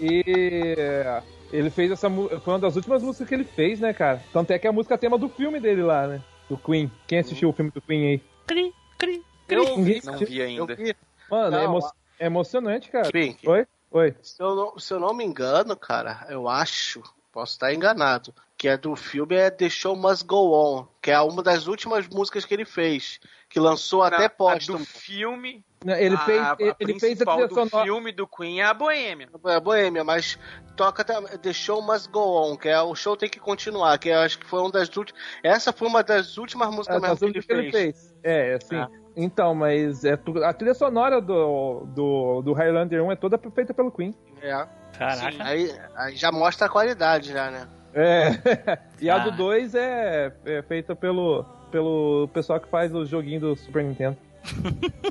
E 0.00 1.16
ele 1.52 1.70
fez 1.70 1.90
essa 1.90 2.08
música. 2.08 2.38
Foi 2.40 2.52
uma 2.54 2.60
das 2.60 2.76
últimas 2.76 3.02
músicas 3.02 3.28
que 3.28 3.34
ele 3.34 3.44
fez, 3.44 3.80
né, 3.80 3.92
cara? 3.92 4.22
Tanto 4.32 4.50
é 4.50 4.58
que 4.58 4.66
é 4.66 4.70
a 4.70 4.72
música 4.72 4.98
tema 4.98 5.16
do 5.18 5.28
filme 5.28 5.58
dele 5.60 5.82
lá, 5.82 6.06
né? 6.06 6.20
Do 6.48 6.58
Queen. 6.58 6.90
Quem 7.06 7.18
assistiu 7.18 7.48
o 7.48 7.52
filme 7.52 7.70
do 7.70 7.80
Queen 7.80 8.06
aí? 8.08 8.22
Cri, 8.46 8.74
cri, 8.98 9.22
Eu 9.48 9.64
Ninguém 9.76 10.00
Não 10.04 10.18
vi 10.18 10.42
ainda. 10.42 10.72
Eu 10.72 10.76
vi. 10.76 10.94
Mano, 11.30 11.56
é, 11.56 11.58
Não, 11.58 11.64
emo- 11.76 11.92
é 12.20 12.26
emocionante, 12.26 12.90
cara. 12.90 13.08
Oi? 13.46 13.66
Oi. 13.94 14.12
Se 14.20 14.42
eu, 14.42 14.56
não, 14.56 14.76
se 14.78 14.92
eu 14.92 14.98
não 14.98 15.14
me 15.14 15.24
engano, 15.24 15.76
cara, 15.76 16.26
eu 16.28 16.48
acho, 16.48 17.00
posso 17.30 17.52
estar 17.52 17.72
enganado, 17.72 18.34
que 18.58 18.66
é 18.66 18.76
do 18.76 18.96
filme 18.96 19.36
é 19.36 19.50
The 19.50 19.68
Show 19.70 19.94
Must 19.94 20.24
Go 20.26 20.52
On, 20.52 20.86
que 21.00 21.12
é 21.12 21.20
uma 21.20 21.44
das 21.44 21.68
últimas 21.68 22.08
músicas 22.08 22.44
que 22.44 22.52
ele 22.52 22.64
fez, 22.64 23.20
que 23.48 23.60
lançou 23.60 24.00
Na- 24.00 24.08
até 24.08 24.24
a 24.24 24.30
póstumo. 24.30 24.78
do 24.78 24.84
filme. 24.84 25.64
Não, 25.84 25.94
Ele 25.94 26.16
a, 26.16 26.18
fez, 26.18 26.40
a 26.40 26.56
ele, 26.58 26.74
ele 26.80 26.98
fez 26.98 27.20
a 27.22 27.24
do 27.46 27.66
filme 27.84 28.10
do 28.10 28.26
Queen 28.26 28.60
é 28.60 28.64
a 28.64 28.74
Boêmia. 28.74 29.28
É 29.46 29.60
Boêmia, 29.60 30.02
mas 30.02 30.36
toca 30.76 31.04
The 31.04 31.52
Show 31.52 31.80
Must 31.80 32.08
Go 32.08 32.20
On, 32.50 32.56
que 32.56 32.68
é 32.68 32.80
o 32.82 32.96
show 32.96 33.16
tem 33.16 33.28
que 33.28 33.38
continuar, 33.38 33.96
que 33.98 34.08
eu 34.08 34.18
acho 34.18 34.40
que 34.40 34.46
foi 34.46 34.60
uma 34.60 34.72
das 34.72 34.88
últimas. 34.96 35.22
Essa 35.40 35.72
foi 35.72 35.86
uma 35.86 36.02
das 36.02 36.36
últimas 36.36 36.68
músicas 36.74 36.96
É, 36.96 37.00
mesmo 37.00 37.18
que 37.18 37.24
ele 37.26 37.42
que 37.42 37.52
ele 37.52 37.70
fez. 37.70 37.96
fez. 37.96 38.14
É, 38.24 38.54
assim. 38.54 38.76
Ah. 38.76 38.90
Então, 39.16 39.54
mas 39.54 40.04
é 40.04 40.16
tu- 40.16 40.42
a 40.42 40.52
trilha 40.52 40.74
sonora 40.74 41.20
do, 41.20 41.84
do, 41.94 42.42
do 42.42 42.52
Highlander 42.52 43.02
1 43.04 43.12
é 43.12 43.16
toda 43.16 43.38
feita 43.38 43.72
pelo 43.72 43.90
Queen. 43.92 44.14
É. 44.42 44.66
Caraca. 44.98 45.44
Aí, 45.44 45.72
aí 45.96 46.16
já 46.16 46.30
mostra 46.32 46.66
a 46.66 46.70
qualidade 46.70 47.32
já, 47.32 47.50
né? 47.50 47.68
É. 47.94 48.30
e 49.00 49.08
a 49.08 49.16
Ah. 49.16 49.18
do 49.20 49.30
2 49.32 49.74
é, 49.74 50.32
é 50.44 50.62
feita 50.62 50.96
pelo, 50.96 51.44
pelo 51.70 52.28
pessoal 52.32 52.58
que 52.60 52.68
faz 52.68 52.92
o 52.94 53.04
joguinho 53.04 53.40
do 53.40 53.56
Super 53.56 53.84
Nintendo. 53.84 54.16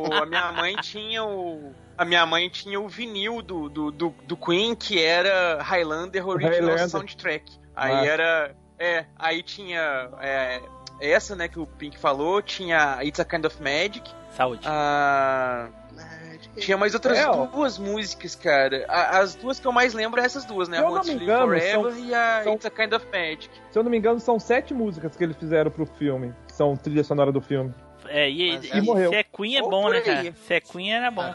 O- 0.00 0.12
a 0.14 0.26
minha 0.26 0.52
mãe 0.52 0.76
tinha 0.76 1.24
o. 1.24 1.72
A 1.96 2.04
minha 2.04 2.26
mãe 2.26 2.48
tinha 2.50 2.78
o 2.78 2.88
vinil 2.88 3.40
do, 3.40 3.68
do, 3.68 3.90
do, 3.90 4.14
do 4.26 4.36
Queen, 4.36 4.74
que 4.74 5.02
era 5.02 5.62
Highlander 5.62 6.26
Original 6.28 6.52
Highlander. 6.60 6.88
Soundtrack. 6.88 7.52
Aí 7.74 7.92
Massa. 7.92 8.06
era. 8.06 8.54
É, 8.78 9.04
aí 9.18 9.42
tinha. 9.42 10.10
é, 10.20 10.60
essa, 11.00 11.34
né, 11.36 11.48
que 11.48 11.58
o 11.58 11.66
Pink 11.66 11.98
falou, 11.98 12.40
tinha 12.42 12.98
It's 13.02 13.20
a 13.20 13.24
Kind 13.24 13.44
of 13.44 13.56
Magic. 13.62 14.10
Saúde. 14.30 14.62
Ah, 14.66 15.68
tinha 16.58 16.76
mais 16.76 16.94
outras 16.94 17.18
É, 17.18 17.24
duas 17.52 17.78
músicas, 17.78 18.34
cara. 18.34 18.84
A- 18.88 19.18
as 19.18 19.34
duas 19.34 19.58
que 19.60 19.66
eu 19.66 19.72
mais 19.72 19.94
lembro 19.94 20.20
é 20.20 20.24
essas 20.24 20.44
duas, 20.44 20.68
né? 20.68 20.78
A 20.78 20.88
Live 20.88 21.12
engano, 21.12 21.46
Forever 21.46 21.70
são- 21.92 21.98
e 22.04 22.14
a 22.14 22.40
são- 22.44 22.54
It's 22.54 22.66
a 22.66 22.70
Kind 22.70 22.92
of 22.92 23.06
Magic. 23.06 23.50
Se 23.70 23.78
eu 23.78 23.82
não 23.82 23.90
me 23.90 23.96
engano, 23.98 24.20
são 24.20 24.38
sete 24.38 24.72
músicas 24.74 25.16
que 25.16 25.24
eles 25.24 25.36
fizeram 25.36 25.70
pro 25.70 25.86
filme. 25.86 26.32
que 26.46 26.52
São 26.54 26.76
trilha 26.76 27.04
sonora 27.04 27.30
do 27.32 27.40
filme. 27.40 27.74
É, 28.08 28.30
e, 28.30 28.52
Mas 28.56 28.64
e, 28.64 28.72
é- 28.72 28.80
morreu. 28.82 29.10
se 29.10 29.16
é 29.16 29.22
Queen 29.22 29.56
é 29.56 29.62
Ou 29.62 29.70
bom, 29.70 29.88
né, 29.90 30.00
cara? 30.00 30.32
Se 30.46 30.54
é 30.54 30.60
Queen 30.60 30.92
era 30.94 31.10
bom. 31.10 31.34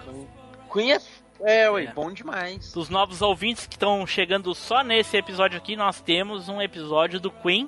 Queen 0.71 0.93
é. 0.93 0.99
É, 1.43 1.69
ué, 1.71 1.85
É. 1.85 1.91
bom 1.91 2.11
demais. 2.11 2.71
Dos 2.71 2.87
novos 2.87 3.21
ouvintes 3.21 3.65
que 3.65 3.73
estão 3.75 4.05
chegando 4.05 4.53
só 4.53 4.83
nesse 4.83 5.17
episódio 5.17 5.57
aqui, 5.57 5.75
nós 5.75 5.99
temos 5.99 6.47
um 6.49 6.61
episódio 6.61 7.19
do 7.19 7.31
Queen, 7.31 7.67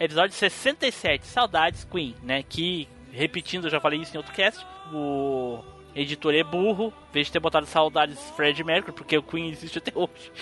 episódio 0.00 0.34
67, 0.34 1.26
Saudades 1.26 1.84
Queen, 1.84 2.16
né? 2.22 2.42
Que, 2.42 2.88
repetindo, 3.12 3.66
eu 3.66 3.70
já 3.70 3.80
falei 3.80 4.00
isso 4.00 4.14
em 4.14 4.16
outro 4.16 4.32
cast, 4.32 4.66
o 4.92 5.62
editor 5.94 6.34
é 6.34 6.42
burro, 6.42 6.92
em 7.10 7.12
vez 7.12 7.26
de 7.26 7.32
ter 7.34 7.40
botado 7.40 7.66
Saudades 7.66 8.18
Fred 8.34 8.64
Mercury, 8.64 8.92
porque 8.92 9.16
o 9.18 9.22
Queen 9.22 9.50
existe 9.50 9.78
até 9.78 9.92
hoje. 9.94 10.32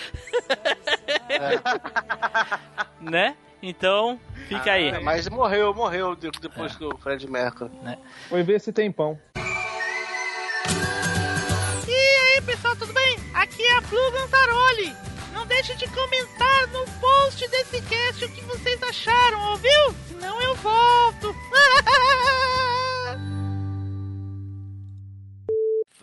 né? 3.01 3.35
Então, 3.61 4.17
fica 4.47 4.71
aí. 4.71 4.87
É, 4.87 4.99
mas 4.99 5.27
morreu, 5.27 5.73
morreu 5.73 6.15
de- 6.15 6.31
depois 6.31 6.75
do 6.77 6.97
Fred 6.97 7.29
Mercury. 7.29 7.71
Foi 8.29 8.41
ver 8.41 8.61
se 8.61 8.71
tem 8.71 8.89
pão. 8.89 9.19
E 11.85 11.91
aí, 11.91 12.41
pessoal, 12.45 12.73
tudo 12.77 12.93
bem? 12.93 13.17
Aqui 13.33 13.61
é 13.63 13.77
a 13.77 13.81
Blue 13.81 14.11
Gantaroli. 14.11 15.08
Não 15.33 15.45
deixe 15.45 15.75
de 15.75 15.87
comentar 15.89 16.67
no 16.67 16.85
post 16.99 17.47
desse 17.49 17.81
cast 17.83 18.25
o 18.25 18.31
que 18.31 18.41
vocês 18.41 18.81
acharam, 18.83 19.51
ouviu? 19.51 19.93
Senão 20.07 20.41
eu 20.41 20.55
volto. 20.55 21.35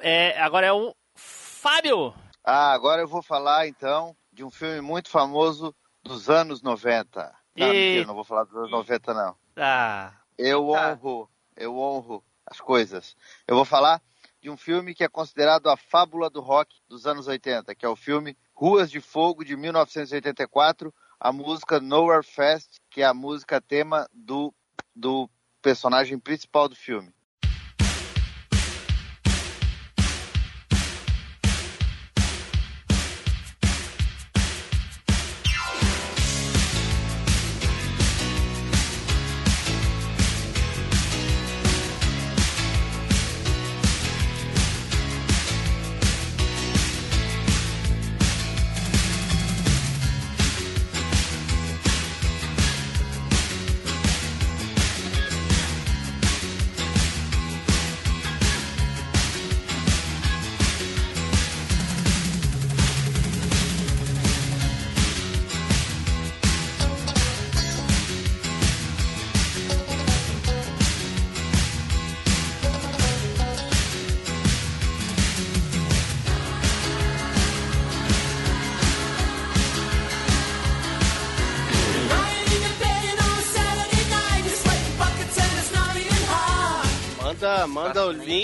é, 0.00 0.38
agora 0.40 0.66
é 0.66 0.72
o 0.72 0.94
Fábio. 1.14 2.14
Ah, 2.44 2.72
agora 2.72 3.02
eu 3.02 3.08
vou 3.08 3.22
falar 3.22 3.66
então 3.66 4.16
de 4.32 4.44
um 4.44 4.50
filme 4.50 4.80
muito 4.80 5.08
famoso 5.10 5.74
dos 6.02 6.30
anos 6.30 6.62
90. 6.62 7.34
Não, 7.56 7.68
E- 7.68 7.72
mentira, 7.72 8.06
não 8.06 8.14
vou 8.14 8.24
falar 8.24 8.44
dos 8.44 8.54
anos 8.56 8.70
90, 8.70 9.12
não. 9.14 9.36
Ah, 9.56 10.12
Eu 10.38 10.70
Tá. 10.72 10.90
honro, 10.92 11.30
eu 11.56 11.76
honro 11.78 12.22
as 12.46 12.60
coisas. 12.60 13.16
Eu 13.48 13.56
vou 13.56 13.64
falar 13.64 14.00
de 14.40 14.50
um 14.50 14.56
filme 14.56 14.94
que 14.94 15.02
é 15.02 15.08
considerado 15.08 15.68
a 15.68 15.76
fábula 15.76 16.28
do 16.28 16.40
rock 16.42 16.76
dos 16.86 17.06
anos 17.06 17.26
80, 17.26 17.74
que 17.74 17.86
é 17.86 17.88
o 17.88 17.96
filme 17.96 18.36
Ruas 18.56 18.90
de 18.90 19.02
Fogo 19.02 19.44
de 19.44 19.54
1984, 19.54 20.92
a 21.20 21.30
música 21.30 21.78
Nowhere 21.78 22.24
Fast, 22.24 22.80
que 22.88 23.02
é 23.02 23.04
a 23.04 23.12
música 23.12 23.60
tema 23.60 24.08
do, 24.14 24.50
do 24.94 25.28
personagem 25.60 26.18
principal 26.18 26.66
do 26.66 26.74
filme. 26.74 27.12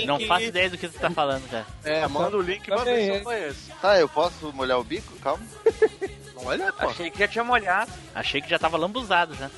Link. 0.06 0.20
não 0.20 0.20
faço 0.28 0.44
ideia 0.44 0.70
do 0.70 0.78
que 0.78 0.86
você 0.88 0.98
tá 0.98 1.10
falando, 1.10 1.48
cara. 1.50 1.66
É, 1.84 2.06
manda 2.06 2.36
o 2.36 2.42
link 2.42 2.64
pra 2.64 2.84
ver 2.84 3.04
se 3.04 3.10
é. 3.10 3.18
eu 3.18 3.22
conheço. 3.22 3.70
Tá, 3.80 3.98
eu 3.98 4.08
posso 4.08 4.52
molhar 4.52 4.78
o 4.78 4.84
bico? 4.84 5.14
Calma. 5.20 5.42
Olha, 6.44 6.72
pô. 6.72 6.88
Achei 6.88 7.10
que 7.10 7.18
já 7.18 7.28
tinha 7.28 7.44
molhado. 7.44 7.90
Achei 8.14 8.40
que 8.42 8.50
já 8.50 8.58
tava 8.58 8.76
lambuzado 8.76 9.34
já. 9.34 9.48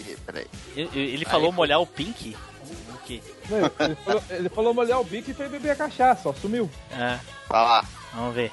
Ih, 0.00 0.16
Peraí. 0.24 0.46
Ele, 0.74 0.88
ele 0.94 1.24
falou 1.24 1.48
foi. 1.48 1.56
molhar 1.56 1.80
o 1.80 1.86
Pink? 1.86 2.36
O 2.94 2.98
quê? 3.06 3.20
Não, 3.48 3.58
ele, 3.86 3.96
falou, 3.96 4.22
ele 4.30 4.48
falou 4.48 4.74
molhar 4.74 5.00
o 5.00 5.04
bico 5.04 5.30
e 5.30 5.34
foi 5.34 5.48
beber 5.48 5.70
a 5.70 5.76
cachaça, 5.76 6.28
ó, 6.28 6.32
sumiu. 6.32 6.68
Ah, 6.92 7.18
Vai 7.48 7.62
lá. 7.62 7.84
vamos 8.14 8.34
ver. 8.34 8.50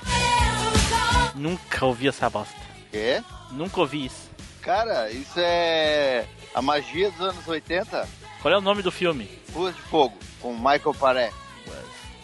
Nunca 1.35 1.85
ouvi 1.85 2.07
essa 2.07 2.29
bosta. 2.29 2.55
Quê? 2.91 3.23
Nunca 3.51 3.79
ouvi 3.81 4.05
isso. 4.05 4.29
Cara, 4.61 5.09
isso 5.11 5.33
é 5.37 6.25
a 6.53 6.61
magia 6.61 7.09
dos 7.11 7.21
anos 7.21 7.47
80. 7.47 8.07
Qual 8.41 8.53
é 8.53 8.57
o 8.57 8.61
nome 8.61 8.81
do 8.81 8.91
filme? 8.91 9.29
Ruas 9.53 9.75
de 9.75 9.81
Fogo, 9.81 10.17
com 10.41 10.53
Michael 10.53 10.93
Paré. 10.99 11.31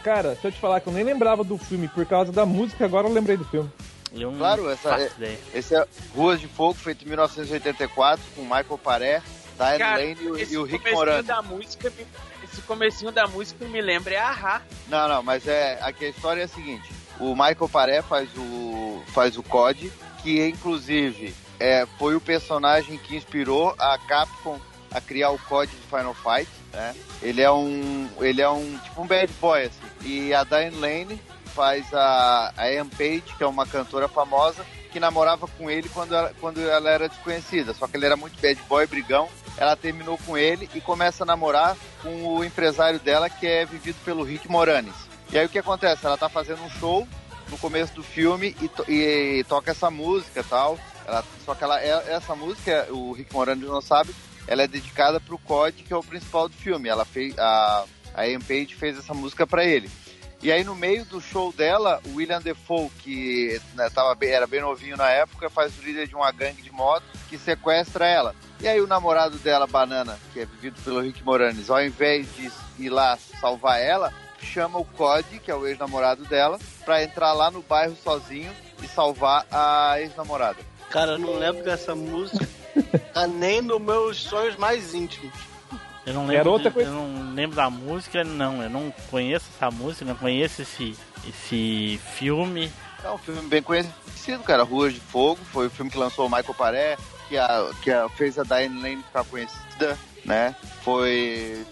Cara, 0.03 0.36
se 0.36 0.47
eu 0.47 0.51
te 0.51 0.59
falar 0.59 0.80
que 0.80 0.88
eu 0.88 0.93
nem 0.93 1.03
lembrava 1.03 1.43
do 1.43 1.57
filme 1.57 1.88
por 1.88 2.05
causa 2.05 2.32
da 2.32 2.45
música, 2.45 2.86
agora 2.86 3.07
eu 3.07 3.13
lembrei 3.13 3.36
do 3.36 3.45
filme. 3.45 3.69
Claro, 4.38 4.69
essa 4.69 4.99
é, 4.99 5.11
ideia. 5.17 5.39
esse 5.53 5.75
é 5.75 5.86
Ruas 6.15 6.39
de 6.39 6.47
Fogo, 6.47 6.73
feito 6.73 7.05
em 7.05 7.09
1984, 7.09 8.23
com 8.36 8.41
Michael 8.41 8.80
Paré, 8.82 9.21
Diane 9.55 9.77
Cara, 9.77 9.97
Lane 9.97 10.17
e 10.39 10.53
e 10.53 10.57
o 10.57 10.63
Rick 10.63 10.91
Moranis. 10.91 11.25
da 11.25 11.41
música, 11.41 11.93
esse 12.43 12.61
comecinho 12.63 13.11
da 13.11 13.27
música 13.27 13.65
me 13.65 13.82
lembra 13.82 14.15
é 14.15 14.17
Ahá. 14.17 14.61
Não, 14.88 15.07
não, 15.07 15.21
mas 15.21 15.47
é 15.47 15.77
aqui 15.82 16.05
a 16.05 16.09
história 16.09 16.41
é 16.41 16.45
a 16.45 16.47
seguinte: 16.47 16.89
o 17.19 17.36
Michael 17.36 17.69
Paré 17.69 18.01
faz 18.01 18.30
o 18.36 19.03
faz 19.13 19.38
o 19.38 19.43
COD, 19.43 19.91
que 20.23 20.43
inclusive 20.47 21.36
é, 21.59 21.86
foi 21.99 22.15
o 22.15 22.21
personagem 22.21 22.97
que 22.97 23.15
inspirou 23.15 23.75
a 23.77 23.97
Capcom 24.07 24.59
a 24.91 24.99
criar 24.99 25.30
o 25.30 25.38
COD 25.38 25.71
de 25.71 25.88
Final 25.88 26.15
Fight, 26.15 26.49
né? 26.74 26.95
Ele 27.22 27.41
é 27.41 27.51
um 27.51 28.09
ele 28.20 28.41
é 28.41 28.49
um 28.49 28.78
tipo 28.80 29.01
um 29.01 29.07
bad 29.07 29.32
boy 29.41 29.63
assim. 29.63 29.80
E 30.05 30.34
a 30.34 30.43
Diane 30.43 30.76
Lane 30.78 31.22
faz 31.55 31.93
a 31.93 32.53
a 32.55 32.72
Ian 32.72 32.88
Page, 32.88 33.24
que 33.38 33.43
é 33.43 33.47
uma 33.47 33.65
cantora 33.65 34.07
famosa 34.07 34.65
que 34.91 34.99
namorava 34.99 35.47
com 35.47 35.70
ele 35.70 35.88
quando 35.89 36.15
ela, 36.15 36.34
quando 36.41 36.59
ela 36.67 36.89
era 36.89 37.07
desconhecida, 37.07 37.76
só 37.76 37.86
que 37.88 37.95
ele 37.95 38.07
era 38.07 38.17
muito 38.17 38.41
bad 38.41 38.59
boy, 38.67 38.88
brigão. 38.88 39.30
Ela 39.55 39.76
terminou 39.76 40.17
com 40.26 40.36
ele 40.36 40.67
e 40.74 40.82
começa 40.82 41.24
a 41.24 41.28
namorar 41.28 41.78
com 42.01 42.26
o 42.38 42.43
empresário 42.43 42.99
dela, 42.99 43.30
que 43.30 43.45
é 43.45 43.65
vivido 43.65 43.97
pelo 44.03 44.24
Rick 44.24 44.49
Moranis. 44.49 44.95
E 45.32 45.38
aí 45.38 45.45
o 45.45 45.49
que 45.49 45.59
acontece? 45.59 46.03
Ela 46.07 46.17
tá 46.17 46.28
fazendo 46.28 46.63
um 46.63 46.70
show 46.72 47.07
no 47.49 47.57
começo 47.59 47.93
do 47.93 48.01
filme 48.01 48.55
e, 48.59 48.67
to- 48.67 48.86
e 48.89 49.43
toca 49.47 49.70
essa 49.70 49.91
música 49.91 50.43
tal. 50.49 50.80
Ela, 51.05 51.24
só 51.45 51.53
que 51.53 51.63
ela, 51.63 51.80
é- 51.80 52.13
essa 52.13 52.34
música, 52.36 52.88
o 52.89 53.11
Rick 53.11 53.32
Moranis 53.32 53.67
não 53.67 53.82
sabe, 53.82 54.15
ela 54.49 54.63
é 54.63 54.67
dedicada 54.67 55.19
pro 55.19 55.37
COD, 55.37 55.83
que 55.83 55.93
é 55.93 55.95
o 55.95 56.01
principal 56.03 56.49
do 56.49 56.55
filme. 56.55 56.89
Ela 56.89 57.05
fez, 57.05 57.37
a, 57.37 57.85
a 58.15 58.27
Ian 58.27 58.39
Page 58.41 58.73
fez 58.75 58.97
essa 58.97 59.13
música 59.13 59.45
para 59.45 59.63
ele. 59.63 59.89
E 60.41 60.51
aí 60.51 60.63
no 60.63 60.73
meio 60.73 61.05
do 61.05 61.21
show 61.21 61.51
dela, 61.53 62.01
o 62.07 62.15
William 62.15 62.41
Defoe, 62.41 62.89
que 63.03 63.61
né, 63.75 63.89
tava 63.89 64.15
bem- 64.15 64.31
era 64.31 64.47
bem 64.47 64.61
novinho 64.61 64.97
na 64.97 65.09
época, 65.09 65.49
faz 65.49 65.77
o 65.77 65.81
líder 65.83 66.07
de 66.07 66.15
uma 66.15 66.31
gangue 66.31 66.61
de 66.63 66.71
moto 66.71 67.03
que 67.29 67.37
sequestra 67.37 68.07
ela. 68.07 68.33
E 68.59 68.67
aí 68.67 68.81
o 68.81 68.87
namorado 68.87 69.37
dela, 69.37 69.67
Banana, 69.67 70.17
que 70.33 70.39
é 70.39 70.45
vivido 70.45 70.81
pelo 70.81 71.01
Rick 71.01 71.23
Moranis, 71.23 71.69
ao 71.69 71.83
invés 71.83 72.25
de 72.35 72.49
ir 72.79 72.89
lá 72.89 73.17
salvar 73.39 73.79
ela, 73.79 74.11
chama 74.41 74.79
o 74.79 74.85
Cody, 74.85 75.39
que 75.39 75.51
é 75.51 75.55
o 75.55 75.67
ex-namorado 75.67 76.23
dela, 76.25 76.57
pra 76.85 77.03
entrar 77.03 77.33
lá 77.33 77.51
no 77.51 77.61
bairro 77.61 77.95
sozinho 78.01 78.51
e 78.81 78.87
salvar 78.87 79.45
a 79.51 79.99
ex-namorada. 79.99 80.57
Cara, 80.89 81.11
eu 81.11 81.19
não 81.19 81.37
lembro 81.37 81.63
dessa 81.63 81.93
música. 81.93 82.47
Tá 83.13 83.28
nem 83.28 83.61
nos 83.61 83.82
meus 83.82 84.17
sonhos 84.17 84.55
mais 84.55 84.93
íntimos. 84.93 85.32
Eu 86.05 86.13
não 86.13 86.24
Era 86.24 86.32
lembro, 86.38 86.51
outra 86.51 86.70
de- 86.70 86.74
coisa- 86.74 86.89
eu 86.89 86.93
não 86.95 87.34
lembro 87.34 87.55
da 87.55 87.70
música, 87.70 88.24
não. 88.24 88.61
Eu 88.63 88.70
não 88.70 88.91
conheço 89.11 89.45
essa 89.55 89.70
música, 89.70 90.05
não 90.05 90.15
conheço 90.15 90.61
esse, 90.61 90.95
esse 91.28 91.99
filme. 92.15 92.72
É 93.03 93.09
um 93.11 93.17
filme 93.17 93.41
bem 93.43 93.61
conhecido, 93.61 94.43
cara. 94.43 94.63
Ruas 94.63 94.93
de 94.93 94.99
Fogo, 94.99 95.39
foi 95.51 95.67
o 95.67 95.70
filme 95.70 95.91
que 95.91 95.97
lançou 95.97 96.26
o 96.26 96.30
Michael 96.30 96.53
Paré, 96.55 96.97
que, 97.28 97.38
a, 97.38 97.70
que 97.82 97.91
a, 97.91 98.09
fez 98.09 98.39
a 98.39 98.43
Diane 98.43 98.82
Lane 98.82 99.03
ficar 99.03 99.24
conhecida, 99.26 99.97
né? 100.26 100.55
Foi, 100.84 101.65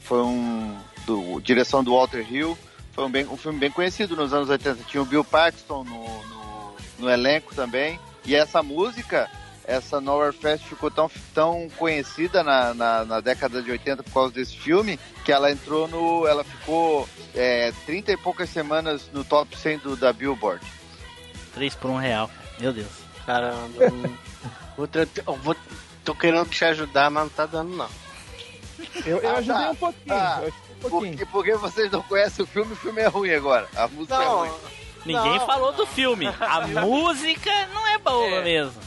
foi 0.00 0.22
um. 0.22 0.76
Do, 1.06 1.40
direção 1.40 1.82
do 1.82 1.94
Walter 1.94 2.24
Hill. 2.32 2.56
Foi 2.92 3.04
um, 3.04 3.10
bem, 3.10 3.26
um 3.26 3.36
filme 3.36 3.58
bem 3.58 3.70
conhecido 3.70 4.14
nos 4.16 4.32
anos 4.32 4.48
80. 4.48 4.84
Tinha 4.84 5.02
o 5.02 5.06
Bill 5.06 5.24
Paxton 5.24 5.82
no, 5.84 6.04
no, 6.26 6.74
no 7.00 7.10
elenco 7.10 7.54
também. 7.54 7.98
E 8.24 8.34
essa 8.36 8.62
música, 8.62 9.28
essa 9.64 10.00
Nowhere 10.00 10.36
Fest 10.36 10.64
ficou 10.64 10.90
tão, 10.90 11.10
tão 11.34 11.68
conhecida 11.76 12.42
na, 12.42 12.74
na, 12.74 13.04
na 13.04 13.20
década 13.20 13.62
de 13.62 13.70
80 13.70 14.02
por 14.02 14.12
causa 14.12 14.34
desse 14.34 14.56
filme, 14.56 14.98
que 15.24 15.32
ela 15.32 15.50
entrou 15.50 15.86
no. 15.88 16.26
Ela 16.26 16.44
ficou 16.44 17.08
é, 17.34 17.72
30 17.86 18.12
e 18.12 18.16
poucas 18.16 18.48
semanas 18.50 19.08
no 19.12 19.24
top 19.24 19.56
100 19.56 19.78
do, 19.78 19.96
da 19.96 20.12
Billboard. 20.12 20.64
3 21.54 21.74
por 21.76 21.90
1 21.90 21.96
real. 21.98 22.30
Meu 22.58 22.72
Deus. 22.72 22.88
Caramba. 23.26 23.90
não- 23.90 25.36
vou, 25.36 25.56
tô 26.04 26.14
querendo 26.14 26.48
te 26.48 26.64
ajudar, 26.64 27.10
mas 27.10 27.22
não 27.24 27.30
tá 27.30 27.46
dando, 27.46 27.76
não. 27.76 27.88
Eu, 29.06 29.18
eu 29.18 29.28
Ah, 29.30 29.38
ajudei 29.38 29.62
tá. 29.64 29.70
um 29.70 29.74
pouquinho. 29.76 30.14
Ah, 30.14 30.42
um 30.42 30.88
pouquinho. 30.88 31.12
Porque, 31.12 31.26
porque 31.26 31.54
vocês 31.54 31.90
não 31.92 32.02
conhecem 32.02 32.44
o 32.44 32.48
filme, 32.48 32.72
o 32.72 32.76
filme 32.76 33.00
é 33.00 33.06
ruim 33.06 33.30
agora. 33.32 33.68
A 33.76 33.86
música 33.86 34.14
é 34.16 34.18
Não, 34.18 34.38
ruim. 34.40 34.50
Ninguém 35.04 35.38
Não, 35.38 35.46
falou 35.46 35.72
do 35.72 35.86
filme. 35.86 36.26
A 36.40 36.60
música 36.80 37.50
não 37.72 37.86
é 37.88 37.98
boa 37.98 38.26
É. 38.26 38.42
mesmo. 38.44 38.80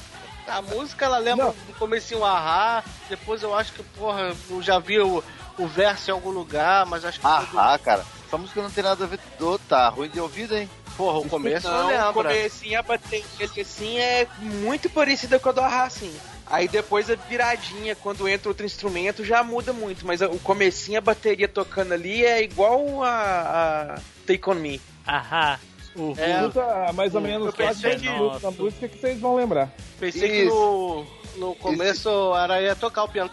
A 0.48 0.62
música 0.62 1.06
ela 1.06 1.18
lembra 1.18 1.46
Não. 1.46 1.52
do 1.68 1.74
comecinho 1.78 2.24
Ahá, 2.24 2.84
depois 3.10 3.42
eu 3.44 3.56
acho 3.56 3.74
que, 3.74 3.84
porra, 3.84 4.34
eu 4.50 4.62
já 4.62 4.80
vi 4.80 5.00
o, 5.00 5.24
o 5.58 5.68
verso 5.68 6.10
em 6.10 6.14
algum 6.14 6.30
lugar, 6.32 6.86
mas 6.86 7.04
acho 7.06 7.20
que 7.20 7.26
Ah, 7.26 7.46
ah, 7.56 7.80
cara. 7.80 8.06
Essa 8.28 8.38
música 8.38 8.62
não 8.62 8.72
tem 8.72 8.84
nada 8.84 9.04
a 9.04 9.08
ver. 9.08 9.20
Ô, 9.40 9.58
tá 9.60 9.88
ruim 9.90 10.10
de 10.10 10.20
ouvido, 10.20 10.56
hein? 10.58 10.70
porra, 10.98 11.20
o 11.20 11.28
começo 11.28 11.68
eu 11.68 11.72
Não, 11.72 11.86
o 11.86 11.88
lembro. 11.90 12.14
comecinho, 12.14 12.80
a 12.80 12.82
bateria 12.82 13.26
assim 13.62 13.98
é 14.00 14.28
muito 14.40 14.90
parecida 14.90 15.38
com 15.38 15.50
a 15.50 15.52
do 15.52 15.60
Ahá, 15.62 15.84
assim. 15.84 16.14
Aí 16.48 16.68
depois 16.70 17.10
a 17.10 17.16
viradinha, 17.16 17.96
quando 17.96 18.30
entra 18.30 18.48
outro 18.50 18.66
instrumento, 18.66 19.24
já 19.26 19.44
muda 19.44 19.74
muito. 19.74 20.06
Mas 20.08 20.22
o 20.22 20.40
comecinho, 20.40 20.98
a 20.98 21.02
bateria 21.02 21.48
tocando 21.50 21.94
ali 21.94 22.26
é 22.26 22.42
igual 22.44 23.04
a, 23.04 23.96
a 23.98 24.00
Take 24.26 24.50
On 24.50 24.54
Me. 24.56 24.80
Ahá. 25.06 25.60
O 25.96 26.14
É, 26.18 26.40
Escuta 26.42 26.92
mais 26.94 27.16
ou 27.16 27.22
menos 27.22 27.48
eu 27.48 27.54
pensei 27.54 27.96
que- 27.96 28.40
da 28.42 28.52
música 28.52 28.88
que 28.88 28.98
vocês 29.00 29.20
vão 29.20 29.36
lembrar. 29.36 29.72
Pensei 30.00 30.30
que 30.30 30.44
no, 30.46 31.06
no 31.38 31.56
começo 31.56 32.10
era 32.36 32.62
ia 32.62 32.76
tocar 32.76 33.04
o 33.06 33.10
piano. 33.10 33.30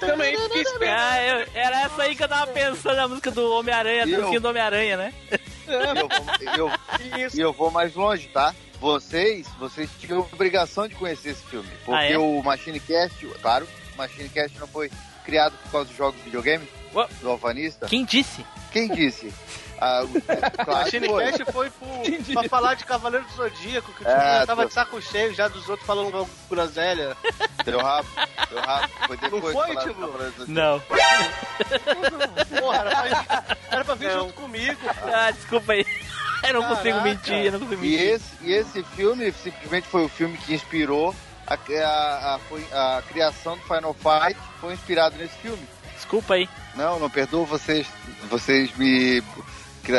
Também 0.00 0.36
fiquei 0.38 0.62
esperando. 0.62 0.98
Ah, 0.98 1.22
eu- 1.22 1.46
era 1.54 1.80
essa 1.82 2.02
aí 2.02 2.16
que 2.16 2.22
eu 2.22 2.28
tava 2.28 2.46
pensando, 2.52 2.98
a 2.98 3.08
música 3.08 3.30
do 3.30 3.52
Homem-Aranha, 3.54 4.04
a 4.04 4.08
eu? 4.08 4.20
dancinha 4.22 4.40
do 4.40 4.48
Homem-Aranha, 4.48 4.96
né? 4.96 5.14
E 5.68 6.58
eu, 6.58 6.68
vou, 6.68 6.68
eu- 7.18 7.26
Isso. 7.26 7.40
eu 7.40 7.52
vou 7.52 7.70
mais 7.70 7.94
longe, 7.94 8.28
tá? 8.28 8.54
Vocês, 8.80 9.46
vocês 9.60 9.88
tinham 10.00 10.20
obrigação 10.32 10.88
de 10.88 10.94
conhecer 10.94 11.30
esse 11.30 11.42
filme. 11.44 11.68
Porque 11.84 12.00
Ah, 12.00 12.10
é? 12.12 12.18
o 12.18 12.42
Machine 12.42 12.80
Cast, 12.80 13.24
claro, 13.40 13.68
o 13.94 13.96
Machine 13.98 14.28
Cast 14.28 14.58
não 14.58 14.66
foi 14.66 14.90
criado 15.24 15.54
por 15.64 15.70
causa 15.70 15.88
dos 15.88 15.96
jogos 15.96 16.16
de 16.16 16.22
videogame? 16.24 16.66
Ué? 16.94 17.06
Do 17.20 17.30
Alvanista? 17.30 17.86
Quem 17.86 18.04
disse? 18.04 18.44
Quem 18.72 18.88
disse? 18.88 19.32
Ah, 19.84 20.02
A 20.02 20.64
claro 20.64 20.84
que 20.90 21.00
foi. 21.00 21.24
Cinecast 21.24 21.52
foi 21.52 21.70
pro, 21.70 22.34
pra 22.34 22.48
falar 22.48 22.74
de 22.74 22.84
Cavaleiro 22.84 23.26
do 23.26 23.32
Zodíaco, 23.34 23.92
que 23.94 24.04
o 24.04 24.08
É, 24.08 24.12
time 24.12 24.24
já 24.38 24.46
tava 24.46 24.62
tô- 24.62 24.68
de 24.68 24.74
saco 24.74 25.02
cheio 25.02 25.34
já 25.34 25.48
dos 25.48 25.68
outros 25.68 25.84
falando 25.86 26.28
groselha. 26.48 27.16
Deu 27.64 27.80
rabo, 27.80 28.08
deu 28.48 28.60
rabo. 28.60 28.88
Foi 29.08 29.16
depois 29.16 29.42
foi, 29.42 29.66
de 29.66 29.72
falar 29.74 29.86
tipo? 29.88 30.44
Não. 30.46 30.80
Porra, 32.60 32.76
era 32.78 32.90
pra, 32.90 33.56
era 33.70 33.84
pra 33.84 33.94
vir 33.94 34.08
Não. 34.10 34.20
junto 34.20 34.34
comigo. 34.34 34.80
Ah, 35.12 35.30
desculpa 35.30 35.72
aí. 35.72 35.84
Eu 36.46 36.54
não 36.54 36.62
consigo 36.64 36.98
Caraca. 36.98 37.02
mentir, 37.08 37.34
eu 37.46 37.52
não 37.52 37.60
consigo 37.60 37.84
E 37.84 37.88
mentir. 37.88 38.00
esse, 38.14 38.24
e 38.42 38.52
esse 38.52 38.82
filme 38.82 39.30
simplesmente 39.30 39.86
foi 39.86 40.04
o 40.04 40.08
filme 40.08 40.36
que 40.38 40.52
inspirou 40.52 41.14
a, 41.46 41.54
a, 41.54 42.34
a, 42.34 42.38
foi- 42.48 42.66
a 42.72 43.00
criação 43.08 43.56
do 43.56 43.62
Final 43.62 43.94
Fight, 43.94 44.36
foi 44.60 44.72
inspirado 44.74 45.16
nesse 45.16 45.34
filme. 45.38 45.64
Desculpa 45.94 46.34
aí. 46.34 46.48
Não, 46.74 46.98
não 46.98 47.08
perdoo 47.08 47.46
vocês, 47.46 47.86
vocês 48.28 48.76
me 48.76 49.22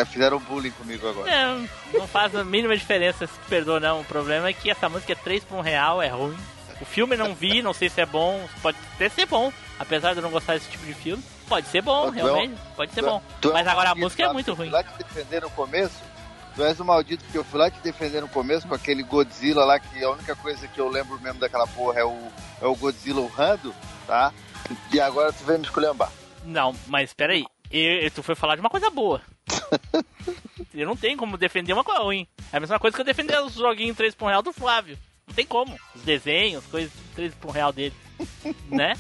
fizeram 0.06 0.40
bullying 0.40 0.72
comigo 0.72 1.08
agora. 1.08 1.30
Não, 1.30 1.70
não 1.94 2.08
faz 2.08 2.36
a 2.36 2.44
mínima 2.44 2.76
diferença 2.78 3.28
se 3.28 3.34
perdoa 3.50 3.80
não. 3.80 4.02
O 4.02 4.06
problema 4.06 4.48
é 4.50 4.54
que 4.54 4.70
essa 4.70 4.88
música 4.90 5.12
é 5.14 5.16
3 5.16 5.44
por 5.44 5.58
1 5.58 5.62
real, 5.62 6.02
é 6.02 6.08
ruim. 6.08 6.38
O 6.82 6.86
filme 6.86 7.16
não 7.16 7.34
vi, 7.36 7.62
não 7.62 7.74
sei 7.74 7.90
se 7.90 8.02
é 8.02 8.06
bom, 8.06 8.46
pode 8.62 8.78
até 8.96 9.08
ser 9.10 9.26
bom. 9.26 9.52
Apesar 9.80 10.12
de 10.14 10.20
eu 10.20 10.24
não 10.24 10.32
gostar 10.32 10.54
desse 10.54 10.70
tipo 10.70 10.86
de 10.86 10.94
filme, 10.94 11.24
pode 11.48 11.68
ser 11.68 11.82
bom, 11.82 12.08
Ô, 12.08 12.12
tu 12.12 12.20
é 12.20 12.24
um- 12.24 12.26
realmente, 12.26 12.56
pode 12.76 12.94
ser 12.94 13.02
Tu 13.02 13.06
é- 13.08 13.10
bom. 13.10 13.22
tu 13.42 13.50
é 13.50 13.54
Mas 13.54 13.68
um 13.68 13.70
agora 13.70 13.86
a 13.90 13.96
maldito, 13.96 14.06
música 14.06 14.24
é 14.24 14.34
muito 14.34 14.52
Eu 14.52 14.56
fui 14.56 14.66
ruim. 14.66 14.74
lá 14.74 14.84
te 14.84 14.98
defender 14.98 15.42
no 15.42 15.50
começo. 15.52 15.96
Tu 16.56 16.64
és 16.64 16.80
o 16.80 16.86
maldito, 16.86 17.24
porque 17.24 17.38
eu 17.38 17.44
fui 17.44 17.60
lá 17.60 17.70
te 17.72 17.80
defender 17.80 18.22
no 18.22 18.28
começo 18.28 18.68
com 18.68 18.76
aquele 18.76 19.02
Godzilla 19.04 19.66
lá, 19.66 19.80
que 19.80 20.04
a 20.04 20.10
única 20.12 20.36
coisa 20.36 20.68
que 20.68 20.80
eu 20.80 20.88
lembro 20.88 21.20
mesmo 21.20 21.40
daquela 21.40 21.66
porra 21.68 22.00
é 22.00 22.06
o, 22.06 22.18
é 22.62 22.66
o 22.68 22.76
Godzilla 22.76 23.22
urrando, 23.22 23.74
tá? 24.06 24.32
E 24.92 25.00
agora 25.00 25.34
tu 25.34 25.44
vem 25.46 25.58
me 25.58 25.64
esculhambar. 25.64 26.12
Não, 26.46 26.76
mas 26.88 27.12
peraí. 27.14 27.44
E, 27.74 28.06
e 28.06 28.10
tu 28.12 28.22
foi 28.22 28.36
falar 28.36 28.54
de 28.56 28.62
uma 28.62 28.70
coisa 28.70 28.90
boa. 28.92 29.20
eu 30.74 30.86
não 30.86 30.96
tenho 30.96 31.18
como 31.18 31.38
defender 31.38 31.74
uma 31.74 31.84
coisa 31.84 32.02
ruim. 32.02 32.28
É 32.52 32.58
a 32.58 32.60
mesma 32.60 32.78
coisa 32.80 32.96
que 32.96 33.02
eu 33.02 33.06
defender 33.06 33.40
os 33.42 33.56
joguinhos 33.56 33.98
3 33.98 34.14
por 34.14 34.26
1 34.26 34.30
real 34.30 34.42
do 34.44 34.54
Flávio. 34.54 34.98
Não 35.28 35.34
tem 35.34 35.46
como. 35.46 35.76
Os 35.96 36.02
desenhos, 36.04 36.64
coisas 36.68 36.92
3 37.16 37.34
por 37.36 37.50
1 37.50 37.52
real 37.54 37.74
dele. 37.74 37.96
né? 38.70 38.94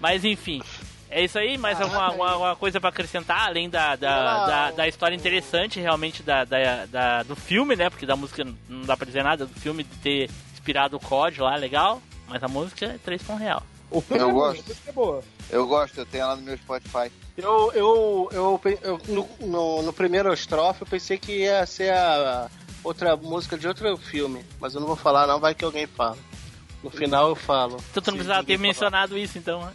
Mas 0.00 0.24
enfim. 0.24 0.62
É 1.10 1.22
isso 1.24 1.38
aí, 1.38 1.56
mais 1.58 1.80
alguma, 1.80 2.04
alguma- 2.06 2.30
alguma 2.30 2.56
coisa 2.56 2.80
pra 2.80 2.88
acrescentar, 2.90 3.46
além 3.46 3.68
da, 3.70 3.94
da, 3.94 4.46
da, 4.46 4.70
da 4.72 4.88
história 4.88 5.14
interessante 5.14 5.78
realmente 5.80 6.22
da, 6.24 6.44
da, 6.44 6.86
da- 6.86 7.22
do 7.22 7.36
filme, 7.36 7.76
né? 7.76 7.88
Porque 7.90 8.06
da 8.06 8.16
música 8.16 8.44
não 8.68 8.82
dá 8.82 8.96
pra 8.96 9.06
dizer 9.06 9.22
nada, 9.22 9.46
do 9.46 9.60
filme 9.60 9.84
de 9.84 9.96
ter 9.98 10.30
inspirado 10.52 10.96
o 10.96 11.00
COD 11.00 11.40
lá, 11.40 11.54
legal. 11.56 12.02
Mas 12.28 12.42
a 12.42 12.48
música 12.48 12.86
é 12.86 12.98
3 12.98 13.22
por 13.22 13.34
1 13.34 13.36
real. 13.38 13.62
O 13.90 14.00
filme 14.00 14.22
Eu 14.22 14.28
é 14.30 14.32
gosto. 14.32 14.72
a 14.72 14.90
é 14.90 14.92
boa. 14.92 15.22
Eu 15.50 15.66
gosto, 15.66 15.98
eu 15.98 16.06
tenho 16.06 16.22
ela 16.24 16.36
no 16.36 16.42
meu 16.42 16.56
Spotify. 16.56 17.10
Eu, 17.36 17.72
eu, 17.72 18.28
eu, 18.32 18.60
eu- 18.82 19.00
no, 19.08 19.28
no, 19.46 19.82
no 19.82 19.92
primeiro 19.92 20.32
estrofe 20.32 20.82
eu 20.82 20.86
pensei 20.86 21.18
que 21.18 21.40
ia 21.40 21.64
ser 21.66 21.92
a 21.92 22.48
outra 22.82 23.16
música 23.16 23.56
de 23.58 23.66
outro 23.68 23.96
filme, 23.96 24.44
mas 24.60 24.74
eu 24.74 24.80
não 24.80 24.86
vou 24.86 24.96
falar 24.96 25.26
não, 25.26 25.38
vai 25.40 25.54
que 25.54 25.64
alguém 25.64 25.86
fala. 25.86 26.16
No 26.82 26.90
final 26.90 27.28
eu 27.28 27.34
falo. 27.36 27.76
Então 27.90 28.02
tu 28.02 28.10
não 28.10 28.14
precisava 28.18 28.44
ter 28.44 28.56
falar. 28.56 28.68
mencionado 28.68 29.18
isso, 29.18 29.38
então. 29.38 29.70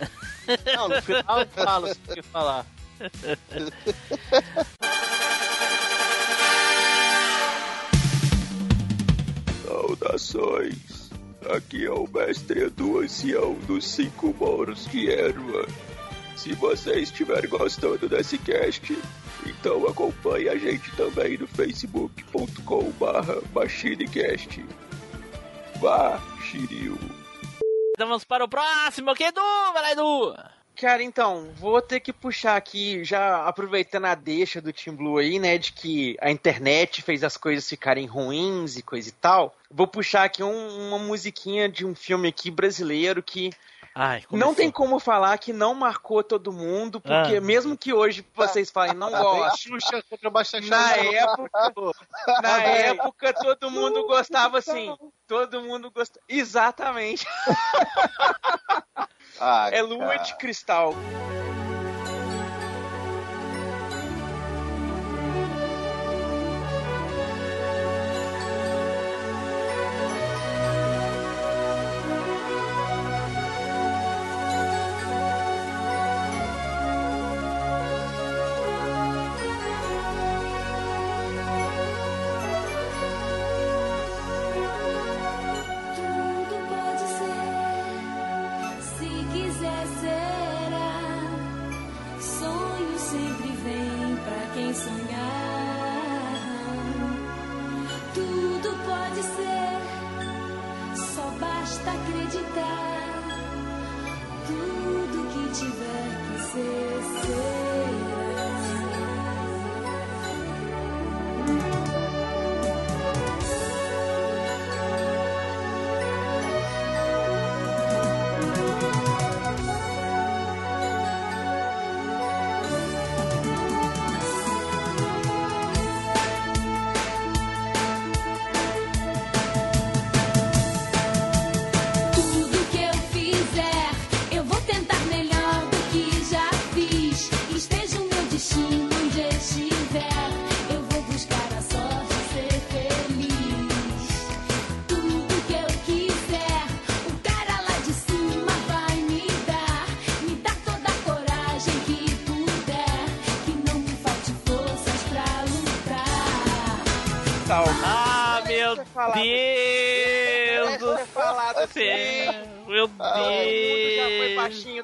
Não, 0.76 0.90
no 0.90 1.02
final 1.02 1.40
eu 1.42 1.48
falo 1.48 1.88
se 1.88 2.00
você 2.06 2.22
falar. 2.24 2.66
Saudações! 9.80 10.99
Aqui 11.48 11.86
é 11.86 11.92
o 11.92 12.08
mestre 12.08 12.64
Edu 12.64 13.00
Ancião 13.00 13.54
dos 13.66 13.88
Cinco 13.88 14.36
Moros 14.38 14.86
de 14.88 15.10
Erva. 15.10 15.66
Se 16.36 16.54
você 16.54 17.00
estiver 17.00 17.48
gostando 17.48 18.10
desse 18.10 18.38
cast, 18.38 18.98
então 19.46 19.88
acompanhe 19.88 20.50
a 20.50 20.58
gente 20.58 20.92
também 20.96 21.38
no 21.38 21.48
facebook.com 21.48 22.92
barra 23.00 23.42
machinecast. 23.54 24.64
Vá, 25.80 26.20
Shiryu! 26.44 26.98
Vamos 27.98 28.24
para 28.26 28.44
o 28.44 28.50
próximo, 28.50 29.16
que 29.16 29.24
Edu, 29.24 29.42
vai 29.74 29.82
lá, 29.82 29.92
Edu! 29.94 30.59
Cara, 30.80 31.04
então, 31.04 31.52
vou 31.56 31.82
ter 31.82 32.00
que 32.00 32.14
puxar 32.14 32.56
aqui, 32.56 33.04
já 33.04 33.46
aproveitando 33.46 34.06
a 34.06 34.16
deixa 34.16 34.62
do 34.62 34.72
Team 34.72 34.96
Blue 34.96 35.18
aí, 35.18 35.38
né, 35.38 35.58
de 35.58 35.74
que 35.74 36.16
a 36.22 36.32
internet 36.32 37.02
fez 37.02 37.22
as 37.22 37.36
coisas 37.36 37.68
ficarem 37.68 38.06
ruins 38.06 38.78
e 38.78 38.82
coisa 38.82 39.10
e 39.10 39.12
tal. 39.12 39.54
Vou 39.70 39.86
puxar 39.88 40.24
aqui 40.24 40.42
um- 40.42 40.88
uma 40.88 40.98
musiquinha 40.98 41.68
de 41.68 41.86
um 41.86 41.94
filme 41.94 42.30
aqui 42.30 42.50
brasileiro 42.50 43.22
que 43.22 43.52
Ai, 43.94 44.24
não 44.32 44.56
tem 44.56 44.72
como 44.72 45.00
falar 45.00 45.38
que 45.38 45.52
não 45.52 45.74
marcou 45.74 46.24
todo 46.24 46.54
mundo, 46.54 47.02
porque 47.02 47.36
Ah. 47.36 47.42
mesmo 47.42 47.78
que 47.78 47.92
hoje 47.92 48.26
vocês 48.34 48.72
falem 48.72 48.94
não 48.96 49.10
Vem 49.12 49.20
gostam, 49.20 49.58
Xuxa 49.58 50.02
contra 50.10 50.30
Baixa 50.30 50.62
na 50.62 50.94
Xuxa. 50.94 51.06
época, 51.16 51.72
na 52.42 52.62
época 52.62 53.34
todo 53.34 53.70
mundo 53.70 54.06
gostava 54.08 54.60
assim, 54.60 54.96
todo 55.28 55.62
mundo 55.62 55.92
gostava, 55.92 56.24
exatamente, 56.30 57.28
Ah, 59.40 59.70
é 59.72 59.82
Lua 59.82 60.08
cara. 60.08 60.18
de 60.24 60.36
Cristal. 60.38 60.94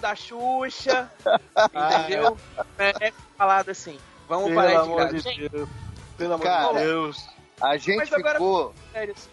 Da 0.05 0.15
Xuxa, 0.15 1.09
entendeu? 2.05 2.37
É, 2.77 3.07
é 3.07 3.13
falado 3.35 3.69
assim. 3.69 3.97
Vamos 4.27 4.45
Pelo 4.49 4.55
parar 4.55 4.69
de 4.69 4.75
amor 4.77 4.95
graça. 4.97 5.13
de 5.15 5.19
Gente, 5.21 5.49
Deus. 5.49 5.69
Pelo 6.17 6.33
amor 6.35 6.43
Cara, 6.45 6.73
de 6.73 6.79
Deus. 6.85 7.27
A 7.59 7.77
gente 7.77 7.97
Mas 7.97 8.13
agora- 8.13 8.33
ficou. 8.33 8.73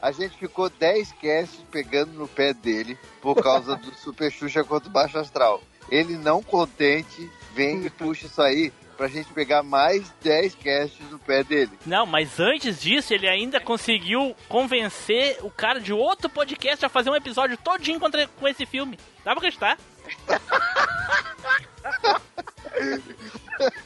A 0.01 0.12
gente 0.12 0.36
ficou 0.39 0.70
10 0.70 1.12
casts 1.20 1.61
pegando 1.70 2.12
no 2.12 2.27
pé 2.27 2.55
dele 2.55 2.99
por 3.20 3.35
causa 3.43 3.77
do 3.77 3.93
Super 3.94 4.31
Xuxa 4.32 4.65
contra 4.65 4.89
o 4.89 4.93
Baixo 4.93 5.19
Astral. 5.19 5.61
Ele 5.90 6.16
não 6.16 6.43
contente, 6.43 7.31
vem 7.53 7.85
e 7.85 7.90
puxa 7.90 8.27
isso 8.27 8.40
aí 8.40 8.73
pra 8.97 9.09
gente 9.09 9.32
pegar 9.32 9.62
mais 9.65 10.09
10 10.23 10.55
casts 10.55 11.11
no 11.11 11.19
pé 11.19 11.43
dele. 11.43 11.73
Não, 11.85 12.07
mas 12.07 12.39
antes 12.39 12.81
disso, 12.81 13.12
ele 13.12 13.27
ainda 13.28 13.61
conseguiu 13.61 14.35
convencer 14.49 15.39
o 15.43 15.51
cara 15.51 15.81
de 15.81 15.93
outro 15.93 16.31
podcast 16.31 16.85
a 16.85 16.89
fazer 16.89 17.11
um 17.11 17.16
episódio 17.16 17.57
todinho 17.57 17.99
contra, 17.99 18.27
com 18.28 18.47
esse 18.47 18.65
filme. 18.65 18.97
Dá 19.24 19.32
pra 19.32 19.39
acreditar? 19.39 19.77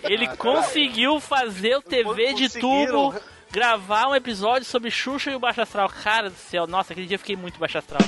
Ele 0.02 0.28
conseguiu 0.36 1.20
fazer 1.20 1.76
o 1.76 1.82
TV 1.82 2.32
de 2.34 2.48
tubo 2.48 3.14
gravar 3.50 4.08
um 4.08 4.14
episódio 4.14 4.64
sobre 4.66 4.90
Xuxa 4.90 5.30
e 5.30 5.34
o 5.34 5.38
Baixo 5.40 5.60
Astral. 5.60 5.88
Cara 6.02 6.30
do 6.30 6.36
céu, 6.36 6.66
nossa, 6.66 6.92
aquele 6.92 7.06
dia 7.06 7.16
eu 7.16 7.20
fiquei 7.20 7.36
muito 7.36 7.58
Baixo 7.58 7.78
Astral. 7.78 8.00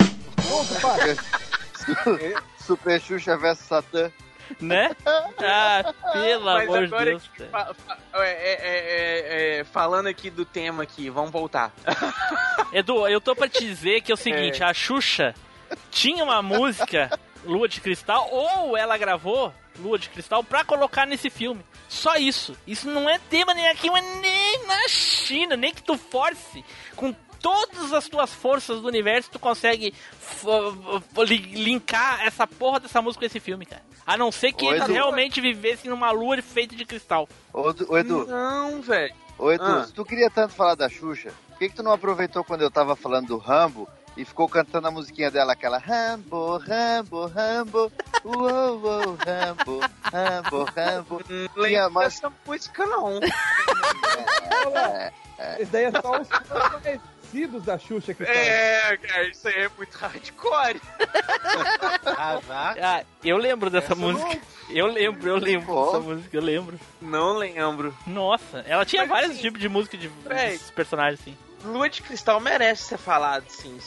Super 2.59 3.01
Xuxa 3.01 3.37
versus 3.37 3.67
Satã. 3.67 4.11
Né? 4.61 4.91
Ah, 5.39 5.93
pelo 6.13 6.45
Mas 6.47 6.69
amor 6.69 6.87
de 6.87 7.05
Deus. 7.05 7.31
fa- 7.51 7.75
fa- 7.75 7.99
é, 8.15 8.31
é, 8.31 9.57
é, 9.57 9.61
é, 9.61 9.65
falando 9.65 10.07
aqui 10.07 10.31
do 10.31 10.45
tema 10.47 10.83
aqui, 10.83 11.11
vamos 11.11 11.31
voltar. 11.31 11.71
Edu, 12.73 13.07
eu 13.09 13.21
tô 13.21 13.37
pra 13.37 13.47
te 13.47 13.61
dizer 13.63 14.01
que 14.01 14.11
é 14.11 14.15
o 14.15 14.19
seguinte, 14.19 14.65
a 14.65 14.73
Xuxa 14.73 15.35
tinha 15.91 16.25
uma 16.25 16.41
música, 16.41 17.11
Lua 17.45 17.69
de 17.69 17.81
Cristal, 17.81 18.29
ou 18.31 18.77
ela 18.77 18.97
gravou 18.99 19.53
Lua 19.79 19.99
de 19.99 20.09
Cristal 20.09 20.43
pra 20.43 20.65
colocar 20.65 21.07
nesse 21.07 21.31
filme. 21.31 21.65
Só 21.89 22.17
isso. 22.17 22.57
Isso 22.67 22.89
não 22.89 23.09
é 23.09 23.19
tema 23.31 23.55
nem 23.55 23.69
aqui, 23.69 23.91
mas 23.91 24.05
nem 24.21 24.67
na 24.67 24.89
China, 24.89 25.57
nem 25.57 25.73
que 25.73 25.83
tu 25.83 25.97
force 25.97 26.65
com 26.97 27.15
todas 27.41 27.93
as 27.93 28.09
tuas 28.09 28.35
forças 28.35 28.81
do 28.81 28.89
universo, 28.89 29.31
tu 29.31 29.39
consegue 29.39 29.95
linkar 31.53 32.25
essa 32.27 32.47
porra 32.47 32.81
dessa 32.81 33.01
música 33.01 33.21
com 33.21 33.27
esse 33.27 33.41
filme, 33.41 33.65
cara. 33.67 33.83
A 34.07 34.17
não 34.17 34.33
ser 34.33 34.53
que 34.53 34.65
Ô, 34.65 34.71
eles 34.71 34.85
Edu. 34.85 34.93
realmente 34.93 35.41
vivessem 35.41 35.91
numa 35.91 36.11
lua 36.11 36.41
feita 36.43 36.75
de 36.75 36.85
cristal. 36.85 37.29
Ô, 37.53 37.73
ô, 37.89 37.99
Edu, 37.99 38.27
Não, 38.27 38.81
velho. 38.81 39.15
ô, 39.39 39.53
Edu 39.53 39.65
Ah. 39.65 39.85
se 39.85 39.93
tu 39.93 40.05
queria 40.05 40.31
tanto 40.31 40.55
falar 40.55 40.75
da 40.75 40.89
Xuxa, 40.89 41.33
por 41.51 41.59
que, 41.59 41.69
que 41.69 41.77
tu 41.77 41.83
não 41.83 41.93
aproveitou 41.93 42.43
quando 42.43 42.63
eu 42.63 42.71
tava 42.71 42.97
falando 42.97 43.29
do 43.29 43.37
Rambo 43.39 43.89
e 44.19 44.25
ficou 44.25 44.49
cantando 44.49 44.89
a 44.89 44.91
musiquinha 44.91 45.31
dela, 45.31 45.53
aquela 45.53 45.79
Rambo, 45.79 46.57
Rambo, 46.59 47.27
Rambo, 47.27 47.93
uou, 48.25 48.81
uou, 48.83 49.17
Rambo, 49.25 49.81
Rambo, 50.03 50.65
Rambo. 50.77 51.23
Não 51.29 51.65
Tinha 51.65 51.83
lembro 51.85 51.93
mais... 51.93 52.15
dessa 52.15 52.33
música, 52.45 52.85
não. 52.85 53.21
Esse 55.61 55.71
daí 55.71 55.85
é 55.85 55.93
só 55.93 56.21
os 56.21 56.29
conhecidos 56.83 57.63
da 57.63 57.79
Xuxa 57.79 58.13
que. 58.13 58.25
É, 58.25 58.97
cara, 58.97 59.29
isso 59.29 59.47
aí 59.47 59.55
é 59.55 59.71
muito 59.79 59.97
hardcore. 59.97 60.81
Ah. 62.07 62.75
Ah, 62.83 63.05
eu 63.23 63.37
lembro 63.37 63.71
dessa 63.71 63.93
Essa 63.93 63.95
música. 63.95 64.41
Eu 64.69 64.87
lembro, 64.87 65.29
eu 65.29 65.37
lembro 65.37 65.67
Pô. 65.67 65.85
dessa 65.87 66.01
música, 66.01 66.37
eu 66.37 66.43
lembro. 66.43 66.81
Não 67.01 67.37
lembro. 67.37 67.97
Nossa, 68.05 68.65
ela 68.67 68.85
tinha 68.85 69.03
Mas, 69.03 69.11
vários 69.11 69.31
assim, 69.33 69.43
tipos 69.43 69.61
de 69.61 69.69
música 69.69 69.97
de 69.97 70.09
véi. 70.09 70.51
desses 70.51 70.71
personagens, 70.73 71.21
assim. 71.21 71.37
Lua 71.65 71.89
de 71.89 72.03
Cristal 72.03 72.41
merece 72.41 72.85
ser 72.85 72.99
falado, 72.99 73.49
sim. 73.49 73.79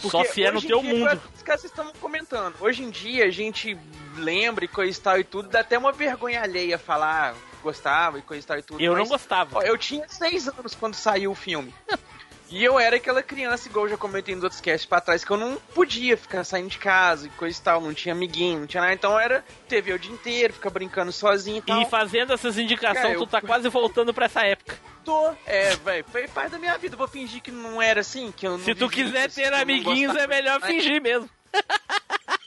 Só 0.00 0.24
se 0.24 0.44
é 0.44 0.50
no 0.50 0.60
teu 0.60 0.80
dia, 0.80 0.92
mundo. 0.92 1.22
Os 1.34 1.42
caras 1.42 1.64
estão 1.64 1.92
comentando. 2.00 2.54
Hoje 2.60 2.82
em 2.82 2.90
dia 2.90 3.24
a 3.24 3.30
gente 3.30 3.78
lembra 4.16 4.64
e 4.64 4.68
coisa 4.68 4.98
e 4.98 5.02
tal 5.02 5.18
e 5.18 5.24
tudo, 5.24 5.48
dá 5.48 5.60
até 5.60 5.78
uma 5.78 5.92
vergonha 5.92 6.42
alheia 6.42 6.78
falar 6.78 7.34
gostava 7.64 8.18
e 8.18 8.22
coisa 8.22 8.44
e 8.44 8.46
tal 8.46 8.58
e 8.58 8.62
tudo. 8.62 8.80
Eu 8.80 8.92
não 8.92 9.00
mas, 9.00 9.08
gostava. 9.08 9.58
ó, 9.58 9.62
eu 9.62 9.78
tinha 9.78 10.06
seis 10.06 10.46
anos 10.46 10.74
quando 10.74 10.94
saiu 10.94 11.32
o 11.32 11.34
filme. 11.34 11.74
E 12.50 12.62
eu 12.62 12.78
era 12.78 12.96
aquela 12.96 13.22
criança, 13.22 13.68
igual 13.68 13.86
eu 13.86 13.90
já 13.92 13.96
comentei 13.96 14.34
nos 14.34 14.44
outros 14.44 14.60
casts 14.60 14.86
pra 14.86 15.00
trás, 15.00 15.24
que 15.24 15.30
eu 15.30 15.36
não 15.36 15.56
podia 15.74 16.16
ficar 16.16 16.44
saindo 16.44 16.68
de 16.68 16.78
casa 16.78 17.26
e 17.26 17.30
coisa 17.30 17.58
e 17.58 17.62
tal, 17.62 17.80
não 17.80 17.92
tinha 17.92 18.14
amiguinho, 18.14 18.60
não 18.60 18.66
tinha 18.66 18.80
nada. 18.82 18.92
Então 18.94 19.18
era 19.18 19.44
TV 19.68 19.92
o 19.94 19.98
dia 19.98 20.12
inteiro, 20.12 20.52
ficar 20.52 20.70
brincando 20.70 21.10
sozinho 21.10 21.58
e 21.58 21.62
tal. 21.62 21.80
E 21.82 21.86
fazendo 21.86 22.32
essas 22.32 22.56
indicações, 22.58 23.02
Cara, 23.02 23.14
tu 23.16 23.22
eu- 23.22 23.26
tá 23.26 23.40
quase 23.40 23.68
voltando 23.68 24.12
pra 24.14 24.26
essa 24.26 24.42
época. 24.46 24.78
Tô. 25.04 25.32
É, 25.46 25.74
velho, 25.76 26.04
foi 26.12 26.28
parte 26.28 26.52
da 26.52 26.58
minha 26.58 26.76
vida. 26.78 26.96
Vou 26.96 27.08
fingir 27.08 27.42
que 27.42 27.50
não 27.50 27.80
era 27.82 28.00
assim, 28.00 28.32
que 28.34 28.46
eu 28.46 28.52
não 28.56 28.64
Se 28.64 28.74
tu 28.74 28.88
quiser 28.88 29.26
isso, 29.28 29.36
ter 29.36 29.52
amiguinhos, 29.52 30.14
é 30.16 30.26
melhor 30.26 30.60
fingir 30.60 31.00
mesmo. 31.02 31.28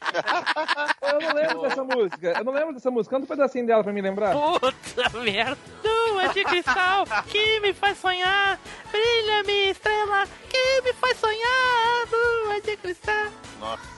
Eu 1.01 1.19
não 1.19 1.33
lembro 1.33 1.61
dessa 1.61 1.83
música. 1.83 2.33
Eu 2.37 2.43
não 2.43 2.53
lembro 2.53 2.73
dessa 2.73 2.91
música. 2.91 3.15
Canta 3.15 3.25
um 3.25 3.35
pedacinho 3.35 3.65
dela 3.67 3.83
pra 3.83 3.93
me 3.93 4.01
lembrar. 4.01 4.33
Puta 4.33 5.19
merda. 5.19 5.57
Lua 5.83 6.29
de 6.29 6.43
cristal 6.43 7.05
que 7.29 7.59
me 7.59 7.73
faz 7.73 7.97
sonhar. 7.97 8.59
Brilha 8.91 9.43
minha 9.43 9.71
estrela 9.71 10.27
que 10.49 10.81
me 10.81 10.93
faz 10.93 11.17
sonhar. 11.17 12.07
Lua 12.11 12.61
de 12.61 12.77
cristal. 12.77 13.27
Nossa. 13.59 13.97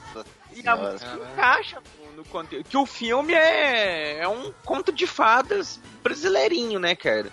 E 0.51 0.67
a 0.67 0.75
música 0.75 1.19
encaixa 1.33 1.81
no, 1.99 2.17
no 2.17 2.25
conteúdo. 2.25 2.65
Que 2.67 2.77
o 2.77 2.85
filme 2.85 3.33
é, 3.33 4.19
é 4.19 4.27
um 4.27 4.51
conto 4.65 4.91
de 4.91 5.07
fadas 5.07 5.79
brasileirinho, 6.03 6.79
né, 6.79 6.95
cara? 6.95 7.29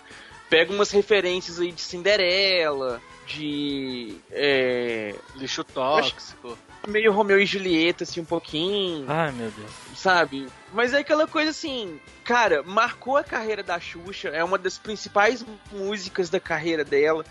Pega 0.49 0.73
umas 0.73 0.91
referências 0.91 1.59
aí 1.59 1.73
de 1.73 1.81
Cinderela, 1.81 3.01
de. 3.27 4.17
É, 4.31 5.15
Lixo 5.37 5.65
tóxico. 5.65 6.57
meio 6.87 7.13
Romeu 7.13 7.39
e 7.41 7.47
Julieta, 7.47 8.05
assim, 8.05 8.21
um 8.21 8.25
pouquinho. 8.25 9.05
Ai, 9.09 9.33
meu 9.33 9.51
Deus. 9.51 9.71
sabe? 9.95 10.47
Mas 10.73 10.93
é 10.95 10.99
aquela 10.99 11.27
coisa 11.27 11.51
assim, 11.51 12.01
cara, 12.25 12.63
marcou 12.63 13.17
a 13.17 13.25
carreira 13.25 13.63
da 13.63 13.79
Xuxa, 13.81 14.29
é 14.29 14.45
uma 14.45 14.57
das 14.59 14.79
principais 14.79 15.45
músicas 15.73 16.31
da 16.31 16.39
carreira 16.39 16.85
dela. 16.85 17.25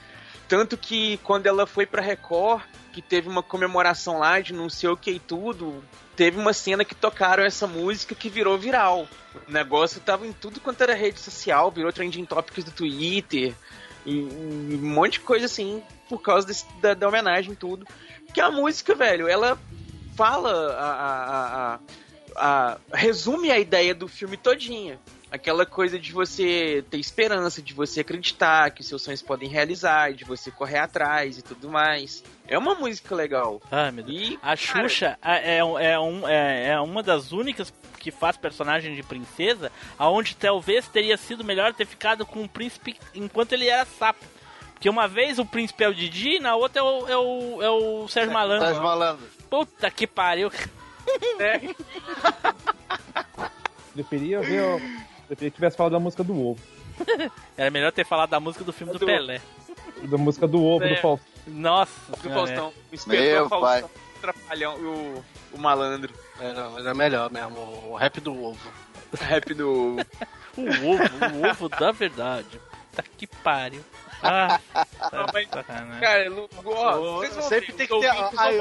Tanto 0.47 0.77
que 0.77 1.17
quando 1.23 1.47
ela 1.47 1.65
foi 1.65 1.85
pra 1.85 2.01
Record, 2.01 2.63
que 2.93 3.01
teve 3.01 3.27
uma 3.27 3.41
comemoração 3.41 4.19
lá 4.19 4.39
de 4.39 4.53
não 4.53 4.69
sei 4.69 4.89
o 4.89 4.97
que 4.97 5.11
e 5.11 5.19
tudo, 5.19 5.83
teve 6.15 6.39
uma 6.39 6.53
cena 6.53 6.85
que 6.85 6.93
tocaram 6.93 7.43
essa 7.43 7.65
música 7.65 8.13
que 8.13 8.29
virou 8.29 8.57
viral. 8.57 9.07
O 9.47 9.51
negócio 9.51 9.99
tava 9.99 10.25
em 10.25 10.31
tudo 10.31 10.59
quanto 10.59 10.81
era 10.81 10.93
rede 10.93 11.19
social, 11.19 11.71
virou 11.71 11.91
trending 11.91 12.25
topics 12.25 12.63
do 12.63 12.71
Twitter, 12.71 13.53
e, 14.05 14.21
um 14.81 14.93
monte 14.93 15.13
de 15.13 15.19
coisa 15.21 15.45
assim, 15.45 15.81
por 16.07 16.21
causa 16.21 16.45
desse- 16.47 16.65
da, 16.81 16.93
da 16.93 17.07
homenagem 17.07 17.53
e 17.53 17.55
tudo. 17.55 17.85
Que 18.33 18.39
a 18.41 18.51
música, 18.51 18.93
velho, 18.93 19.27
ela 19.27 19.57
fala 20.15 20.51
a- 20.73 20.93
a- 20.93 21.75
a- 21.75 21.79
a- 22.37 22.77
resume 22.93 23.51
a 23.51 23.59
ideia 23.59 23.93
do 23.95 24.07
filme 24.07 24.37
todinha. 24.37 24.99
Aquela 25.31 25.65
coisa 25.65 25.99
de 25.99 26.11
você 26.11 26.83
ter 26.89 26.97
esperança, 26.97 27.61
de 27.61 27.73
você 27.73 28.01
acreditar 28.01 28.71
que 28.71 28.81
os 28.81 28.87
seus 28.87 29.01
sonhos 29.01 29.21
podem 29.21 29.49
realizar, 29.49 30.13
de 30.13 30.23
você 30.23 30.51
correr 30.51 30.77
atrás 30.77 31.37
e 31.37 31.41
tudo 31.41 31.69
mais. 31.69 32.23
É 32.47 32.57
uma 32.57 32.75
música 32.75 33.13
legal. 33.15 33.61
Ai, 33.71 33.91
meu 33.91 34.03
Deus. 34.03 34.17
E, 34.17 34.39
A 34.41 34.55
Xuxa 34.55 35.17
é, 35.21 35.57
é, 35.57 35.57
é, 35.57 35.99
um, 35.99 36.27
é, 36.27 36.69
é 36.69 36.79
uma 36.79 37.01
das 37.03 37.31
únicas 37.31 37.73
que 37.99 38.11
faz 38.11 38.37
personagem 38.37 38.93
de 38.95 39.01
princesa, 39.01 39.71
aonde 39.97 40.35
talvez 40.35 40.87
teria 40.87 41.17
sido 41.17 41.43
melhor 41.43 41.73
ter 41.73 41.85
ficado 41.87 42.23
com 42.25 42.43
o 42.43 42.49
príncipe 42.49 42.95
enquanto 43.15 43.53
ele 43.53 43.67
era 43.67 43.83
sapo. 43.83 44.23
Porque 44.73 44.87
uma 44.87 45.07
vez 45.07 45.39
o 45.39 45.45
príncipe 45.45 45.83
é 45.83 45.89
o 45.89 45.93
Didi, 45.93 46.39
na 46.39 46.55
outra 46.55 46.81
é 46.81 46.83
o, 46.83 47.07
é 47.07 47.17
o, 47.17 47.63
é 47.63 47.69
o 47.69 48.07
Sérgio 48.07 48.31
Malandro. 48.31 48.65
Sérgio 48.65 48.83
Malandro. 48.83 49.25
Puta 49.49 49.89
que 49.89 50.05
pariu. 50.05 50.51
Preferia 53.93 54.41
ver. 54.41 54.81
O- 55.25 55.27
Preferia 55.27 55.51
que 55.51 55.55
tivesse 55.55 55.77
falado 55.77 55.91
da 55.93 55.99
música 55.99 56.23
do 56.23 56.33
ovo. 56.49 56.59
Era 57.57 57.69
melhor 57.71 57.91
ter 57.91 58.05
falado 58.05 58.29
da 58.29 58.39
música 58.39 58.63
do 58.63 58.71
filme 58.73 58.93
do, 58.93 58.99
Do- 58.99 59.05
Pelé. 59.05 59.41
Da 60.03 60.17
música 60.17 60.47
do 60.47 60.63
ovo, 60.63 60.85
É. 60.85 60.95
do 60.95 61.01
Faustão. 61.01 61.27
Nossa. 61.47 62.11
Do 62.11 62.17
senhora, 62.21 62.39
Faustão. 62.47 62.65
é. 62.67 62.95
O 63.05 63.09
Meu 63.09 63.49
Faustão, 63.49 63.89
o 63.89 64.19
Trapalhão 64.21 64.77
e 64.79 64.83
o, 64.83 65.23
o 65.53 65.57
malandro. 65.59 66.13
Era, 66.39 66.69
era 66.79 66.93
melhor 66.93 67.31
mesmo, 67.31 67.57
o 67.89 67.95
rap 67.95 68.19
do 68.19 68.31
ovo. 68.45 68.69
Rap 69.19 69.53
do. 69.53 69.95
O 70.57 70.61
ovo, 70.61 71.35
o 71.35 71.49
ovo 71.49 71.67
da 71.67 71.91
verdade. 71.91 72.61
Puta 72.91 73.03
que 73.17 73.27
pariu. 73.27 73.83
Ah, 74.23 74.57
Não, 75.11 75.25
mas, 75.33 75.49
sacanagem. 75.49 75.99
cara, 75.99 76.29
Lu- 76.29 76.49
ó, 76.65 76.97
vocês 77.17 77.33
vão 77.35 77.43
Sempre 77.43 77.65
ver, 77.67 77.73
tem 77.73 77.87
que 77.87 77.99
ter. 77.99 78.09
ouvintes 78.09 78.39
Ai, 78.39 78.57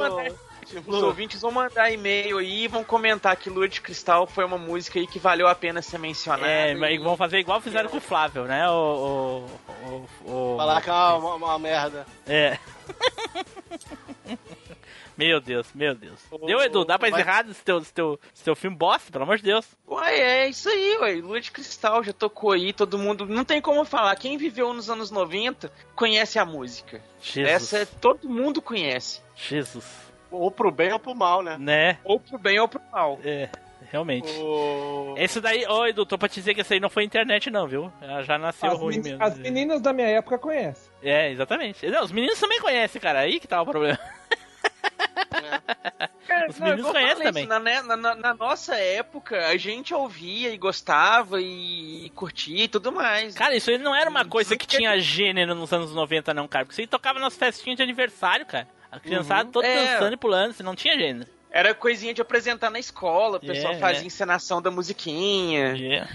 Os 0.87 1.03
ouvintes 1.03 1.41
vão 1.41 1.51
mandar 1.51 1.91
e-mail 1.91 2.39
aí 2.39 2.65
e 2.65 2.69
vão 2.69 2.83
comentar 2.85 3.37
que 3.37 3.51
Lua 3.51 3.69
de 3.69 3.81
Cristal 3.81 4.27
foi 4.27 4.45
uma 4.45 4.59
música 4.59 4.99
aí 4.99 5.07
que 5.07 5.19
valeu 5.19 5.47
a 5.49 5.55
pena 5.55 5.81
ser 5.83 5.99
mencionada. 5.99 6.49
É, 6.51 6.73
e- 6.73 6.75
mas 6.75 7.01
vão 7.03 7.17
fazer 7.17 7.39
igual 7.39 7.61
fizeram 7.61 7.89
com 7.89 7.97
o 7.99 8.01
Flávio, 8.01 8.45
né? 8.45 8.69
O. 8.69 9.47
o, 9.85 10.07
o, 10.27 10.53
o- 10.55 10.57
Falar 10.57 10.81
que 10.83 10.91
é 10.91 10.93
uma, 10.93 11.35
uma- 11.35 11.59
merda. 11.59 12.07
É. 12.27 12.59
meu 15.17 15.41
Deus, 15.41 15.67
meu 15.75 15.95
Deus. 15.95 16.19
Deu, 16.45 16.61
Edu? 16.61 16.85
Dá 16.85 16.99
pra 16.99 17.09
encerrar 17.09 17.47
esse 17.49 17.63
teu, 17.63 17.79
esse 17.79 17.93
teu, 17.93 18.19
esse 18.35 18.43
teu 18.45 18.57
filme 18.57 18.77
bosta, 18.77 19.13
pelo 19.13 19.23
amor 19.25 19.37
de 19.37 19.45
Deus? 19.45 19.65
Ué, 19.89 20.19
é 20.45 20.49
isso 20.49 20.69
aí, 20.69 20.97
ué. 21.01 21.15
Lua 21.15 21.41
de 21.41 21.51
Cristal 21.53 22.03
já 22.03 22.13
tocou 22.13 22.51
aí, 22.53 22.73
todo 22.73 22.99
mundo. 22.99 23.25
Não 23.27 23.45
tem 23.45 23.61
como 23.61 23.85
falar. 23.85 24.17
Quem 24.17 24.37
viveu 24.37 24.73
nos 24.75 24.91
anos 24.91 25.11
90 25.11 25.71
conhece 25.95 26.39
a 26.39 26.45
música. 26.45 27.01
Jesus. 27.21 27.55
Essa 27.55 27.79
é, 27.79 27.85
todo 27.87 28.29
mundo 28.29 28.61
conhece. 28.61 29.21
Jesus. 29.37 29.85
Ou 30.35 30.51
pro 30.51 30.71
bem 30.71 30.93
ou 30.93 30.99
pro 30.99 31.15
mal, 31.15 31.43
né? 31.43 31.57
Né? 31.59 31.99
Ou 32.05 32.19
pro 32.21 32.39
bem 32.39 32.59
ou 32.59 32.69
pro 32.69 32.81
mal. 32.93 33.19
É, 33.25 33.49
realmente. 33.91 34.31
O... 34.41 35.15
Esse 35.17 35.41
daí, 35.41 35.65
ô 35.67 35.87
Edu, 35.87 36.05
tô 36.05 36.19
pra 36.19 36.29
te 36.29 36.35
dizer 36.35 36.55
que 36.55 36.61
esse 36.61 36.75
aí 36.75 36.81
não 36.81 36.91
foi 36.91 37.05
internet, 37.05 37.51
não, 37.51 37.67
viu? 37.67 37.93
Ela 38.01 38.23
já 38.23 38.39
nasceu 38.39 38.71
As, 38.73 38.79
ruim 38.79 39.01
mesmo. 39.01 39.23
as 39.23 39.39
meninas 39.39 39.81
da 39.81 39.93
minha 39.93 40.09
época 40.09 40.39
conhecem. 40.39 40.91
É, 41.03 41.31
exatamente. 41.31 41.87
Não, 41.89 42.03
os 42.03 42.13
meninos 42.13 42.39
também 42.41 42.61
conhecem, 42.61 43.01
cara. 43.01 43.21
Aí 43.21 43.39
que 43.41 43.47
tá 43.49 43.61
o 43.63 43.67
problema. 43.67 43.99
Cara, 46.27 46.49
Os 46.49 46.59
não, 46.59 46.69
meninos 46.69 46.87
eu 46.87 46.93
conhecem 46.93 47.25
também. 47.25 47.43
isso, 47.45 47.49
Na, 47.53 47.59
né, 47.61 47.83
na- 47.83 47.97
na- 47.97 48.15
na 48.15 48.35
nossa 48.35 48.75
época, 48.77 49.47
a 49.49 49.57
gente 49.57 49.95
ouvia 49.95 50.51
e 50.51 50.57
gostava 50.59 51.41
e, 51.41 52.07
e 52.07 52.11
curtia 52.11 52.65
e 52.65 52.69
tudo 52.69 52.93
mais. 52.93 53.35
Cara, 53.35 53.55
isso 53.57 53.71
aí 53.71 53.79
não 53.79 53.95
era 53.95 54.09
uma 54.09 54.25
coisa 54.25 54.57
que 54.57 54.67
tinha 54.67 54.99
gênero 54.99 55.55
nos 55.55 55.73
anos 55.73 55.93
90, 55.95 56.33
não, 56.35 56.49
cara. 56.49 56.65
Porque 56.65 56.75
isso 56.75 56.81
aí 56.81 56.87
tocava 56.87 57.19
nas 57.19 57.37
festinhas 57.37 57.77
de 57.77 57.83
aniversário, 57.83 58.47
cara. 58.47 58.67
A 58.95 59.01
criançada 59.01 59.45
Uhum. 59.47 59.51
toda 59.51 59.67
É. 59.67 59.95
dançando 59.95 60.15
e 60.15 60.17
pulando, 60.17 60.53
você 60.53 60.63
não 60.63 60.75
tinha 60.75 60.97
gênero. 60.97 61.29
Era 61.51 61.75
coisinha 61.75 62.15
de 62.15 62.23
apresentar 62.23 62.71
na 62.71 62.79
escola, 62.79 63.39
o 63.39 63.41
pessoal 63.41 63.75
É, 63.75 63.79
fazia 63.79 64.03
é. 64.03 64.07
encenação 64.07 64.63
da 64.63 64.71
musiquinha. 64.71 65.75
É. 65.77 66.07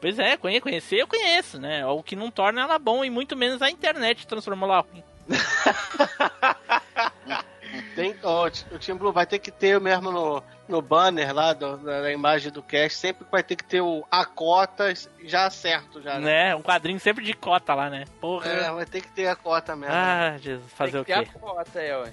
Pois 0.00 0.18
é, 0.18 0.36
conhe- 0.36 0.60
conhecer 0.60 0.96
eu 1.00 1.06
conheço, 1.06 1.60
né? 1.60 1.86
O 1.86 2.02
que 2.02 2.16
não 2.16 2.30
torna 2.30 2.62
ela 2.62 2.78
bom 2.78 3.04
e 3.04 3.10
muito 3.10 3.36
menos 3.36 3.62
a 3.62 3.70
internet 3.70 4.26
transformou 4.26 4.68
ela 4.68 4.80
ruim. 4.80 5.02
Tem, 7.94 8.16
ó, 8.22 8.46
o 8.46 8.78
Team 8.78 8.96
Blue 8.96 9.12
vai 9.12 9.26
ter 9.26 9.38
que 9.38 9.50
ter 9.50 9.78
mesmo 9.78 10.10
no, 10.10 10.42
no 10.66 10.80
banner 10.80 11.34
lá 11.34 11.52
do- 11.52 11.76
da, 11.76 12.10
imagem 12.10 12.50
do 12.50 12.62
cast, 12.62 12.96
sempre 12.98 13.26
vai 13.30 13.42
ter 13.42 13.54
que 13.56 13.64
ter 13.64 13.82
o 13.82 14.02
a 14.10 14.24
cota 14.24 14.92
já 15.24 15.50
certo 15.50 16.00
já, 16.00 16.18
né? 16.18 16.48
Né? 16.48 16.56
Um 16.56 16.62
quadrinho 16.62 16.98
sempre 16.98 17.22
de 17.24 17.34
cota 17.34 17.74
lá, 17.74 17.90
né? 17.90 18.04
Porra. 18.20 18.48
É, 18.48 18.70
vai 18.72 18.86
ter 18.86 19.02
que 19.02 19.08
ter 19.08 19.26
a 19.26 19.36
cota 19.36 19.76
mesmo. 19.76 19.94
Ah, 19.94 20.36
Jesus, 20.40 20.72
fazer 20.72 21.00
o 21.00 21.04
Tem 21.04 21.16
quê? 21.16 21.24
que 21.26 21.32
ter 21.32 21.36
a 21.36 21.40
cota, 21.40 21.80
é, 21.80 21.96
ué. 21.98 22.12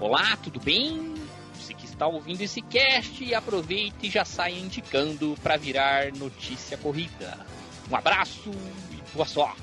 Olá, 0.00 0.36
tudo 0.42 0.58
bem? 0.58 1.14
Você 1.54 1.74
que 1.74 1.84
está 1.84 2.06
ouvindo 2.06 2.40
esse 2.40 2.62
cast, 2.62 3.34
aproveite 3.34 4.06
e 4.06 4.10
já 4.10 4.24
saia 4.24 4.58
indicando 4.58 5.36
para 5.42 5.58
virar 5.58 6.10
notícia 6.12 6.78
corrida. 6.78 7.38
Um 7.90 7.96
abraço 7.96 8.50
e 8.90 9.02
boa 9.14 9.26
sorte. 9.26 9.60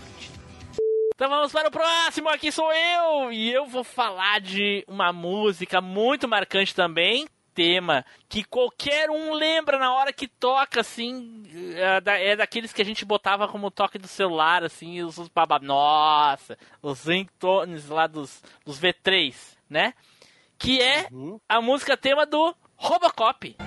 Então 1.17 1.29
vamos 1.31 1.51
para 1.51 1.67
o 1.67 1.71
próximo, 1.71 2.29
aqui 2.29 2.51
sou 2.51 2.71
eu! 2.71 3.31
E 3.31 3.51
eu 3.51 3.65
vou 3.65 3.83
falar 3.83 4.39
de 4.39 4.85
uma 4.87 5.11
música 5.11 5.81
muito 5.81 6.27
marcante 6.27 6.75
também, 6.75 7.27
tema 7.55 8.05
que 8.29 8.43
qualquer 8.43 9.09
um 9.09 9.33
lembra 9.33 9.79
na 9.79 9.91
hora 9.95 10.13
que 10.13 10.27
toca, 10.27 10.81
assim, 10.81 11.41
é, 11.75 11.99
da- 12.01 12.19
é 12.19 12.35
daqueles 12.35 12.71
que 12.71 12.83
a 12.83 12.85
gente 12.85 13.03
botava 13.03 13.47
como 13.47 13.71
toque 13.71 13.97
do 13.97 14.07
celular, 14.07 14.63
assim, 14.63 15.01
os, 15.01 15.17
os 15.17 15.27
baba... 15.27 15.57
Nossa! 15.57 16.55
Os 16.83 17.05
ringtones 17.07 17.89
lá 17.89 18.05
dos, 18.05 18.43
dos 18.63 18.79
V3, 18.79 19.33
né? 19.67 19.95
Que 20.59 20.79
é 20.79 21.07
a 21.49 21.59
música 21.59 21.97
tema 21.97 22.27
do 22.27 22.55
Robocop. 22.75 23.55
tá 23.55 23.65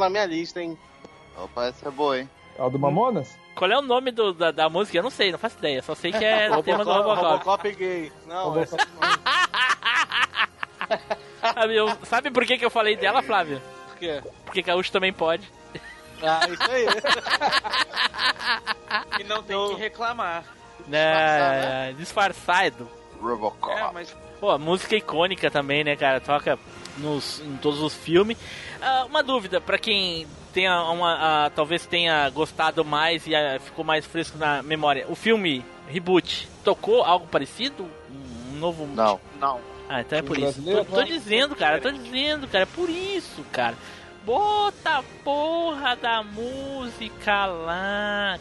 na 0.00 0.10
minha 0.10 0.26
lista, 0.26 0.60
hein? 0.62 0.76
Opa, 1.36 1.66
essa 1.66 1.88
é 1.88 1.90
boa, 1.90 2.18
hein? 2.18 2.28
É 2.58 2.62
o 2.62 2.70
do 2.70 2.78
Mamonas? 2.78 3.36
Qual 3.54 3.70
é 3.70 3.78
o 3.78 3.82
nome 3.82 4.10
do- 4.10 4.32
da, 4.32 4.50
da 4.50 4.68
música? 4.68 4.98
Eu 4.98 5.02
não 5.02 5.10
sei, 5.10 5.30
não 5.32 5.38
faço 5.38 5.58
ideia. 5.58 5.82
Só 5.82 5.94
sei 5.94 6.12
que 6.12 6.24
é 6.24 6.50
o 6.50 6.60
tema 6.62 6.84
do 6.84 6.92
Robocop. 6.92 7.22
Robocop 7.44 7.72
gay. 7.72 8.12
Não, 8.26 8.58
essa 8.60 8.76
Sabe, 11.40 11.76
eu- 11.80 11.96
sabe 12.04 12.30
por 12.30 12.44
que, 12.44 12.58
que 12.58 12.64
eu 12.64 12.70
falei 12.70 12.96
dela, 12.96 13.22
Flávio? 13.22 13.60
Por 13.88 13.96
quê? 13.98 14.22
Porque 14.44 14.62
Gaúcho 14.62 14.92
também 14.92 15.12
pode. 15.12 15.50
Ah, 16.22 16.40
isso 16.48 16.70
aí. 16.70 16.86
E 19.20 19.24
não 19.24 19.42
tem 19.42 19.56
que 19.68 19.74
reclamar. 19.80 20.44
É, 20.90 21.92
disfarçado. 21.96 22.88
Robocop. 23.20 23.72
É, 23.72 23.90
mas 23.92 24.16
Pô, 24.40 24.58
música 24.58 24.96
icônica 24.96 25.50
também, 25.50 25.84
né, 25.84 25.94
cara? 25.94 26.20
Toca 26.20 26.58
nos, 26.96 27.40
em 27.40 27.56
todos 27.58 27.80
os 27.82 27.94
filmes. 27.94 28.36
Ah, 28.82 29.04
uma 29.08 29.22
dúvida, 29.22 29.60
pra 29.60 29.78
quem 29.78 30.26
tenha 30.52 30.82
uma, 30.84 31.16
ah, 31.46 31.50
talvez 31.50 31.86
tenha 31.86 32.28
gostado 32.30 32.84
mais 32.84 33.26
e 33.26 33.34
ah, 33.34 33.58
ficou 33.60 33.84
mais 33.84 34.04
fresco 34.06 34.38
na 34.38 34.62
memória. 34.62 35.06
O 35.08 35.14
filme 35.14 35.64
Reboot 35.88 36.48
tocou 36.64 37.02
algo 37.04 37.26
parecido? 37.26 37.86
Um 38.54 38.58
novo. 38.58 38.86
Não. 38.86 39.20
não. 39.40 39.60
Ah, 39.88 40.00
então 40.02 40.18
é 40.18 40.22
por 40.22 40.38
isso. 40.38 40.62
Tô, 40.62 40.84
tô 40.84 41.02
dizendo, 41.02 41.56
cara, 41.56 41.80
tô 41.80 41.90
dizendo, 41.90 42.46
cara, 42.46 42.62
é 42.62 42.66
por 42.66 42.88
isso, 42.88 43.44
cara. 43.52 43.74
Bota 44.24 44.98
a 44.98 45.02
porra 45.24 45.96
da 45.96 46.22
música 46.22 47.46
lá, 47.46 48.38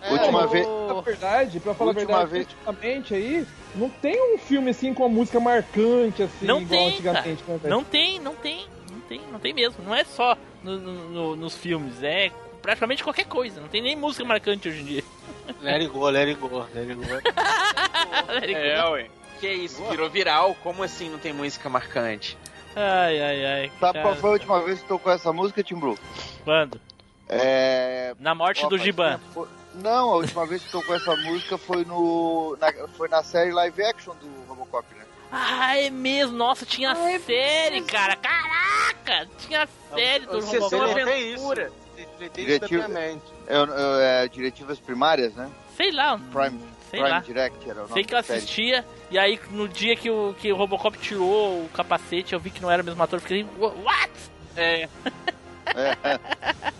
cara. 0.00 0.12
Última 0.12 0.46
vez. 0.46 0.66
Na 0.66 1.00
verdade, 1.00 1.60
pra 1.60 1.74
falar 1.74 1.90
Última 1.90 2.18
a 2.18 2.24
verdade, 2.24 2.32
vez- 2.32 2.46
ultimamente 2.66 3.14
aí, 3.14 3.46
não 3.74 3.88
tem 3.88 4.34
um 4.34 4.38
filme 4.38 4.70
assim 4.70 4.92
com 4.92 5.04
uma 5.04 5.08
música 5.08 5.38
marcante, 5.40 6.22
assim, 6.24 6.44
Não 6.46 6.60
igual 6.60 6.80
tem, 6.80 6.88
antigamente. 6.90 7.42
cara. 7.44 7.58
né? 7.62 7.70
Não 7.70 7.84
tem, 7.84 8.20
não 8.20 8.34
tem, 8.34 8.66
tem, 9.18 9.20
não 9.30 9.38
tem 9.38 9.52
mesmo. 9.52 9.84
Não 9.84 9.94
é 9.94 10.04
só 10.04 10.36
no- 10.62 10.78
no- 10.78 11.08
no- 11.10 11.36
nos 11.36 11.56
filmes, 11.56 12.02
é 12.02 12.30
praticamente 12.60 13.02
qualquer 13.04 13.26
coisa. 13.26 13.60
Não 13.60 13.68
tem 13.68 13.82
nem 13.82 13.96
música 13.96 14.24
marcante 14.24 14.68
hoje 14.68 14.80
em 14.80 14.84
dia. 14.84 15.04
Let 15.60 15.80
it 15.82 15.88
go, 15.88 16.08
let 16.08 16.28
it 16.28 16.40
go, 16.40 16.66
let 16.74 16.88
it 16.90 16.94
go. 16.94 17.02
É, 18.56 18.84
ué. 18.90 19.08
Que 19.40 19.48
isso, 19.52 19.82
virou 19.86 20.08
viral. 20.08 20.54
Como 20.62 20.82
assim 20.82 21.08
não 21.10 21.18
tem 21.18 21.32
música 21.32 21.68
marcante? 21.68 22.38
Ai, 22.76 23.20
ai, 23.20 23.44
ai. 23.44 23.72
Sabe 23.80 24.00
qual 24.00 24.14
foi 24.16 24.30
a 24.30 24.32
última 24.34 24.60
vez 24.62 24.80
que 24.80 24.88
tocou 24.88 25.12
essa 25.12 25.32
música, 25.32 25.62
Tim 25.62 25.74
Blue? 25.76 25.98
Quando? 26.44 26.80
É. 27.28 28.14
Na 28.18 28.34
morte 28.34 28.64
Ó, 28.64 28.68
do 28.68 28.78
Giban. 28.78 29.18
foi- 29.34 29.48
Não, 29.74 30.10
a 30.10 30.16
última 30.16 30.46
vez 30.46 30.62
que 30.62 30.70
tocou 30.70 30.94
essa 30.94 31.14
música 31.16 31.56
foi 31.58 31.84
no. 31.84 32.56
na- 32.60 32.88
foi 32.88 33.08
na 33.08 33.22
série 33.22 33.50
live 33.52 33.82
action 33.82 34.14
do 34.16 34.28
Robocop, 34.46 34.86
né? 34.94 35.04
Ah, 35.32 35.78
é 35.78 35.88
mesmo. 35.88 36.36
Nossa, 36.36 36.66
tinha 36.66 36.94
série, 37.20 37.80
cara. 37.82 38.14
Caraca! 38.16 39.26
Tinha 39.38 39.66
série 39.94 40.26
do 40.26 40.42
Sessão 40.42 40.78
Robocop. 40.78 41.00
Aventura. 41.00 41.72
Diretiva, 42.34 42.86
é, 42.98 44.24
é, 44.24 44.28
diretivas 44.28 44.78
primárias, 44.78 45.34
né? 45.34 45.50
Sei 45.76 45.90
lá. 45.90 46.18
Prime, 46.32 46.60
Sei 46.90 47.00
Prime 47.00 47.08
lá. 47.08 47.18
Direct 47.20 47.70
era 47.70 47.78
o 47.78 47.82
nome 47.82 47.94
Sei 47.94 48.04
que 48.04 48.14
eu 48.14 48.18
assistia, 48.18 48.84
e 49.10 49.18
aí 49.18 49.40
no 49.50 49.68
dia 49.68 49.96
que 49.96 50.10
o, 50.10 50.34
que 50.38 50.52
o 50.52 50.56
Robocop 50.56 50.96
tirou 50.98 51.64
o 51.64 51.68
capacete, 51.70 52.32
eu 52.34 52.40
vi 52.40 52.50
que 52.50 52.60
não 52.60 52.70
era 52.70 52.82
o 52.82 52.84
mesmo 52.84 53.02
ator, 53.02 53.16
eu 53.16 53.20
fiquei, 53.20 53.46
what? 53.58 54.12
É. 54.56 54.88
É, 55.66 56.18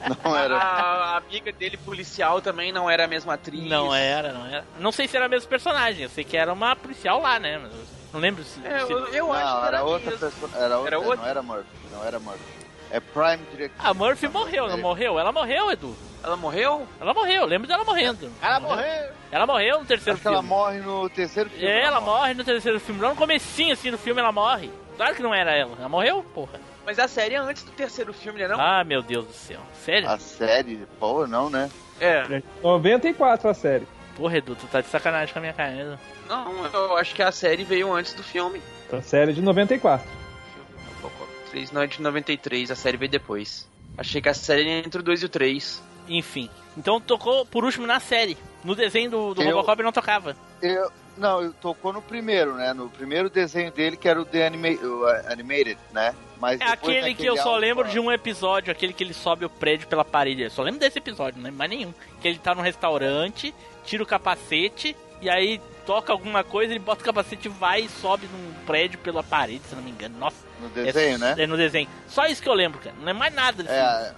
não 0.24 0.36
era. 0.36 0.56
A, 0.56 1.14
a 1.14 1.16
amiga 1.18 1.52
dele, 1.52 1.76
policial, 1.78 2.40
também 2.42 2.72
não 2.72 2.90
era 2.90 3.04
a 3.04 3.08
mesma 3.08 3.34
atriz. 3.34 3.62
Não 3.68 3.94
era, 3.94 4.32
não 4.32 4.46
era. 4.46 4.64
Não 4.78 4.92
sei 4.92 5.08
se 5.08 5.16
era 5.16 5.26
o 5.26 5.30
mesmo 5.30 5.48
personagem, 5.48 6.02
eu 6.02 6.10
sei 6.10 6.24
que 6.24 6.36
era 6.36 6.52
uma 6.52 6.76
policial 6.76 7.20
lá, 7.20 7.38
né? 7.38 7.58
Mas 7.58 7.72
eu 7.72 8.01
não 8.12 8.20
lembro 8.20 8.42
se. 8.44 8.64
É, 8.66 8.86
se- 8.86 8.92
eu, 8.92 9.06
eu 9.08 9.32
acho 9.32 9.44
não, 9.46 9.60
que 9.60 9.66
era, 9.66 9.76
era, 9.78 9.84
outra 9.84 10.10
mesmo. 10.10 10.30
pessoa. 10.30 10.50
Era 10.64 10.76
outra, 10.78 10.88
Era 10.88 10.98
outra? 10.98 11.16
não 11.16 11.26
era 11.28 11.42
Murphy. 11.42 11.66
Não 11.92 12.04
era 12.04 12.18
Murphy. 12.18 12.62
É 12.90 13.00
Prime 13.00 13.38
Direct. 13.50 13.74
A 13.78 13.94
Murphy 13.94 14.28
morreu, 14.28 14.68
não 14.68 14.76
morreu? 14.78 15.18
Ela 15.18 15.32
morreu, 15.32 15.70
Edu. 15.70 15.96
Ela 16.22 16.36
morreu? 16.36 16.86
Ela 17.00 17.14
morreu, 17.14 17.46
lembro 17.46 17.66
dela 17.66 17.82
morrendo. 17.84 18.30
Ela 18.42 18.60
morreu. 18.60 19.10
Ela 19.30 19.46
morreu 19.46 19.78
no 19.80 19.86
terceiro 19.86 20.12
Acho 20.14 20.22
que 20.22 20.28
ela 20.28 20.36
filme. 20.42 20.48
morre 20.48 20.78
no 20.80 21.08
terceiro 21.08 21.48
filme. 21.50 21.64
É, 21.66 21.82
ela 21.84 22.00
morre 22.02 22.34
no 22.34 22.44
terceiro 22.44 22.78
filme. 22.78 23.00
Lá 23.00 23.08
no 23.08 23.16
comecinho, 23.16 23.72
assim, 23.72 23.90
do 23.90 23.96
filme, 23.98 24.20
ela 24.20 24.30
morre. 24.30 24.70
Claro 24.96 25.14
que 25.14 25.22
não 25.22 25.34
era 25.34 25.52
ela. 25.56 25.72
Ela 25.78 25.88
morreu, 25.88 26.22
porra. 26.34 26.60
Mas 26.84 26.98
a 26.98 27.08
série 27.08 27.34
é 27.34 27.38
antes 27.38 27.62
do 27.62 27.70
terceiro 27.72 28.12
filme, 28.12 28.38
né? 28.40 28.46
Não? 28.48 28.60
Ah, 28.60 28.84
meu 28.84 29.00
Deus 29.02 29.26
do 29.26 29.32
céu. 29.32 29.60
Sério? 29.84 30.08
A 30.10 30.18
série, 30.18 30.86
pô, 31.00 31.26
não, 31.26 31.48
né? 31.48 31.70
É. 31.98 32.42
94 32.62 33.48
a 33.48 33.54
série. 33.54 33.86
Porra, 34.16 34.38
Edu, 34.38 34.54
tu 34.54 34.66
tá 34.66 34.80
de 34.80 34.88
sacanagem 34.88 35.32
com 35.32 35.38
a 35.38 35.42
minha 35.42 35.52
cara, 35.52 35.70
né? 35.70 35.82
Edu? 35.82 35.98
Não, 36.28 36.66
eu 36.66 36.96
acho 36.96 37.14
que 37.14 37.22
a 37.22 37.32
série 37.32 37.64
veio 37.64 37.92
antes 37.92 38.14
do 38.14 38.22
filme. 38.22 38.60
A 38.92 39.00
série 39.00 39.32
de 39.32 39.40
94. 39.40 40.06
Três 41.50 41.70
não 41.70 41.82
é 41.82 41.86
de 41.86 42.00
93, 42.00 42.70
a 42.70 42.74
série 42.74 42.96
veio 42.96 43.10
depois. 43.10 43.68
Achei 43.96 44.22
que 44.22 44.28
a 44.28 44.34
série 44.34 44.62
era 44.62 44.86
entre 44.86 45.00
o 45.00 45.02
2 45.02 45.22
e 45.22 45.26
o 45.26 45.28
3. 45.28 45.82
Enfim. 46.08 46.48
Então 46.76 47.00
tocou 47.00 47.44
por 47.44 47.64
último 47.64 47.86
na 47.86 48.00
série. 48.00 48.38
No 48.64 48.74
desenho 48.74 49.10
do, 49.10 49.34
do 49.34 49.42
Eu- 49.42 49.56
Robocop 49.56 49.82
não 49.82 49.92
tocava. 49.92 50.34
Eu, 50.62 50.90
não, 51.16 51.42
eu 51.42 51.52
tocou 51.52 51.92
no 51.92 52.00
primeiro, 52.00 52.54
né? 52.54 52.72
No 52.72 52.88
primeiro 52.88 53.28
desenho 53.28 53.70
dele, 53.70 53.96
que 53.96 54.08
era 54.08 54.20
o 54.20 54.24
The 54.24 54.46
Anima 54.46 54.68
o, 54.68 55.04
uh, 55.04 55.32
Animated, 55.32 55.78
né? 55.92 56.14
Mas 56.40 56.60
É 56.60 56.64
aquele 56.64 57.14
que 57.14 57.26
eu 57.26 57.36
só 57.36 57.56
lembro 57.56 57.86
de 57.86 58.00
um 58.00 58.10
episódio, 58.10 58.72
aquele 58.72 58.92
que 58.92 59.04
ele 59.04 59.14
sobe 59.14 59.44
o 59.44 59.50
prédio 59.50 59.86
pela 59.86 60.04
parede. 60.04 60.42
Eu 60.42 60.50
só 60.50 60.62
lembro 60.62 60.80
desse 60.80 60.98
episódio, 60.98 61.36
não 61.36 61.44
lembro 61.44 61.58
mais 61.58 61.70
nenhum. 61.70 61.92
Que 62.20 62.28
ele 62.28 62.38
tá 62.38 62.54
num 62.54 62.62
restaurante, 62.62 63.54
tira 63.84 64.02
o 64.02 64.06
capacete, 64.06 64.96
e 65.20 65.30
aí 65.30 65.60
toca 65.86 66.12
alguma 66.12 66.42
coisa, 66.44 66.72
ele 66.72 66.78
bota 66.78 67.02
o 67.02 67.04
capacete, 67.04 67.48
vai 67.48 67.82
e 67.82 67.88
sobe 67.88 68.26
num 68.26 68.52
prédio 68.64 68.98
pela 68.98 69.22
parede, 69.22 69.62
se 69.68 69.74
não 69.74 69.82
me 69.82 69.90
engano. 69.90 70.18
Nossa. 70.18 70.36
No 70.60 70.68
desenho, 70.68 71.16
é, 71.16 71.18
né? 71.18 71.34
É 71.38 71.46
no 71.46 71.56
desenho. 71.56 71.88
Só 72.08 72.26
isso 72.26 72.42
que 72.42 72.48
eu 72.48 72.54
lembro, 72.54 72.78
cara. 72.78 72.94
Não 73.00 73.08
é 73.08 73.12
mais 73.12 73.34
nada 73.34 73.62
desse 73.62 73.74
É, 73.74 74.14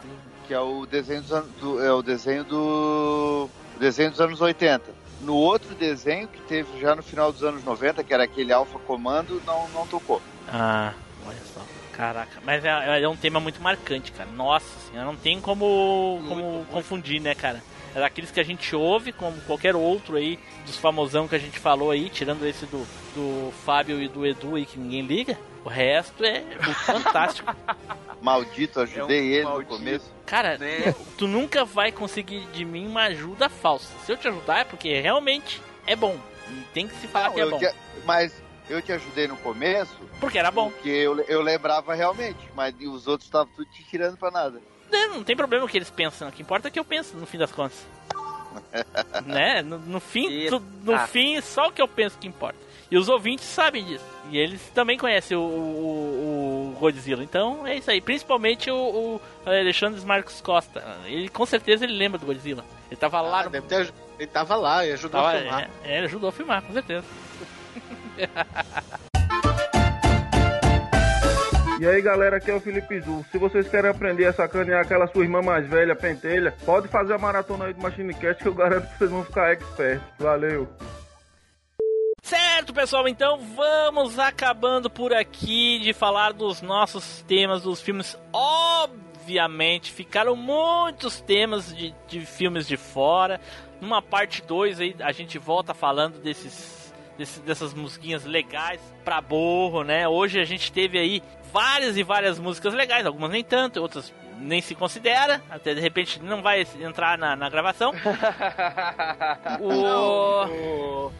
que 0.46 0.52
é 0.52 0.60
o 0.60 0.84
desenho 0.86 1.22
dos 1.22 1.32
anos, 1.32 1.50
do, 1.60 1.82
é 1.82 1.92
o 1.92 2.02
desenho 2.02 2.44
do 2.44 3.48
o 3.76 3.78
desenho 3.78 4.10
dos 4.10 4.20
anos 4.20 4.40
80. 4.40 5.04
No 5.22 5.34
outro 5.34 5.74
desenho 5.74 6.28
que 6.28 6.40
teve 6.42 6.78
já 6.80 6.94
no 6.94 7.02
final 7.02 7.32
dos 7.32 7.42
anos 7.42 7.64
90, 7.64 8.04
que 8.04 8.12
era 8.12 8.24
aquele 8.24 8.52
Alpha 8.52 8.78
Comando, 8.80 9.42
não 9.46 9.68
não 9.70 9.86
tocou. 9.86 10.20
Ah, 10.48 10.92
olha 11.26 11.38
só. 11.54 11.60
Caraca, 11.92 12.40
mas 12.44 12.64
é, 12.64 13.02
é 13.02 13.08
um 13.08 13.16
tema 13.16 13.40
muito 13.40 13.62
marcante, 13.62 14.12
cara. 14.12 14.28
Nossa 14.30 14.66
senhora, 14.90 15.06
não 15.06 15.16
tem 15.16 15.40
como, 15.40 16.22
como 16.28 16.66
confundir, 16.70 17.20
né, 17.20 17.34
cara? 17.34 17.62
É 17.94 18.00
daqueles 18.00 18.30
que 18.30 18.40
a 18.40 18.44
gente 18.44 18.74
ouve, 18.74 19.12
como 19.12 19.40
qualquer 19.42 19.76
outro 19.76 20.16
aí, 20.16 20.38
dos 20.66 20.76
famosão 20.76 21.28
que 21.28 21.34
a 21.36 21.38
gente 21.38 21.58
falou 21.58 21.90
aí, 21.92 22.10
tirando 22.10 22.44
esse 22.44 22.66
do, 22.66 22.84
do 23.14 23.52
Fábio 23.64 24.02
e 24.02 24.08
do 24.08 24.26
Edu 24.26 24.56
aí, 24.56 24.66
que 24.66 24.78
ninguém 24.78 25.02
liga. 25.02 25.38
O 25.64 25.68
resto 25.68 26.24
é 26.24 26.42
fantástico. 26.84 27.54
Maldito, 28.20 28.80
ajudei 28.80 29.34
ele 29.34 29.44
no 29.44 29.64
começo. 29.64 30.12
Cara, 30.26 30.58
tu 31.18 31.26
nunca 31.28 31.64
vai 31.64 31.92
conseguir 31.92 32.40
de 32.52 32.64
mim 32.64 32.86
uma 32.86 33.02
ajuda 33.04 33.48
falsa. 33.48 33.92
Se 34.04 34.12
eu 34.12 34.16
te 34.16 34.26
ajudar 34.28 34.60
é 34.60 34.64
porque 34.64 35.00
realmente 35.00 35.60
é 35.86 35.94
bom. 35.94 36.18
E 36.50 36.62
tem 36.72 36.88
que 36.88 36.94
se 36.96 37.06
falar 37.06 37.28
Não, 37.28 37.34
que 37.34 37.40
é 37.40 37.46
bom. 37.46 37.58
te- 37.58 37.74
mas 38.04 38.32
eu 38.68 38.80
te 38.82 38.92
ajudei 38.92 39.26
no 39.28 39.36
começo. 39.36 39.94
Porque 40.20 40.38
era 40.38 40.50
bom. 40.50 40.70
Porque 40.70 40.88
eu, 40.88 41.20
eu 41.24 41.42
lembrava 41.42 41.94
realmente, 41.94 42.38
mas 42.54 42.74
os 42.80 43.06
outros 43.06 43.26
estavam 43.28 43.52
tudo 43.54 43.66
te 43.70 43.84
tirando 43.84 44.16
pra 44.16 44.30
nada. 44.30 44.60
Não, 44.94 45.14
não 45.16 45.24
tem 45.24 45.36
problema 45.36 45.64
o 45.64 45.68
que 45.68 45.76
eles 45.78 45.90
pensam. 45.90 46.28
O 46.28 46.32
que 46.32 46.42
importa 46.42 46.68
é 46.68 46.70
que 46.70 46.78
eu 46.78 46.84
penso, 46.84 47.16
no 47.16 47.26
fim 47.26 47.38
das 47.38 47.50
contas. 47.52 47.84
né? 49.26 49.62
No, 49.62 49.78
no 49.78 50.00
fim, 50.00 50.46
tu- 50.48 50.62
no 50.82 50.94
Ah. 50.94 51.06
fim, 51.06 51.40
só 51.40 51.68
o 51.68 51.72
que 51.72 51.82
eu 51.82 51.88
penso 51.88 52.16
que 52.18 52.28
importa. 52.28 52.58
E 52.90 52.96
os 52.96 53.08
ouvintes 53.08 53.44
sabem 53.44 53.84
disso. 53.84 54.04
E 54.30 54.38
eles 54.38 54.60
também 54.74 54.96
conhecem 54.96 55.36
o, 55.36 55.40
o, 55.40 56.72
o 56.74 56.78
Godzilla. 56.78 57.24
Então 57.24 57.66
é 57.66 57.76
isso 57.76 57.90
aí. 57.90 58.00
Principalmente 58.00 58.70
o, 58.70 58.76
o 58.76 59.20
Alexandre 59.44 60.00
Marcos 60.04 60.40
Costa. 60.40 60.84
Ele 61.06 61.28
com 61.28 61.44
certeza 61.44 61.84
ele 61.84 61.94
lembra 61.96 62.18
do 62.18 62.26
Godzilla. 62.26 62.64
Ele 62.90 62.96
tava 62.96 63.20
lá 63.20 63.40
Ah, 63.40 63.44
no. 63.44 63.50
deve 63.50 63.66
ter, 63.66 63.92
ele 64.18 64.28
tava 64.28 64.54
lá 64.54 64.86
e 64.86 64.92
ajudou 64.92 65.20
Tava- 65.20 65.36
a 65.36 65.40
filmar. 65.40 65.70
é, 65.82 65.92
é, 65.92 65.96
ele 65.98 66.06
ajudou 66.06 66.28
a 66.28 66.32
filmar, 66.32 66.62
com 66.62 66.72
certeza. 66.72 67.04
E 71.80 71.86
aí 71.86 72.00
galera, 72.00 72.36
aqui 72.36 72.50
é 72.50 72.54
o 72.54 72.60
Felipe 72.60 73.00
Zu. 73.00 73.26
Se 73.32 73.38
vocês 73.38 73.68
querem 73.68 73.90
aprender 73.90 74.26
a 74.26 74.32
sacanear 74.32 74.82
aquela 74.82 75.08
sua 75.08 75.24
irmã 75.24 75.42
mais 75.42 75.66
velha, 75.66 75.96
pentelha, 75.96 76.54
pode 76.64 76.86
fazer 76.86 77.14
a 77.14 77.18
maratona 77.18 77.64
aí 77.64 77.74
do 77.74 77.82
Machine 77.82 78.14
Cast 78.14 78.42
que 78.42 78.48
eu 78.48 78.54
garanto 78.54 78.88
que 78.88 78.98
vocês 78.98 79.10
vão 79.10 79.24
ficar 79.24 79.50
expert. 79.50 80.00
Valeu! 80.18 80.68
Certo, 82.22 82.72
pessoal, 82.72 83.08
então 83.08 83.38
vamos 83.38 84.20
acabando 84.20 84.88
por 84.88 85.12
aqui 85.12 85.80
de 85.80 85.92
falar 85.92 86.32
dos 86.32 86.62
nossos 86.62 87.22
temas 87.22 87.62
dos 87.62 87.80
filmes. 87.80 88.16
Obviamente, 88.32 89.92
ficaram 89.92 90.36
muitos 90.36 91.20
temas 91.20 91.74
de, 91.74 91.92
de 92.06 92.24
filmes 92.24 92.68
de 92.68 92.76
fora. 92.76 93.40
Numa 93.80 94.00
parte 94.00 94.42
2 94.42 94.80
aí 94.80 94.96
a 95.00 95.10
gente 95.10 95.38
volta 95.38 95.74
falando 95.74 96.20
desses, 96.20 96.94
dessas 97.44 97.74
musiquinhas 97.74 98.24
legais 98.24 98.80
pra 99.04 99.20
borro, 99.20 99.82
né? 99.82 100.08
Hoje 100.08 100.40
a 100.40 100.44
gente 100.44 100.72
teve 100.72 100.98
aí 100.98 101.22
várias 101.54 101.96
e 101.96 102.02
várias 102.02 102.36
músicas 102.36 102.74
legais, 102.74 103.06
algumas 103.06 103.30
nem 103.30 103.44
tanto, 103.44 103.80
outras 103.80 104.12
nem 104.40 104.60
se 104.60 104.74
considera, 104.74 105.40
até 105.48 105.72
de 105.72 105.80
repente 105.80 106.20
não 106.20 106.42
vai 106.42 106.66
entrar 106.80 107.16
na, 107.16 107.36
na 107.36 107.48
gravação. 107.48 107.92
o... 109.62 111.12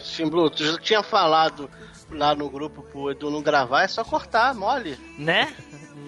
Tim 0.00 0.28
Blue, 0.28 0.50
tu 0.50 0.64
já 0.64 0.76
tinha 0.78 1.00
falado 1.00 1.70
lá 2.10 2.34
no 2.34 2.50
grupo 2.50 2.82
pro 2.82 3.12
Edu 3.12 3.30
não 3.30 3.40
gravar, 3.40 3.84
é 3.84 3.88
só 3.88 4.02
cortar, 4.02 4.52
mole. 4.52 4.98
Né? 5.16 5.54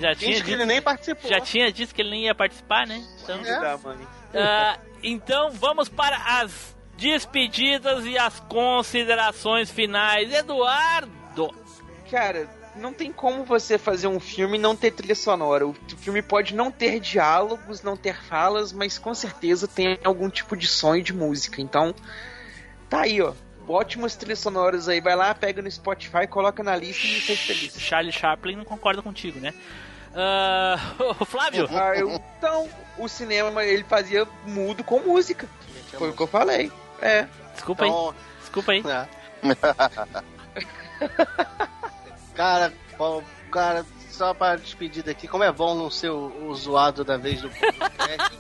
Já 0.00 0.16
tinha 0.16 0.42
que 0.42 0.50
ele 0.50 0.66
nem 0.66 0.82
participou. 0.82 1.30
Já 1.30 1.40
tinha 1.40 1.70
dito 1.70 1.94
que 1.94 2.02
ele 2.02 2.10
nem 2.10 2.24
ia 2.24 2.34
participar, 2.34 2.88
né? 2.88 3.00
Então, 3.22 3.38
É. 4.34 4.42
Ah, 4.42 4.78
então 5.02 5.52
vamos 5.52 5.88
para 5.88 6.16
as 6.40 6.74
despedidas 6.96 8.04
e 8.04 8.18
as 8.18 8.40
considerações 8.40 9.70
finais. 9.70 10.32
Eduardo! 10.32 11.54
Cara, 12.10 12.48
não 12.80 12.92
tem 12.92 13.12
como 13.12 13.44
você 13.44 13.78
fazer 13.78 14.08
um 14.08 14.18
filme 14.18 14.56
e 14.58 14.60
não 14.60 14.74
ter 14.74 14.90
trilha 14.90 15.14
sonora. 15.14 15.66
O 15.66 15.74
filme 15.98 16.22
pode 16.22 16.54
não 16.54 16.70
ter 16.70 16.98
diálogos, 16.98 17.82
não 17.82 17.96
ter 17.96 18.16
falas, 18.20 18.72
mas 18.72 18.98
com 18.98 19.14
certeza 19.14 19.68
tem 19.68 19.98
algum 20.02 20.28
tipo 20.30 20.56
de 20.56 20.66
som 20.66 20.96
e 20.96 21.02
de 21.02 21.12
música. 21.12 21.60
Então, 21.60 21.94
tá 22.88 23.02
aí, 23.02 23.20
ó. 23.20 23.32
Ótimas 23.68 24.16
trilhas 24.16 24.40
sonoras 24.40 24.88
aí. 24.88 25.00
Vai 25.00 25.14
lá, 25.14 25.32
pega 25.34 25.62
no 25.62 25.70
Spotify, 25.70 26.26
coloca 26.28 26.62
na 26.62 26.74
lista 26.74 27.06
e 27.06 27.12
me 27.12 27.20
fez 27.20 27.38
feliz. 27.40 27.78
Charlie 27.80 28.12
Chaplin 28.12 28.56
não 28.56 28.64
concorda 28.64 29.00
contigo, 29.00 29.38
né? 29.38 29.54
Ô, 31.20 31.24
Flávio! 31.24 31.68
Ah, 31.70 31.96
eu- 31.96 32.20
então, 32.38 32.68
o 32.98 33.06
cinema 33.08 33.64
ele 33.64 33.84
fazia 33.84 34.26
mudo 34.44 34.82
com 34.82 34.98
música. 34.98 35.46
Foi 35.96 36.10
o 36.10 36.12
que 36.12 36.20
eu 36.22 36.26
falei. 36.26 36.72
É. 37.00 37.26
Desculpa 37.54 37.86
Então, 37.86 38.08
aí. 38.08 38.14
Desculpa 38.40 38.72
aí. 38.72 38.82
cara, 42.40 42.72
bom, 42.96 43.22
cara, 43.52 43.84
só 44.08 44.32
pra 44.32 44.56
despedida 44.56 45.10
aqui, 45.10 45.28
como 45.28 45.44
é 45.44 45.52
bom 45.52 45.74
não 45.74 45.90
ser 45.90 46.08
o, 46.08 46.48
o 46.48 46.54
zoado 46.54 47.04
da 47.04 47.18
vez 47.18 47.42
do 47.42 47.50
podcast. 47.52 48.30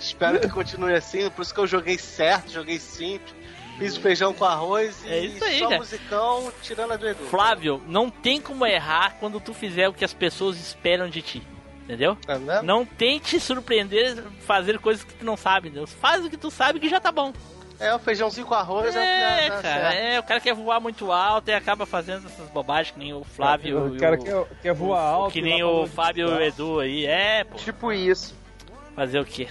Espero 0.00 0.40
que 0.40 0.48
continue 0.48 0.94
assim, 0.94 1.30
por 1.30 1.42
isso 1.42 1.54
que 1.54 1.60
eu 1.60 1.66
joguei 1.68 1.96
certo, 1.96 2.50
joguei 2.50 2.80
simples. 2.80 3.32
Fiz 3.78 3.96
o 3.96 4.00
feijão 4.00 4.32
com 4.32 4.44
arroz 4.44 5.04
e 5.04 5.08
É 5.08 5.18
isso 5.20 5.44
aí, 5.44 5.58
só 5.60 5.68
cara. 5.68 5.80
musicão 5.80 6.52
tirando 6.60 6.92
a 6.92 6.96
do 6.96 7.08
Edu. 7.08 7.24
Flávio, 7.24 7.80
não 7.86 8.10
tem 8.10 8.40
como 8.40 8.66
errar 8.66 9.16
quando 9.18 9.40
tu 9.40 9.54
fizer 9.54 9.88
o 9.88 9.92
que 9.92 10.04
as 10.04 10.14
pessoas 10.14 10.56
esperam 10.56 11.08
de 11.08 11.22
ti. 11.22 11.42
Entendeu? 11.84 12.16
Tá 12.16 12.38
Não 12.62 12.84
tente 12.84 13.38
surpreender 13.38 14.24
fazer 14.40 14.78
coisas 14.78 15.04
que 15.04 15.12
tu 15.14 15.24
não 15.24 15.36
sabe, 15.36 15.68
entendeu? 15.68 15.86
Faz 15.86 16.24
o 16.24 16.30
que 16.30 16.36
tu 16.36 16.50
sabe 16.50 16.80
que 16.80 16.88
já 16.88 16.98
tá 16.98 17.12
bom. 17.12 17.32
É, 17.84 17.94
o 17.94 17.98
feijãozinho 17.98 18.46
com 18.46 18.54
arroz 18.54 18.94
É, 18.96 18.98
é, 19.44 19.46
o 19.46 19.50
dá 19.50 19.62
cara, 19.62 19.62
certo. 19.90 19.94
é, 19.96 20.20
o 20.20 20.22
cara 20.22 20.40
quer 20.40 20.54
voar 20.54 20.80
muito 20.80 21.12
alto 21.12 21.48
e 21.50 21.54
acaba 21.54 21.84
fazendo 21.86 22.26
essas 22.26 22.48
bobagens 22.50 22.92
que 22.92 22.98
nem 22.98 23.12
o 23.12 23.22
Flávio. 23.24 23.90
O 23.90 23.96
e 23.96 23.98
cara 23.98 24.16
o- 24.16 24.24
quer, 24.24 24.44
quer 24.62 24.72
voar 24.74 25.00
alto. 25.02 25.32
Que 25.32 25.42
nem 25.42 25.62
o 25.62 25.86
Fábio 25.86 26.28
e 26.28 26.32
o. 26.32 26.40
Edu 26.40 26.80
aí, 26.80 27.06
é, 27.06 27.44
pô. 27.44 27.56
Tipo 27.56 27.92
isso. 27.92 28.34
Fazer 28.96 29.18
o 29.20 29.24
quê? 29.24 29.48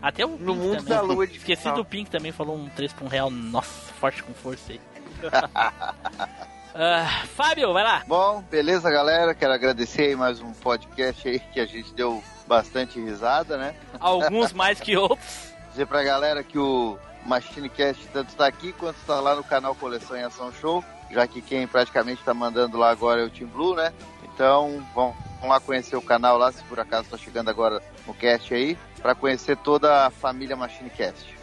Até 0.00 0.24
o 0.24 0.30
No 0.30 0.36
Pink 0.38 0.58
mundo 0.58 0.76
também. 0.78 0.84
da 0.96 1.00
lua 1.00 1.26
de 1.26 1.36
Esqueci 1.38 1.70
do 1.72 1.84
Pink 1.84 2.10
também, 2.10 2.32
falou 2.32 2.56
um 2.56 2.68
3 2.68 2.92
pra 2.92 3.04
um 3.04 3.08
real. 3.08 3.30
Nossa, 3.30 3.92
forte 3.94 4.22
com 4.22 4.32
força 4.34 4.72
aí. 4.72 4.80
Ah, 6.74 7.24
Fábio, 7.36 7.70
vai 7.74 7.84
lá. 7.84 8.02
Bom, 8.06 8.42
beleza, 8.50 8.90
galera? 8.90 9.34
Quero 9.34 9.52
agradecer 9.52 10.04
aí 10.06 10.16
mais 10.16 10.40
um 10.40 10.52
podcast 10.54 11.28
aí 11.28 11.38
que 11.38 11.60
a 11.60 11.66
gente 11.66 11.92
deu 11.92 12.24
bastante 12.46 12.98
risada, 12.98 13.58
né? 13.58 13.74
Alguns 14.00 14.54
mais 14.54 14.80
que 14.80 14.96
outros. 14.96 15.52
Dizer 15.70 15.86
pra 15.86 16.02
galera 16.02 16.42
que 16.42 16.58
o 16.58 16.96
MachineCast 17.26 18.08
tanto 18.12 18.34
tá 18.34 18.46
aqui 18.46 18.72
quanto 18.72 18.96
tá 19.06 19.20
lá 19.20 19.34
no 19.34 19.44
canal 19.44 19.74
Coleção 19.74 20.16
em 20.16 20.22
Ação 20.22 20.52
Show, 20.52 20.84
já 21.10 21.26
que 21.26 21.40
quem 21.40 21.66
praticamente 21.66 22.22
tá 22.22 22.34
mandando 22.34 22.78
lá 22.78 22.90
agora 22.90 23.20
é 23.20 23.24
o 23.24 23.30
Team 23.30 23.48
Blue, 23.48 23.74
né? 23.74 23.92
Então, 24.24 24.84
vão, 24.94 25.14
lá 25.42 25.60
conhecer 25.60 25.96
o 25.96 26.02
canal 26.02 26.38
lá, 26.38 26.50
se 26.50 26.62
por 26.64 26.80
acaso 26.80 27.08
tá 27.10 27.18
chegando 27.18 27.48
agora 27.48 27.82
no 28.06 28.14
cast 28.14 28.54
aí, 28.54 28.76
pra 29.00 29.14
conhecer 29.14 29.56
toda 29.56 30.06
a 30.06 30.10
família 30.10 30.56
MachineCast. 30.56 31.36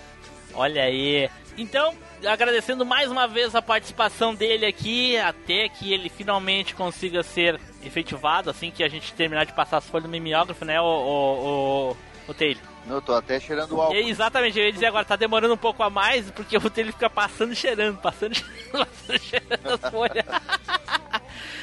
Olha 0.54 0.84
aí. 0.84 1.30
Então, 1.58 1.94
agradecendo 2.26 2.86
mais 2.86 3.12
uma 3.12 3.28
vez 3.28 3.54
a 3.54 3.62
participação 3.62 4.34
dele 4.34 4.66
aqui, 4.66 5.18
até 5.18 5.68
que 5.70 5.94
ele 5.94 6.10
finalmente 6.10 6.74
consiga 6.74 7.22
ser 7.22 7.60
efetivado, 7.84 8.50
assim 8.50 8.72
que 8.72 8.84
a 8.84 8.88
gente 8.88 9.14
terminar 9.14 9.46
de 9.46 9.54
passar 9.54 9.78
as 9.78 9.88
folhas 9.88 10.06
no 10.06 10.12
mimeógrafo, 10.12 10.64
né, 10.66 10.80
o, 10.80 10.86
o, 10.86 11.90
o, 11.92 11.98
o 12.30 12.34
Taylor? 12.34 12.69
Eu 12.88 13.02
tô 13.02 13.14
até 13.14 13.40
cheirando 13.40 13.76
o 13.76 13.82
álcool. 13.82 13.96
Exatamente, 13.96 14.58
eu 14.60 14.66
ia 14.66 14.72
dizer 14.72 14.88
agora, 14.88 15.06
tá 15.06 15.16
demorando 15.16 15.54
um 15.54 15.58
pouco 15.58 15.82
a 15.84 15.90
mais, 15.90 16.30
porque 16.32 16.58
o 16.58 16.70
Taylor 16.70 16.94
fica 16.94 17.10
passando 17.10 17.54
e 17.54 17.56
cheirando, 17.56 17.98
passando 17.98 18.34
e 18.34 18.36
cheirando, 18.36 18.72
passando 18.86 19.16
e 19.16 19.20
cheirando 19.20 19.68
as 19.84 19.92
folhas. 19.92 20.26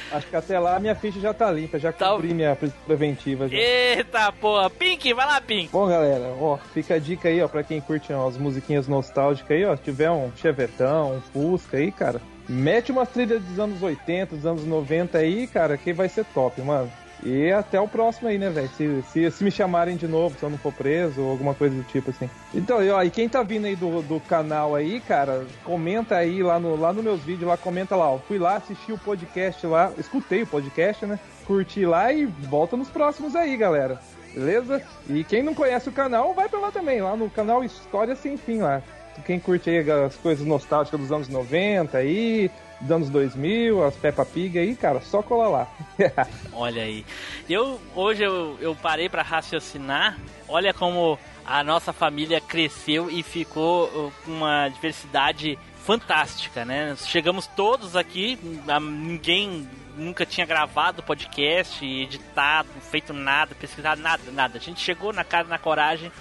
Acho 0.09 0.27
que 0.27 0.35
até 0.37 0.57
lá 0.57 0.79
minha 0.79 0.95
ficha 0.95 1.19
já 1.19 1.33
tá 1.33 1.51
limpa, 1.51 1.77
já 1.77 1.91
cumpri 1.91 2.33
minha 2.33 2.55
pre- 2.55 2.71
preventiva. 2.85 3.49
Já. 3.49 3.57
Eita 3.57 4.31
porra, 4.31 4.69
Pink, 4.69 5.13
vai 5.13 5.25
lá, 5.25 5.41
Pink. 5.41 5.69
Bom, 5.69 5.85
galera, 5.87 6.33
ó, 6.39 6.57
fica 6.73 6.95
a 6.95 6.99
dica 6.99 7.27
aí, 7.27 7.41
ó, 7.41 7.47
pra 7.49 7.61
quem 7.61 7.81
curte 7.81 8.13
umas 8.13 8.37
musiquinhas 8.37 8.87
nostálgicas 8.87 9.51
aí, 9.51 9.65
ó, 9.65 9.75
se 9.75 9.83
tiver 9.83 10.09
um 10.09 10.31
Chevetão, 10.37 11.17
um 11.17 11.21
Fusca 11.21 11.75
aí, 11.75 11.91
cara, 11.91 12.21
mete 12.47 12.89
umas 12.89 13.09
trilhas 13.09 13.43
dos 13.43 13.59
anos 13.59 13.83
80, 13.83 14.33
dos 14.37 14.45
anos 14.45 14.63
90 14.63 15.17
aí, 15.17 15.45
cara, 15.45 15.77
que 15.77 15.91
vai 15.91 16.07
ser 16.07 16.23
top, 16.33 16.61
mano. 16.61 16.89
E 17.23 17.51
até 17.51 17.79
o 17.79 17.87
próximo 17.87 18.27
aí, 18.27 18.37
né, 18.37 18.49
velho? 18.49 18.69
Se, 18.69 19.01
se, 19.11 19.31
se 19.31 19.43
me 19.43 19.49
chamarem 19.49 19.97
de 19.97 20.07
novo, 20.07 20.37
se 20.37 20.43
eu 20.43 20.49
não 20.49 20.57
for 20.57 20.71
preso 20.71 21.21
ou 21.21 21.31
alguma 21.31 21.53
coisa 21.53 21.75
do 21.75 21.83
tipo 21.83 22.11
assim. 22.11 22.29
Então, 22.53 22.83
e, 22.83 22.89
ó, 22.89 23.01
e 23.03 23.09
quem 23.09 23.27
tá 23.27 23.41
vindo 23.41 23.65
aí 23.65 23.75
do, 23.75 24.01
do 24.01 24.19
canal 24.19 24.75
aí, 24.75 24.99
cara, 24.99 25.45
comenta 25.63 26.15
aí 26.15 26.43
lá 26.43 26.59
no, 26.59 26.75
lá 26.75 26.93
nos 26.93 27.03
meus 27.03 27.21
vídeos, 27.21 27.49
lá, 27.49 27.57
comenta 27.57 27.95
lá, 27.95 28.11
ó. 28.11 28.17
Fui 28.19 28.37
lá, 28.37 28.57
assisti 28.57 28.91
o 28.91 28.97
podcast 28.97 29.65
lá, 29.65 29.91
escutei 29.97 30.43
o 30.43 30.47
podcast, 30.47 31.05
né? 31.05 31.19
Curti 31.45 31.85
lá 31.85 32.13
e 32.13 32.25
volta 32.25 32.77
nos 32.77 32.89
próximos 32.89 33.35
aí, 33.35 33.57
galera. 33.57 33.99
Beleza? 34.33 34.83
E 35.09 35.23
quem 35.23 35.41
não 35.41 35.55
conhece 35.55 35.89
o 35.89 35.91
canal, 35.91 36.33
vai 36.33 36.47
pra 36.47 36.59
lá 36.59 36.71
também, 36.71 37.01
lá 37.01 37.15
no 37.15 37.29
canal 37.29 37.63
História 37.63 38.15
Sem 38.15 38.37
Fim 38.37 38.59
lá. 38.59 38.83
Quem 39.25 39.39
curte 39.39 39.69
aí 39.69 39.79
as 39.89 40.15
coisas 40.15 40.45
nostálgicas 40.45 40.99
dos 40.99 41.11
anos 41.11 41.27
90 41.27 41.97
aí, 41.97 42.51
dos 42.81 42.91
anos 42.91 43.09
2000, 43.09 43.83
as 43.83 43.95
Peppa 43.95 44.25
Pig 44.25 44.57
aí, 44.57 44.75
cara, 44.75 45.01
só 45.01 45.21
cola 45.21 45.47
lá. 45.47 45.67
Olha 46.53 46.83
aí. 46.83 47.05
Eu 47.49 47.79
hoje 47.95 48.23
eu, 48.23 48.57
eu 48.59 48.75
parei 48.75 49.09
pra 49.09 49.21
raciocinar. 49.21 50.17
Olha 50.47 50.73
como 50.73 51.17
a 51.45 51.63
nossa 51.63 51.91
família 51.91 52.39
cresceu 52.39 53.09
e 53.09 53.23
ficou 53.23 53.85
uh, 53.85 54.13
com 54.23 54.31
uma 54.31 54.69
diversidade 54.69 55.57
fantástica, 55.85 56.65
né? 56.65 56.95
Chegamos 56.97 57.47
todos 57.47 57.95
aqui, 57.95 58.37
ninguém 58.81 59.67
nunca 59.95 60.25
tinha 60.25 60.45
gravado 60.45 61.01
podcast, 61.01 61.83
editado, 61.85 62.67
feito 62.81 63.13
nada, 63.13 63.55
pesquisado 63.55 64.01
nada, 64.01 64.31
nada. 64.31 64.57
A 64.57 64.61
gente 64.61 64.81
chegou 64.81 65.13
na 65.13 65.23
cara, 65.23 65.47
na 65.47 65.57
coragem. 65.57 66.11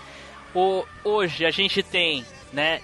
O, 0.55 0.85
hoje 1.05 1.45
a 1.45 1.51
gente 1.51 1.83
tem, 1.83 2.25
né, 2.53 2.81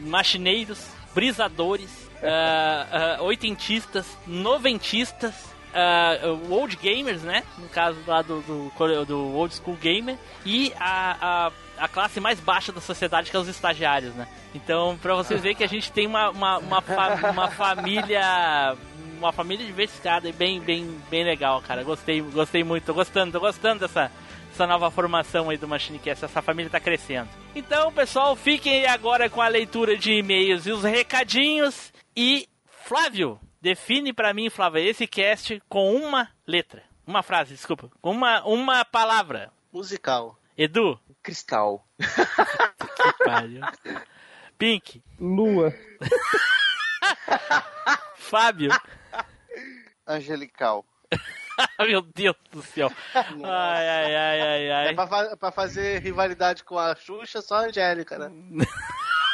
machineiros, 0.00 0.88
brisadores, 1.14 2.03
ah, 2.22 3.16
ah, 3.18 3.22
oitentistas, 3.22 4.06
noventistas, 4.26 5.34
ah, 5.74 6.16
old 6.50 6.76
gamers, 6.76 7.22
né? 7.22 7.42
No 7.58 7.68
caso 7.68 7.98
lá 8.06 8.22
do, 8.22 8.40
do, 8.42 9.04
do 9.04 9.34
old 9.34 9.54
school 9.54 9.76
gamer, 9.76 10.16
e 10.44 10.72
a, 10.78 11.48
a, 11.78 11.84
a 11.84 11.88
classe 11.88 12.20
mais 12.20 12.38
baixa 12.40 12.72
da 12.72 12.80
sociedade, 12.80 13.30
que 13.30 13.36
é 13.36 13.40
os 13.40 13.48
estagiários, 13.48 14.14
né? 14.14 14.26
Então, 14.54 14.96
pra 15.02 15.14
vocês 15.14 15.40
verem 15.40 15.56
que 15.56 15.64
a 15.64 15.68
gente 15.68 15.90
tem 15.90 16.06
uma, 16.06 16.30
uma, 16.30 16.58
uma, 16.58 16.80
fa- 16.80 17.30
uma 17.30 17.50
família. 17.50 18.76
Uma 19.18 19.32
família 19.32 19.64
diversificada 19.64 20.28
e 20.28 20.32
bem, 20.32 20.60
bem, 20.60 21.00
bem 21.08 21.24
legal, 21.24 21.62
cara. 21.62 21.82
Gostei, 21.82 22.20
gostei 22.20 22.62
muito, 22.62 22.84
tô 22.84 22.92
gostando, 22.92 23.32
tô 23.32 23.40
gostando 23.40 23.80
dessa, 23.80 24.10
essa 24.52 24.66
nova 24.66 24.90
formação 24.90 25.48
aí 25.48 25.56
do 25.56 25.66
MachineCast. 25.66 26.24
Essa 26.26 26.42
família 26.42 26.68
tá 26.70 26.78
crescendo. 26.78 27.28
Então, 27.54 27.90
pessoal, 27.92 28.36
fiquem 28.36 28.86
agora 28.86 29.30
com 29.30 29.40
a 29.40 29.48
leitura 29.48 29.96
de 29.96 30.12
e-mails 30.12 30.66
e 30.66 30.72
os 30.72 30.82
recadinhos. 30.82 31.93
E, 32.16 32.48
Flávio, 32.66 33.38
define 33.60 34.12
pra 34.12 34.34
mim, 34.34 34.50
Flávio, 34.50 34.82
esse 34.82 35.06
cast 35.06 35.62
com 35.68 35.94
uma 35.94 36.28
letra. 36.46 36.82
Uma 37.06 37.22
frase, 37.22 37.54
desculpa. 37.54 37.90
Com 38.00 38.12
uma, 38.12 38.42
uma 38.44 38.84
palavra. 38.84 39.52
Musical. 39.72 40.38
Edu. 40.56 40.98
Cristal. 41.22 41.86
Que 43.04 43.24
pariu. 43.24 43.60
Pink. 44.56 45.02
Lua. 45.20 45.74
Fábio. 48.16 48.70
Angelical. 50.06 50.84
Meu 51.78 52.00
Deus 52.02 52.34
do 52.50 52.62
céu. 52.62 52.90
Ai, 53.14 53.88
ai, 53.88 54.16
ai, 54.16 54.40
ai, 54.40 54.70
ai. 54.70 54.88
É 54.88 54.94
pra, 54.94 55.06
fa- 55.06 55.36
pra 55.36 55.52
fazer 55.52 56.00
rivalidade 56.00 56.64
com 56.64 56.78
a 56.78 56.94
Xuxa, 56.96 57.42
só 57.42 57.56
a 57.56 57.66
Angélica, 57.66 58.18
né? 58.18 58.30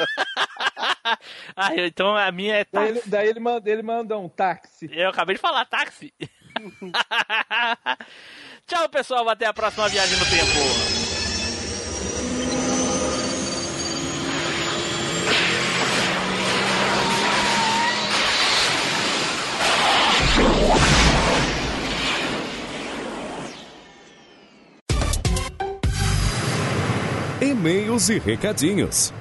Ah, 1.56 1.74
então 1.76 2.16
a 2.16 2.30
minha 2.30 2.56
é 2.56 2.66
Daí 2.70 2.86
táxi. 2.86 2.90
ele, 2.90 3.02
daí 3.06 3.28
ele 3.28 3.40
manda, 3.40 3.70
ele 3.70 3.82
manda 3.82 4.18
um 4.18 4.28
táxi. 4.28 4.88
Eu 4.92 5.10
acabei 5.10 5.34
de 5.34 5.40
falar 5.40 5.64
táxi. 5.64 6.12
Tchau, 8.66 8.88
pessoal. 8.88 9.28
Até 9.28 9.46
a 9.46 9.52
próxima 9.52 9.88
viagem 9.88 10.16
no 10.18 10.24
tempo. 10.26 10.60
E-mails 27.40 28.08
e 28.10 28.18
recadinhos. 28.18 29.12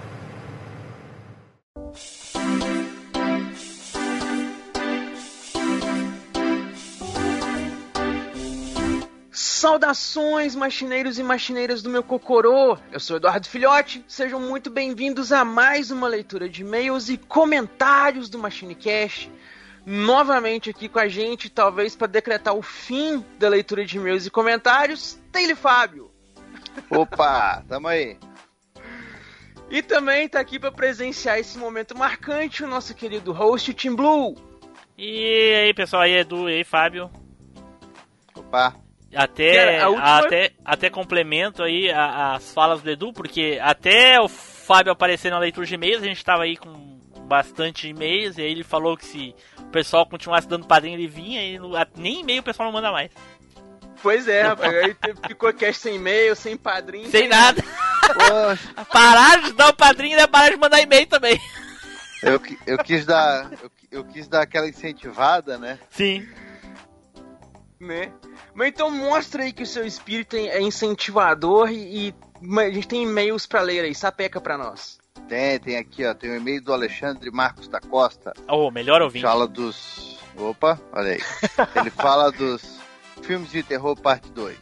Saudações, 9.69 10.55
machineiros 10.55 11.19
e 11.19 11.23
machineiras 11.23 11.83
do 11.83 11.91
meu 11.91 12.01
Cocorô! 12.01 12.75
Eu 12.91 12.99
sou 12.99 13.17
Eduardo 13.17 13.47
Filhote, 13.47 14.03
sejam 14.07 14.39
muito 14.39 14.67
bem-vindos 14.67 15.31
a 15.31 15.45
mais 15.45 15.91
uma 15.91 16.07
leitura 16.07 16.49
de 16.49 16.63
e-mails 16.63 17.07
e 17.07 17.19
comentários 17.19 18.29
do 18.29 18.39
MachineCast. 18.39 19.31
Novamente 19.85 20.71
aqui 20.71 20.89
com 20.89 20.97
a 20.97 21.07
gente, 21.07 21.51
talvez 21.51 21.95
para 21.95 22.07
decretar 22.07 22.55
o 22.55 22.63
fim 22.63 23.23
da 23.37 23.47
leitura 23.47 23.85
de 23.85 23.97
e-mails 23.97 24.25
e 24.25 24.31
comentários, 24.31 25.19
Taylor 25.31 25.55
Fábio. 25.55 26.11
Opa, 26.89 27.63
tamo 27.69 27.89
aí. 27.89 28.17
E 29.69 29.83
também 29.83 30.27
tá 30.27 30.39
aqui 30.39 30.57
para 30.57 30.71
presenciar 30.71 31.37
esse 31.37 31.59
momento 31.59 31.95
marcante 31.95 32.63
o 32.63 32.67
nosso 32.67 32.95
querido 32.95 33.31
host 33.31 33.71
Tim 33.75 33.93
Blue. 33.93 34.35
E 34.97 35.53
aí, 35.53 35.73
pessoal, 35.75 36.01
aí 36.01 36.13
Edu 36.13 36.49
e 36.49 36.55
aí, 36.55 36.63
Fábio. 36.63 37.11
Opa. 38.33 38.88
Até, 39.15 39.77
Cara, 39.77 39.89
última- 39.89 40.17
até, 40.19 40.51
até 40.63 40.89
complemento 40.89 41.63
aí 41.63 41.89
as 41.91 42.53
falas 42.53 42.81
do 42.81 42.89
Edu, 42.91 43.11
porque 43.11 43.57
até 43.61 44.19
o 44.21 44.27
Fábio 44.27 44.91
aparecer 44.91 45.31
na 45.31 45.39
leitura 45.39 45.65
de 45.65 45.73
e-mails, 45.73 46.03
a 46.03 46.05
gente 46.05 46.23
tava 46.23 46.43
aí 46.43 46.55
com 46.55 46.99
bastante 47.25 47.87
e-mails, 47.87 48.37
e 48.37 48.41
aí 48.41 48.51
ele 48.51 48.63
falou 48.63 48.95
que 48.97 49.05
se 49.05 49.35
o 49.59 49.63
pessoal 49.65 50.05
continuasse 50.05 50.47
dando 50.47 50.67
padrinho, 50.67 50.95
ele 50.95 51.07
vinha, 51.07 51.43
e 51.43 51.57
não- 51.59 51.71
nem 51.97 52.21
e-mail 52.21 52.41
o 52.41 52.43
pessoal 52.43 52.67
não 52.67 52.73
manda 52.73 52.91
mais. 52.91 53.11
Pois 54.01 54.27
é, 54.27 54.43
rapaz, 54.43 54.73
aí 54.73 54.95
ficou 55.27 55.51
cast 55.53 55.81
sem 55.81 55.95
e-mail, 55.95 56.35
sem 56.35 56.55
padrinho. 56.55 57.09
Sem 57.09 57.27
nada. 57.27 57.61
Poxa, 57.61 58.85
Parar 58.93 59.41
de 59.41 59.53
dar 59.53 59.69
o 59.69 59.75
padrinho 59.75 60.17
e 60.19 60.27
parar 60.27 60.49
de 60.51 60.55
mandar 60.57 60.79
e-mail 60.81 61.05
também. 61.07 61.39
eu, 62.23 62.39
eu 62.65 62.77
quis 62.77 63.05
dar. 63.05 63.51
Eu, 63.61 63.71
eu 63.91 64.03
quis 64.05 64.27
dar 64.27 64.41
aquela 64.43 64.67
incentivada, 64.69 65.57
né? 65.57 65.77
Sim. 65.89 66.25
né? 67.79 68.11
Mas 68.59 68.67
então 68.67 68.91
mostra 68.91 69.43
aí 69.43 69.53
que 69.53 69.63
o 69.63 69.65
seu 69.65 69.85
espírito 69.85 70.35
é 70.35 70.61
incentivador 70.61 71.71
e, 71.71 72.09
e 72.09 72.15
a 72.59 72.69
gente 72.69 72.89
tem 72.89 73.03
e-mails 73.03 73.47
pra 73.47 73.61
ler 73.61 73.85
aí, 73.85 73.95
sapeca 73.95 74.41
pra 74.41 74.57
nós. 74.57 74.99
Tem, 75.29 75.57
tem 75.61 75.77
aqui, 75.77 76.05
ó. 76.05 76.13
Tem 76.13 76.29
o 76.29 76.35
e-mail 76.35 76.61
do 76.61 76.73
Alexandre 76.73 77.31
Marcos 77.31 77.69
da 77.69 77.79
Costa. 77.79 78.33
Ô, 78.49 78.69
melhor 78.69 79.01
ouvinte. 79.01 79.23
Fala 79.23 79.47
dos. 79.47 80.19
Opa, 80.35 80.77
olha 80.91 81.11
aí. 81.11 81.21
Ele 81.73 81.89
fala 81.89 82.33
dos 82.33 82.81
filmes 83.23 83.49
de 83.49 83.63
terror, 83.63 83.95
parte 83.95 84.29
2. 84.33 84.57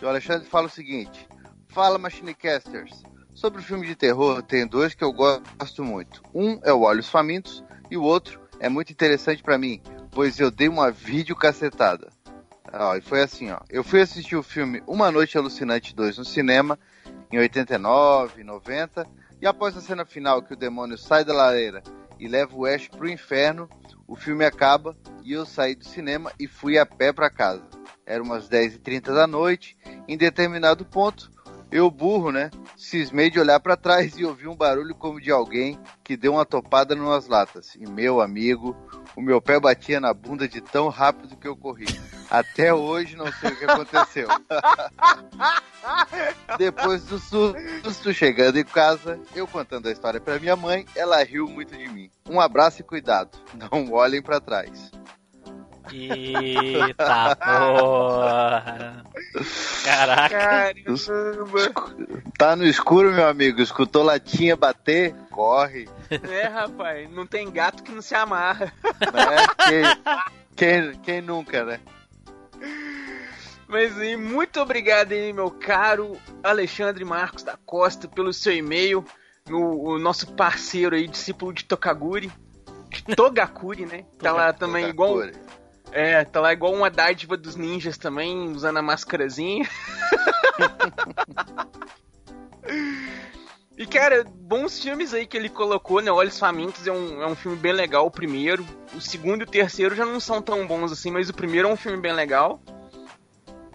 E 0.00 0.04
o 0.06 0.08
Alexandre 0.08 0.48
fala 0.48 0.68
o 0.68 0.70
seguinte: 0.70 1.28
Fala, 1.68 1.98
Machinecasters. 1.98 3.02
Sobre 3.34 3.60
o 3.60 3.64
filme 3.64 3.86
de 3.86 3.94
terror, 3.94 4.42
tem 4.42 4.66
dois 4.66 4.94
que 4.94 5.04
eu 5.04 5.12
gosto 5.12 5.84
muito. 5.84 6.22
Um 6.34 6.58
é 6.64 6.72
o 6.72 6.80
Olhos 6.80 7.10
Famintos 7.10 7.62
e 7.90 7.96
o 7.98 8.02
outro 8.02 8.40
é 8.58 8.70
muito 8.70 8.90
interessante 8.90 9.42
pra 9.42 9.58
mim, 9.58 9.82
pois 10.12 10.40
eu 10.40 10.50
dei 10.50 10.66
uma 10.66 10.90
videocacetada. 10.90 12.08
Ó, 12.72 12.96
e 12.96 13.00
foi 13.00 13.22
assim, 13.22 13.50
ó. 13.50 13.60
Eu 13.70 13.82
fui 13.82 14.00
assistir 14.00 14.36
o 14.36 14.42
filme 14.42 14.82
Uma 14.86 15.10
Noite 15.10 15.38
Alucinante 15.38 15.94
2 15.94 16.18
no 16.18 16.24
cinema, 16.24 16.78
em 17.32 17.38
89, 17.38 18.44
90, 18.44 19.06
e 19.40 19.46
após 19.46 19.76
a 19.76 19.80
cena 19.80 20.04
final 20.04 20.42
que 20.42 20.52
o 20.52 20.56
demônio 20.56 20.98
sai 20.98 21.24
da 21.24 21.32
lareira 21.32 21.82
e 22.18 22.26
leva 22.26 22.56
o 22.56 22.66
Ash 22.66 22.88
pro 22.88 23.08
inferno, 23.08 23.68
o 24.06 24.16
filme 24.16 24.44
acaba 24.44 24.96
e 25.22 25.32
eu 25.32 25.46
saí 25.46 25.74
do 25.74 25.84
cinema 25.84 26.32
e 26.38 26.46
fui 26.46 26.78
a 26.78 26.84
pé 26.84 27.12
pra 27.12 27.30
casa. 27.30 27.62
Era 28.04 28.22
umas 28.22 28.48
10h30 28.48 29.14
da 29.14 29.26
noite, 29.26 29.76
em 30.06 30.16
determinado 30.16 30.84
ponto, 30.84 31.30
eu 31.70 31.90
burro, 31.90 32.32
né? 32.32 32.50
Cismei 32.76 33.30
de 33.30 33.38
olhar 33.38 33.60
pra 33.60 33.76
trás 33.76 34.18
e 34.18 34.24
ouvi 34.24 34.48
um 34.48 34.56
barulho 34.56 34.94
como 34.94 35.20
de 35.20 35.30
alguém 35.30 35.78
que 36.02 36.16
deu 36.16 36.32
uma 36.32 36.46
topada 36.46 36.94
numas 36.94 37.26
latas. 37.26 37.74
E 37.74 37.86
meu 37.86 38.20
amigo, 38.20 38.76
o 39.14 39.20
meu 39.20 39.40
pé 39.40 39.60
batia 39.60 40.00
na 40.00 40.14
bunda 40.14 40.48
de 40.48 40.60
tão 40.60 40.88
rápido 40.88 41.36
que 41.36 41.46
eu 41.46 41.56
corri. 41.56 41.86
Até 42.30 42.72
hoje 42.72 43.16
não 43.16 43.30
sei 43.32 43.50
o 43.50 43.56
que 43.56 43.64
aconteceu. 43.64 44.28
Depois 46.58 47.04
do 47.04 47.18
susto 47.18 48.12
chegando 48.12 48.58
em 48.58 48.64
casa, 48.64 49.18
eu 49.34 49.46
contando 49.46 49.88
a 49.88 49.92
história 49.92 50.20
pra 50.20 50.38
minha 50.38 50.56
mãe, 50.56 50.86
ela 50.94 51.22
riu 51.22 51.48
muito 51.48 51.76
de 51.76 51.88
mim. 51.88 52.10
Um 52.28 52.40
abraço 52.40 52.80
e 52.80 52.84
cuidado. 52.84 53.38
Não 53.54 53.92
olhem 53.92 54.22
pra 54.22 54.40
trás. 54.40 54.90
Eita 55.92 57.36
porra. 57.36 59.04
Caraca. 59.84 60.38
Caramba. 60.38 62.22
Tá 62.36 62.56
no 62.56 62.64
escuro, 62.66 63.12
meu 63.12 63.26
amigo. 63.28 63.60
Escutou 63.60 64.02
latinha 64.02 64.56
bater? 64.56 65.14
Corre. 65.30 65.88
É, 66.10 66.46
rapaz, 66.46 67.10
não 67.10 67.26
tem 67.26 67.50
gato 67.50 67.82
que 67.82 67.92
não 67.92 68.02
se 68.02 68.14
amarra. 68.14 68.72
Né? 69.12 69.46
Quem, 69.68 69.82
quem, 70.56 71.00
quem 71.00 71.20
nunca, 71.20 71.64
né? 71.64 71.80
Mas 73.68 73.98
aí, 73.98 74.16
muito 74.16 74.60
obrigado 74.60 75.12
aí, 75.12 75.32
meu 75.32 75.50
caro 75.50 76.16
Alexandre 76.42 77.04
Marcos 77.04 77.42
da 77.42 77.58
Costa, 77.66 78.08
pelo 78.08 78.32
seu 78.32 78.54
e-mail, 78.54 79.04
no, 79.46 79.82
o 79.82 79.98
nosso 79.98 80.32
parceiro 80.32 80.96
aí, 80.96 81.06
discípulo 81.06 81.52
de 81.52 81.64
Tokaguri. 81.64 82.32
Togakuri, 83.14 83.84
né? 83.84 84.04
Tá 84.18 84.32
lá 84.32 84.52
também 84.52 84.88
igual. 84.88 85.20
É, 85.92 86.24
tá 86.24 86.40
lá 86.40 86.52
igual 86.52 86.72
uma 86.72 86.90
dádiva 86.90 87.36
dos 87.36 87.56
ninjas 87.56 87.96
também, 87.96 88.50
usando 88.50 88.76
a 88.76 88.82
máscarazinha. 88.82 89.66
e, 93.76 93.86
cara, 93.86 94.24
bons 94.24 94.80
filmes 94.80 95.14
aí 95.14 95.26
que 95.26 95.36
ele 95.36 95.48
colocou, 95.48 96.00
né? 96.00 96.10
Olhos 96.10 96.38
Famintos 96.38 96.86
é 96.86 96.92
um, 96.92 97.22
é 97.22 97.26
um 97.26 97.34
filme 97.34 97.56
bem 97.56 97.72
legal, 97.72 98.06
o 98.06 98.10
primeiro. 98.10 98.66
O 98.94 99.00
segundo 99.00 99.42
e 99.42 99.44
o 99.44 99.50
terceiro 99.50 99.94
já 99.94 100.04
não 100.04 100.20
são 100.20 100.42
tão 100.42 100.66
bons 100.66 100.92
assim, 100.92 101.10
mas 101.10 101.30
o 101.30 101.34
primeiro 101.34 101.68
é 101.68 101.72
um 101.72 101.76
filme 101.76 101.98
bem 101.98 102.12
legal. 102.12 102.60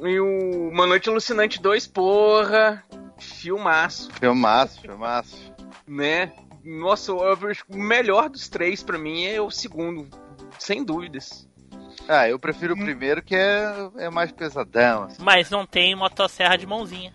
E 0.01 0.19
o 0.19 0.69
Uma 0.69 0.85
Noite 0.85 1.09
Alucinante 1.09 1.61
2, 1.61 1.87
porra, 1.87 2.83
filmaço, 3.17 4.11
Filmaço, 4.19 4.81
filmaço. 4.81 5.53
né? 5.87 6.31
Nossa, 6.63 7.13
o 7.13 7.25
melhor 7.69 8.29
dos 8.29 8.47
três 8.47 8.83
pra 8.83 8.97
mim 8.97 9.25
é 9.25 9.41
o 9.41 9.51
segundo, 9.51 10.07
sem 10.59 10.83
dúvidas. 10.83 11.47
Ah, 12.07 12.27
eu 12.27 12.37
prefiro 12.37 12.73
o 12.73 12.77
primeiro 12.77 13.21
que 13.21 13.35
é, 13.35 13.89
é 13.97 14.09
mais 14.09 14.31
pesadão. 14.31 15.03
assim. 15.03 15.23
Mas 15.23 15.49
não 15.49 15.65
tem 15.65 15.95
motosserra 15.95 16.57
de 16.57 16.67
mãozinha, 16.67 17.13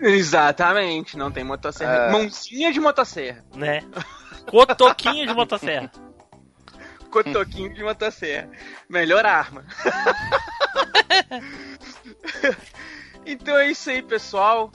Exatamente, 0.00 1.16
não 1.16 1.30
tem 1.30 1.44
motosserra. 1.44 2.08
É. 2.08 2.10
Mãozinha 2.10 2.72
de 2.72 2.80
motosserra. 2.80 3.44
né? 3.54 3.80
Cotoquinho 4.46 5.26
de 5.26 5.34
motosserra. 5.34 5.90
Cotoquinho 7.10 7.72
de 7.72 7.82
motosserra. 7.82 8.50
Melhor 8.88 9.24
arma. 9.24 9.64
então 13.24 13.56
é 13.56 13.70
isso 13.70 13.88
aí, 13.88 14.02
pessoal. 14.02 14.70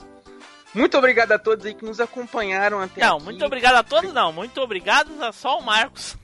Muito 0.74 0.96
obrigado 0.96 1.32
a 1.32 1.38
todos 1.38 1.66
aí 1.66 1.74
que 1.74 1.84
nos 1.84 2.00
acompanharam 2.00 2.80
até 2.80 3.00
Não, 3.00 3.16
aqui. 3.16 3.24
muito 3.24 3.44
obrigado 3.44 3.74
a 3.74 3.82
todos, 3.82 4.12
não. 4.12 4.32
Muito 4.32 4.60
obrigado 4.60 5.10
a 5.22 5.32
só 5.32 5.58
o 5.58 5.62
Marcos. 5.62 6.16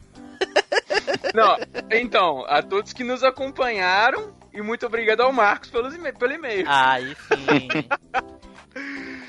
Não, 1.35 1.57
então, 1.91 2.45
a 2.49 2.63
todos 2.63 2.93
que 2.93 3.05
nos 3.05 3.23
acompanharam 3.23 4.35
e 4.53 4.63
muito 4.63 4.87
obrigado 4.87 5.21
ao 5.21 5.33
Marcos 5.33 5.71
pelos 5.71 5.95
e 5.95 6.13
pelo 6.13 6.33
e-mail. 6.33 6.65
Aí 6.69 7.17
sim. 7.29 7.69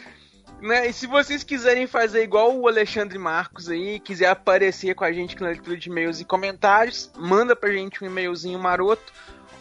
Né, 0.59 0.87
e 0.87 0.93
se 0.93 1.05
vocês 1.05 1.43
quiserem 1.43 1.85
fazer 1.85 2.23
igual 2.23 2.57
o 2.57 2.67
Alexandre 2.67 3.17
Marcos 3.19 3.69
aí, 3.69 3.99
quiser 3.99 4.29
aparecer 4.29 4.95
com 4.95 5.03
a 5.03 5.11
gente 5.11 5.39
na 5.39 5.49
leitura 5.49 5.77
de 5.77 5.87
e-mails 5.87 6.19
e 6.19 6.25
comentários, 6.25 7.11
manda 7.15 7.55
pra 7.55 7.71
gente 7.71 8.03
um 8.03 8.07
e-mailzinho 8.07 8.57
maroto. 8.57 9.13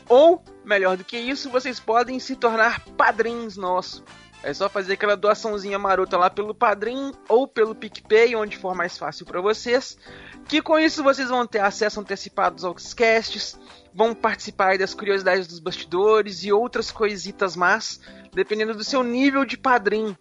Ou, 0.08 0.42
melhor 0.64 0.96
do 0.96 1.04
que 1.04 1.18
isso, 1.18 1.50
vocês 1.50 1.78
podem 1.78 2.18
se 2.18 2.34
tornar 2.34 2.80
padrinhos 2.96 3.58
nossos. 3.58 4.02
É 4.42 4.54
só 4.54 4.68
fazer 4.68 4.92
aquela 4.92 5.16
doaçãozinha 5.16 5.78
marota 5.78 6.16
lá 6.16 6.30
pelo 6.30 6.54
Padrim 6.54 7.12
ou 7.28 7.48
pelo 7.48 7.74
PicPay, 7.74 8.36
onde 8.36 8.56
for 8.56 8.74
mais 8.76 8.96
fácil 8.96 9.26
pra 9.26 9.40
vocês. 9.40 9.98
Que 10.46 10.62
com 10.62 10.78
isso 10.78 11.02
vocês 11.02 11.28
vão 11.28 11.44
ter 11.46 11.58
acesso 11.58 11.98
antecipado 12.00 12.64
aos 12.64 12.94
casts, 12.94 13.58
vão 13.92 14.14
participar 14.14 14.78
das 14.78 14.94
curiosidades 14.94 15.48
dos 15.48 15.58
bastidores 15.58 16.44
e 16.44 16.52
outras 16.52 16.92
coisitas 16.92 17.56
más, 17.56 18.00
dependendo 18.32 18.74
do 18.74 18.84
seu 18.84 19.02
nível 19.02 19.44
de 19.44 19.56
padrim. 19.56 20.16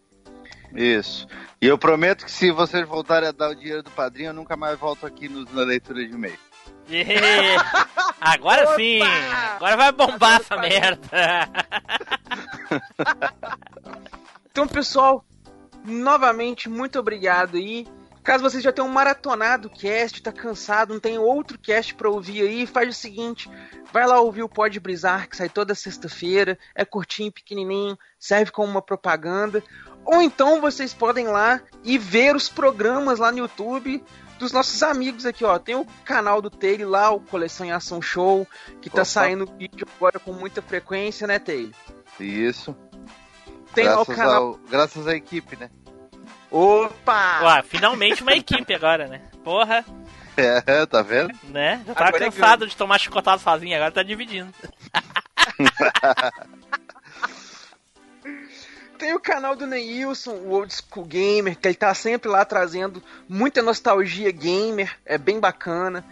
Isso. 0.73 1.27
E 1.61 1.67
eu 1.67 1.77
prometo 1.77 2.25
que 2.25 2.31
se 2.31 2.51
vocês 2.51 2.87
voltarem 2.87 3.29
a 3.29 3.31
dar 3.31 3.51
o 3.51 3.55
dinheiro 3.55 3.83
do 3.83 3.91
padrinho, 3.91 4.29
eu 4.29 4.33
nunca 4.33 4.57
mais 4.57 4.77
volto 4.79 5.05
aqui 5.05 5.29
no- 5.29 5.45
na 5.53 5.61
leitura 5.61 6.03
de 6.05 6.11
e-mail. 6.11 6.37
Agora 8.21 8.75
sim! 8.75 9.01
Agora 9.55 9.77
vai 9.77 9.91
bombar 9.91 10.39
essa 10.39 10.57
merda! 10.57 11.49
Então, 14.51 14.67
pessoal, 14.67 15.25
novamente, 15.83 16.69
muito 16.69 16.99
obrigado 16.99 17.57
aí. 17.57 17.87
Caso 18.23 18.41
você 18.41 18.59
já 18.59 18.71
tenha 18.71 18.87
um 18.87 18.91
maratonado 18.91 19.69
cast, 19.69 20.23
tá 20.23 20.31
cansado, 20.31 20.93
não 20.93 20.99
tem 20.99 21.19
outro 21.19 21.59
cast 21.59 21.93
pra 21.93 22.09
ouvir 22.09 22.41
aí, 22.41 22.65
faz 22.65 22.89
o 22.89 22.93
seguinte, 22.99 23.47
vai 23.93 24.07
lá 24.07 24.19
ouvir 24.19 24.41
o 24.41 24.49
Pode 24.49 24.79
Brisar, 24.79 25.29
que 25.29 25.37
sai 25.37 25.47
toda 25.47 25.75
sexta-feira, 25.75 26.57
é 26.73 26.83
curtinho, 26.83 27.31
pequenininho, 27.31 27.95
serve 28.19 28.49
como 28.49 28.71
uma 28.71 28.81
propaganda. 28.81 29.63
Ou 30.03 30.23
então 30.23 30.59
vocês 30.59 30.91
podem 30.91 31.25
ir 31.25 31.29
lá 31.29 31.61
e 31.83 31.99
ver 31.99 32.35
os 32.35 32.49
programas 32.49 33.19
lá 33.19 33.31
no 33.31 33.39
YouTube 33.39 34.03
dos 34.39 34.51
nossos 34.51 34.81
amigos 34.83 35.25
aqui, 35.25 35.43
ó. 35.45 35.57
Tem 35.59 35.75
o 35.75 35.85
canal 36.03 36.41
do 36.41 36.49
Taylor 36.49 36.89
lá, 36.89 37.09
o 37.11 37.19
Coleção 37.19 37.65
em 37.65 37.71
Ação 37.71 38.01
Show, 38.01 38.47
que 38.81 38.89
tá 38.89 38.97
Opa. 38.97 39.05
saindo 39.05 39.45
vídeo 39.57 39.87
agora 39.97 40.19
com 40.19 40.33
muita 40.33 40.61
frequência, 40.61 41.25
né, 41.27 41.39
Taylor? 41.39 41.71
Isso. 42.19 42.75
Tem 43.73 43.85
o 43.87 43.91
graças, 43.95 44.15
canal- 44.15 44.43
ao- 44.43 44.59
graças 44.69 45.07
à 45.07 45.15
equipe, 45.15 45.55
né? 45.57 45.69
Opa! 46.51 47.41
Ué, 47.43 47.63
finalmente 47.63 48.21
uma 48.23 48.33
equipe 48.33 48.73
agora, 48.73 49.07
né? 49.07 49.21
Porra, 49.43 49.83
É, 50.37 50.61
tá 50.85 51.01
vendo? 51.01 51.33
né? 51.45 51.81
Já 51.85 51.93
tava 51.93 52.07
Agora 52.09 52.23
é 52.23 52.31
cansado 52.31 52.67
de 52.67 52.75
tomar 52.77 52.99
chicotado 52.99 53.41
sozinho, 53.41 53.75
agora 53.75 53.91
tá 53.91 54.03
dividindo. 54.03 54.53
Tem 58.97 59.13
o 59.13 59.19
canal 59.19 59.55
do 59.55 59.67
Neilson, 59.67 60.35
o 60.35 60.51
Old 60.51 60.73
School 60.73 61.05
Gamer, 61.05 61.57
que 61.57 61.67
ele 61.67 61.75
tá 61.75 61.93
sempre 61.93 62.29
lá 62.29 62.45
trazendo 62.45 63.03
muita 63.27 63.61
nostalgia 63.61 64.31
gamer, 64.31 64.97
é 65.05 65.17
bem 65.17 65.39
bacana. 65.39 66.05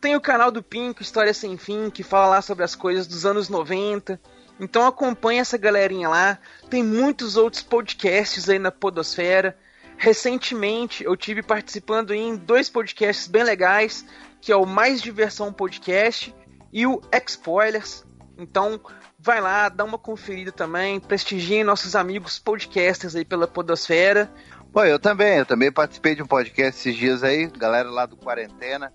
Tem 0.00 0.16
o 0.16 0.20
canal 0.20 0.50
do 0.50 0.62
Pinco, 0.62 1.02
História 1.02 1.34
Sem 1.34 1.58
Fim, 1.58 1.90
que 1.90 2.02
fala 2.02 2.26
lá 2.26 2.42
sobre 2.42 2.64
as 2.64 2.74
coisas 2.74 3.06
dos 3.06 3.26
anos 3.26 3.50
90. 3.50 4.18
Então 4.58 4.86
acompanha 4.86 5.42
essa 5.42 5.58
galerinha 5.58 6.08
lá. 6.08 6.38
Tem 6.70 6.82
muitos 6.82 7.36
outros 7.36 7.62
podcasts 7.62 8.48
aí 8.48 8.58
na 8.58 8.70
Podosfera. 8.70 9.58
Recentemente 9.98 11.04
eu 11.04 11.14
tive 11.14 11.42
participando 11.42 12.14
em 12.14 12.34
dois 12.36 12.70
podcasts 12.70 13.26
bem 13.26 13.44
legais, 13.44 14.06
que 14.40 14.50
é 14.50 14.56
o 14.56 14.64
Mais 14.64 15.02
Diversão 15.02 15.52
Podcast 15.52 16.34
e 16.72 16.86
o 16.86 17.02
Spoilers. 17.26 18.02
Então 18.38 18.80
vai 19.22 19.40
lá, 19.40 19.68
dá 19.68 19.84
uma 19.84 19.98
conferida 19.98 20.50
também, 20.50 20.98
prestigiem 20.98 21.62
nossos 21.62 21.94
amigos 21.94 22.38
podcasters 22.38 23.14
aí 23.14 23.24
pela 23.24 23.46
Podosfera. 23.46 24.30
Pô, 24.72 24.84
eu 24.84 24.98
também, 24.98 25.38
eu 25.38 25.46
também 25.46 25.70
participei 25.70 26.14
de 26.14 26.22
um 26.22 26.26
podcast 26.26 26.80
esses 26.80 26.96
dias 26.98 27.22
aí, 27.22 27.46
galera 27.46 27.90
lá 27.90 28.06
do 28.06 28.16
Quarentena, 28.16 28.92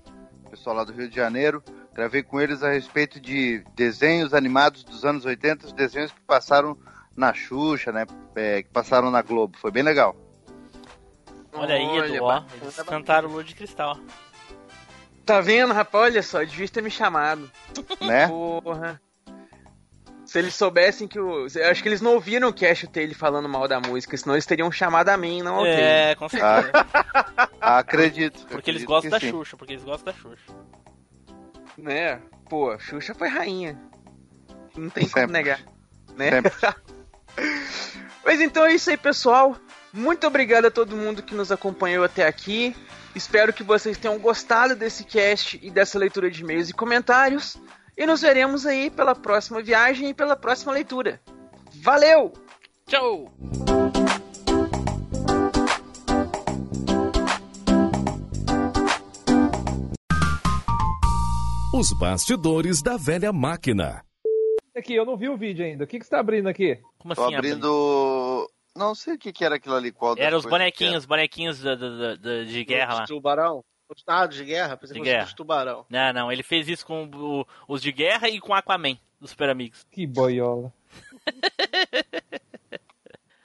pessoal 0.49 0.75
lá 0.75 0.83
do 0.83 0.93
Rio 0.93 1.09
de 1.09 1.15
Janeiro. 1.15 1.63
Gravei 1.93 2.23
com 2.23 2.41
eles 2.41 2.63
a 2.63 2.71
respeito 2.71 3.19
de 3.19 3.63
desenhos 3.75 4.33
animados 4.33 4.83
dos 4.83 5.05
anos 5.05 5.25
80, 5.25 5.67
os 5.67 5.73
desenhos 5.73 6.11
que 6.11 6.21
passaram 6.21 6.77
na 7.15 7.33
Xuxa, 7.33 7.91
né? 7.91 8.05
é, 8.35 8.63
que 8.63 8.69
passaram 8.69 9.09
na 9.09 9.21
Globo. 9.21 9.57
Foi 9.57 9.71
bem 9.71 9.83
legal. 9.83 10.15
Olha 11.53 11.75
aí, 11.75 11.85
Olha, 11.85 12.15
Edu, 12.15 12.23
ó. 12.25 12.43
Eles 12.61 12.75
cantaram 12.75 13.29
Lua 13.29 13.43
de 13.43 13.55
Cristal. 13.55 13.97
Tá 15.25 15.39
vendo, 15.39 15.73
rapaz? 15.73 16.13
Olha 16.13 16.21
só, 16.21 16.43
devia 16.43 16.67
ter 16.67 16.83
me 16.83 16.91
chamado. 16.91 17.49
Né? 18.01 18.27
Porra. 18.27 19.01
Se 20.35 20.39
eles 20.39 20.53
soubessem 20.53 21.07
que 21.07 21.17
o. 21.17 21.47
eu 21.47 21.71
Acho 21.71 21.81
que 21.81 21.87
eles 21.87 22.01
não 22.01 22.15
ouviram 22.15 22.49
o 22.49 22.53
Cash 22.53 22.85
ele 22.93 23.13
falando 23.13 23.47
mal 23.47 23.69
da 23.69 23.79
música, 23.79 24.17
senão 24.17 24.35
eles 24.35 24.45
teriam 24.45 24.69
chamado 24.69 25.07
a 25.07 25.15
mim, 25.15 25.41
não 25.41 25.59
ok. 25.59 25.71
É, 25.71 26.13
com 26.15 26.27
certeza. 26.27 26.71
Ah, 27.61 27.77
acredito. 27.77 28.45
Porque 28.47 28.69
eles 28.69 28.83
acredito 28.83 28.85
gostam 28.85 29.11
da 29.11 29.19
sim. 29.21 29.31
Xuxa, 29.31 29.55
porque 29.55 29.71
eles 29.71 29.85
gostam 29.85 30.11
da 30.11 30.19
Xuxa. 30.19 30.53
Né? 31.77 32.19
Pô, 32.49 32.77
Xuxa 32.77 33.15
foi 33.15 33.29
rainha. 33.29 33.79
Não 34.75 34.89
tem 34.89 35.07
como 35.07 35.21
Sempre. 35.21 35.31
negar. 35.31 35.61
Né? 36.17 36.31
Mas 38.25 38.41
então 38.41 38.65
é 38.65 38.73
isso 38.73 38.89
aí, 38.89 38.97
pessoal. 38.97 39.55
Muito 39.93 40.27
obrigado 40.27 40.65
a 40.65 40.71
todo 40.71 40.97
mundo 40.97 41.23
que 41.23 41.33
nos 41.33 41.49
acompanhou 41.49 42.03
até 42.03 42.27
aqui. 42.27 42.75
Espero 43.15 43.53
que 43.53 43.63
vocês 43.63 43.97
tenham 43.97 44.19
gostado 44.19 44.75
desse 44.75 45.05
cast 45.05 45.57
e 45.63 45.71
dessa 45.71 45.97
leitura 45.97 46.29
de 46.29 46.41
e-mails 46.43 46.69
e 46.69 46.73
comentários. 46.73 47.57
E 47.97 48.05
nos 48.05 48.21
veremos 48.21 48.65
aí 48.65 48.89
pela 48.89 49.15
próxima 49.15 49.61
viagem 49.61 50.09
e 50.09 50.13
pela 50.13 50.35
próxima 50.35 50.73
leitura. 50.73 51.21
Valeu! 51.81 52.33
Tchau! 52.87 53.31
Os 61.73 61.91
bastidores 61.93 62.81
da 62.81 62.95
velha 62.97 63.33
máquina. 63.33 64.03
Aqui, 64.75 64.93
eu 64.95 65.05
não 65.05 65.17
vi 65.17 65.29
o 65.29 65.37
vídeo 65.37 65.65
ainda. 65.65 65.83
O 65.83 65.87
que, 65.87 65.99
que 65.99 66.05
você 66.05 66.11
tá 66.11 66.19
abrindo 66.19 66.47
aqui? 66.47 66.79
Como 66.97 67.13
Tô 67.15 67.23
assim, 67.25 67.35
abrindo. 67.35 68.49
Não 68.75 68.93
sei 68.95 69.15
o 69.15 69.17
que, 69.17 69.31
que 69.31 69.43
era 69.43 69.55
aquilo 69.55 69.75
ali, 69.75 69.91
qual 69.91 70.15
Era 70.17 70.37
os 70.37 70.45
bonequinhos, 70.45 70.97
os 70.99 71.05
bonequinhos 71.05 71.59
da- 71.61 71.75
da- 71.75 71.89
da- 71.89 72.15
da- 72.15 72.43
de 72.43 72.63
guerra 72.65 72.93
lá. 72.95 73.03
Os 73.03 73.07
tubarão? 73.09 73.63
Os 73.89 74.03
dados 74.03 74.35
de 74.35 74.43
guerra? 74.45 74.75
Pensei 74.77 74.93
De 74.95 74.99
que 74.99 75.05
fosse 75.05 75.11
guerra. 75.11 75.25
dos 75.25 75.33
tubarão. 75.33 75.85
Não, 75.89 76.13
não, 76.13 76.31
ele 76.31 76.41
fez 76.43 76.67
isso 76.67 76.85
com 76.85 77.05
o- 77.05 77.45
os 77.67 77.81
de 77.81 77.91
guerra 77.91 78.27
e 78.29 78.39
com 78.39 78.51
o 78.51 78.55
Aquaman, 78.55 78.97
dos 79.19 79.29
Super 79.31 79.49
Amigos. 79.49 79.85
Que 79.91 80.05
boiola. 80.07 80.73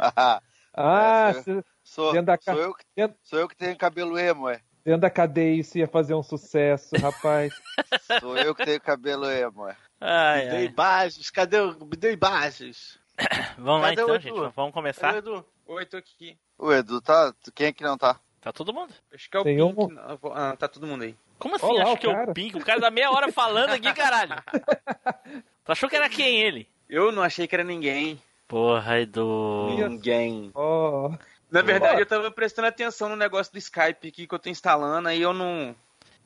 Ah, 0.02 1.32
É, 1.36 1.42
sou, 1.42 1.64
sou, 1.82 2.12
dentro 2.12 2.26
da 2.26 2.38
ca- 2.38 2.52
sou 2.54 2.62
eu, 2.62 2.74
que- 2.74 2.84
dentro- 2.96 3.18
sou 3.22 3.38
eu 3.38 3.48
que 3.48 3.56
tenho 3.56 3.76
cabelo 3.76 4.18
emo, 4.18 4.48
é. 4.48 4.60
dentro 4.84 5.00
da 5.02 5.10
cadeia 5.10 5.60
isso 5.60 5.76
ia 5.76 5.86
fazer 5.86 6.14
um 6.14 6.22
sucesso, 6.22 6.96
rapaz. 6.96 7.52
Sou 8.20 8.36
eu 8.38 8.54
que 8.54 8.64
tenho 8.64 8.80
cabelo 8.80 9.30
emo, 9.30 9.68
é. 9.68 9.76
Ai, 10.00 10.44
Me 10.44 10.50
deu 10.50 10.58
ai. 10.58 10.64
imagens. 10.66 11.30
Cadê 11.30 11.58
o... 11.60 11.72
Me 11.84 11.96
deu 11.96 12.12
imagens. 12.12 12.98
Vamos 13.58 13.82
lá 13.82 13.88
Cadê 13.90 14.02
o 14.02 14.04
então, 14.16 14.20
gente. 14.20 14.52
Vamos 14.54 14.72
começar. 14.72 15.12
Cadê 15.12 15.28
o 15.28 15.34
Edu? 15.36 15.46
Oi, 15.66 15.86
tô 15.86 15.96
aqui. 15.98 16.38
O 16.58 16.72
Edu 16.72 17.00
tá. 17.02 17.34
Quem 17.54 17.66
é 17.68 17.72
que 17.72 17.82
não 17.84 17.98
tá? 17.98 18.18
Tá 18.40 18.52
todo 18.52 18.72
mundo. 18.72 18.92
Acho 19.14 19.30
que 19.30 19.36
é 19.36 19.40
o 19.40 19.44
Tem 19.44 19.56
Pink. 19.58 19.68
um- 19.70 20.16
vou- 20.16 20.32
Ah, 20.34 20.56
tá 20.56 20.66
todo 20.66 20.86
mundo 20.86 21.04
aí. 21.04 21.14
Como 21.38 21.56
assim? 21.56 21.66
Olha 21.66 21.78
lá 21.78 21.84
Acho 21.84 21.92
o 21.92 21.96
que 21.98 22.06
é 22.06 22.12
cara. 22.14 22.30
o 22.30 22.34
Pink. 22.34 22.56
O 22.56 22.64
cara 22.64 22.80
da 22.80 22.90
meia 22.90 23.10
hora 23.10 23.30
falando 23.32 23.70
aqui, 23.70 23.92
caralho. 23.92 24.34
Tu 25.64 25.72
achou 25.72 25.88
que 25.88 25.96
era 25.96 26.08
quem 26.08 26.40
ele? 26.40 26.66
Eu 26.88 27.12
não 27.12 27.22
achei 27.22 27.46
que 27.46 27.54
era 27.54 27.62
ninguém. 27.62 28.20
Porra, 28.48 28.98
Edu. 29.00 29.68
Ninguém. 29.76 30.50
Oh, 30.54 31.12
Na 31.50 31.62
verdade, 31.62 32.00
eu 32.00 32.06
tava 32.06 32.30
prestando 32.30 32.66
atenção 32.68 33.08
no 33.08 33.16
negócio 33.16 33.52
do 33.52 33.58
Skype 33.58 34.08
aqui 34.08 34.26
que 34.26 34.34
eu 34.34 34.38
tô 34.38 34.48
instalando, 34.48 35.08
aí 35.08 35.20
eu 35.20 35.32
não. 35.32 35.74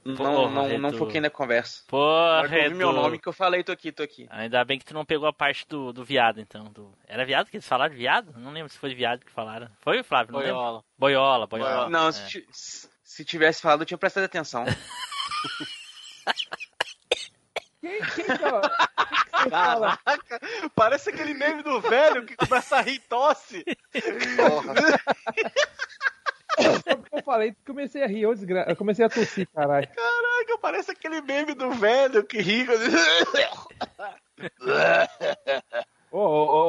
Não, 0.05 0.17
Porra, 0.17 0.51
não, 0.51 0.79
não 0.79 0.89
Edu. 0.91 0.99
foquei 0.99 1.19
na 1.21 1.31
conversa. 1.31 1.81
Na 1.83 1.89
Porra, 1.89 2.03
hora 2.41 2.49
que 2.49 2.55
eu 2.57 2.63
ouvi 2.65 2.75
meu 2.75 2.93
nome 2.93 3.19
que 3.19 3.27
eu 3.27 3.33
falei, 3.33 3.65
tô 3.65 3.73
aqui, 3.73 3.91
tô 3.91 4.03
aqui. 4.03 4.27
Ainda 4.31 4.63
bem 4.65 4.79
que 4.79 4.85
tu 4.85 4.93
não 4.93 5.05
pegou 5.05 5.27
a 5.27 5.33
parte 5.33 5.67
do, 5.67 5.93
do 5.95 6.05
viado, 6.05 6.41
então. 6.41 6.65
do- 6.65 6.93
Era 7.09 7.25
viado 7.25 7.49
que 7.49 7.57
eles 7.57 7.67
falaram 7.67 7.93
de 7.93 7.99
viado? 7.99 8.35
Não 8.37 8.53
lembro 8.53 8.69
se 8.71 8.79
foi 8.79 8.91
de 8.91 8.97
viado 8.97 9.25
que 9.25 9.31
falaram. 9.33 9.69
Foi, 9.81 10.03
Flávio? 10.03 10.33
Não 10.33 10.41
lembro. 10.41 10.55
Boiola. 10.57 10.85
Boiola, 10.99 11.47
boiola. 11.47 11.89
Não, 11.89 12.09
É. 12.09 12.13
se, 12.13 12.47
se- 12.53 12.89
se 13.03 13.25
tivesse 13.25 13.63
falado, 13.63 13.81
eu 13.83 13.87
tinha 13.87 13.97
prestado 13.97 14.25
atenção. 14.25 14.65
quem, 17.81 17.99
quem 18.01 18.25
que 18.27 18.33
é? 18.33 18.35
que? 19.45 19.51
Caraca, 19.51 20.41
parece 20.75 21.11
aquele 21.11 21.35
meme 21.35 21.63
do 21.63 21.81
velho 21.81 22.25
que 22.25 22.35
começa 22.37 22.77
a 22.77 22.81
rir 22.81 22.95
e 22.95 22.99
tosse. 23.01 23.65
Porra. 24.37 24.75
Eu 27.13 27.23
falei? 27.23 27.55
Comecei 27.67 28.03
a 28.03 28.07
rir, 28.07 28.23
eu, 28.23 28.35
desgra... 28.35 28.65
eu 28.69 28.77
comecei 28.77 29.05
a 29.05 29.09
tossir, 29.09 29.49
caralho. 29.55 29.87
Caraca, 29.89 30.59
parece 30.61 30.91
aquele 30.91 31.21
meme 31.21 31.55
do 31.55 31.71
velho 31.73 32.25
que 32.25 32.41
ri. 32.41 32.67
Ô, 36.11 36.19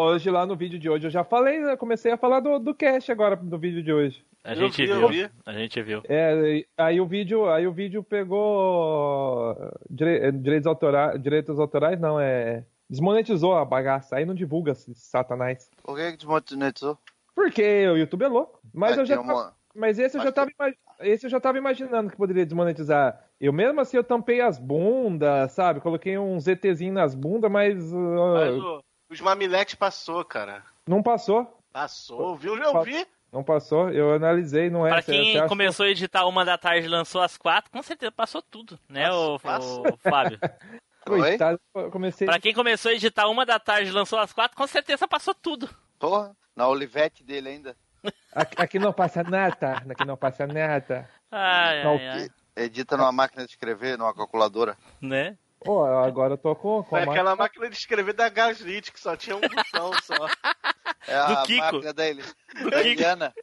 hoje 0.08 0.30
lá 0.32 0.46
no 0.46 0.56
vídeo 0.56 0.80
de 0.80 0.90
hoje 0.90 1.06
eu 1.08 1.12
já 1.12 1.24
falei, 1.24 1.60
né? 1.60 1.76
comecei 1.78 2.12
a 2.12 2.18
falar 2.18 2.40
do, 2.40 2.58
do 2.58 2.74
cast 2.74 3.12
agora 3.12 3.36
no 3.36 3.60
vídeo 3.60 3.84
de 3.84 3.94
hoje. 3.94 4.26
A 4.44 4.52
Eu 4.54 4.56
gente 4.56 4.84
vi, 4.86 4.90
eu 4.92 5.00
viu. 5.00 5.10
vi. 5.10 5.30
A 5.46 5.54
gente 5.54 5.82
viu. 5.84 6.02
É, 6.10 6.64
aí 6.78 7.00
o 7.02 7.06
vídeo, 7.06 7.48
aí 7.50 7.68
o 7.68 7.72
vídeo 7.72 8.04
pegou 8.04 9.56
dire- 9.90 10.32
direitos 10.32 10.68
autorais, 10.68 11.22
direitos 11.22 11.60
autorais 11.60 12.00
não, 12.00 12.20
é 12.20 12.64
desmonetizou 12.90 13.56
a 13.56 13.66
bagaça, 13.66 14.16
aí 14.16 14.26
não 14.26 14.36
divulga 14.36 14.74
satanás. 14.76 15.70
Por 15.84 15.96
que 15.96 16.12
desmonetizou? 16.18 16.98
Porque 17.36 17.88
o 17.88 17.98
YouTube 17.98 18.24
é 18.24 18.28
louco. 18.28 18.60
Mas 18.74 18.98
Ah, 18.98 19.02
eu 19.02 19.06
já 19.06 19.20
uma- 19.20 19.54
mas 19.76 20.00
esse 20.00 20.18
eu 20.18 20.24
já 20.24 20.32
tava 20.32 20.50
esse 21.02 21.26
eu 21.26 21.30
já 21.30 21.40
tava 21.40 21.58
imaginando 21.58 22.10
que 22.10 22.18
poderia 22.18 22.46
desmonetizar. 22.46 23.22
Eu 23.40 23.52
mesmo 23.52 23.82
assim 23.82 23.98
eu 23.98 24.04
tampei 24.04 24.42
as 24.42 24.58
bundas, 24.58 25.52
sabe? 25.52 25.82
Coloquei 25.82 26.18
um 26.18 26.40
ZTzinho 26.40 26.94
nas 26.94 27.14
bundas, 27.14 27.52
mas 27.52 27.92
uh, 27.94 28.34
Mas 28.34 28.56
o- 28.56 28.84
os 29.10 29.22
mamiletes 29.22 29.76
passou, 29.76 30.24
cara. 30.26 30.64
não 30.88 31.04
passou. 31.04 31.60
Passou, 31.74 32.36
viu? 32.36 32.56
Eu 32.56 32.82
vi. 32.84 33.06
Não 33.32 33.44
passou, 33.44 33.90
eu 33.90 34.14
analisei, 34.14 34.70
não 34.70 34.88
é. 34.88 34.92
Pra 34.92 35.02
quem 35.02 35.38
acha- 35.38 35.48
começou 35.50 35.86
a 35.86 35.90
editar 35.90 36.26
uma 36.26 36.46
da 36.46 36.58
tarde 36.58 36.88
e 36.88 36.90
lançou 36.90 37.20
às 37.22 37.36
quatro, 37.38 37.70
com 37.70 37.84
certeza 37.84 38.10
passou 38.12 38.42
tudo, 38.42 38.80
né, 38.88 39.12
o, 39.12 39.38
Passou. 39.38 39.84
o 39.94 39.98
Flávio? 39.98 40.40
Coitado, 41.06 41.60
comecei. 41.92 42.26
Pra 42.26 42.40
quem 42.40 42.54
começou 42.54 42.90
a 42.92 42.96
editar 42.96 43.28
uma 43.28 43.46
da 43.46 43.60
tarde 43.60 43.90
e 43.90 43.94
lançou 43.94 44.18
às 44.18 44.32
quatro, 44.34 44.56
com 44.58 44.66
certeza 44.66 45.08
passou 45.08 45.36
tudo. 45.36 45.70
Porra, 46.00 46.36
na 46.56 46.68
Olivete 46.68 47.24
dele 47.24 47.50
ainda. 47.50 47.76
Aqui, 48.36 48.62
aqui 48.62 48.80
não 48.80 48.92
passa 48.92 49.24
nada, 49.24 49.82
aqui 49.90 50.04
não 50.06 50.18
passa 50.18 50.46
nada. 50.46 51.10
Ai, 51.32 51.84
Não, 51.84 51.94
ai, 51.96 52.08
ai. 52.10 52.30
Edita 52.58 52.96
numa 52.98 53.12
máquina 53.12 53.46
de 53.46 53.52
escrever, 53.52 53.98
numa 53.98 54.14
calculadora. 54.14 54.78
Né? 55.02 55.38
Pô, 55.62 55.84
agora 55.86 56.34
eu 56.34 56.38
tô 56.38 56.56
com, 56.56 56.84
com 56.84 56.96
a 56.96 57.04
aquela 57.04 57.36
máquina 57.36 57.70
de 57.70 57.76
escrever 57.76 58.14
da 58.14 58.30
Gaslit, 58.30 58.92
que 58.92 59.00
só 59.00 59.16
tinha 59.16 59.36
um 59.36 59.42
botão 59.42 59.92
só. 60.04 60.14
É 61.08 61.16
a 61.16 61.26
Do 61.28 61.44
Kiko. 61.44 61.62
máquina 61.64 61.94
da, 61.94 62.08
Eli- 62.08 62.24
Do 62.24 62.70
da 62.72 62.78
Kiko. 62.82 62.88
Eliana. 63.02 63.34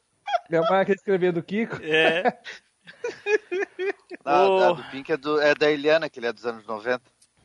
minha 0.51 0.63
máquina 0.63 0.85
de 0.87 1.01
escrever 1.01 1.33
do 1.33 1.43
Kiko. 1.45 1.79
É. 1.81 2.37
Não, 4.25 4.59
a 4.71 4.73
do 4.73 4.85
Pink 4.91 5.13
é, 5.13 5.17
do- 5.17 5.41
é 5.41 5.55
da 5.55 5.71
Eliana, 5.71 6.09
que 6.11 6.19
ele 6.19 6.27
é 6.27 6.33
dos 6.33 6.45
anos 6.45 6.67
90. 6.67 7.01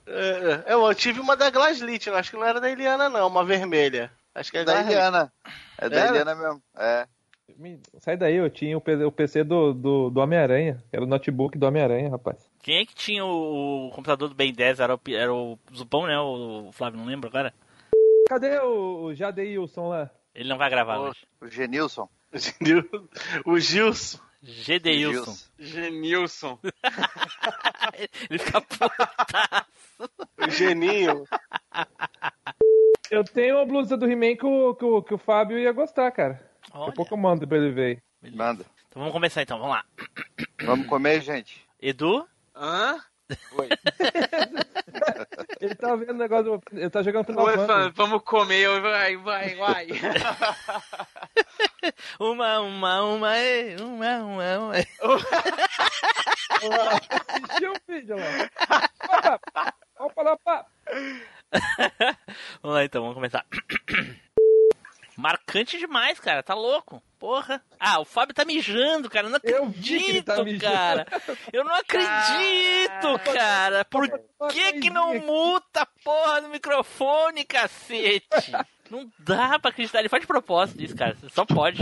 É, 0.08 0.64
é, 0.68 0.74
eu 0.74 0.96
tive 0.96 1.20
uma 1.20 1.36
da 1.36 1.50
Glaslit, 1.52 2.08
eu 2.08 2.16
acho 2.16 2.32
que 2.32 2.38
não 2.38 2.44
era 2.46 2.60
da 2.60 2.70
Eliana, 2.70 3.10
não, 3.10 3.28
uma 3.28 3.44
vermelha. 3.46 4.12
Acho 4.34 4.50
que 4.52 4.58
é 4.58 4.64
da 4.64 4.74
Glaslit. 4.74 4.94
Eliana. 4.94 5.34
É 5.78 5.90
da 5.90 6.00
Era? 6.00 6.10
Eliana 6.10 6.36
mesmo. 6.36 6.64
É. 6.76 7.08
Sai 8.00 8.18
daí, 8.18 8.36
eu 8.36 8.50
tinha 8.50 8.78
o 8.78 8.82
PC, 9.12 9.44
do, 9.44 9.74
do, 9.74 10.10
do 10.10 10.20
Homem-Aranha. 10.20 10.84
Era 10.92 11.04
o 11.04 11.08
notebook 11.08 11.58
do 11.58 11.66
Homem-Aranha, 11.66 12.10
rapaz. 12.10 12.50
Quem 12.62 12.80
é 12.80 12.86
que 12.86 12.94
tinha 12.94 13.24
o, 13.26 13.88
o 13.88 13.92
computador 13.92 14.30
do 14.30 14.36
Ben 14.36 14.54
10? 14.54 14.80
Era 14.80 14.96
o, 14.96 15.00
era 15.10 15.34
o 15.34 15.58
Zupão, 15.74 16.06
né? 16.06 16.20
O, 16.20 16.68
o 16.68 16.72
Flávio, 16.74 17.00
não 17.00 17.06
lembro 17.08 17.30
agora. 17.30 17.54
Cadê 18.28 18.60
o, 18.60 19.06
o 19.06 19.16
Jadeilson 19.16 19.88
lá? 19.88 20.12
Ele 20.36 20.50
não 20.50 20.58
vai 20.58 20.70
gravar 20.70 21.00
O, 21.00 21.10
hoje. 21.10 21.26
o 21.42 21.48
Genilson. 21.48 22.10
O 23.46 23.58
Gilson. 23.60 24.20
Gedeilson. 24.44 25.36
Genilson. 25.58 26.60
Ele 28.30 28.38
fica 28.40 28.62
putaço. 28.62 29.66
O 30.46 30.50
Geninho. 30.50 31.24
Eu 33.10 33.24
tenho 33.24 33.58
a 33.60 33.66
blusa 33.66 33.96
do 33.98 34.06
He-Man 34.06 34.36
que, 34.36 34.46
o- 34.46 34.76
que, 34.76 34.86
o- 34.86 35.02
que 35.02 35.14
o 35.14 35.18
Fábio 35.18 35.58
ia 35.58 35.72
gostar, 35.72 36.12
cara. 36.12 36.46
Daqui 36.74 36.90
a 36.90 36.94
pouco 36.94 37.14
eu 37.14 37.18
mando 37.18 37.48
pra 37.48 37.58
ele 37.58 37.72
ver. 37.72 38.02
Manda. 38.34 38.66
Então 38.88 39.02
vamos 39.02 39.12
começar 39.14 39.42
então, 39.42 39.60
vamos 39.60 39.76
lá. 39.76 39.84
Vamos 40.64 40.88
comer, 40.88 41.22
gente. 41.22 41.66
Edu? 41.80 42.28
Hã? 42.56 43.00
Oi. 43.54 43.70
Ele 45.60 45.76
tá 45.76 45.96
vendo 45.96 46.12
o 46.12 46.18
negócio, 46.18 46.46
do- 46.46 46.62
ele 46.72 46.90
tá 46.90 47.02
jogando 47.04 47.26
Final 47.26 47.44
Oi, 47.46 47.58
fã, 47.66 47.92
vamos 47.96 48.22
comer, 48.24 48.80
vai, 48.80 49.18
vai, 49.18 49.56
vai. 49.56 49.88
Uma, 52.20 52.60
uma, 52.60 53.04
uma, 53.04 53.34
uma, 53.82 54.18
uma, 54.24 54.60
uma. 54.60 54.78
é. 54.78 54.86
Assistiu 57.28 57.74
o 57.74 57.76
vídeo 57.92 58.16
lá. 58.18 58.24
Opa, 59.28 59.74
Vamos 59.98 60.14
falar, 60.14 60.38
pá. 60.38 60.66
Vamos 62.62 62.76
lá 62.78 62.84
então, 62.86 63.02
vamos 63.02 63.16
começar. 63.16 63.46
Marcante 65.18 65.80
demais, 65.80 66.20
cara, 66.20 66.44
tá 66.44 66.54
louco. 66.54 67.02
Porra. 67.18 67.60
Ah, 67.80 68.00
o 68.00 68.06
Fábio 68.06 68.36
tá 68.36 68.46
mijando, 68.46 69.10
cara. 69.10 69.26
Eu 69.26 69.32
não 69.32 69.40
Eu 69.44 69.66
vi 69.70 69.82
que 69.82 69.96
ele 69.96 70.20
acredito, 70.20 70.26
tá 70.26 70.44
mijando. 70.44 70.74
cara. 70.74 71.08
Eu 71.52 71.64
não 71.64 71.74
acredito, 71.74 73.34
cara. 73.34 73.84
Por 73.86 74.08
que 74.52 74.74
que 74.74 74.90
não 74.92 75.20
muta 75.20 75.82
a 75.82 75.86
porra 76.04 76.42
no 76.42 76.50
microfone, 76.50 77.44
cacete? 77.44 78.28
Não 78.92 79.12
dá 79.18 79.58
pra 79.58 79.72
acreditar. 79.72 80.00
Ele 80.00 80.10
faz 80.10 80.22
de 80.22 80.28
propósito 80.28 80.84
isso, 80.84 80.96
cara. 80.96 81.18
Só 81.34 81.44
pode. 81.46 81.82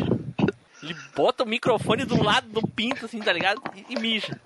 Ele 0.81 0.93
bota 1.13 1.43
o 1.43 1.47
microfone 1.47 2.05
do 2.05 2.23
lado 2.23 2.47
do 2.47 2.65
pinto, 2.65 3.05
assim, 3.05 3.19
tá 3.19 3.33
ligado? 3.33 3.61
E, 3.75 3.93
e 3.93 3.99
mija. 3.99 4.39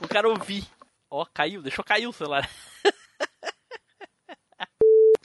O 0.00 0.06
cara 0.06 0.28
ouvir. 0.28 0.64
Ó, 1.10 1.26
caiu. 1.34 1.60
Deixou 1.62 1.84
cair 1.84 2.06
o 2.06 2.12
celular. 2.12 2.48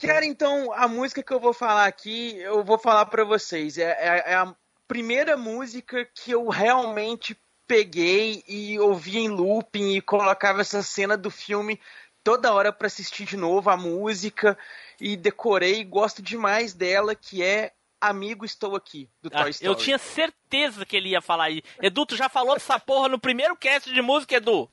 Cara, 0.06 0.24
então, 0.24 0.72
a 0.72 0.86
música 0.88 1.22
que 1.22 1.32
eu 1.32 1.40
vou 1.40 1.52
falar 1.52 1.86
aqui, 1.86 2.36
eu 2.38 2.62
vou 2.64 2.78
falar 2.78 3.06
pra 3.06 3.24
vocês. 3.24 3.78
É, 3.78 3.90
é- 3.92 4.32
é 4.32 4.34
a 4.34 4.54
primeira 4.86 5.36
música 5.36 6.04
que 6.04 6.30
eu 6.32 6.48
realmente 6.48 7.36
peguei 7.66 8.44
e 8.46 8.78
ouvi 8.78 9.18
em 9.18 9.28
looping 9.28 9.94
e 9.94 10.00
colocava 10.00 10.60
essa 10.60 10.82
cena 10.82 11.16
do 11.16 11.30
filme 11.30 11.80
toda 12.22 12.52
hora 12.52 12.72
pra 12.72 12.86
assistir 12.86 13.24
de 13.24 13.36
novo 13.36 13.70
a 13.70 13.76
música 13.76 14.56
e 15.00 15.16
decorei 15.16 15.80
e 15.80 15.84
gosto 15.84 16.20
demais 16.22 16.74
dela, 16.74 17.14
que 17.14 17.42
é 17.42 17.72
Amigo 18.00 18.44
Estou 18.44 18.76
Aqui, 18.76 19.08
do 19.22 19.30
Ah, 19.32 19.42
Toy 19.42 19.50
Story. 19.50 19.66
eu 19.70 19.74
tinha 19.74 19.96
certeza 19.98 20.84
que 20.84 20.94
ele 20.96 21.10
ia 21.10 21.22
falar 21.22 21.44
aí. 21.44 21.62
Edu, 21.82 22.04
tu 22.04 22.16
já 22.16 22.28
falou 22.28 22.52
dessa 22.54 22.78
porra 22.78 23.08
no 23.08 23.18
primeiro 23.18 23.56
cast 23.56 23.90
de 23.92 24.02
música, 24.02 24.36
Edu. 24.36 24.68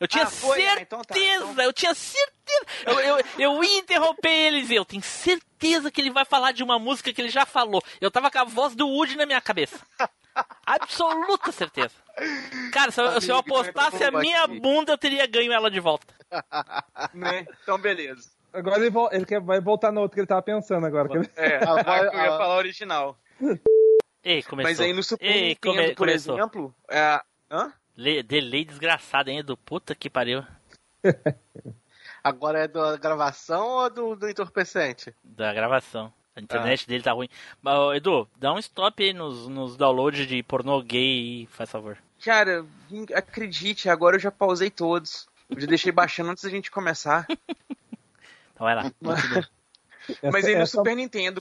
Eu 0.00 0.06
tinha 0.06 0.24
Ah, 0.24 0.30
foi? 0.30 0.58
Ah, 0.66 0.76
certeza, 0.76 0.80
então 0.82 1.02
tá, 1.02 1.14
então- 1.18 1.62
eu 1.64 1.72
tinha 1.72 1.92
certeza. 1.94 2.66
Eu, 2.86 3.00
eu, 3.00 3.24
eu 3.38 3.64
ia 3.64 3.78
interromper 3.78 4.28
ele 4.30 4.60
e 4.72 4.74
eu 4.76 4.84
tenho 4.84 5.02
certeza 5.02 5.90
que 5.90 6.00
ele 6.00 6.10
vai 6.10 6.24
falar 6.24 6.52
de 6.52 6.62
uma 6.62 6.78
música 6.78 7.12
que 7.12 7.20
ele 7.20 7.28
já 7.30 7.44
falou. 7.44 7.82
Eu 8.00 8.10
tava 8.10 8.30
com 8.30 8.38
a 8.38 8.44
voz 8.44 8.74
do 8.76 8.86
Woody 8.88 9.16
na 9.16 9.26
minha 9.26 9.40
cabeça. 9.40 9.84
Absoluta 10.64 11.50
certeza. 11.50 11.94
Cara, 12.72 12.90
se 12.92 13.00
eu, 13.00 13.20
se 13.20 13.30
eu 13.30 13.36
apostasse 13.38 14.02
a 14.04 14.10
minha 14.12 14.46
bunda, 14.46 14.92
eu 14.92 14.98
teria 14.98 15.26
ganho 15.26 15.52
ela 15.52 15.70
de 15.70 15.80
volta. 15.80 16.14
Né? 17.12 17.46
Então, 17.62 17.76
beleza. 17.78 18.30
Agora 18.52 18.84
ele, 18.84 18.94
ele 19.12 19.26
quer, 19.26 19.40
vai 19.40 19.60
voltar 19.60 19.90
no 19.92 20.00
outro 20.00 20.14
que 20.14 20.20
ele 20.20 20.26
tava 20.26 20.42
pensando 20.42 20.86
agora. 20.86 21.08
É, 21.36 21.56
agora 21.66 22.10
eu 22.12 22.20
ia 22.20 22.38
falar 22.38 22.56
original. 22.56 23.18
Ei, 24.22 24.42
começou. 24.42 24.70
Mas 24.70 24.80
aí 24.80 24.92
no 24.92 25.02
Super 25.02 25.24
Ei, 25.26 25.48
Nintendo, 25.48 25.74
come- 25.76 25.88
por 25.90 25.96
começou. 26.06 26.38
exemplo, 26.38 26.74
é... 26.90 27.20
Hã? 27.50 27.72
Le- 27.98 28.22
delay 28.22 28.64
desgraçado, 28.64 29.28
hein, 29.28 29.40
Edu? 29.40 29.56
Puta 29.56 29.92
que 29.92 30.08
pariu. 30.08 30.46
Agora 32.22 32.60
é 32.60 32.68
da 32.68 32.96
gravação 32.96 33.66
ou 33.66 33.90
do, 33.90 34.14
do 34.14 34.28
entorpecente? 34.30 35.12
Da 35.24 35.52
gravação. 35.52 36.12
A 36.36 36.40
internet 36.40 36.86
dele 36.86 37.02
tá 37.02 37.10
ruim. 37.10 37.28
Mas, 37.60 37.96
Edu, 37.96 38.28
dá 38.36 38.52
um 38.52 38.58
stop 38.60 39.02
aí 39.02 39.12
nos, 39.12 39.48
nos 39.48 39.76
downloads 39.76 40.28
de 40.28 40.40
pornô 40.44 40.80
gay, 40.80 41.48
faz 41.50 41.68
favor. 41.68 41.98
Cara, 42.24 42.64
acredite, 43.16 43.88
agora 43.88 44.14
eu 44.14 44.20
já 44.20 44.30
pausei 44.30 44.70
todos. 44.70 45.26
Eu 45.50 45.60
já 45.60 45.66
deixei 45.66 45.90
baixando 45.90 46.30
antes 46.30 46.44
da 46.44 46.50
gente 46.50 46.70
começar. 46.70 47.26
Então 48.54 48.66
vai 48.66 48.74
lá. 48.74 48.92
Mas 50.32 50.44
aí 50.44 50.56
no 50.56 50.62
essa 50.62 50.78
Super 50.78 50.96
Nintendo. 50.96 51.40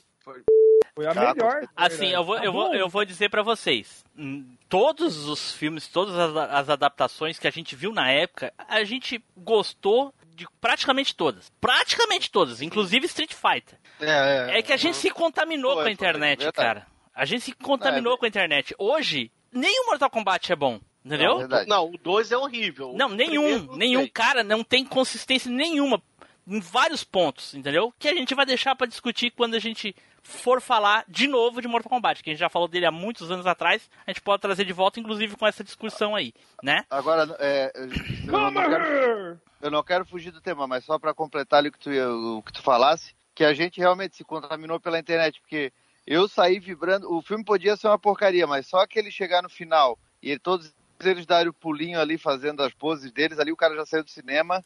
Foi 0.98 1.08
a 1.08 1.14
melhor. 1.14 1.68
Assim, 1.76 2.08
eu 2.08 2.24
vou, 2.24 2.38
eu 2.40 2.52
vou, 2.52 2.74
eu 2.74 2.90
vou 2.90 3.06
dizer 3.06 3.30
pra 3.30 3.42
vocês. 3.44 4.04
hum, 4.18 4.46
Todos 4.68 5.28
os 5.28 5.54
filmes, 5.54 5.88
todas 5.88 6.18
as, 6.18 6.36
as 6.36 6.70
adaptações 6.70 7.40
que 7.40 7.48
a 7.48 7.52
gente 7.52 7.76
viu 7.76 7.94
na 7.94 8.12
época, 8.12 8.54
a 8.58 8.84
gente 8.84 9.24
gostou 9.38 10.14
de 10.36 10.46
praticamente 10.60 11.16
todas. 11.16 11.50
Praticamente 11.62 12.30
todas, 12.30 12.62
inclusive 12.62 13.06
Street 13.06 13.34
Fighter. 13.34 13.80
É, 14.02 14.60
É 14.60 14.62
que 14.62 14.74
a 14.74 14.78
gente 14.78 14.98
se 14.98 15.10
contaminou 15.10 15.72
Foi, 15.72 15.76
com 15.76 15.82
a 15.82 15.84
foi, 15.86 15.92
internet, 15.94 16.40
verdade. 16.44 16.56
cara. 16.68 16.88
A 17.16 17.26
gente 17.26 17.42
se 17.46 17.52
contaminou 17.54 18.18
com 18.18 18.26
a 18.26 18.28
internet. 18.28 18.76
Hoje, 18.78 19.32
nem 19.52 19.82
o 19.84 19.86
Mortal 19.88 20.10
Kombat 20.10 20.52
é 20.52 20.56
bom, 20.56 20.80
entendeu? 21.04 21.48
Não, 21.68 21.90
o 21.92 21.98
2 21.98 22.32
é 22.32 22.38
horrível. 22.38 22.94
Não, 22.96 23.10
nenhum, 23.10 23.60
não 23.64 23.76
nenhum 23.78 24.02
tem. 24.02 24.10
cara 24.12 24.44
não 24.44 24.64
tem 24.64 24.84
consistência 24.86 25.50
nenhuma 25.50 26.02
em 26.46 26.60
vários 26.60 27.04
pontos, 27.04 27.54
entendeu? 27.56 27.94
Que 27.98 28.08
a 28.08 28.14
gente 28.14 28.36
vai 28.36 28.46
deixar 28.46 28.76
pra 28.76 28.86
discutir 28.86 29.32
quando 29.32 29.56
a 29.56 29.60
gente 29.60 29.96
for 30.28 30.62
falar 30.62 31.06
de 31.08 31.28
novo 31.28 31.62
de 31.62 31.68
Mortal 31.68 31.90
Kombat, 31.90 32.22
que 32.22 32.30
a 32.30 32.34
gente 32.34 32.40
já 32.40 32.50
falou 32.50 32.68
dele 32.68 32.86
há 32.86 32.92
muitos 32.92 33.32
anos 33.32 33.48
atrás, 33.48 33.90
a 34.06 34.12
gente 34.12 34.22
pode 34.22 34.42
trazer 34.42 34.66
de 34.66 34.74
volta, 34.74 35.00
inclusive 35.00 35.36
com 35.38 35.48
essa 35.48 35.64
discussão 35.64 36.16
aí, 36.16 36.34
né? 36.62 36.84
Agora, 36.90 37.36
é, 37.40 37.72
eu, 37.76 38.34
eu 38.34 38.52
não 38.52 38.54
quero, 38.54 39.40
eu 39.62 39.72
não 39.72 39.84
quero 39.84 40.06
fugir 40.06 40.32
do 40.32 40.42
tema, 40.42 40.68
mas 40.68 40.84
só 40.86 41.00
para 41.00 41.14
completar 41.14 41.60
ali 41.60 41.70
o 41.70 41.72
que, 41.72 41.80
tu, 41.80 41.92
ia- 41.92 42.10
o 42.10 42.44
que 42.44 42.52
tu 42.52 42.62
falasse, 42.62 43.16
que 43.34 43.44
a 43.46 43.54
gente 43.54 43.80
realmente 43.80 44.16
se 44.18 44.24
contaminou 44.24 44.80
pela 44.80 45.00
internet, 45.00 45.40
porque 45.40 45.72
eu 46.06 46.28
saí 46.28 46.60
vibrando, 46.60 47.12
o 47.14 47.22
filme 47.22 47.44
podia 47.44 47.76
ser 47.78 47.88
uma 47.88 48.00
porcaria, 48.00 48.46
mas 48.46 48.68
só 48.68 48.86
que 48.86 49.00
ele 49.00 49.12
chegar 49.12 49.42
no 49.42 49.50
final 49.50 49.98
e 50.22 50.38
todos 50.38 50.74
eles 51.06 51.26
darem 51.26 51.50
o 51.50 51.54
pulinho 51.54 52.00
ali, 52.00 52.18
fazendo 52.18 52.64
as 52.64 52.74
poses 52.74 53.12
deles, 53.12 53.40
ali 53.40 53.52
o 53.52 53.56
cara 53.58 53.76
já 53.76 53.86
saiu 53.86 54.04
do 54.04 54.10
cinema 54.10 54.64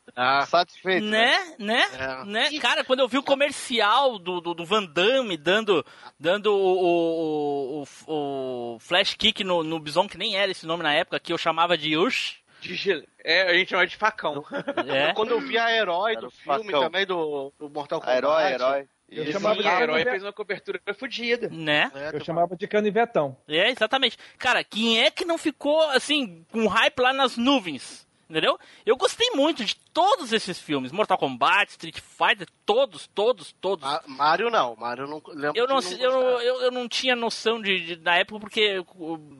satisfeito. 0.47 1.05
Né, 1.05 1.55
né, 1.59 1.83
É. 1.97 2.25
né? 2.25 2.59
Cara, 2.59 2.83
quando 2.83 2.99
eu 3.01 3.07
vi 3.07 3.17
o 3.17 3.23
comercial 3.23 4.17
do, 4.19 4.39
do, 4.41 4.53
do 4.53 4.65
Van 4.65 4.83
Damme 4.85 5.37
dando, 5.37 5.85
dando 6.19 6.53
o, 6.53 7.81
o, 7.81 7.83
o, 8.07 8.75
o 8.75 8.79
flash 8.79 9.15
kick 9.15 9.43
no, 9.43 9.63
no 9.63 9.79
Bison, 9.79 10.07
que 10.07 10.17
nem 10.17 10.35
era 10.35 10.51
esse 10.51 10.65
nome 10.65 10.83
na 10.83 10.93
época, 10.93 11.19
que 11.19 11.33
eu 11.33 11.37
chamava 11.37 11.77
de 11.77 11.97
Ush. 11.97 12.39
De 12.61 12.75
gel- 12.75 13.03
É, 13.23 13.49
a 13.49 13.53
gente 13.55 13.69
chama 13.69 13.87
de 13.87 13.97
facão. 13.97 14.45
É. 14.87 15.13
Quando 15.15 15.31
eu 15.31 15.41
vi 15.41 15.57
a 15.57 15.75
herói 15.75 16.11
Era 16.11 16.21
do 16.21 16.29
filme 16.31 16.63
facão. 16.65 16.81
também, 16.81 17.05
do, 17.07 17.51
do 17.59 17.69
Mortal 17.69 17.99
Kombat. 17.99 18.17
Herói, 18.17 18.43
herói. 18.53 18.87
Eu 19.11 19.23
Esse 19.23 19.33
chamava 19.33 19.61
de 19.61 19.67
herói 19.67 20.03
fez 20.05 20.23
uma 20.23 20.31
cobertura 20.31 20.79
fodida. 20.97 21.49
Né? 21.51 21.91
É, 21.93 22.15
Eu 22.15 22.23
chamava 22.23 22.55
de 22.55 22.65
canivetão. 22.67 23.35
É, 23.47 23.69
exatamente. 23.69 24.17
Cara, 24.37 24.63
quem 24.63 25.01
é 25.03 25.11
que 25.11 25.25
não 25.25 25.37
ficou, 25.37 25.81
assim, 25.89 26.45
com 26.51 26.65
hype 26.67 26.99
lá 26.99 27.11
nas 27.11 27.35
nuvens? 27.35 28.09
Entendeu? 28.29 28.57
Eu 28.85 28.95
gostei 28.95 29.29
muito 29.31 29.65
de 29.65 29.75
todos 29.93 30.31
esses 30.31 30.57
filmes. 30.57 30.93
Mortal 30.93 31.17
Kombat, 31.17 31.71
Street 31.71 31.99
Fighter, 31.99 32.47
todos, 32.65 33.05
todos, 33.07 33.51
todos. 33.59 33.83
Ma- 33.83 34.01
Mario 34.07 34.49
não, 34.49 34.73
Mario 34.77 35.05
não 35.05 35.21
lembro 35.27 35.51
Eu 35.59 35.67
não, 35.67 35.79
de 35.81 36.01
eu, 36.01 36.11
eu, 36.39 36.61
eu 36.61 36.71
não 36.71 36.87
tinha 36.87 37.13
noção 37.13 37.61
de, 37.61 37.97
de- 37.97 38.01
na 38.01 38.15
época 38.15 38.39
porque 38.39 38.81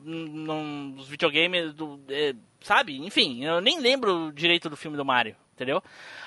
não, 0.04 0.94
os 0.98 1.08
videogames 1.08 1.72
do, 1.72 1.98
é, 2.10 2.34
sabe? 2.60 2.98
Enfim, 2.98 3.44
eu 3.44 3.62
nem 3.62 3.80
lembro 3.80 4.30
direito 4.32 4.68
do 4.68 4.76
filme 4.76 4.96
do 4.96 5.04
Mario, 5.06 5.36
entendeu? 5.52 5.82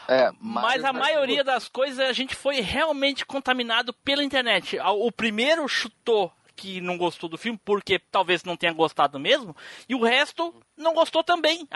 É, 0.08 0.32
Mas 0.40 0.84
a 0.84 0.94
maioria 0.94 1.44
das 1.44 1.68
coisas 1.68 2.00
a 2.00 2.14
gente 2.14 2.36
foi 2.36 2.62
realmente 2.62 3.26
contaminado 3.26 3.94
pela 3.94 4.24
internet. 4.24 4.78
O 4.80 5.12
primeiro 5.12 5.68
chutou 5.68 6.32
que 6.56 6.80
não 6.80 6.98
gostou 6.98 7.28
do 7.30 7.38
filme 7.38 7.60
porque 7.64 8.00
talvez 8.00 8.44
não 8.44 8.56
tenha 8.56 8.72
gostado 8.72 9.20
mesmo, 9.20 9.56
e 9.90 9.94
o 9.94 10.04
resto 10.04 10.56
não 10.78 10.94
gostou 10.94 11.24
também. 11.24 11.68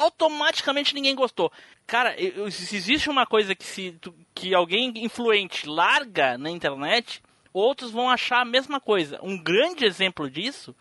Automaticamente 0.00 0.94
ninguém 0.94 1.14
gostou. 1.14 1.52
Cara, 1.86 2.16
se 2.50 2.74
existe 2.74 3.10
uma 3.10 3.26
coisa 3.26 3.54
que 3.54 3.64
se 3.64 3.98
que 4.34 4.54
alguém 4.54 4.92
influente 5.04 5.68
larga 5.68 6.38
na 6.38 6.50
internet, 6.50 7.22
outros 7.52 7.90
vão 7.90 8.08
achar 8.08 8.40
a 8.40 8.46
mesma 8.46 8.80
coisa. 8.80 9.20
Um 9.22 9.36
grande 9.36 9.84
exemplo 9.84 10.30
disso 10.30 10.74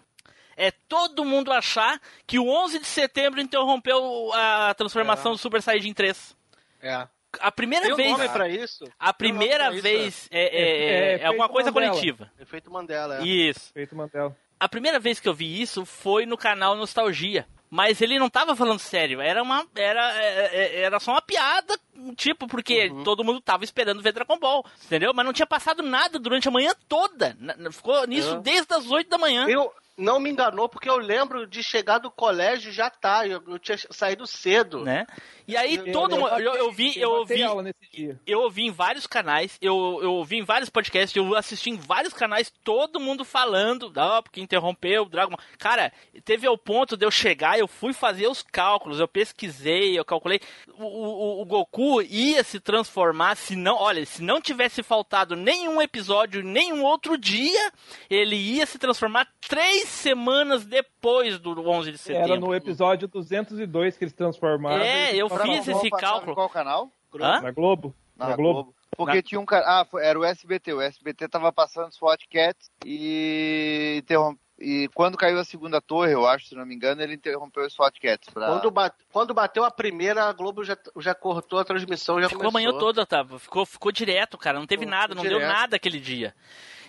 é 0.57 0.71
todo 0.71 1.25
mundo 1.25 1.51
achar 1.51 1.99
que 2.27 2.39
o 2.39 2.47
11 2.49 2.79
de 2.79 2.85
setembro 2.85 3.39
interrompeu 3.41 4.31
a 4.33 4.73
transformação 4.75 5.31
do 5.33 5.37
Super 5.37 5.61
Saiyajin 5.61 5.93
3. 5.93 6.35
É. 6.81 7.07
A 7.39 7.51
primeira 7.51 7.85
Tem 7.85 7.93
um 7.93 7.97
vez. 7.97 8.11
nome 8.11 8.29
pra 8.29 8.47
isso? 8.47 8.85
A 8.99 9.09
um 9.09 9.13
primeira 9.13 9.65
pra 9.65 9.73
isso, 9.73 9.81
vez 9.81 10.27
é, 10.31 10.39
é, 10.39 10.43
É- 10.43 10.45
é, 10.45 11.13
é 11.15 11.19
é 11.21 11.25
alguma 11.25 11.45
efeito 11.45 11.51
coisa 11.53 11.71
Mandela. 11.71 11.91
coletiva. 11.93 12.31
Efeito 12.39 12.71
Mandela, 12.71 13.19
é. 13.19 13.23
Isso. 13.23 13.71
Feito 13.73 13.95
Mandela. 13.95 14.37
A 14.59 14.69
primeira 14.69 14.99
vez 14.99 15.19
que 15.19 15.27
eu 15.27 15.33
vi 15.33 15.61
isso 15.61 15.83
foi 15.85 16.25
no 16.25 16.37
canal 16.37 16.75
Nostalgia. 16.75 17.47
Mas 17.75 18.01
ele 18.01 18.19
não 18.19 18.29
tava 18.29 18.55
falando 18.55 18.77
sério, 18.77 19.19
era 19.19 19.41
uma. 19.41 19.65
Era, 19.75 20.13
é, 20.21 20.49
é, 20.53 20.81
era 20.81 20.99
só 20.99 21.09
uma 21.13 21.23
piada, 21.23 21.75
tipo, 22.15 22.45
porque 22.47 22.87
Uhum. 22.87 23.03
todo 23.03 23.23
mundo 23.23 23.41
tava 23.41 23.63
esperando 23.63 23.99
ver 23.99 24.11
Dragon 24.11 24.37
Ball, 24.37 24.63
entendeu? 24.85 25.11
Mas 25.11 25.25
não 25.25 25.33
tinha 25.33 25.47
passado 25.47 25.81
nada 25.81 26.19
durante 26.19 26.47
a 26.47 26.51
manhã 26.51 26.71
toda. 26.87 27.35
Ficou 27.71 28.05
nisso 28.05 28.35
É. 28.35 28.39
desde 28.41 28.71
as 28.75 28.91
8 28.91 29.09
da 29.09 29.17
manhã. 29.17 29.47
Eu 29.49 29.73
não 29.97 30.19
me 30.19 30.29
enganou 30.29 30.67
porque 30.67 30.89
eu 30.89 30.97
lembro 30.97 31.45
de 31.45 31.61
chegar 31.63 31.97
do 31.99 32.09
colégio 32.11 32.69
e 32.69 32.73
já 32.73 32.89
tá. 32.89 33.27
Eu, 33.27 33.41
eu 33.47 33.59
tinha 33.59 33.77
saído 33.91 34.25
cedo. 34.25 34.83
Né? 34.83 35.05
E 35.47 35.55
aí 35.57 35.75
Eu- 35.75 35.91
todo 35.91 36.15
eu 36.15 36.19
mundo. 36.21 36.39
Eu, 36.39 36.55
eu 36.55 36.71
vi, 36.71 36.97
eu 36.99 37.11
ouvi. 37.11 37.43
aula 37.43 37.61
nesse 37.63 37.79
dia. 37.91 38.19
Eu 38.25 38.39
ouvi 38.41 38.63
em 38.63 38.71
vários 38.71 39.05
canais, 39.05 39.57
eu, 39.61 39.99
eu 40.01 40.13
ouvi 40.13 40.37
em 40.37 40.43
vários 40.43 40.69
podcasts, 40.69 41.15
eu 41.15 41.35
assisti 41.35 41.69
em 41.69 41.75
vários 41.77 42.13
canais, 42.13 42.51
todo 42.63 42.99
mundo 42.99 43.23
falando, 43.25 43.91
ah, 43.95 44.21
porque 44.21 44.39
interrompeu 44.41 45.03
o 45.03 45.09
Dragon 45.09 45.31
Ball. 45.31 45.39
Cara, 45.59 45.91
teve 46.23 46.47
ao 46.47 46.57
ponto 46.57 46.95
de 46.95 47.05
eu 47.05 47.11
chegar, 47.11 47.59
eu 47.59 47.67
fui 47.67 47.91
fazer 47.93 48.27
os 48.27 48.41
cálculos, 48.41 48.99
eu 48.99 49.07
pesquisei, 49.07 49.97
eu 49.99 50.05
calculei. 50.05 50.39
O, 50.77 50.83
o, 50.85 51.41
o 51.41 51.45
Goku 51.45 52.01
ia 52.01 52.43
se 52.43 52.59
transformar, 52.59 53.35
se 53.35 53.55
não, 53.55 53.75
olha, 53.75 54.05
se 54.05 54.23
não 54.23 54.39
tivesse 54.41 54.81
faltado 54.81 55.35
nenhum 55.35 55.81
episódio, 55.81 56.41
nenhum 56.43 56.83
outro 56.83 57.17
dia, 57.17 57.71
ele 58.09 58.35
ia 58.35 58.65
se 58.65 58.79
transformar 58.79 59.27
três 59.47 59.82
semanas 59.89 60.65
depois 60.65 61.39
do 61.39 61.51
11 61.69 61.91
de 61.91 61.97
setembro. 61.97 62.31
Era 62.33 62.39
no 62.39 62.53
episódio 62.55 63.07
202 63.07 63.97
que 63.97 64.03
eles 64.03 64.13
transformaram. 64.13 64.83
É, 64.83 65.15
eu 65.15 65.29
fiz 65.29 65.67
esse 65.67 65.89
cálculo. 65.89 66.35
qual 66.35 66.49
canal? 66.49 66.89
Hã? 67.19 67.41
Na 67.41 67.51
Globo? 67.51 67.93
Na, 68.17 68.29
Na 68.29 68.35
Globo. 68.35 68.53
Globo. 68.63 68.75
Porque 68.95 69.15
Na- 69.17 69.21
tinha 69.23 69.39
um 69.41 69.45
cara. 69.45 69.65
Ah, 69.67 69.87
era 70.01 70.19
o 70.19 70.23
SBT. 70.23 70.73
O 70.73 70.81
SBT 70.81 71.27
tava 71.27 71.51
passando 71.51 71.91
SWAT 71.93 72.27
Cats 72.31 72.69
e 72.85 73.95
interrom- 74.03 74.35
E 74.59 74.87
quando 74.93 75.17
caiu 75.17 75.39
a 75.39 75.43
segunda 75.43 75.81
torre, 75.81 76.13
eu 76.13 76.25
acho, 76.27 76.45
se 76.47 76.55
não 76.55 76.65
me 76.65 76.75
engano, 76.75 77.01
ele 77.01 77.15
interrompeu 77.15 77.65
o 77.65 77.69
SWAT 77.69 77.99
Cats. 77.99 78.29
Pra... 78.31 78.47
Quando, 78.47 78.71
bate- 78.71 78.95
quando 79.11 79.33
bateu 79.33 79.63
a 79.65 79.71
primeira, 79.71 80.25
a 80.25 80.31
Globo 80.31 80.63
já, 80.63 80.77
já 80.99 81.13
cortou 81.15 81.57
a 81.59 81.65
transmissão. 81.65 82.21
Já 82.21 82.29
Ficou 82.29 82.47
a 82.47 82.51
começou. 82.51 82.71
manhã 82.71 82.79
toda, 82.79 83.03
tá? 83.05 83.25
Ficou, 83.39 83.65
ficou 83.65 83.91
direto, 83.91 84.37
cara. 84.37 84.59
Não 84.59 84.67
teve 84.67 84.85
nada, 84.85 85.15
não 85.15 85.23
deu 85.23 85.33
direto. 85.39 85.51
nada 85.51 85.75
aquele 85.75 85.99
dia. 85.99 86.33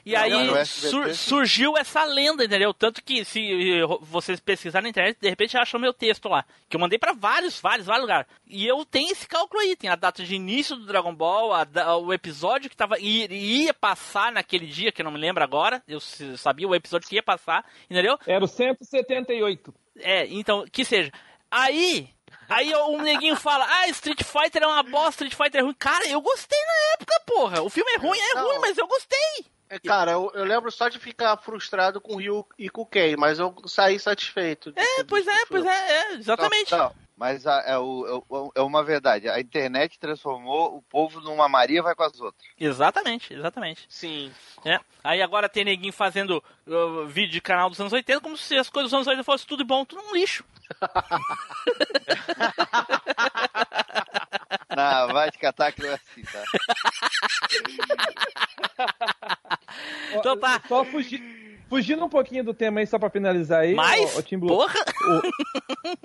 E 0.07 0.13
Não, 0.13 0.21
aí 0.21 0.33
SBT, 0.59 0.91
sur- 0.91 1.15
surgiu 1.15 1.77
essa 1.79 2.05
lenda, 2.05 2.45
entendeu? 2.45 2.75
Tanto 2.75 3.03
que 3.03 3.25
se 3.25 3.41
eh, 3.81 3.87
vocês 4.03 4.39
pesquisarem 4.39 4.85
na 4.85 4.91
internet, 4.91 5.17
de 5.19 5.29
repente 5.31 5.57
acham 5.57 5.81
meu 5.81 5.95
texto 5.95 6.29
lá. 6.29 6.45
Que 6.69 6.77
eu 6.77 6.81
mandei 6.81 6.99
pra 6.99 7.15
vários, 7.15 7.59
vários, 7.59 7.87
vários 7.87 8.03
lugares. 8.03 8.27
E 8.47 8.67
eu 8.67 8.85
tenho 8.85 9.11
esse 9.11 9.27
cálculo 9.27 9.61
aí. 9.63 9.75
Tem 9.77 9.89
a 9.89 9.97
data 9.97 10.23
de 10.23 10.35
início 10.35 10.77
do 10.77 10.85
Dragon 10.85 11.15
Ball, 11.15 11.53
a 11.55 11.97
o 11.97 12.13
episódio 12.13 12.69
que 12.69 12.77
tava, 12.77 12.99
ia 13.01 13.73
passar 13.73 14.31
naquele 14.31 14.67
dia, 14.67 14.93
que 14.93 15.01
eu 15.01 15.05
não 15.05 15.13
me 15.13 15.19
lembro 15.19 15.43
agora. 15.43 15.83
Eu 15.89 16.01
sabia 16.01 16.69
o 16.69 16.75
episódio 16.75 17.09
que 17.09 17.15
ia 17.17 17.23
passar, 17.23 17.65
entendeu? 17.91 18.19
Era 18.27 18.45
o 18.45 18.49
178. 18.49 19.75
É, 20.01 20.27
então, 20.27 20.65
que 20.71 20.85
seja. 20.85 21.11
Aí, 21.51 22.09
aí 22.49 22.75
o 22.75 23.01
neguinho 23.01 23.37
fala, 23.37 23.65
ah, 23.67 23.89
Street 23.89 24.23
Fighter 24.23 24.63
é 24.63 24.67
uma 24.67 24.83
bosta, 24.83 25.25
Street 25.25 25.35
Fighter 25.35 25.61
é 25.61 25.65
ruim. 25.65 25.75
Cara, 25.79 26.07
eu 26.09 26.21
gostei 26.21 26.59
na 26.59 26.93
época, 26.95 27.21
porra. 27.27 27.63
O 27.63 27.71
filme 27.71 27.91
é 27.93 27.99
ruim, 27.99 28.19
é 28.19 28.35
Não. 28.35 28.45
ruim, 28.49 28.59
mas 28.61 28.77
eu 28.77 28.87
gostei. 28.87 29.47
É, 29.75 29.79
Cara, 29.89 30.13
eu, 30.13 30.31
eu 30.35 30.45
lembro 30.45 30.71
só 30.71 30.89
de 30.89 30.99
ficar 30.99 31.37
frustrado 31.39 32.01
com 32.01 32.15
o 32.15 32.19
Ryu 32.19 32.47
e 32.59 32.69
com 32.71 32.83
o 32.83 32.87
Ken, 32.87 33.17
mas 33.17 33.39
eu 33.39 33.55
saí 33.67 33.99
satisfeito. 33.99 34.73
É, 34.77 35.05
pois 35.05 35.27
é, 35.27 35.47
pois 35.47 35.65
é, 35.65 36.13
é 36.13 36.15
exatamente. 36.15 36.71
Não, 36.73 36.79
não, 36.79 36.93
mas 37.17 37.47
a- 37.47 37.63
é, 37.67 37.77
o- 37.79 38.07
é 38.07 38.35
o- 38.35 38.53
é 38.57 38.61
uma 38.63 38.85
verdade. 38.85 39.29
A 39.29 39.41
internet 39.41 39.99
transformou 39.99 40.77
o 40.77 40.83
povo 40.83 41.21
numa 41.21 41.49
Maria 41.49 41.83
vai 41.83 41.95
com 41.95 42.05
as 42.05 42.19
outras. 42.21 42.45
Exatamente, 42.59 43.35
exatamente. 43.35 43.85
Sim. 43.89 44.33
É. 44.65 44.79
Aí 45.03 45.21
agora 45.21 45.49
tem 45.49 45.65
neguinho 45.65 45.93
fazendo 45.93 46.43
uh, 46.67 47.07
vídeo 47.07 47.33
de 47.33 47.41
canal 47.41 47.69
dos 47.69 47.81
anos 47.81 47.93
80 47.93 48.21
como 48.21 48.37
se 48.37 48.57
as 48.57 48.71
coisas 48.71 48.91
dos 48.91 48.95
anos 48.97 49.07
80 49.09 49.25
fossem 49.25 49.47
tudo 49.49 49.65
bom, 49.65 49.85
tudo 49.85 50.03
um 50.03 50.15
lixo. 50.15 50.45
Não, 54.77 55.09
vai 55.13 55.31
te 55.31 55.39
catar 55.39 55.73
que 55.73 55.83
não 55.83 55.91
é 55.91 55.95
assim, 55.95 56.23
tá? 56.23 56.43
Então 60.15 60.37
tá. 60.39 60.61
Só 60.69 60.85
fugir, 60.85 61.21
fugindo 61.69 62.05
um 62.05 62.09
pouquinho 62.09 62.45
do 62.45 62.55
tema 62.55 62.81
aí, 62.81 62.87
só 62.87 62.99
pra 62.99 63.11
finalizar 63.11 63.61
aí. 63.61 63.75
Mas, 63.75 64.15
Tim 64.25 64.39
Blue, 64.39 64.49
porra! 64.49 64.75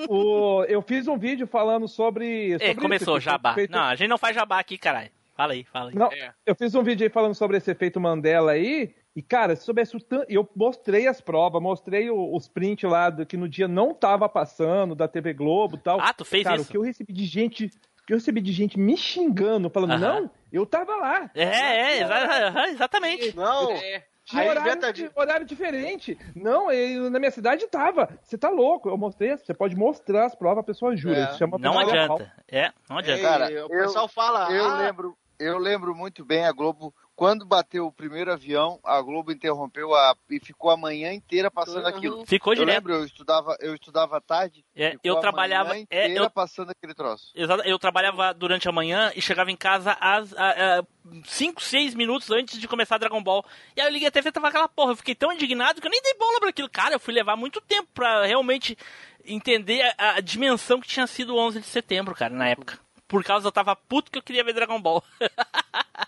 o- 0.10 0.64
eu 0.68 0.82
fiz 0.82 1.08
um 1.08 1.18
vídeo 1.18 1.48
falando 1.48 1.88
sobre. 1.88 2.54
É, 2.54 2.60
sobre 2.60 2.76
começou 2.76 3.18
esse 3.18 3.26
jabá. 3.26 3.52
efeito- 3.52 3.72
Não, 3.72 3.82
a 3.84 3.96
gente 3.96 4.10
não 4.10 4.18
faz 4.18 4.36
jabá 4.36 4.60
aqui, 4.60 4.78
caralho. 4.78 5.10
Fala 5.36 5.54
aí, 5.54 5.64
fala 5.64 5.90
aí. 5.92 5.96
Não, 5.96 6.10
eu 6.46 6.54
fiz 6.54 6.76
um 6.76 6.84
vídeo 6.84 7.06
aí 7.06 7.10
falando 7.10 7.34
sobre 7.34 7.56
esse 7.58 7.72
efeito 7.72 8.00
Mandela 8.00 8.52
aí. 8.52 8.94
E, 9.16 9.22
cara, 9.22 9.56
se 9.56 9.64
soubesse 9.64 9.96
o 9.96 10.00
tanto. 10.00 10.26
Eu 10.30 10.48
mostrei 10.56 11.08
as 11.08 11.20
provas, 11.22 11.62
mostrei 11.62 12.10
o- 12.10 12.36
os 12.36 12.48
prints 12.48 12.90
lá 12.90 13.10
do 13.10 13.26
que 13.26 13.38
no 13.38 13.48
dia 13.50 13.68
não 13.68 13.94
tava 13.94 14.28
passando, 14.30 14.94
da 14.96 15.08
TV 15.08 15.34
Globo 15.34 15.78
e 15.78 15.80
tal. 15.80 16.00
Ah, 16.02 16.14
tu 16.14 16.24
fez 16.26 16.44
cara, 16.44 16.58
isso? 16.58 16.66
o 16.66 16.72
que 16.72 16.78
eu 16.78 16.82
recebi 16.82 17.14
de 17.14 17.26
gente. 17.26 17.70
Que 18.10 18.14
eu 18.14 18.18
recebi 18.18 18.42
de 18.42 18.52
gente 18.52 18.80
me 18.80 18.98
xingando, 18.98 19.70
falando, 19.70 19.96
não, 20.00 20.32
eu 20.52 20.66
tava 20.66 20.96
lá. 20.96 21.30
É, 21.36 21.44
é, 21.44 22.02
exa- 22.02 22.68
exatamente. 22.70 23.36
Não, 23.36 23.68
Tinha 24.26 24.42
Aí 24.42 24.50
horário, 24.50 24.94
de- 24.94 25.12
horário 25.16 25.46
diferente. 25.46 26.18
Não, 26.36 26.72
eu, 26.72 27.12
na 27.12 27.20
minha 27.20 27.30
cidade 27.30 27.68
tava. 27.68 28.10
Você 28.24 28.36
tá 28.36 28.50
louco. 28.50 28.90
Eu 28.90 28.98
mostrei, 28.98 29.38
você 29.38 29.54
pode 29.54 29.76
mostrar 29.76 30.26
as 30.26 30.34
provas, 30.34 30.64
a 30.64 30.66
pessoa 30.66 30.96
jura. 30.96 31.18
É. 31.20 31.24
Isso 31.26 31.38
chama 31.38 31.60
Não 31.60 31.70
memória 31.70 32.04
adianta. 32.04 32.34
É, 32.48 32.72
não 32.90 32.98
adianta. 32.98 33.22
Cara, 33.22 33.66
o 33.68 33.70
pessoal 33.70 34.08
fala. 34.08 34.52
Eu 34.52 34.66
ah, 34.66 34.78
lembro, 34.80 35.16
eu 35.38 35.60
lembro 35.60 35.94
muito 35.94 36.26
bem 36.26 36.48
a 36.48 36.52
Globo. 36.52 36.92
Quando 37.20 37.46
bateu 37.46 37.86
o 37.86 37.92
primeiro 37.92 38.32
avião, 38.32 38.80
a 38.82 39.02
Globo 39.02 39.30
interrompeu 39.30 39.94
a, 39.94 40.16
e 40.30 40.40
ficou 40.40 40.72
a 40.72 40.78
manhã 40.78 41.12
inteira 41.12 41.52
passando 41.52 41.82
Uhum. 41.84 41.88
aquilo. 41.98 42.26
Ficou 42.26 42.54
Eu 42.54 42.60
direto. 42.60 42.76
lembro, 42.76 42.94
eu 42.94 43.04
estudava, 43.04 43.58
eu 43.60 43.76
estudava 43.76 44.16
à 44.16 44.22
tarde. 44.22 44.64
É, 44.74 44.92
ficou 44.92 45.02
eu 45.04 45.18
a 45.18 45.20
trabalhava- 45.20 45.70
manhã 45.72 45.86
é, 45.90 46.06
inteira 46.06 46.24
eu- 46.24 46.30
passando 46.30 46.70
aquele 46.72 46.94
troço. 46.94 47.34
Exato, 47.36 47.62
eu 47.68 47.78
trabalhava 47.78 48.34
durante 48.34 48.70
a 48.70 48.72
manhã 48.72 49.12
e 49.18 49.22
chegava 49.22 49.52
em 49.52 49.58
casa 49.58 49.98
às 50.00 50.34
5, 51.26 51.62
6 51.62 51.94
minutos 51.94 52.32
antes 52.32 52.58
de 52.58 52.68
começar 52.70 52.98
Dragon 52.98 53.22
Ball. 53.22 53.44
E 53.76 53.82
aí 53.82 53.88
eu 53.88 53.92
liguei 53.92 54.08
a 54.08 54.12
TV 54.12 54.30
e 54.30 54.32
tava 54.32 54.48
aquela 54.48 54.70
porra. 54.70 54.94
Eu 54.94 54.96
fiquei 54.96 55.14
tão 55.14 55.34
indignado 55.34 55.82
que 55.82 55.88
eu 55.88 55.92
nem 55.92 56.02
dei 56.02 56.14
bola 56.18 56.40
pra 56.40 56.50
aquilo. 56.52 56.70
Cara, 56.70 56.96
eu 56.96 57.00
fui 57.02 57.14
levar 57.14 57.36
muito 57.36 57.60
tempo 57.60 57.90
pra 57.94 58.26
realmente 58.26 58.78
entender 59.26 59.82
a, 59.98 60.16
a 60.16 60.20
dimensão 60.22 60.80
que 60.80 60.88
tinha 60.88 61.06
sido 61.06 61.36
o 61.36 61.38
11 61.38 61.60
de 61.60 61.66
setembro, 61.68 62.16
cara, 62.16 62.34
na 62.34 62.48
época. 62.48 62.80
Por 63.10 63.24
causa 63.24 63.48
eu 63.48 63.52
tava 63.52 63.76
puto 63.76 64.12
que 64.12 64.20
eu 64.20 64.24
queria 64.24 64.44
ver 64.44 64.54
Dragon 64.54 64.80
Ball. 64.80 65.04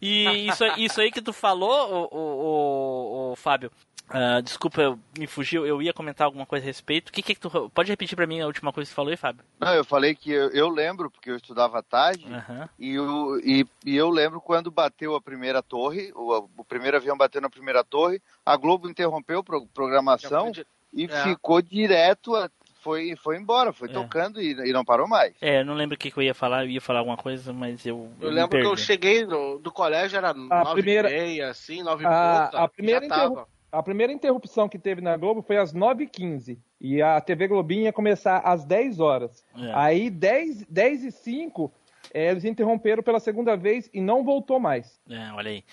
e 0.00 0.48
isso, 0.48 0.64
isso 0.76 1.00
aí 1.00 1.10
que 1.10 1.22
tu 1.22 1.32
falou, 1.32 2.08
o, 2.12 2.16
o, 2.16 3.32
o, 3.32 3.36
Fábio. 3.36 3.70
ah, 4.08 4.40
desculpa, 4.40 4.80
eu 4.82 4.98
me 5.18 5.26
fugiu. 5.26 5.66
Eu 5.66 5.80
ia 5.80 5.92
comentar 5.92 6.24
alguma 6.26 6.46
coisa 6.46 6.64
a 6.64 6.68
respeito. 6.68 7.08
O 7.08 7.12
que, 7.12 7.22
que, 7.22 7.34
que 7.34 7.40
tu. 7.40 7.70
Pode 7.70 7.90
repetir 7.90 8.16
pra 8.16 8.26
mim 8.26 8.40
a 8.40 8.46
última 8.46 8.72
coisa 8.72 8.88
que 8.88 8.92
tu 8.92 8.96
falou 8.96 9.10
aí, 9.10 9.16
Fábio? 9.16 9.44
Não, 9.58 9.74
eu 9.74 9.84
falei 9.84 10.14
que 10.14 10.30
eu, 10.30 10.50
eu 10.50 10.68
lembro, 10.68 11.10
porque 11.10 11.30
eu 11.30 11.36
estudava 11.36 11.78
à 11.78 11.82
tarde, 11.82 12.26
Aham. 12.32 12.68
e, 12.78 12.98
o- 12.98 13.38
e- 13.40 13.66
e 13.84 13.96
eu 13.96 14.10
lembro 14.10 14.40
quando 14.40 14.70
bateu 14.70 15.14
a 15.14 15.20
primeira 15.20 15.62
torre, 15.62 16.12
o, 16.14 16.48
o 16.58 16.64
primeiro 16.64 16.96
avião 16.96 17.16
bateu 17.16 17.40
na 17.40 17.50
primeira 17.50 17.84
torre, 17.84 18.20
a 18.44 18.56
Globo 18.56 18.88
interrompeu 18.88 19.40
a 19.40 19.44
pro- 19.44 19.66
programação 19.66 20.50
e 20.92 21.04
É. 21.04 21.22
ficou 21.22 21.62
direto, 21.62 22.34
a- 22.34 22.50
foi, 22.80 23.14
foi 23.16 23.36
embora, 23.36 23.72
foi 23.72 23.88
É. 23.88 23.92
tocando 23.92 24.40
e, 24.40 24.52
e 24.52 24.72
não 24.72 24.84
parou 24.84 25.06
mais. 25.08 25.34
É, 25.40 25.60
eu 25.60 25.64
não 25.64 25.74
lembro 25.74 25.94
o 25.94 25.98
que, 25.98 26.10
que 26.10 26.18
eu 26.18 26.22
ia 26.22 26.34
falar, 26.34 26.64
eu 26.64 26.70
ia 26.70 26.80
falar 26.80 26.98
alguma 27.00 27.16
coisa, 27.16 27.52
mas 27.52 27.84
eu. 27.86 28.08
Eu 28.20 28.28
me 28.28 28.34
lembro 28.34 28.58
que 28.60 28.66
eu 28.66 28.76
cheguei 28.76 29.24
no, 29.24 29.58
do 29.58 29.70
colégio, 29.70 30.16
era 30.16 30.32
nove 30.34 30.72
primeira- 30.82 31.10
e 31.10 31.12
meia, 31.20 31.48
assim, 31.50 31.82
nove 31.82 32.04
A, 32.06 32.48
pouca. 32.50 32.64
a 32.64 32.68
primeira 32.68 33.02
já 33.02 33.08
tava. 33.08 33.24
interru- 33.32 33.46
a 33.72 33.82
primeira 33.84 34.12
interrupção 34.12 34.68
que 34.68 34.78
teve 34.80 35.00
na 35.00 35.16
Globo 35.16 35.42
foi 35.42 35.56
às 35.56 35.72
9h15. 35.72 36.58
E 36.80 37.00
a 37.02 37.20
TV 37.20 37.46
Globinho 37.46 37.82
ia 37.84 37.92
começar 37.92 38.38
às 38.38 38.64
10 38.64 38.98
horas. 38.98 39.44
É. 39.56 39.72
Aí, 39.74 40.10
10, 40.10 40.64
10 40.68 41.04
e 41.04 41.12
5, 41.12 41.70
eh, 42.12 42.30
eles 42.30 42.44
interromperam 42.44 43.02
pela 43.02 43.20
segunda 43.20 43.56
vez 43.56 43.88
e 43.92 44.00
não 44.00 44.24
voltou 44.24 44.58
mais. 44.60 45.00
É, 45.08 45.32
olha 45.32 45.50
aí. 45.50 45.64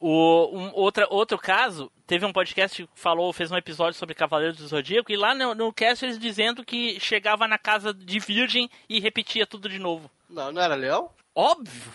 O, 0.00 0.50
um, 0.52 0.70
outra, 0.74 1.06
outro 1.10 1.38
caso, 1.38 1.90
teve 2.06 2.24
um 2.26 2.32
podcast 2.32 2.84
que 2.84 2.90
falou, 2.94 3.32
fez 3.32 3.50
um 3.50 3.56
episódio 3.56 3.98
sobre 3.98 4.14
Cavaleiros 4.14 4.58
do 4.58 4.66
Zodíaco, 4.66 5.12
e 5.12 5.16
lá 5.16 5.34
no, 5.34 5.54
no 5.54 5.72
cast 5.72 6.04
eles 6.04 6.18
dizendo 6.18 6.64
que 6.64 6.98
chegava 7.00 7.46
na 7.48 7.58
casa 7.58 7.92
de 7.94 8.18
Virgem 8.18 8.68
e 8.88 9.00
repetia 9.00 9.46
tudo 9.46 9.68
de 9.68 9.78
novo. 9.78 10.10
Não, 10.28 10.50
não 10.52 10.62
era 10.62 10.74
Leão? 10.74 11.10
Óbvio! 11.34 11.92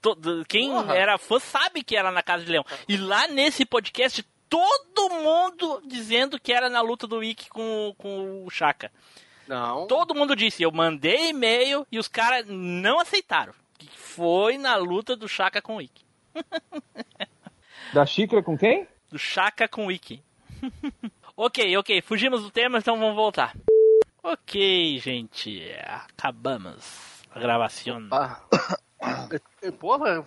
Todo- 0.00 0.44
quem 0.46 0.70
Porra. 0.70 0.94
era 0.96 1.18
fã 1.18 1.38
sabe 1.40 1.82
que 1.82 1.96
era 1.96 2.12
na 2.12 2.22
casa 2.22 2.44
de 2.44 2.50
Leão. 2.52 2.64
E 2.88 2.96
lá 2.96 3.26
nesse 3.28 3.64
podcast, 3.64 4.24
todo 4.48 5.10
mundo 5.10 5.82
dizendo 5.86 6.38
que 6.40 6.52
era 6.52 6.70
na 6.70 6.80
luta 6.80 7.06
do 7.06 7.22
Ikki 7.22 7.48
com, 7.50 7.94
com 7.98 8.44
o 8.44 8.50
Chaka. 8.50 8.90
Não. 9.48 9.86
Todo 9.86 10.14
mundo 10.14 10.36
disse, 10.36 10.62
eu 10.62 10.70
mandei 10.70 11.30
e-mail 11.30 11.86
e 11.90 11.98
os 11.98 12.06
caras 12.06 12.46
não 12.46 13.00
aceitaram. 13.00 13.54
Que 13.78 13.88
foi 13.96 14.58
na 14.58 14.76
luta 14.76 15.16
do 15.16 15.28
Chaka 15.28 15.62
com 15.62 15.76
o 15.76 15.82
Ikki. 15.82 16.04
Da 17.92 18.04
xícara 18.04 18.42
com 18.42 18.58
quem? 18.58 18.86
Do 19.10 19.18
Chaka 19.18 19.66
com 19.66 19.86
o 19.86 19.92
Ikki. 19.92 20.22
ok, 21.34 21.74
ok, 21.78 22.02
fugimos 22.02 22.42
do 22.42 22.50
tema, 22.50 22.78
então 22.78 22.98
vamos 22.98 23.16
voltar. 23.16 23.56
Ok, 24.22 24.98
gente, 24.98 25.62
acabamos 25.86 27.22
a 27.30 27.40
gravação. 27.40 28.08
Porra, 29.80 30.24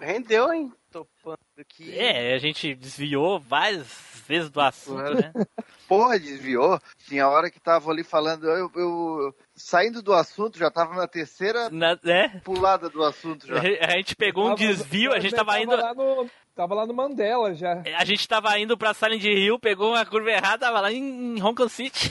rendeu, 0.00 0.52
hein? 0.52 0.72
Topando 0.90 1.38
aqui. 1.58 1.98
É, 1.98 2.34
a 2.34 2.38
gente 2.38 2.74
desviou 2.74 3.38
várias 3.38 3.88
fez 4.22 4.48
do 4.48 4.60
assunto, 4.60 5.14
né? 5.14 5.32
Porra, 5.88 6.18
desviou. 6.18 6.80
Tinha 7.06 7.28
hora 7.28 7.50
que 7.50 7.60
tava 7.60 7.90
ali 7.90 8.02
falando, 8.02 8.46
eu, 8.48 8.70
eu- 8.74 9.34
saindo 9.54 10.00
do 10.02 10.12
assunto, 10.14 10.58
já 10.58 10.70
tava 10.70 10.94
na 10.94 11.06
terceira 11.06 11.68
Na, 11.70 11.98
né? 12.02 12.40
pulada 12.44 12.88
do 12.88 13.02
assunto 13.04 13.46
já. 13.46 13.56
A 13.56 13.90
gente 13.96 14.16
pegou 14.16 14.44
um 14.46 14.54
Tava- 14.54 14.58
desvio, 14.58 15.12
a 15.12 15.20
gente 15.20 15.34
tava 15.34 15.60
indo. 15.60 15.76
Lá 15.76 15.92
no, 15.94 16.30
tava 16.54 16.74
lá 16.74 16.86
no 16.86 16.94
Mandela 16.94 17.54
já. 17.54 17.82
A 17.98 18.04
gente 18.04 18.26
tava 18.26 18.58
indo 18.58 18.78
pra 18.78 18.94
Silent 18.94 19.22
Hill, 19.24 19.58
pegou 19.58 19.90
uma 19.90 20.06
curva 20.06 20.30
errada, 20.30 20.66
tava 20.66 20.80
lá 20.80 20.90
em 20.92 21.42
Hong 21.42 21.54
Kong 21.54 21.68
City. 21.70 22.10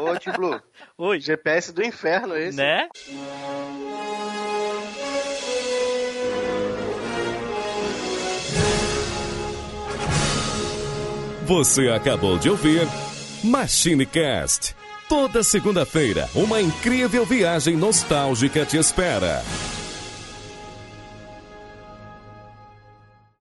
Ô, 0.00 0.16
Tio 0.18 0.32
Blue. 0.34 0.62
Oi. 0.96 1.20
GPS 1.20 1.72
do 1.72 1.82
inferno 1.82 2.36
esse. 2.36 2.56
Né? 2.56 2.88
Você 11.48 11.88
acabou 11.88 12.38
de 12.38 12.50
ouvir 12.50 12.86
MachineCast. 13.42 14.76
Toda 15.08 15.42
segunda-feira, 15.42 16.28
uma 16.34 16.60
incrível 16.60 17.24
viagem 17.24 17.74
nostálgica 17.74 18.66
te 18.66 18.76
espera. 18.76 19.42